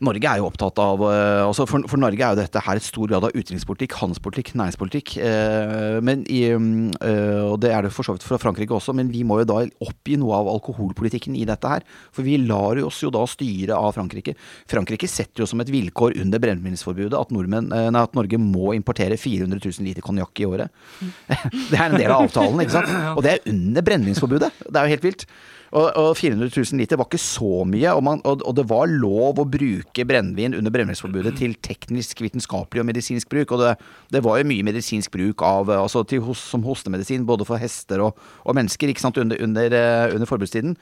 Norge 0.04 0.28
er 0.28 0.40
jo 0.40 0.48
opptatt 0.50 0.76
av 0.82 1.02
eh, 1.08 1.42
altså 1.46 1.64
for, 1.68 1.86
for, 1.88 2.00
Norge 2.00 2.20
er 2.20 2.34
jo 2.34 2.40
dette 2.42 2.60
her 2.66 2.78
et 2.78 2.84
stor 2.84 3.08
grad 3.08 3.24
av 3.24 3.32
utenrikspolitikk, 3.32 3.96
handelspolitikk, 4.00 4.52
næringspolitikk. 4.58 5.14
Eh, 5.24 5.96
men 6.04 6.24
i, 6.32 6.42
eh, 6.52 7.40
og 7.46 7.56
det 7.62 7.72
er 7.72 7.86
det 7.86 7.92
for 7.96 8.06
så 8.06 8.16
vidt 8.16 8.26
fra 8.26 8.38
Frankrike 8.40 8.76
også, 8.76 8.92
men 8.96 9.10
vi 9.12 9.24
må 9.26 9.40
jo 9.40 9.48
da 9.48 9.62
oppgi 9.86 10.18
noe 10.20 10.36
av 10.36 10.50
alkoholpolitikken 10.52 11.38
i 11.38 11.46
dette 11.48 11.72
her. 11.72 11.86
For 12.12 12.26
vi 12.26 12.36
lar 12.44 12.80
oss 12.84 13.00
jo 13.04 13.12
da 13.14 13.24
styre 13.30 13.78
av 13.78 13.96
Frankrike. 13.96 14.36
Frankrike 14.68 15.08
setter 15.10 15.44
jo 15.44 15.48
som 15.48 15.64
et 15.64 15.72
vilkår 15.72 16.18
under 16.20 16.42
brennevinsforbudet 16.44 17.16
at, 17.16 17.32
at 17.32 18.16
Norge 18.20 18.42
må 18.42 18.76
importere 18.76 19.16
400 19.20 19.62
000 19.64 19.88
liter 19.88 20.04
konjakk 20.04 20.44
i 20.44 20.48
året. 20.48 20.86
Det 21.70 21.76
er 21.78 21.88
en 21.88 21.98
del 21.98 22.12
av 22.12 22.26
avtalen, 22.26 22.60
ikke 22.62 22.76
sant. 22.76 22.90
Og 23.16 23.22
det 23.24 23.32
er 23.32 23.46
under 23.50 23.84
brennevinsforbudet. 23.84 24.50
Det 24.66 24.78
er 24.78 24.86
jo 24.86 24.94
helt 24.94 25.06
vilt. 25.06 25.24
Og, 25.72 25.86
og 25.98 26.10
400 26.18 26.50
000 26.52 26.80
liter 26.80 27.00
var 27.00 27.08
ikke 27.08 27.20
så 27.22 27.64
mye, 27.68 27.90
og, 27.92 28.02
man, 28.06 28.22
og, 28.28 28.44
og 28.46 28.54
det 28.58 28.66
var 28.70 28.92
lov 28.92 29.42
å 29.42 29.48
bruke 29.50 30.06
brennevin 30.06 30.54
under 30.58 30.74
brennevinsforbudet 30.74 31.34
til 31.40 31.56
teknisk, 31.64 32.22
vitenskapelig 32.22 32.84
og 32.84 32.88
medisinsk 32.90 33.30
bruk. 33.32 33.56
Og 33.56 33.64
det, 33.64 33.74
det 34.14 34.22
var 34.26 34.40
jo 34.40 34.48
mye 34.52 34.66
medisinsk 34.66 35.12
bruk 35.16 35.42
av, 35.46 35.72
altså 35.80 36.04
til, 36.08 36.24
som 36.38 36.64
hostemedisin, 36.66 37.26
både 37.28 37.48
for 37.48 37.60
hester 37.60 38.04
og, 38.06 38.16
mennesker, 38.56 38.92
ikke 38.92 39.04
sant, 39.08 39.20
under, 39.20 39.42
under, 39.42 39.74
eh, 39.74 40.14
under 40.14 40.30
forbudstiden. 40.30 40.78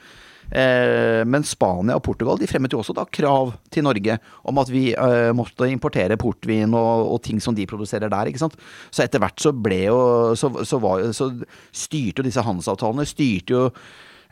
Eh, 0.53 1.23
men 1.25 1.45
Spania 1.47 1.95
og 1.97 2.03
Portugal 2.05 2.37
de 2.37 2.45
fremmet 2.49 2.73
jo 2.73 2.77
også 2.83 2.93
da 2.93 3.07
krav 3.09 3.55
til 3.73 3.85
Norge 3.87 4.19
om 4.45 4.61
at 4.61 4.69
vi 4.69 4.91
eh, 4.93 5.31
måtte 5.33 5.65
importere 5.71 6.19
portvin 6.21 6.75
og, 6.77 7.09
og, 7.15 7.17
ting 7.25 7.41
som 7.41 7.57
de 7.57 7.65
produserer 7.69 8.11
der. 8.13 8.29
ikke 8.29 8.43
sant? 8.43 8.57
Så 8.93 9.05
etter 9.05 9.23
hvert 9.23 9.41
så 9.41 9.55
ble 9.55 9.85
jo 9.87 9.99
Så, 10.37 10.51
så, 10.67 10.77
var, 10.81 11.01
så 11.15 11.31
styrte 11.73 12.21
jo 12.21 12.27
disse 12.27 12.43
handelsavtalene 12.45 13.05
styrte 13.09 13.55
jo 13.55 13.63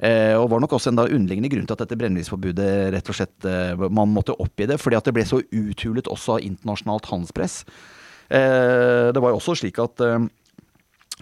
og 0.01 0.47
var 0.49 0.61
nok 0.63 0.73
også 0.77 0.91
en 0.91 0.97
da 0.97 1.05
underliggende 1.05 1.51
grunn 1.53 1.67
til 1.69 1.75
at 1.75 1.83
dette 1.83 1.97
brennevinsforbudet 1.99 2.69
rett 2.95 3.09
og 3.11 3.17
slett 3.17 3.47
eh, 3.49 3.83
man 3.93 4.13
måtte 4.13 4.35
oppgi 4.41 4.67
det. 4.71 4.79
Fordi 4.81 4.97
at 4.97 5.09
det 5.09 5.13
ble 5.15 5.25
så 5.27 5.41
uthulet 5.43 6.09
også 6.11 6.37
av 6.37 6.47
internasjonalt 6.47 7.09
handelspress. 7.11 7.59
Eh, 8.33 9.11
det 9.13 9.21
var 9.21 9.33
jo 9.33 9.41
også 9.41 9.57
slik 9.61 9.77
at 9.83 10.01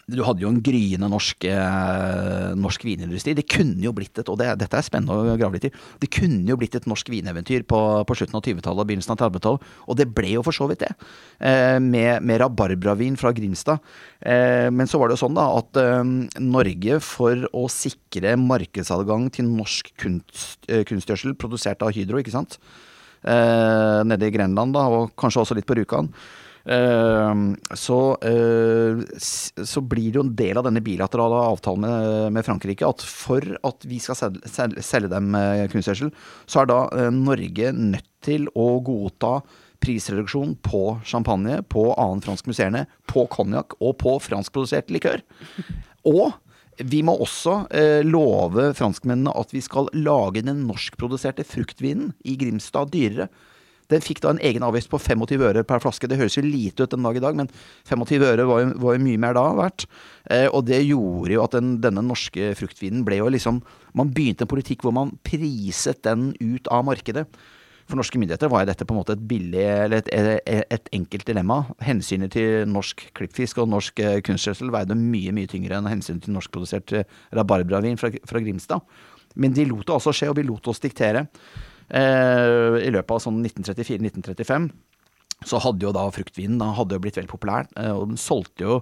du 0.10 0.22
hadde 0.26 0.44
jo 0.44 0.50
en 0.52 0.62
gryende 0.64 1.08
norsk, 1.12 1.46
eh, 1.46 2.52
norsk 2.58 2.86
vinindustri. 2.86 3.36
Det 3.38 3.46
kunne 3.50 3.84
jo 3.84 3.94
blitt 3.96 4.18
et 4.20 4.30
og 4.32 4.40
det, 4.42 4.50
dette 4.62 4.78
er 4.78 4.86
spennende 4.86 5.34
å 5.34 5.38
grave 5.40 5.58
litt 5.58 5.70
i, 5.70 5.74
det 6.02 6.10
kunne 6.14 6.50
jo 6.50 6.58
blitt 6.60 6.76
et 6.78 6.88
norsk 6.90 7.12
vineventyr 7.14 7.66
på, 7.70 7.80
på 8.08 8.18
slutten 8.18 8.40
av 8.40 8.46
20-tallet 8.46 8.84
og 8.84 8.90
begynnelsen 8.90 9.16
av 9.16 9.22
30-tallet. 9.22 9.72
Og 9.88 10.00
det 10.00 10.10
ble 10.12 10.34
jo 10.36 10.46
for 10.46 10.58
så 10.58 10.68
vidt 10.72 10.84
det, 10.86 10.92
eh, 11.40 11.78
med, 11.84 12.26
med 12.26 12.42
rabarbravin 12.44 13.18
fra 13.20 13.34
Grimstad. 13.36 13.82
Eh, 14.20 14.70
men 14.74 14.90
så 14.90 15.02
var 15.02 15.10
det 15.10 15.18
jo 15.20 15.24
sånn 15.26 15.38
da 15.38 15.48
at 15.60 15.82
eh, 15.82 16.14
Norge, 16.44 17.02
for 17.06 17.48
å 17.56 17.68
sikre 17.72 18.36
markedsadgang 18.42 19.30
til 19.34 19.50
norsk 19.52 19.94
kunst, 20.02 20.64
eh, 20.68 20.86
kunstgjødsel 20.88 21.38
produsert 21.40 21.84
av 21.86 21.94
Hydro, 21.96 22.22
ikke 22.22 22.34
sant, 22.34 22.58
eh, 23.24 24.02
nede 24.08 24.28
i 24.28 24.34
Grenland 24.34 24.76
da, 24.76 24.88
og 24.90 25.16
kanskje 25.20 25.46
også 25.46 25.58
litt 25.58 25.70
på 25.70 25.78
Rjukan, 25.78 26.12
så, 26.62 28.00
eh, 28.22 29.00
så, 29.18 29.82
blir 29.82 30.12
det 30.12 30.20
jo 30.20 30.26
en 30.28 30.36
del 30.38 30.60
av 30.60 30.68
denne 30.68 30.84
bilaterale 30.86 31.40
avtalen 31.50 31.88
med, 31.88 32.36
med 32.38 32.46
Frankrike 32.46 32.86
at 32.86 33.02
for 33.02 33.42
at 33.66 33.88
vi 33.90 33.98
skal 34.04 34.20
selge, 34.46 34.84
selge, 34.86 35.10
dem 35.10 35.34
eh, 35.38 35.66
kunstgjødsel, 35.72 36.14
så 36.46 36.62
er 36.62 36.70
da 36.70 36.80
eh, 36.94 37.10
Norge 37.16 37.74
nødt 37.74 38.10
til 38.22 38.46
å 38.54 38.76
godta 38.86 39.40
prisreduksjon 39.82 40.54
på 40.62 40.84
champagne, 41.08 41.64
på 41.66 41.88
annen 41.96 42.22
fransk 42.22 42.52
musserende, 42.52 42.86
på 43.10 43.26
konjakk 43.34 43.74
og 43.82 43.98
på 44.04 44.20
franskprodusert 44.22 44.94
likør. 44.94 45.24
Og 46.06 46.30
vi 46.78 47.02
må 47.06 47.16
også 47.22 47.56
eh, 47.74 48.02
love 48.06 48.72
franskmennene 48.78 49.34
at 49.38 49.54
vi 49.54 49.62
skal 49.66 49.90
lage 49.98 50.44
den 50.46 50.64
norskproduserte 50.70 51.46
fruktvinen 51.48 52.14
i 52.22 52.38
Grimstad 52.40 52.94
dyrere. 52.94 53.32
Den 53.92 54.04
fikk 54.04 54.22
da 54.24 54.32
en 54.34 54.42
egen 54.42 54.64
avgift 54.66 54.92
på 54.92 55.00
25 55.02 55.46
øre 55.50 55.64
per 55.68 55.84
flaske. 55.84 56.08
Det 56.10 56.20
høres 56.20 56.38
jo 56.38 56.46
lite 56.46 56.86
ut 56.86 56.94
den 56.94 57.06
dag 57.06 57.18
i 57.20 57.24
dag, 57.24 57.38
men 57.38 57.52
25 57.90 58.28
øre 58.32 58.48
var 58.50 58.64
jo, 58.64 58.74
var 58.84 58.98
jo 58.98 59.06
mye 59.06 59.22
mer 59.22 59.38
da 59.38 59.46
verdt. 59.58 59.88
Eh, 60.32 60.48
og 60.48 60.66
det 60.70 60.82
gjorde 60.86 61.36
jo 61.36 61.46
at 61.46 61.58
den, 61.58 61.74
denne 61.84 62.04
norske 62.06 62.54
fruktvinen 62.60 63.06
ble 63.08 63.22
jo 63.22 63.32
liksom 63.32 63.62
Man 63.98 64.14
begynte 64.16 64.46
en 64.46 64.52
politikk 64.52 64.86
hvor 64.86 64.94
man 64.96 65.10
priset 65.28 66.00
den 66.08 66.30
ut 66.40 66.70
av 66.72 66.86
markedet. 66.88 67.26
For 67.90 68.00
norske 68.00 68.20
myndigheter 68.22 68.48
var 68.48 68.64
dette 68.70 68.86
på 68.88 68.94
en 68.96 69.02
måte 69.02 69.18
et 69.18 69.24
billig, 69.28 69.66
eller 69.68 70.00
et, 70.00 70.12
et, 70.48 70.62
et 70.72 70.92
enkelt 70.96 71.26
dilemma. 71.28 71.58
Hensynet 71.84 72.32
til 72.32 72.70
norsk 72.72 73.04
klippfisk 73.18 73.60
og 73.60 73.68
norsk 73.74 74.00
eh, 74.00 74.22
kunstgjødsel 74.24 74.72
veide 74.72 74.96
mye 74.96 75.34
mye 75.36 75.50
tyngre 75.52 75.76
enn 75.76 75.90
hensynet 75.92 76.24
til 76.24 76.38
norskprodusert 76.38 76.96
eh, 76.96 77.18
rabarbravin 77.36 78.00
fra, 78.00 78.14
fra 78.30 78.44
Grimstad. 78.44 78.88
Men 79.36 79.56
de 79.56 79.66
lot 79.68 79.84
det 79.88 79.98
altså 79.98 80.16
skje, 80.16 80.32
og 80.32 80.40
vi 80.40 80.48
lot 80.48 80.72
oss 80.72 80.80
diktere. 80.84 81.26
Eh, 81.92 82.80
I 82.88 82.92
løpet 82.94 83.14
av 83.16 83.22
sånn 83.24 83.42
1934-1935 83.44 84.70
så 85.48 85.60
hadde 85.64 85.88
jo 85.88 85.94
da 85.96 86.06
fruktvinen 86.14 86.60
da 86.62 86.70
hadde 86.78 86.96
jo 86.96 87.04
blitt 87.04 87.18
veldig 87.18 87.32
populær, 87.32 87.68
eh, 87.76 87.92
og 87.92 88.12
den 88.12 88.22
solgte 88.22 88.68
jo 88.68 88.82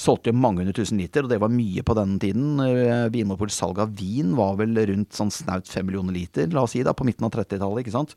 solgte 0.00 0.30
jo 0.30 0.38
mange 0.40 0.62
hundre 0.62 0.72
tusen 0.78 1.00
liter, 1.00 1.26
og 1.26 1.32
det 1.32 1.40
var 1.42 1.52
mye 1.52 1.82
på 1.84 1.94
den 1.98 2.14
tiden. 2.22 2.54
Eh, 2.64 3.10
Vinmonopolets 3.12 3.58
salg 3.60 3.82
av 3.82 3.92
vin 3.98 4.32
var 4.38 4.54
vel 4.56 4.78
rundt 4.88 5.16
sånn 5.16 5.32
snaut 5.34 5.68
fem 5.68 5.84
millioner 5.86 6.16
liter, 6.16 6.48
la 6.54 6.64
oss 6.64 6.72
si, 6.72 6.80
da, 6.86 6.94
på 6.96 7.04
midten 7.04 7.26
av 7.28 7.34
30-tallet, 7.34 7.84
ikke 7.84 7.96
sant. 7.98 8.14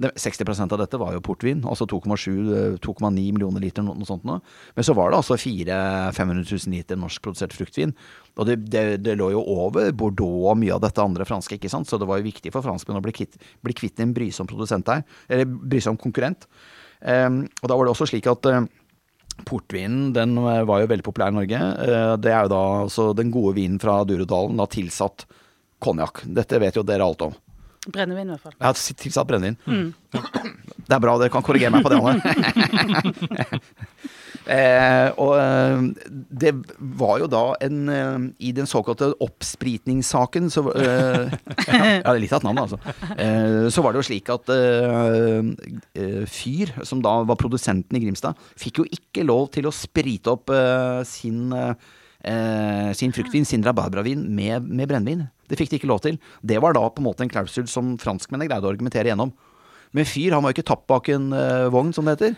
60% 0.00 0.72
av 0.72 0.80
dette 0.80 0.98
var 1.00 1.12
jo 1.14 1.22
portvin, 1.24 1.60
altså 1.68 1.86
2,7-2,9 1.90 3.10
millioner 3.34 3.62
liter, 3.62 3.84
noe, 3.84 4.06
sånt 4.08 4.24
noe. 4.28 4.40
Men 4.76 4.86
så 4.86 4.94
var 4.96 5.12
det 5.12 5.20
altså 5.20 5.36
400 5.40 6.12
500 6.16 6.46
000 6.48 6.74
liter 6.74 6.98
norskprodusert 7.00 7.54
fruktvin. 7.54 7.92
Og 8.38 8.48
det, 8.48 8.56
det, 8.72 8.84
det, 9.04 9.16
lå 9.20 9.30
jo 9.34 9.42
over 9.42 9.90
Bordeaux 9.92 10.50
og 10.50 10.60
mye 10.60 10.74
av 10.76 10.82
dette 10.84 11.02
andre 11.04 11.26
franske, 11.28 11.58
ikke 11.58 11.72
sant. 11.72 11.88
Så 11.88 12.00
det 12.00 12.08
var 12.08 12.20
jo 12.20 12.28
viktig 12.28 12.52
for 12.54 12.64
franskmenn 12.64 13.00
å 13.00 13.04
bli 13.04 13.14
kvitt, 13.16 13.36
bli 13.64 13.76
kvitt 13.76 14.00
en 14.00 14.14
brysom 14.16 14.48
produsent 14.50 14.88
der, 14.88 15.04
Eller 15.28 15.48
brysom 15.48 15.98
konkurrent. 16.00 16.48
Um, 17.00 17.44
og 17.62 17.68
da 17.70 17.76
var 17.76 17.86
det 17.88 17.94
også 17.94 18.10
slik 18.10 18.28
at 18.28 18.48
uh, 18.48 18.62
Portvinen 19.48 20.10
den 20.12 20.34
eh, 20.36 20.66
var 20.68 20.82
jo 20.82 20.88
veldig 20.90 21.04
populær 21.06 21.32
i 21.32 21.38
Norge. 21.38 21.60
Uh, 21.80 22.16
det 22.20 22.32
er 22.32 22.44
jo 22.44 22.52
da 22.52 22.64
altså 22.82 23.10
den 23.16 23.32
gode 23.32 23.54
vinen 23.56 23.80
fra 23.80 24.02
Durudalen, 24.04 24.60
da 24.60 24.68
tilsatt 24.68 25.24
konjakk. 25.80 26.26
Dette 26.28 26.60
vet 26.60 26.76
jo 26.76 26.84
dere 26.84 27.06
alt 27.06 27.24
om. 27.24 27.38
Brennevin, 27.94 28.30
i 28.30 28.36
hvert 28.36 28.48
fall. 28.48 28.56
Ja, 28.58 28.72
tilsatt 28.74 29.28
brennevin. 29.28 29.56
Mm. 29.66 29.92
Det 30.90 30.96
er 30.96 31.02
bra 31.02 31.14
dere 31.20 31.30
kan 31.32 31.44
korrigere 31.46 31.70
meg 31.74 31.84
på 31.84 31.90
det, 31.92 31.98
Anne. 32.02 32.22
eh, 34.56 35.08
og 35.20 35.34
eh, 35.38 35.84
det 36.42 36.52
var 36.98 37.20
jo 37.22 37.28
da 37.30 37.42
en 37.62 37.92
eh, 37.94 38.26
I 38.48 38.52
den 38.56 38.66
såkalte 38.70 39.12
oppspritningssaken 39.22 40.50
så 40.50 40.64
eh, 40.72 41.30
Ja, 41.68 42.08
det 42.08 42.16
er 42.16 42.22
litt 42.24 42.34
av 42.34 42.42
et 42.42 42.48
navn, 42.48 42.64
altså. 42.64 42.80
Eh, 43.14 43.68
så 43.70 43.84
var 43.84 43.94
det 43.94 44.02
jo 44.02 44.08
slik 44.10 44.32
at 44.34 44.50
eh, 44.56 46.26
Fyr, 46.30 46.74
som 46.86 47.04
da 47.04 47.20
var 47.28 47.38
produsenten 47.40 47.98
i 47.98 48.02
Grimstad, 48.02 48.38
fikk 48.58 48.82
jo 48.82 48.90
ikke 48.90 49.26
lov 49.28 49.50
til 49.54 49.70
å 49.70 49.74
sprite 49.74 50.34
opp 50.34 50.50
sin 51.06 51.50
eh, 51.54 52.92
sin 52.92 53.14
fruktvin, 53.16 53.46
sin 53.48 53.62
rabarbravin, 53.64 54.26
med, 54.34 54.66
med 54.68 54.90
brennevin. 54.90 55.28
Det 55.50 55.58
fikk 55.58 55.72
de 55.72 55.80
ikke 55.80 55.90
lov 55.90 56.02
til. 56.04 56.18
Det 56.46 56.60
var 56.62 56.76
da 56.76 56.86
på 56.86 57.02
en 57.02 57.08
måte 57.08 57.26
en 57.26 57.32
klausul 57.32 57.66
som 57.70 57.96
franskmennene 58.00 58.48
greide 58.50 58.68
å 58.68 58.72
argumentere 58.72 59.10
gjennom. 59.10 59.34
Men 59.96 60.06
Fyr 60.06 60.36
han 60.36 60.44
var 60.44 60.52
jo 60.52 60.60
ikke 60.60 60.68
tapt 60.70 60.86
bak 60.90 61.08
en 61.10 61.32
uh, 61.34 61.66
vogn, 61.74 61.90
som 61.94 62.06
det 62.06 62.14
heter. 62.14 62.36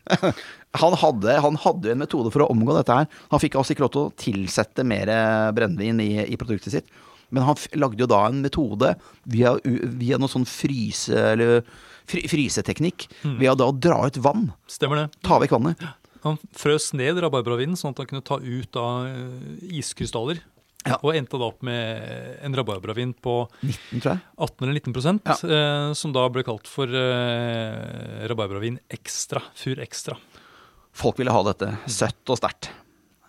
han, 0.80 0.96
hadde, 1.02 1.36
han 1.44 1.60
hadde 1.60 1.92
en 1.92 2.00
metode 2.00 2.32
for 2.32 2.46
å 2.46 2.48
omgå 2.54 2.72
dette 2.78 2.96
her. 3.02 3.10
Han 3.34 3.42
fikk 3.42 3.58
altså 3.60 3.76
ikke 3.76 3.84
lov 3.84 3.92
til 3.92 4.06
å 4.06 4.14
tilsette 4.24 4.86
mer 4.88 5.12
brennevin 5.56 6.00
i, 6.00 6.10
i 6.24 6.40
produktet 6.40 6.72
sitt. 6.78 6.90
Men 7.30 7.46
han 7.46 7.58
lagde 7.78 8.02
jo 8.02 8.10
da 8.10 8.24
en 8.26 8.42
metode 8.42 8.94
via, 9.30 9.54
via 9.62 10.18
noe 10.18 10.32
sånn 10.32 10.48
fryse, 10.48 11.14
eller, 11.14 11.62
fryseteknikk. 12.10 13.06
Mm. 13.22 13.36
Ved 13.42 13.64
å 13.64 13.70
dra 13.76 14.02
ut 14.06 14.20
vann. 14.22 14.48
Stemmer 14.70 15.04
det. 15.04 15.08
Ta 15.26 15.38
vekk 15.42 15.54
vannet. 15.58 15.84
Han 16.24 16.36
frøs 16.56 16.90
ned 16.96 17.20
rabarbravinen 17.22 17.78
sånn 17.80 17.94
at 17.94 18.02
han 18.02 18.10
kunne 18.10 18.26
ta 18.26 18.40
ut 18.42 18.76
av 18.76 19.06
eh, 19.08 19.76
iskrystaller. 19.80 20.42
Ja. 20.86 20.96
Og 21.04 21.12
endte 21.12 21.36
da 21.36 21.48
opp 21.50 21.64
med 21.66 22.40
en 22.40 22.54
rabarbravin 22.56 23.12
på 23.20 23.34
19, 23.60 24.00
18 24.00 24.64
eller 24.64 24.78
19 24.80 25.20
ja. 25.28 25.34
eh, 25.36 25.88
som 25.98 26.14
da 26.16 26.24
ble 26.32 26.44
kalt 26.46 26.70
for 26.70 26.88
eh, 26.88 28.24
rabarbravin 28.30 28.78
ekstra, 28.88 29.42
fur 29.54 29.80
ekstra. 29.84 30.16
Folk 30.96 31.20
ville 31.20 31.34
ha 31.34 31.42
dette 31.50 31.68
søtt 31.84 32.32
og 32.32 32.40
sterkt. 32.40 32.70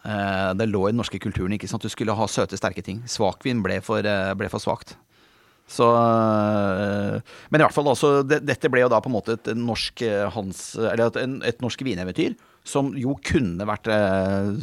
Eh, 0.07 0.51
det 0.57 0.69
lå 0.71 0.85
i 0.87 0.93
den 0.93 1.01
norske 1.01 1.19
kulturen. 1.19 1.51
ikke 1.57 1.67
sant? 1.67 1.83
Du 1.83 1.91
skulle 1.91 2.15
ha 2.15 2.27
søte, 2.31 2.59
sterke 2.59 2.83
ting. 2.85 3.03
Svakvin 3.11 3.63
ble 3.65 3.81
for, 3.83 3.99
eh, 3.99 4.31
ble 4.39 4.47
for 4.49 4.63
svakt. 4.63 4.95
Så, 5.67 5.87
eh, 5.91 7.19
men 7.49 7.61
i 7.61 7.63
hvert 7.63 7.75
fall 7.75 7.87
altså, 7.91 8.23
det, 8.27 8.41
dette 8.47 8.71
ble 8.71 8.85
jo 8.85 8.91
da 8.91 8.99
på 9.03 9.11
en 9.11 9.17
måte 9.19 9.35
et 9.35 9.51
norsk, 9.55 10.03
hans, 10.35 10.63
eller 10.79 11.11
et, 11.11 11.19
et 11.51 11.61
norsk 11.63 11.83
vineventyr 11.83 12.35
som 12.63 12.91
jo 12.97 13.15
kunne 13.25 13.65
vært 13.67 13.87
eh, 13.91 14.55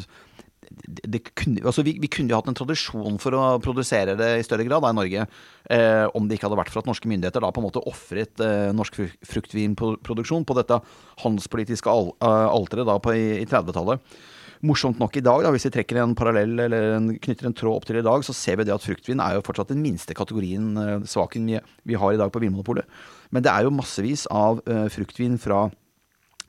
det 0.68 1.22
kunne, 1.32 1.62
altså 1.64 1.84
vi, 1.86 1.94
vi, 2.02 2.10
kunne 2.12 2.32
jo 2.32 2.38
hatt 2.40 2.48
en 2.50 2.56
tradisjon 2.58 3.18
for 3.22 3.36
å 3.36 3.42
produsere 3.64 4.16
det 4.18 4.30
i 4.38 4.46
større 4.46 4.66
grad 4.68 4.84
da, 4.84 4.92
i 4.92 4.98
Norge. 4.98 5.26
Eh, 5.70 6.04
om 6.16 6.28
det 6.28 6.38
ikke 6.38 6.48
hadde 6.48 6.60
vært 6.60 6.72
for 6.72 6.82
at 6.82 6.90
norske 6.90 7.10
myndigheter 7.10 7.44
da 7.44 7.52
på 7.54 7.62
en 7.62 7.68
måte 7.68 7.84
ofret 7.88 8.42
eh, 8.44 8.70
norsk 8.76 9.00
fruktvinproduksjon 9.28 10.46
på 10.48 10.58
dette 10.58 10.80
handelspolitiske 11.24 11.92
al 11.92 12.12
uh, 12.24 12.48
alteret 12.52 12.88
da 12.88 12.98
på, 13.02 13.14
i, 13.16 13.38
i 13.42 13.48
30-tallet. 13.48 14.18
Morsomt 14.66 14.98
nok 14.98 15.14
i 15.14 15.22
dag, 15.22 15.44
da, 15.44 15.50
hvis 15.54 15.68
vi 15.68 15.74
trekker 15.76 16.00
en 16.02 16.16
parallell 16.18 16.64
eller 16.64 16.96
en, 16.96 17.12
knytter 17.22 17.46
en 17.46 17.54
tråd 17.54 17.78
opp 17.78 17.84
til 17.86 18.00
i 18.00 18.06
dag, 18.06 18.24
så 18.26 18.34
ser 18.34 18.58
vi 18.58 18.66
det 18.66 18.74
at 18.74 18.82
fruktvin 18.82 19.20
er 19.22 19.36
jo 19.36 19.44
fortsatt 19.46 19.70
den 19.70 19.84
minste 19.84 20.16
kategorien, 20.18 20.72
eh, 20.82 21.04
svaken, 21.06 21.46
vi, 21.46 21.60
vi, 21.86 21.98
har 21.98 22.14
i 22.14 22.18
dag 22.18 22.32
på 22.34 22.42
Vinmonopolet. 22.42 22.88
Men 23.30 23.44
det 23.46 23.52
er 23.52 23.68
jo 23.68 23.74
massevis 23.76 24.26
av 24.34 24.58
eh, 24.66 24.88
fruktvin 24.90 25.38
fra 25.38 25.68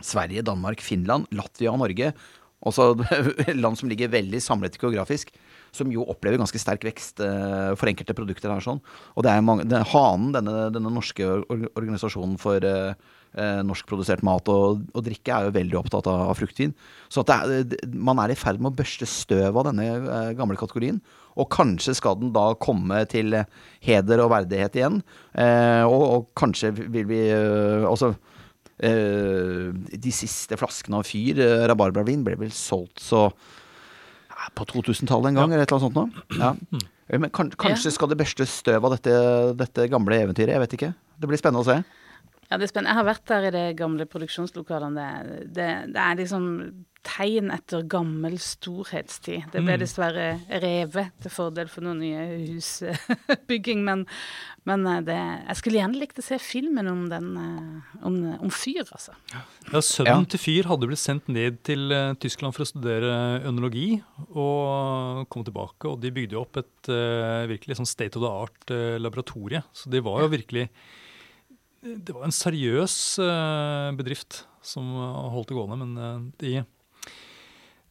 Sverige, 0.01 0.41
Danmark, 0.47 0.81
Finland, 0.81 1.27
Latvia 1.35 1.73
og 1.75 1.83
Norge 1.83 2.13
også 2.67 2.91
land 3.63 3.79
som 3.79 3.91
ligger 3.91 4.11
veldig 4.11 4.41
samlet 4.43 4.75
geografisk, 4.79 5.31
som 5.75 5.91
jo 5.93 6.05
opplever 6.09 6.39
ganske 6.41 6.59
sterk 6.59 6.83
vekst 6.87 7.21
uh, 7.23 7.75
for 7.79 7.91
enkelte 7.91 8.15
produkter 8.17 8.51
her. 8.51 8.63
sånn. 8.63 8.81
Og 9.15 9.25
det 9.25 9.31
er 9.31 9.45
mange, 9.45 9.67
det, 9.69 9.83
Hanen, 9.93 10.33
denne, 10.35 10.67
denne, 10.73 10.91
norske 10.93 11.27
organisasjonen 11.47 12.35
for 12.41 12.65
uh, 12.65 12.91
uh, 13.37 13.61
norskprodusert 13.67 14.25
mat 14.27 14.49
og, 14.51 14.83
og, 14.91 15.01
drikke, 15.05 15.35
er 15.35 15.47
jo 15.47 15.55
veldig 15.55 15.79
opptatt 15.79 16.09
av, 16.11 16.25
av 16.33 16.39
fruktvin. 16.39 16.73
Så 17.07 17.23
er, 17.31 17.77
man 17.95 18.19
er 18.23 18.33
i 18.33 18.39
ferd 18.39 18.59
med 18.59 18.73
å 18.73 18.79
børste 18.81 19.07
støv 19.09 19.61
av 19.61 19.69
denne 19.69 20.33
gamle 20.39 20.59
kategorien. 20.59 20.99
Og 21.39 21.47
kanskje 21.53 21.95
skal 21.95 22.17
den 22.19 22.33
da 22.35 22.49
komme 22.59 23.05
til 23.07 23.37
heder 23.85 24.25
og 24.25 24.33
verdighet 24.33 24.75
igjen. 24.75 24.97
Og, 25.37 26.01
og, 26.01 26.25
kanskje 26.35 26.73
vil 26.75 27.05
vi 27.07 27.21
altså 27.31 28.11
Eh, 28.11 28.28
de 28.79 30.11
siste 30.15 30.55
flaskene 30.59 31.01
av 31.01 31.07
Fyr, 31.07 31.41
uh, 31.43 31.65
rabarbravin, 31.67 32.23
ble 32.23 32.37
vel 32.39 32.53
solgt 32.55 33.03
så 33.03 33.25
ja, 33.27 34.47
på 34.55 34.67
2000-tallet 34.69 35.33
en 35.33 35.41
gang, 35.41 35.51
ja. 35.51 35.57
eller 35.57 35.67
et 35.67 35.73
eller 35.73 35.83
annet 35.83 35.87
sånt 35.89 35.99
noe. 35.99 36.39
Ja. 36.39 36.53
Mm. 36.71 36.87
Eh, 37.09 37.19
men 37.19 37.31
kan, 37.33 37.49
kanskje 37.59 37.91
skal 37.93 38.11
det 38.11 38.19
børste 38.19 38.47
støv 38.49 38.85
av 38.87 38.95
dette, 38.95 39.15
dette 39.59 39.87
gamle 39.91 40.21
eventyret, 40.23 40.53
jeg 40.55 40.63
vet 40.63 40.77
ikke. 40.77 40.91
Det 41.19 41.29
blir 41.29 41.41
spennende 41.41 41.65
å 41.65 41.67
se. 41.67 41.79
Ja, 42.49 42.57
det 42.57 42.65
er 42.65 42.71
spennende. 42.71 42.95
Jeg 42.95 42.99
har 42.99 43.09
vært 43.11 43.27
der 43.29 43.47
i 43.47 43.53
de 43.53 43.65
gamle 43.77 44.05
produksjonslokalene. 44.09 45.07
Det, 45.25 45.41
det, 45.53 45.71
det 45.93 46.05
er 46.05 46.15
liksom 46.17 46.47
tegn 47.05 47.51
etter 47.53 47.85
gammel 47.89 48.35
storhetstid. 48.41 49.47
Det 49.53 49.61
ble 49.63 49.77
mm. 49.77 49.81
dessverre 49.81 50.25
revet 50.61 51.13
til 51.23 51.31
fordel 51.31 51.69
for 51.71 51.85
noen 51.85 52.01
nye 52.03 52.25
husbygging, 52.49 53.83
men, 53.85 54.03
men 54.67 54.85
eh, 54.89 55.01
det, 55.07 55.17
jeg 55.19 55.59
skulle 55.61 55.79
gjerne 55.79 56.01
likt 56.01 56.19
å 56.19 56.25
se 56.25 56.39
filmen 56.43 56.89
om, 56.91 57.05
den, 57.11 57.29
eh, 57.39 57.95
om, 58.07 58.17
om 58.35 58.53
Fyr, 58.53 58.83
altså. 58.83 59.15
Ja, 59.31 59.43
Sønnen 59.79 60.25
ja. 60.25 60.31
til 60.33 60.43
Fyr 60.43 60.69
hadde 60.71 60.89
blitt 60.91 61.01
sendt 61.01 61.29
ned 61.31 61.61
til 61.67 61.87
uh, 61.93 62.15
Tyskland 62.19 62.55
for 62.57 62.65
å 62.65 62.69
studere 62.69 63.13
ønologi, 63.47 64.01
og 64.33 65.25
kom 65.31 65.45
tilbake. 65.47 65.93
Og 65.93 66.01
de 66.03 66.13
bygde 66.15 66.35
jo 66.35 66.43
opp 66.43 66.59
et 66.61 66.89
virkelig 67.49 67.79
sånn 67.79 67.89
state 67.89 68.19
of 68.19 68.25
the 68.25 68.33
art 68.43 68.73
uh, 68.73 68.97
laboratorie. 68.99 69.63
Så 69.75 69.91
det 69.93 70.03
var 70.05 70.25
jo 70.25 70.33
virkelig 70.33 70.67
Det 71.79 72.15
var 72.15 72.27
en 72.27 72.35
seriøs 72.35 72.95
bedrift 73.95 74.43
som 74.65 74.89
holdt 75.31 75.51
det 75.51 75.57
gående, 75.57 75.79
men 75.79 76.31
de 76.41 76.59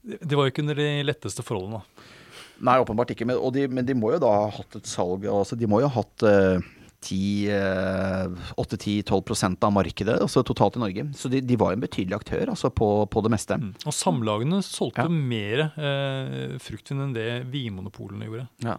det 0.09 0.37
var 0.37 0.47
jo 0.47 0.53
ikke 0.53 0.63
under 0.65 0.79
de 0.79 0.89
letteste 1.05 1.43
forholdene. 1.45 1.83
Nei, 2.65 2.79
åpenbart 2.83 3.11
ikke. 3.15 3.27
Men, 3.29 3.39
de, 3.55 3.69
men 3.71 3.87
de 3.87 3.95
må 3.99 4.13
jo 4.15 4.21
da 4.23 4.31
ha 4.35 4.47
hatt 4.57 4.77
et 4.81 4.89
salg 4.89 5.27
altså 5.31 5.57
De 5.59 5.67
må 5.71 5.81
jo 5.83 5.91
ha 5.91 6.01
hatt 6.01 6.25
uh, 6.27 6.59
8-10-12% 6.99 9.63
av 9.63 9.71
markedet 9.71 10.19
altså 10.19 10.43
totalt 10.47 10.77
i 10.79 10.81
Norge. 10.83 11.05
Så 11.19 11.29
de, 11.31 11.41
de 11.45 11.57
var 11.61 11.73
en 11.75 11.85
betydelig 11.85 12.17
aktør 12.19 12.47
altså 12.55 12.69
på, 12.75 12.89
på 13.07 13.19
det 13.23 13.31
meste. 13.37 13.55
Mm. 13.61 13.73
Og 13.85 13.95
samlagene 13.95 14.59
solgte 14.67 15.05
ja. 15.07 15.11
mer 15.13 15.59
eh, 15.79 16.59
fruktvin 16.63 17.03
enn 17.07 17.15
det 17.15 17.47
vinmonopolene 17.53 18.27
gjorde. 18.27 18.47
Ja. 18.67 18.77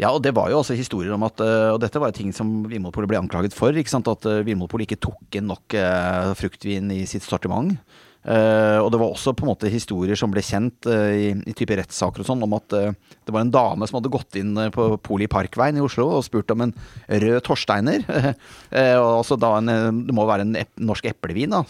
Ja, 0.00 0.10
og 0.12 0.22
det 0.24 0.34
var 0.36 0.50
jo 0.52 0.60
også 0.60 0.76
historier 0.78 1.14
om 1.14 1.24
at 1.26 1.40
eh, 1.42 1.70
Og 1.72 1.80
dette 1.82 2.00
var 2.00 2.12
jo 2.12 2.18
ting 2.18 2.32
som 2.36 2.62
Vinmonopolet 2.68 3.10
ble 3.10 3.20
anklaget 3.20 3.56
for. 3.56 3.72
At 3.72 4.28
eh, 4.28 4.44
Vinmonopolet 4.46 4.88
ikke 4.88 5.02
tok 5.08 5.38
inn 5.38 5.48
nok 5.50 5.76
uh, 5.78 6.32
fruktvin 6.38 6.92
i 6.94 7.02
sitt 7.08 7.26
sortiment. 7.26 7.78
Uh, 8.22 8.78
og 8.78 8.92
det 8.94 9.00
var 9.00 9.10
også 9.10 9.32
på 9.34 9.42
en 9.42 9.50
måte 9.50 9.70
historier 9.70 10.14
som 10.18 10.30
ble 10.30 10.44
kjent 10.46 10.86
uh, 10.86 11.10
i, 11.10 11.32
i, 11.34 11.54
type 11.58 11.74
rettssaker 11.74 12.22
og 12.22 12.28
sånn, 12.28 12.44
om 12.46 12.54
at 12.54 12.76
uh, 12.78 13.16
det 13.26 13.34
var 13.34 13.42
en 13.42 13.50
dame 13.50 13.88
som 13.88 13.98
hadde 13.98 14.12
gått 14.14 14.38
inn 14.38 14.54
på 14.74 14.86
Poli 15.02 15.26
Parkveien 15.30 15.80
i 15.80 15.82
Oslo 15.82 16.06
og 16.20 16.22
spurt 16.26 16.54
om 16.54 16.62
en 16.68 16.74
rød 17.08 17.40
Torsteiner. 17.48 18.06
altså 18.70 19.38
da 19.40 19.56
en, 19.58 20.02
det 20.06 20.14
må 20.14 20.26
være 20.28 20.46
en 20.46 20.54
ep 20.60 20.70
norsk 20.78 21.10
eplevin, 21.10 21.54
da, 21.54 21.62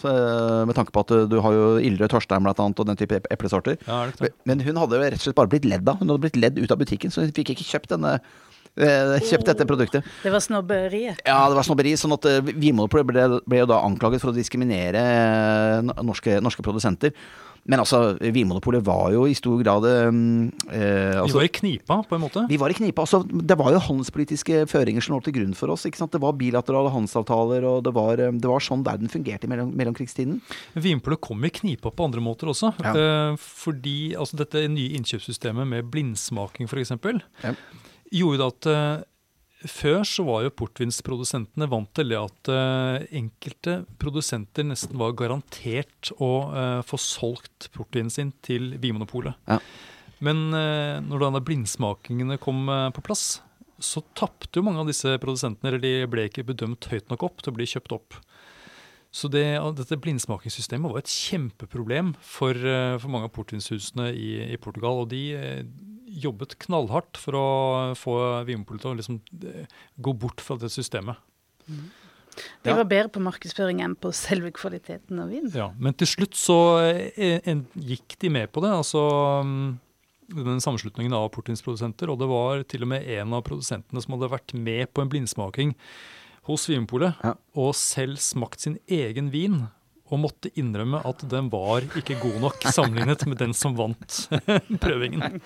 med 0.67 0.77
tanke 0.77 0.93
på 0.93 1.03
at 1.03 1.13
du 1.29 1.37
har 1.41 1.57
jo 1.57 1.67
ildrød 1.81 2.13
Torstein 2.13 2.45
blant 2.45 2.61
annet, 2.61 2.79
og 2.81 2.89
den 2.89 2.99
type 2.99 3.21
eplesorter. 3.33 3.77
Ja, 3.87 4.05
Men 4.49 4.61
hun 4.65 4.79
hadde 4.81 5.01
rett 5.01 5.19
og 5.19 5.25
slett 5.25 5.37
bare 5.37 5.51
blitt 5.51 5.67
ledd 5.67 5.89
av. 5.89 6.01
Hun 6.01 6.09
hadde 6.09 6.25
blitt 6.25 6.39
ledd 6.39 6.61
ut 6.61 6.73
av 6.73 6.81
butikken, 6.81 7.13
så 7.13 7.25
hun 7.25 7.33
fikk 7.35 7.53
ikke 7.55 7.69
kjøpt 7.73 7.93
denne 7.95 8.17
Eh, 8.17 8.52
kjøpt 8.73 9.45
dette 9.51 9.67
produktet. 9.69 10.11
Det 10.23 10.33
var 10.33 10.41
snobberiet? 10.41 11.21
Ja, 11.27 11.45
det 11.49 11.57
var 11.59 11.65
snobberi. 11.65 11.93
sånn 11.99 12.15
at 12.15 12.25
uh, 12.25 12.41
Vinmonopolet 12.41 13.05
ble, 13.05 13.25
ble, 13.45 13.63
jo 13.63 13.69
da 13.69 13.83
anklaget 13.85 14.23
for 14.23 14.33
å 14.33 14.35
diskriminere 14.35 15.01
uh, 15.83 15.95
norske, 16.01 16.39
norske, 16.41 16.65
produsenter. 16.65 17.13
Men 17.63 17.79
altså, 17.79 18.17
Vinmonopolet 18.19 18.83
var 18.83 19.13
jo 19.13 19.21
i 19.29 19.35
stor 19.37 19.61
grad 19.61 19.85
um, 19.87 20.49
uh, 20.67 21.21
altså, 21.21 21.29
Vi 21.29 21.37
var 21.37 21.45
i 21.45 21.51
knipa, 21.59 21.99
på 22.09 22.17
en 22.17 22.23
måte? 22.25 22.43
Vi 22.49 22.57
var 22.59 22.73
i 22.73 22.75
knipa. 22.75 23.05
altså 23.05 23.21
Det 23.23 23.55
var 23.61 23.71
jo 23.71 23.83
handelspolitiske 23.85 24.65
føringer 24.67 25.05
som 25.05 25.15
lå 25.15 25.21
til 25.23 25.37
grunn 25.37 25.53
for 25.55 25.71
oss. 25.71 25.85
ikke 25.87 26.01
sant? 26.01 26.11
Det 26.11 26.19
var 26.25 26.35
bilaterale 26.41 26.91
handelsavtaler, 26.91 27.63
og 27.69 27.85
det 27.85 27.93
var, 27.95 28.19
det 28.19 28.51
var 28.51 28.65
sånn 28.65 28.83
verden 28.83 29.13
fungerte 29.13 29.47
i 29.47 29.53
mellom, 29.53 29.71
mellomkrigstiden. 29.79 30.41
Vinmonopolet 30.73 31.23
kom 31.29 31.45
i 31.45 31.53
knipa 31.61 31.93
på 31.93 32.09
andre 32.09 32.25
måter 32.25 32.51
også. 32.51 32.73
Ja. 32.83 33.37
fordi 33.39 34.15
altså, 34.17 34.41
dette 34.43 34.65
nye 34.67 34.97
innkjøpssystemet 34.97 35.69
med 35.69 35.93
blindsmaking, 35.93 36.67
f.eks. 36.67 36.97
Ja 37.45 37.55
gjorde 38.13 38.49
at 38.51 38.69
uh, 38.69 39.03
før 39.69 40.03
så 40.07 40.25
var 40.27 40.43
jo 40.43 40.53
portvinsprodusentene 40.59 41.69
vant 41.71 41.89
til 41.95 42.11
det 42.11 42.19
at 42.19 42.51
uh, 42.51 43.05
enkelte 43.15 43.79
produsenter 44.01 44.67
nesten 44.67 44.99
var 44.99 45.15
garantert 45.19 46.11
å 46.19 46.33
uh, 46.51 46.81
få 46.85 46.99
solgt 46.99 47.69
portvinen 47.75 48.11
sin 48.13 48.33
til 48.45 48.75
Vinmonopolet. 48.83 49.39
Ja. 49.49 49.59
Men 50.23 50.53
når 51.03 51.19
da 51.19 51.39
blindsmakingene 51.43 52.37
kom 52.39 52.69
på 52.95 53.01
plass, 53.03 53.41
så 53.83 53.99
tapte 54.15 54.55
jo 54.55 54.63
mange 54.63 54.79
av 54.79 54.87
disse 54.87 55.17
produsentene, 55.19 55.67
eller 55.67 55.81
de 55.83 55.91
ble 56.07 56.29
ikke 56.29 56.45
bedømt 56.47 56.87
høyt 56.87 57.11
nok 57.11 57.25
opp 57.27 57.43
til 57.43 57.51
å 57.51 57.55
bli 57.57 57.67
kjøpt 57.67 57.91
opp. 57.97 58.15
Så 59.11 59.27
det, 59.27 59.43
dette 59.75 59.97
blindsmakingssystemet 59.99 60.93
var 60.93 61.01
et 61.01 61.11
kjempeproblem 61.11 62.13
for, 62.23 62.55
for 62.55 63.11
mange 63.11 63.27
av 63.27 63.33
portvinshusene 63.35 64.13
i, 64.15 64.29
i, 64.47 64.61
Portugal. 64.63 65.03
Og 65.03 65.11
de, 65.11 65.25
jobbet 66.23 66.57
knallhardt 66.63 67.19
for 67.19 67.37
å 67.37 67.47
få 67.97 68.15
Vinmonopolet 68.47 68.83
til 68.83 68.91
å 68.91 68.97
liksom 68.99 69.19
eh, 69.49 69.77
gå 70.03 70.15
bort 70.17 70.43
fra 70.43 70.57
det 70.61 70.71
systemet. 70.73 71.19
Mm. 71.67 71.87
De 72.65 72.73
var 72.73 72.87
bedre 72.89 73.11
på 73.13 73.21
markedsføring 73.21 73.83
enn 73.85 73.95
på 73.99 74.09
selve 74.15 74.49
kvaliteten 74.55 75.19
av 75.21 75.29
vin. 75.33 75.49
Ja, 75.53 75.69
Men 75.77 75.95
til 75.97 76.09
slutt 76.09 76.37
så 76.39 76.57
eh, 76.81 77.39
en, 77.49 77.65
gikk 77.77 78.17
de 78.21 78.31
med 78.33 78.51
på 78.53 78.63
det. 78.65 78.71
altså 78.73 79.03
mm, 79.45 79.67
den 80.33 80.63
sammenslutningen 80.63 81.13
av 81.17 81.29
portvinsprodusenter. 81.35 82.09
Og 82.09 82.19
det 82.21 82.29
var 82.31 82.65
til 82.69 82.87
og 82.87 82.93
med 82.95 83.07
en 83.19 83.37
av 83.37 83.45
produsentene 83.47 84.01
som 84.03 84.17
hadde 84.17 84.33
vært 84.33 84.55
med 84.57 84.89
på 84.93 85.03
en 85.03 85.13
blindsmaking 85.13 85.77
hos 86.49 86.67
Vinmonopolet 86.67 87.21
ja. 87.23 87.37
og 87.55 87.71
selv 87.79 88.19
smakt 88.19 88.65
sin 88.65 88.79
egen 88.91 89.29
vin 89.31 89.63
og 90.13 90.19
måtte 90.21 90.51
innrømme 90.61 90.99
at 91.09 91.23
den 91.31 91.47
var 91.49 91.85
ikke 91.97 92.19
god 92.21 92.35
nok 92.43 92.67
sammenlignet 92.69 93.25
med 93.29 93.39
den 93.41 93.55
som 93.57 93.73
vant 93.79 94.19
prøvingen. 94.83 95.39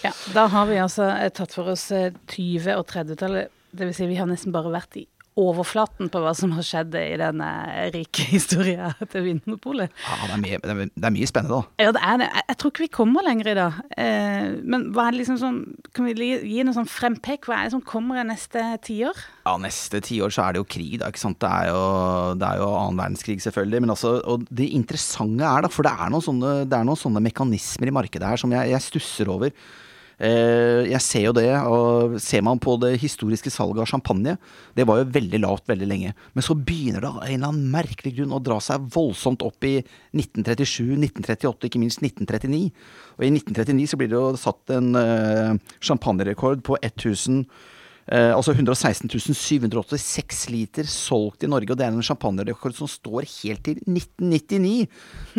Ja, 0.00 0.12
Da 0.32 0.46
har 0.52 0.70
vi 0.70 0.78
altså 0.80 1.10
tatt 1.36 1.52
for 1.56 1.74
oss 1.74 1.90
20- 1.92 2.70
eh, 2.70 2.72
og 2.78 2.86
30-tallet. 2.88 3.52
Dvs. 3.76 3.98
Si 4.00 4.06
vi 4.08 4.16
har 4.16 4.28
nesten 4.30 4.54
bare 4.56 4.72
vært 4.72 4.96
i 4.96 5.04
overflaten 5.36 6.08
på 6.12 6.20
hva 6.24 6.32
som 6.36 6.54
har 6.56 6.64
skjedd 6.64 6.94
i 6.96 7.18
denne 7.20 7.48
rike 7.94 8.24
historien 8.34 8.94
til 9.12 9.26
Vinmonopolet. 9.26 9.92
Ja, 10.06 10.18
det 10.24 10.34
er, 10.34 10.42
mye, 10.42 10.60
det 10.64 11.04
er, 11.04 11.14
mye, 11.14 11.28
spennende, 11.28 11.60
da. 11.60 11.84
Ja, 11.86 11.92
det 11.96 12.02
er 12.02 12.20
det. 12.22 12.28
Jeg 12.40 12.58
tror 12.60 12.72
ikke 12.72 12.84
vi 12.86 12.92
kommer 12.96 13.26
lenger 13.26 13.52
i 13.52 13.56
dag. 13.58 13.80
Eh, 14.00 14.48
men 14.64 14.88
hva 14.96 15.06
er 15.06 15.16
det 15.16 15.22
liksom 15.22 15.40
sånn, 15.42 15.60
kan 15.96 16.08
vi 16.08 16.30
gi 16.32 16.64
noe 16.64 16.76
sånn 16.76 16.90
frempek? 16.90 17.48
Hva 17.48 17.60
er 17.60 17.68
det 17.68 17.76
som 17.76 17.84
kommer 17.84 18.20
i 18.20 18.26
neste 18.26 18.64
tiår? 18.86 19.24
Ja, 19.46 19.56
neste 19.60 20.00
tiår 20.04 20.32
så 20.34 20.46
er 20.46 20.56
det 20.56 20.62
jo 20.64 20.70
krig, 20.76 20.98
da. 21.02 21.12
ikke 21.12 21.24
sant. 21.26 21.40
Det 21.42 21.52
er 21.52 21.72
jo, 21.72 21.82
det 22.40 22.48
er 22.48 22.62
jo 22.62 22.70
annen 22.72 23.02
verdenskrig, 23.02 23.38
selvfølgelig. 23.44 23.84
Men 23.84 23.96
altså, 23.96 24.16
og 24.24 24.46
det 24.48 24.70
interessante 24.76 25.44
er 25.46 25.66
da, 25.66 25.72
for 25.72 25.86
det 25.86 25.92
er 25.92 26.14
noen 26.14 26.24
sånne, 26.24 26.54
det 26.64 26.78
er 26.78 26.88
noen 26.88 27.04
sånne 27.04 27.24
mekanismer 27.28 27.92
i 27.92 27.98
markedet 28.00 28.32
her 28.32 28.40
som 28.40 28.56
jeg, 28.56 28.72
jeg 28.72 28.88
stusser 28.88 29.36
over. 29.36 29.52
Eh, 30.16 30.86
jeg 30.88 31.02
ser 31.04 31.24
jo 31.26 31.34
det, 31.36 31.50
og 31.68 32.16
ser 32.24 32.40
man 32.46 32.60
på 32.62 32.78
det 32.80 32.94
historiske 33.02 33.50
salget 33.52 33.82
av 33.84 33.90
champagne, 33.90 34.36
det 34.76 34.86
var 34.88 35.02
jo 35.02 35.10
veldig 35.12 35.42
lavt 35.44 35.68
veldig 35.68 35.88
lenge. 35.90 36.14
Men 36.32 36.46
så 36.46 36.56
begynner 36.56 37.04
det 37.04 37.10
av 37.10 37.20
en 37.20 37.34
eller 37.34 37.52
annen 37.52 37.70
merkelig 37.74 38.14
grunn 38.16 38.32
å 38.32 38.40
dra 38.40 38.56
seg 38.64 38.88
voldsomt 38.94 39.44
opp 39.44 39.68
i 39.68 39.76
1937, 40.16 40.96
1938, 40.96 41.68
ikke 41.68 41.82
minst 41.82 42.00
1939. 42.04 42.62
Og 43.18 43.26
i 43.28 43.32
1939 43.34 43.90
så 43.92 44.00
blir 44.00 44.12
det 44.12 44.20
jo 44.20 44.40
satt 44.40 44.76
en 44.76 44.92
uh, 44.96 45.76
champagnerekord 45.84 46.64
på 46.64 46.80
1000 46.80 47.44
Eh, 48.06 48.30
altså 48.30 48.54
116 48.54 49.10
786 49.10 50.44
liter 50.54 50.86
solgt 50.86 51.42
i 51.42 51.50
Norge, 51.50 51.72
og 51.72 51.78
det 51.78 51.88
er 51.88 51.94
en 51.94 52.06
champagnerekord 52.06 52.76
som 52.76 52.90
står 52.90 53.26
helt 53.26 53.64
til 53.66 53.80
1999. 53.82 54.86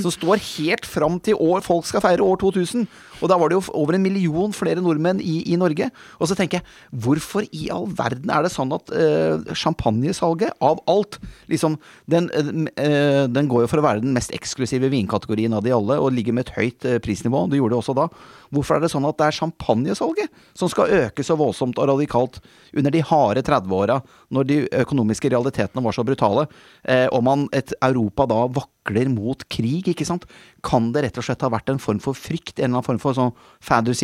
Som 0.04 0.12
står 0.12 0.42
helt 0.58 0.88
fram 0.88 1.16
til 1.24 1.40
år 1.40 1.64
folk 1.64 1.88
skal 1.88 2.04
feire 2.04 2.26
år 2.26 2.42
2000. 2.44 2.88
Og 3.22 3.32
da 3.32 3.38
var 3.40 3.50
det 3.50 3.58
jo 3.58 3.64
over 3.78 3.96
en 3.96 4.04
million 4.04 4.54
flere 4.54 4.84
nordmenn 4.84 5.22
i, 5.24 5.40
i 5.48 5.58
Norge. 5.60 5.90
Og 6.20 6.30
så 6.30 6.38
tenker 6.38 6.60
jeg, 6.60 6.68
hvorfor 6.92 7.48
i 7.56 7.70
all 7.74 7.88
verden 7.98 8.32
er 8.34 8.46
det 8.46 8.54
sånn 8.54 8.74
at 8.76 8.92
eh, 8.94 9.56
champagnesalget, 9.58 10.58
av 10.64 10.82
alt 10.92 11.20
liksom, 11.52 11.78
den, 12.12 12.30
eh, 12.76 13.24
den, 13.32 13.50
går 13.50 13.64
jo 13.64 13.72
for 13.72 13.82
å 13.82 13.88
være 13.88 14.04
den 14.04 14.16
mest 14.16 14.34
eksklusive 14.36 14.92
vinkategorien 14.92 15.56
av 15.56 15.64
de 15.66 15.74
alle, 15.76 16.00
og 16.02 16.14
ligger 16.14 16.36
med 16.36 16.48
et 16.48 16.56
høyt 16.58 16.88
eh, 16.88 17.00
prisnivå. 17.04 17.46
Det 17.48 17.62
gjorde 17.62 17.78
det 17.78 17.82
også 17.82 17.98
da. 17.98 18.10
Hvorfor 18.54 18.78
er 18.78 18.86
det 18.86 18.92
sånn 18.94 19.08
at 19.08 19.18
det 19.20 19.28
er 19.28 19.38
champagnesalget 19.40 20.44
som 20.58 20.72
skal 20.72 20.94
øke 21.04 21.26
så 21.26 21.38
voldsomt 21.40 21.80
og 21.82 21.90
radikalt 21.92 22.40
under 22.78 22.94
de 22.94 23.04
harde 23.06 23.44
30-åra, 23.46 24.00
når 24.34 24.48
de 24.48 24.58
økonomiske 24.82 25.32
realitetene 25.32 25.84
var 25.84 25.96
så 25.96 26.06
brutale, 26.08 26.48
eh, 26.84 27.08
og 27.12 27.24
man 27.24 27.48
et 27.56 27.74
Europa 27.82 28.28
da 28.30 28.42
vakler 28.58 29.10
mot 29.12 29.44
krig, 29.52 29.88
ikke 29.94 30.08
sant? 30.08 30.28
Kan 30.66 30.92
det 30.96 31.06
rett 31.06 31.20
og 31.20 31.28
slett 31.28 31.44
ha 31.46 31.52
vært 31.54 31.72
en 31.72 31.82
form 31.82 32.02
for 32.04 32.18
frykt, 32.18 32.58
en 32.58 32.68
eller 32.68 32.80
annen 32.80 32.88
form 32.88 33.02
for 33.02 33.18
sånn 33.18 33.34
Faders 33.64 34.04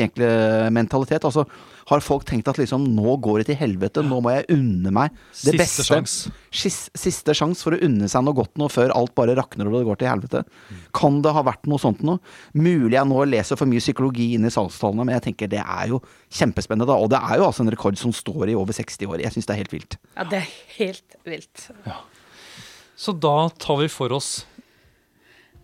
mentalitet? 0.72 1.28
Altså, 1.28 1.46
har 1.90 2.04
folk 2.04 2.26
tenkt 2.28 2.48
at 2.48 2.60
liksom 2.62 2.86
nå 2.96 3.18
går 3.24 3.42
det 3.42 3.52
til 3.52 3.60
helvete, 3.60 4.04
nå 4.06 4.22
må 4.24 4.32
jeg 4.32 4.48
unne 4.56 4.94
meg 4.96 5.12
det 5.12 5.56
siste 5.56 5.58
beste. 5.60 5.88
Sjans. 5.88 6.16
Siste 6.96 7.36
sjanse 7.36 7.66
for 7.66 7.76
å 7.76 7.82
unne 7.84 8.08
seg 8.12 8.24
noe 8.24 8.38
godt 8.38 8.56
nå 8.62 8.70
før 8.72 8.94
alt 8.96 9.16
bare 9.18 9.36
rakner 9.40 9.68
og 9.68 9.78
det 9.78 9.84
går 9.90 10.00
til 10.02 10.12
helvete. 10.12 10.44
Kan 10.96 11.22
det 11.26 11.34
ha 11.36 11.44
vært 11.46 11.68
noe 11.68 11.82
sånt 11.82 12.04
noe? 12.06 12.22
Mulig 12.56 12.96
jeg 12.96 13.10
nå 13.10 13.24
leser 13.28 13.60
for 13.60 13.70
mye 13.70 13.84
psykologi 13.84 14.34
inn 14.38 14.48
i 14.48 14.54
salgstallene, 14.54 15.08
men 15.08 15.18
jeg 15.18 15.28
tenker 15.30 15.52
det 15.52 15.64
er 15.64 15.92
jo 15.92 16.00
kjempespennende, 16.34 16.88
da. 16.90 16.98
Og 16.98 17.12
det 17.14 17.20
er 17.22 17.40
jo 17.42 17.48
altså 17.50 17.64
en 17.66 17.72
rekord 17.74 18.00
som 18.00 18.14
står 18.16 18.50
i 18.52 18.58
over 18.58 18.74
60 18.76 19.06
år. 19.10 19.22
Jeg 19.24 19.36
syns 19.36 19.50
det 19.50 19.56
er 19.56 19.62
helt 19.62 19.76
vilt. 19.76 20.00
Ja, 20.18 20.26
det 20.30 20.42
er 20.42 20.50
helt 20.80 21.18
vilt. 21.28 21.68
Ja. 21.86 22.00
Så 22.98 23.14
da 23.18 23.50
tar 23.60 23.80
vi 23.84 23.92
for 23.92 24.14
oss 24.16 24.44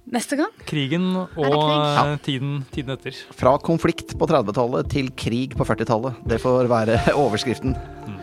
Neste 0.09 0.33
gang? 0.39 0.49
Krigen 0.65 1.03
og 1.13 1.35
krig? 1.37 2.15
tiden, 2.25 2.53
tiden, 2.73 2.95
etter. 2.95 3.13
Fra 3.37 3.51
konflikt 3.61 4.15
på 4.17 4.25
30-tallet 4.25 4.89
til 4.89 5.11
krig 5.13 5.53
på 5.53 5.67
40-tallet. 5.69 6.23
Det 6.25 6.39
får 6.41 6.65
være 6.71 6.97
overskriften. 7.23 7.75
Mm. 8.07 8.17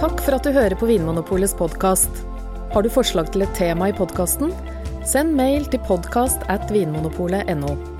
Takk 0.00 0.16
for 0.24 0.38
at 0.38 0.48
du 0.48 0.54
hører 0.56 0.78
på 0.80 0.88
Vinmonopolets 0.88 1.52
podkast. 1.60 2.24
Har 2.72 2.86
du 2.86 2.88
forslag 2.88 3.28
til 3.34 3.44
et 3.44 3.52
tema 3.58 3.90
i 3.90 3.96
podkasten? 4.00 4.54
Send 5.04 5.36
mail 5.36 5.68
til 5.68 5.84
podkast 5.84 6.40
at 6.48 6.64
vinmonopolet.no. 6.72 7.99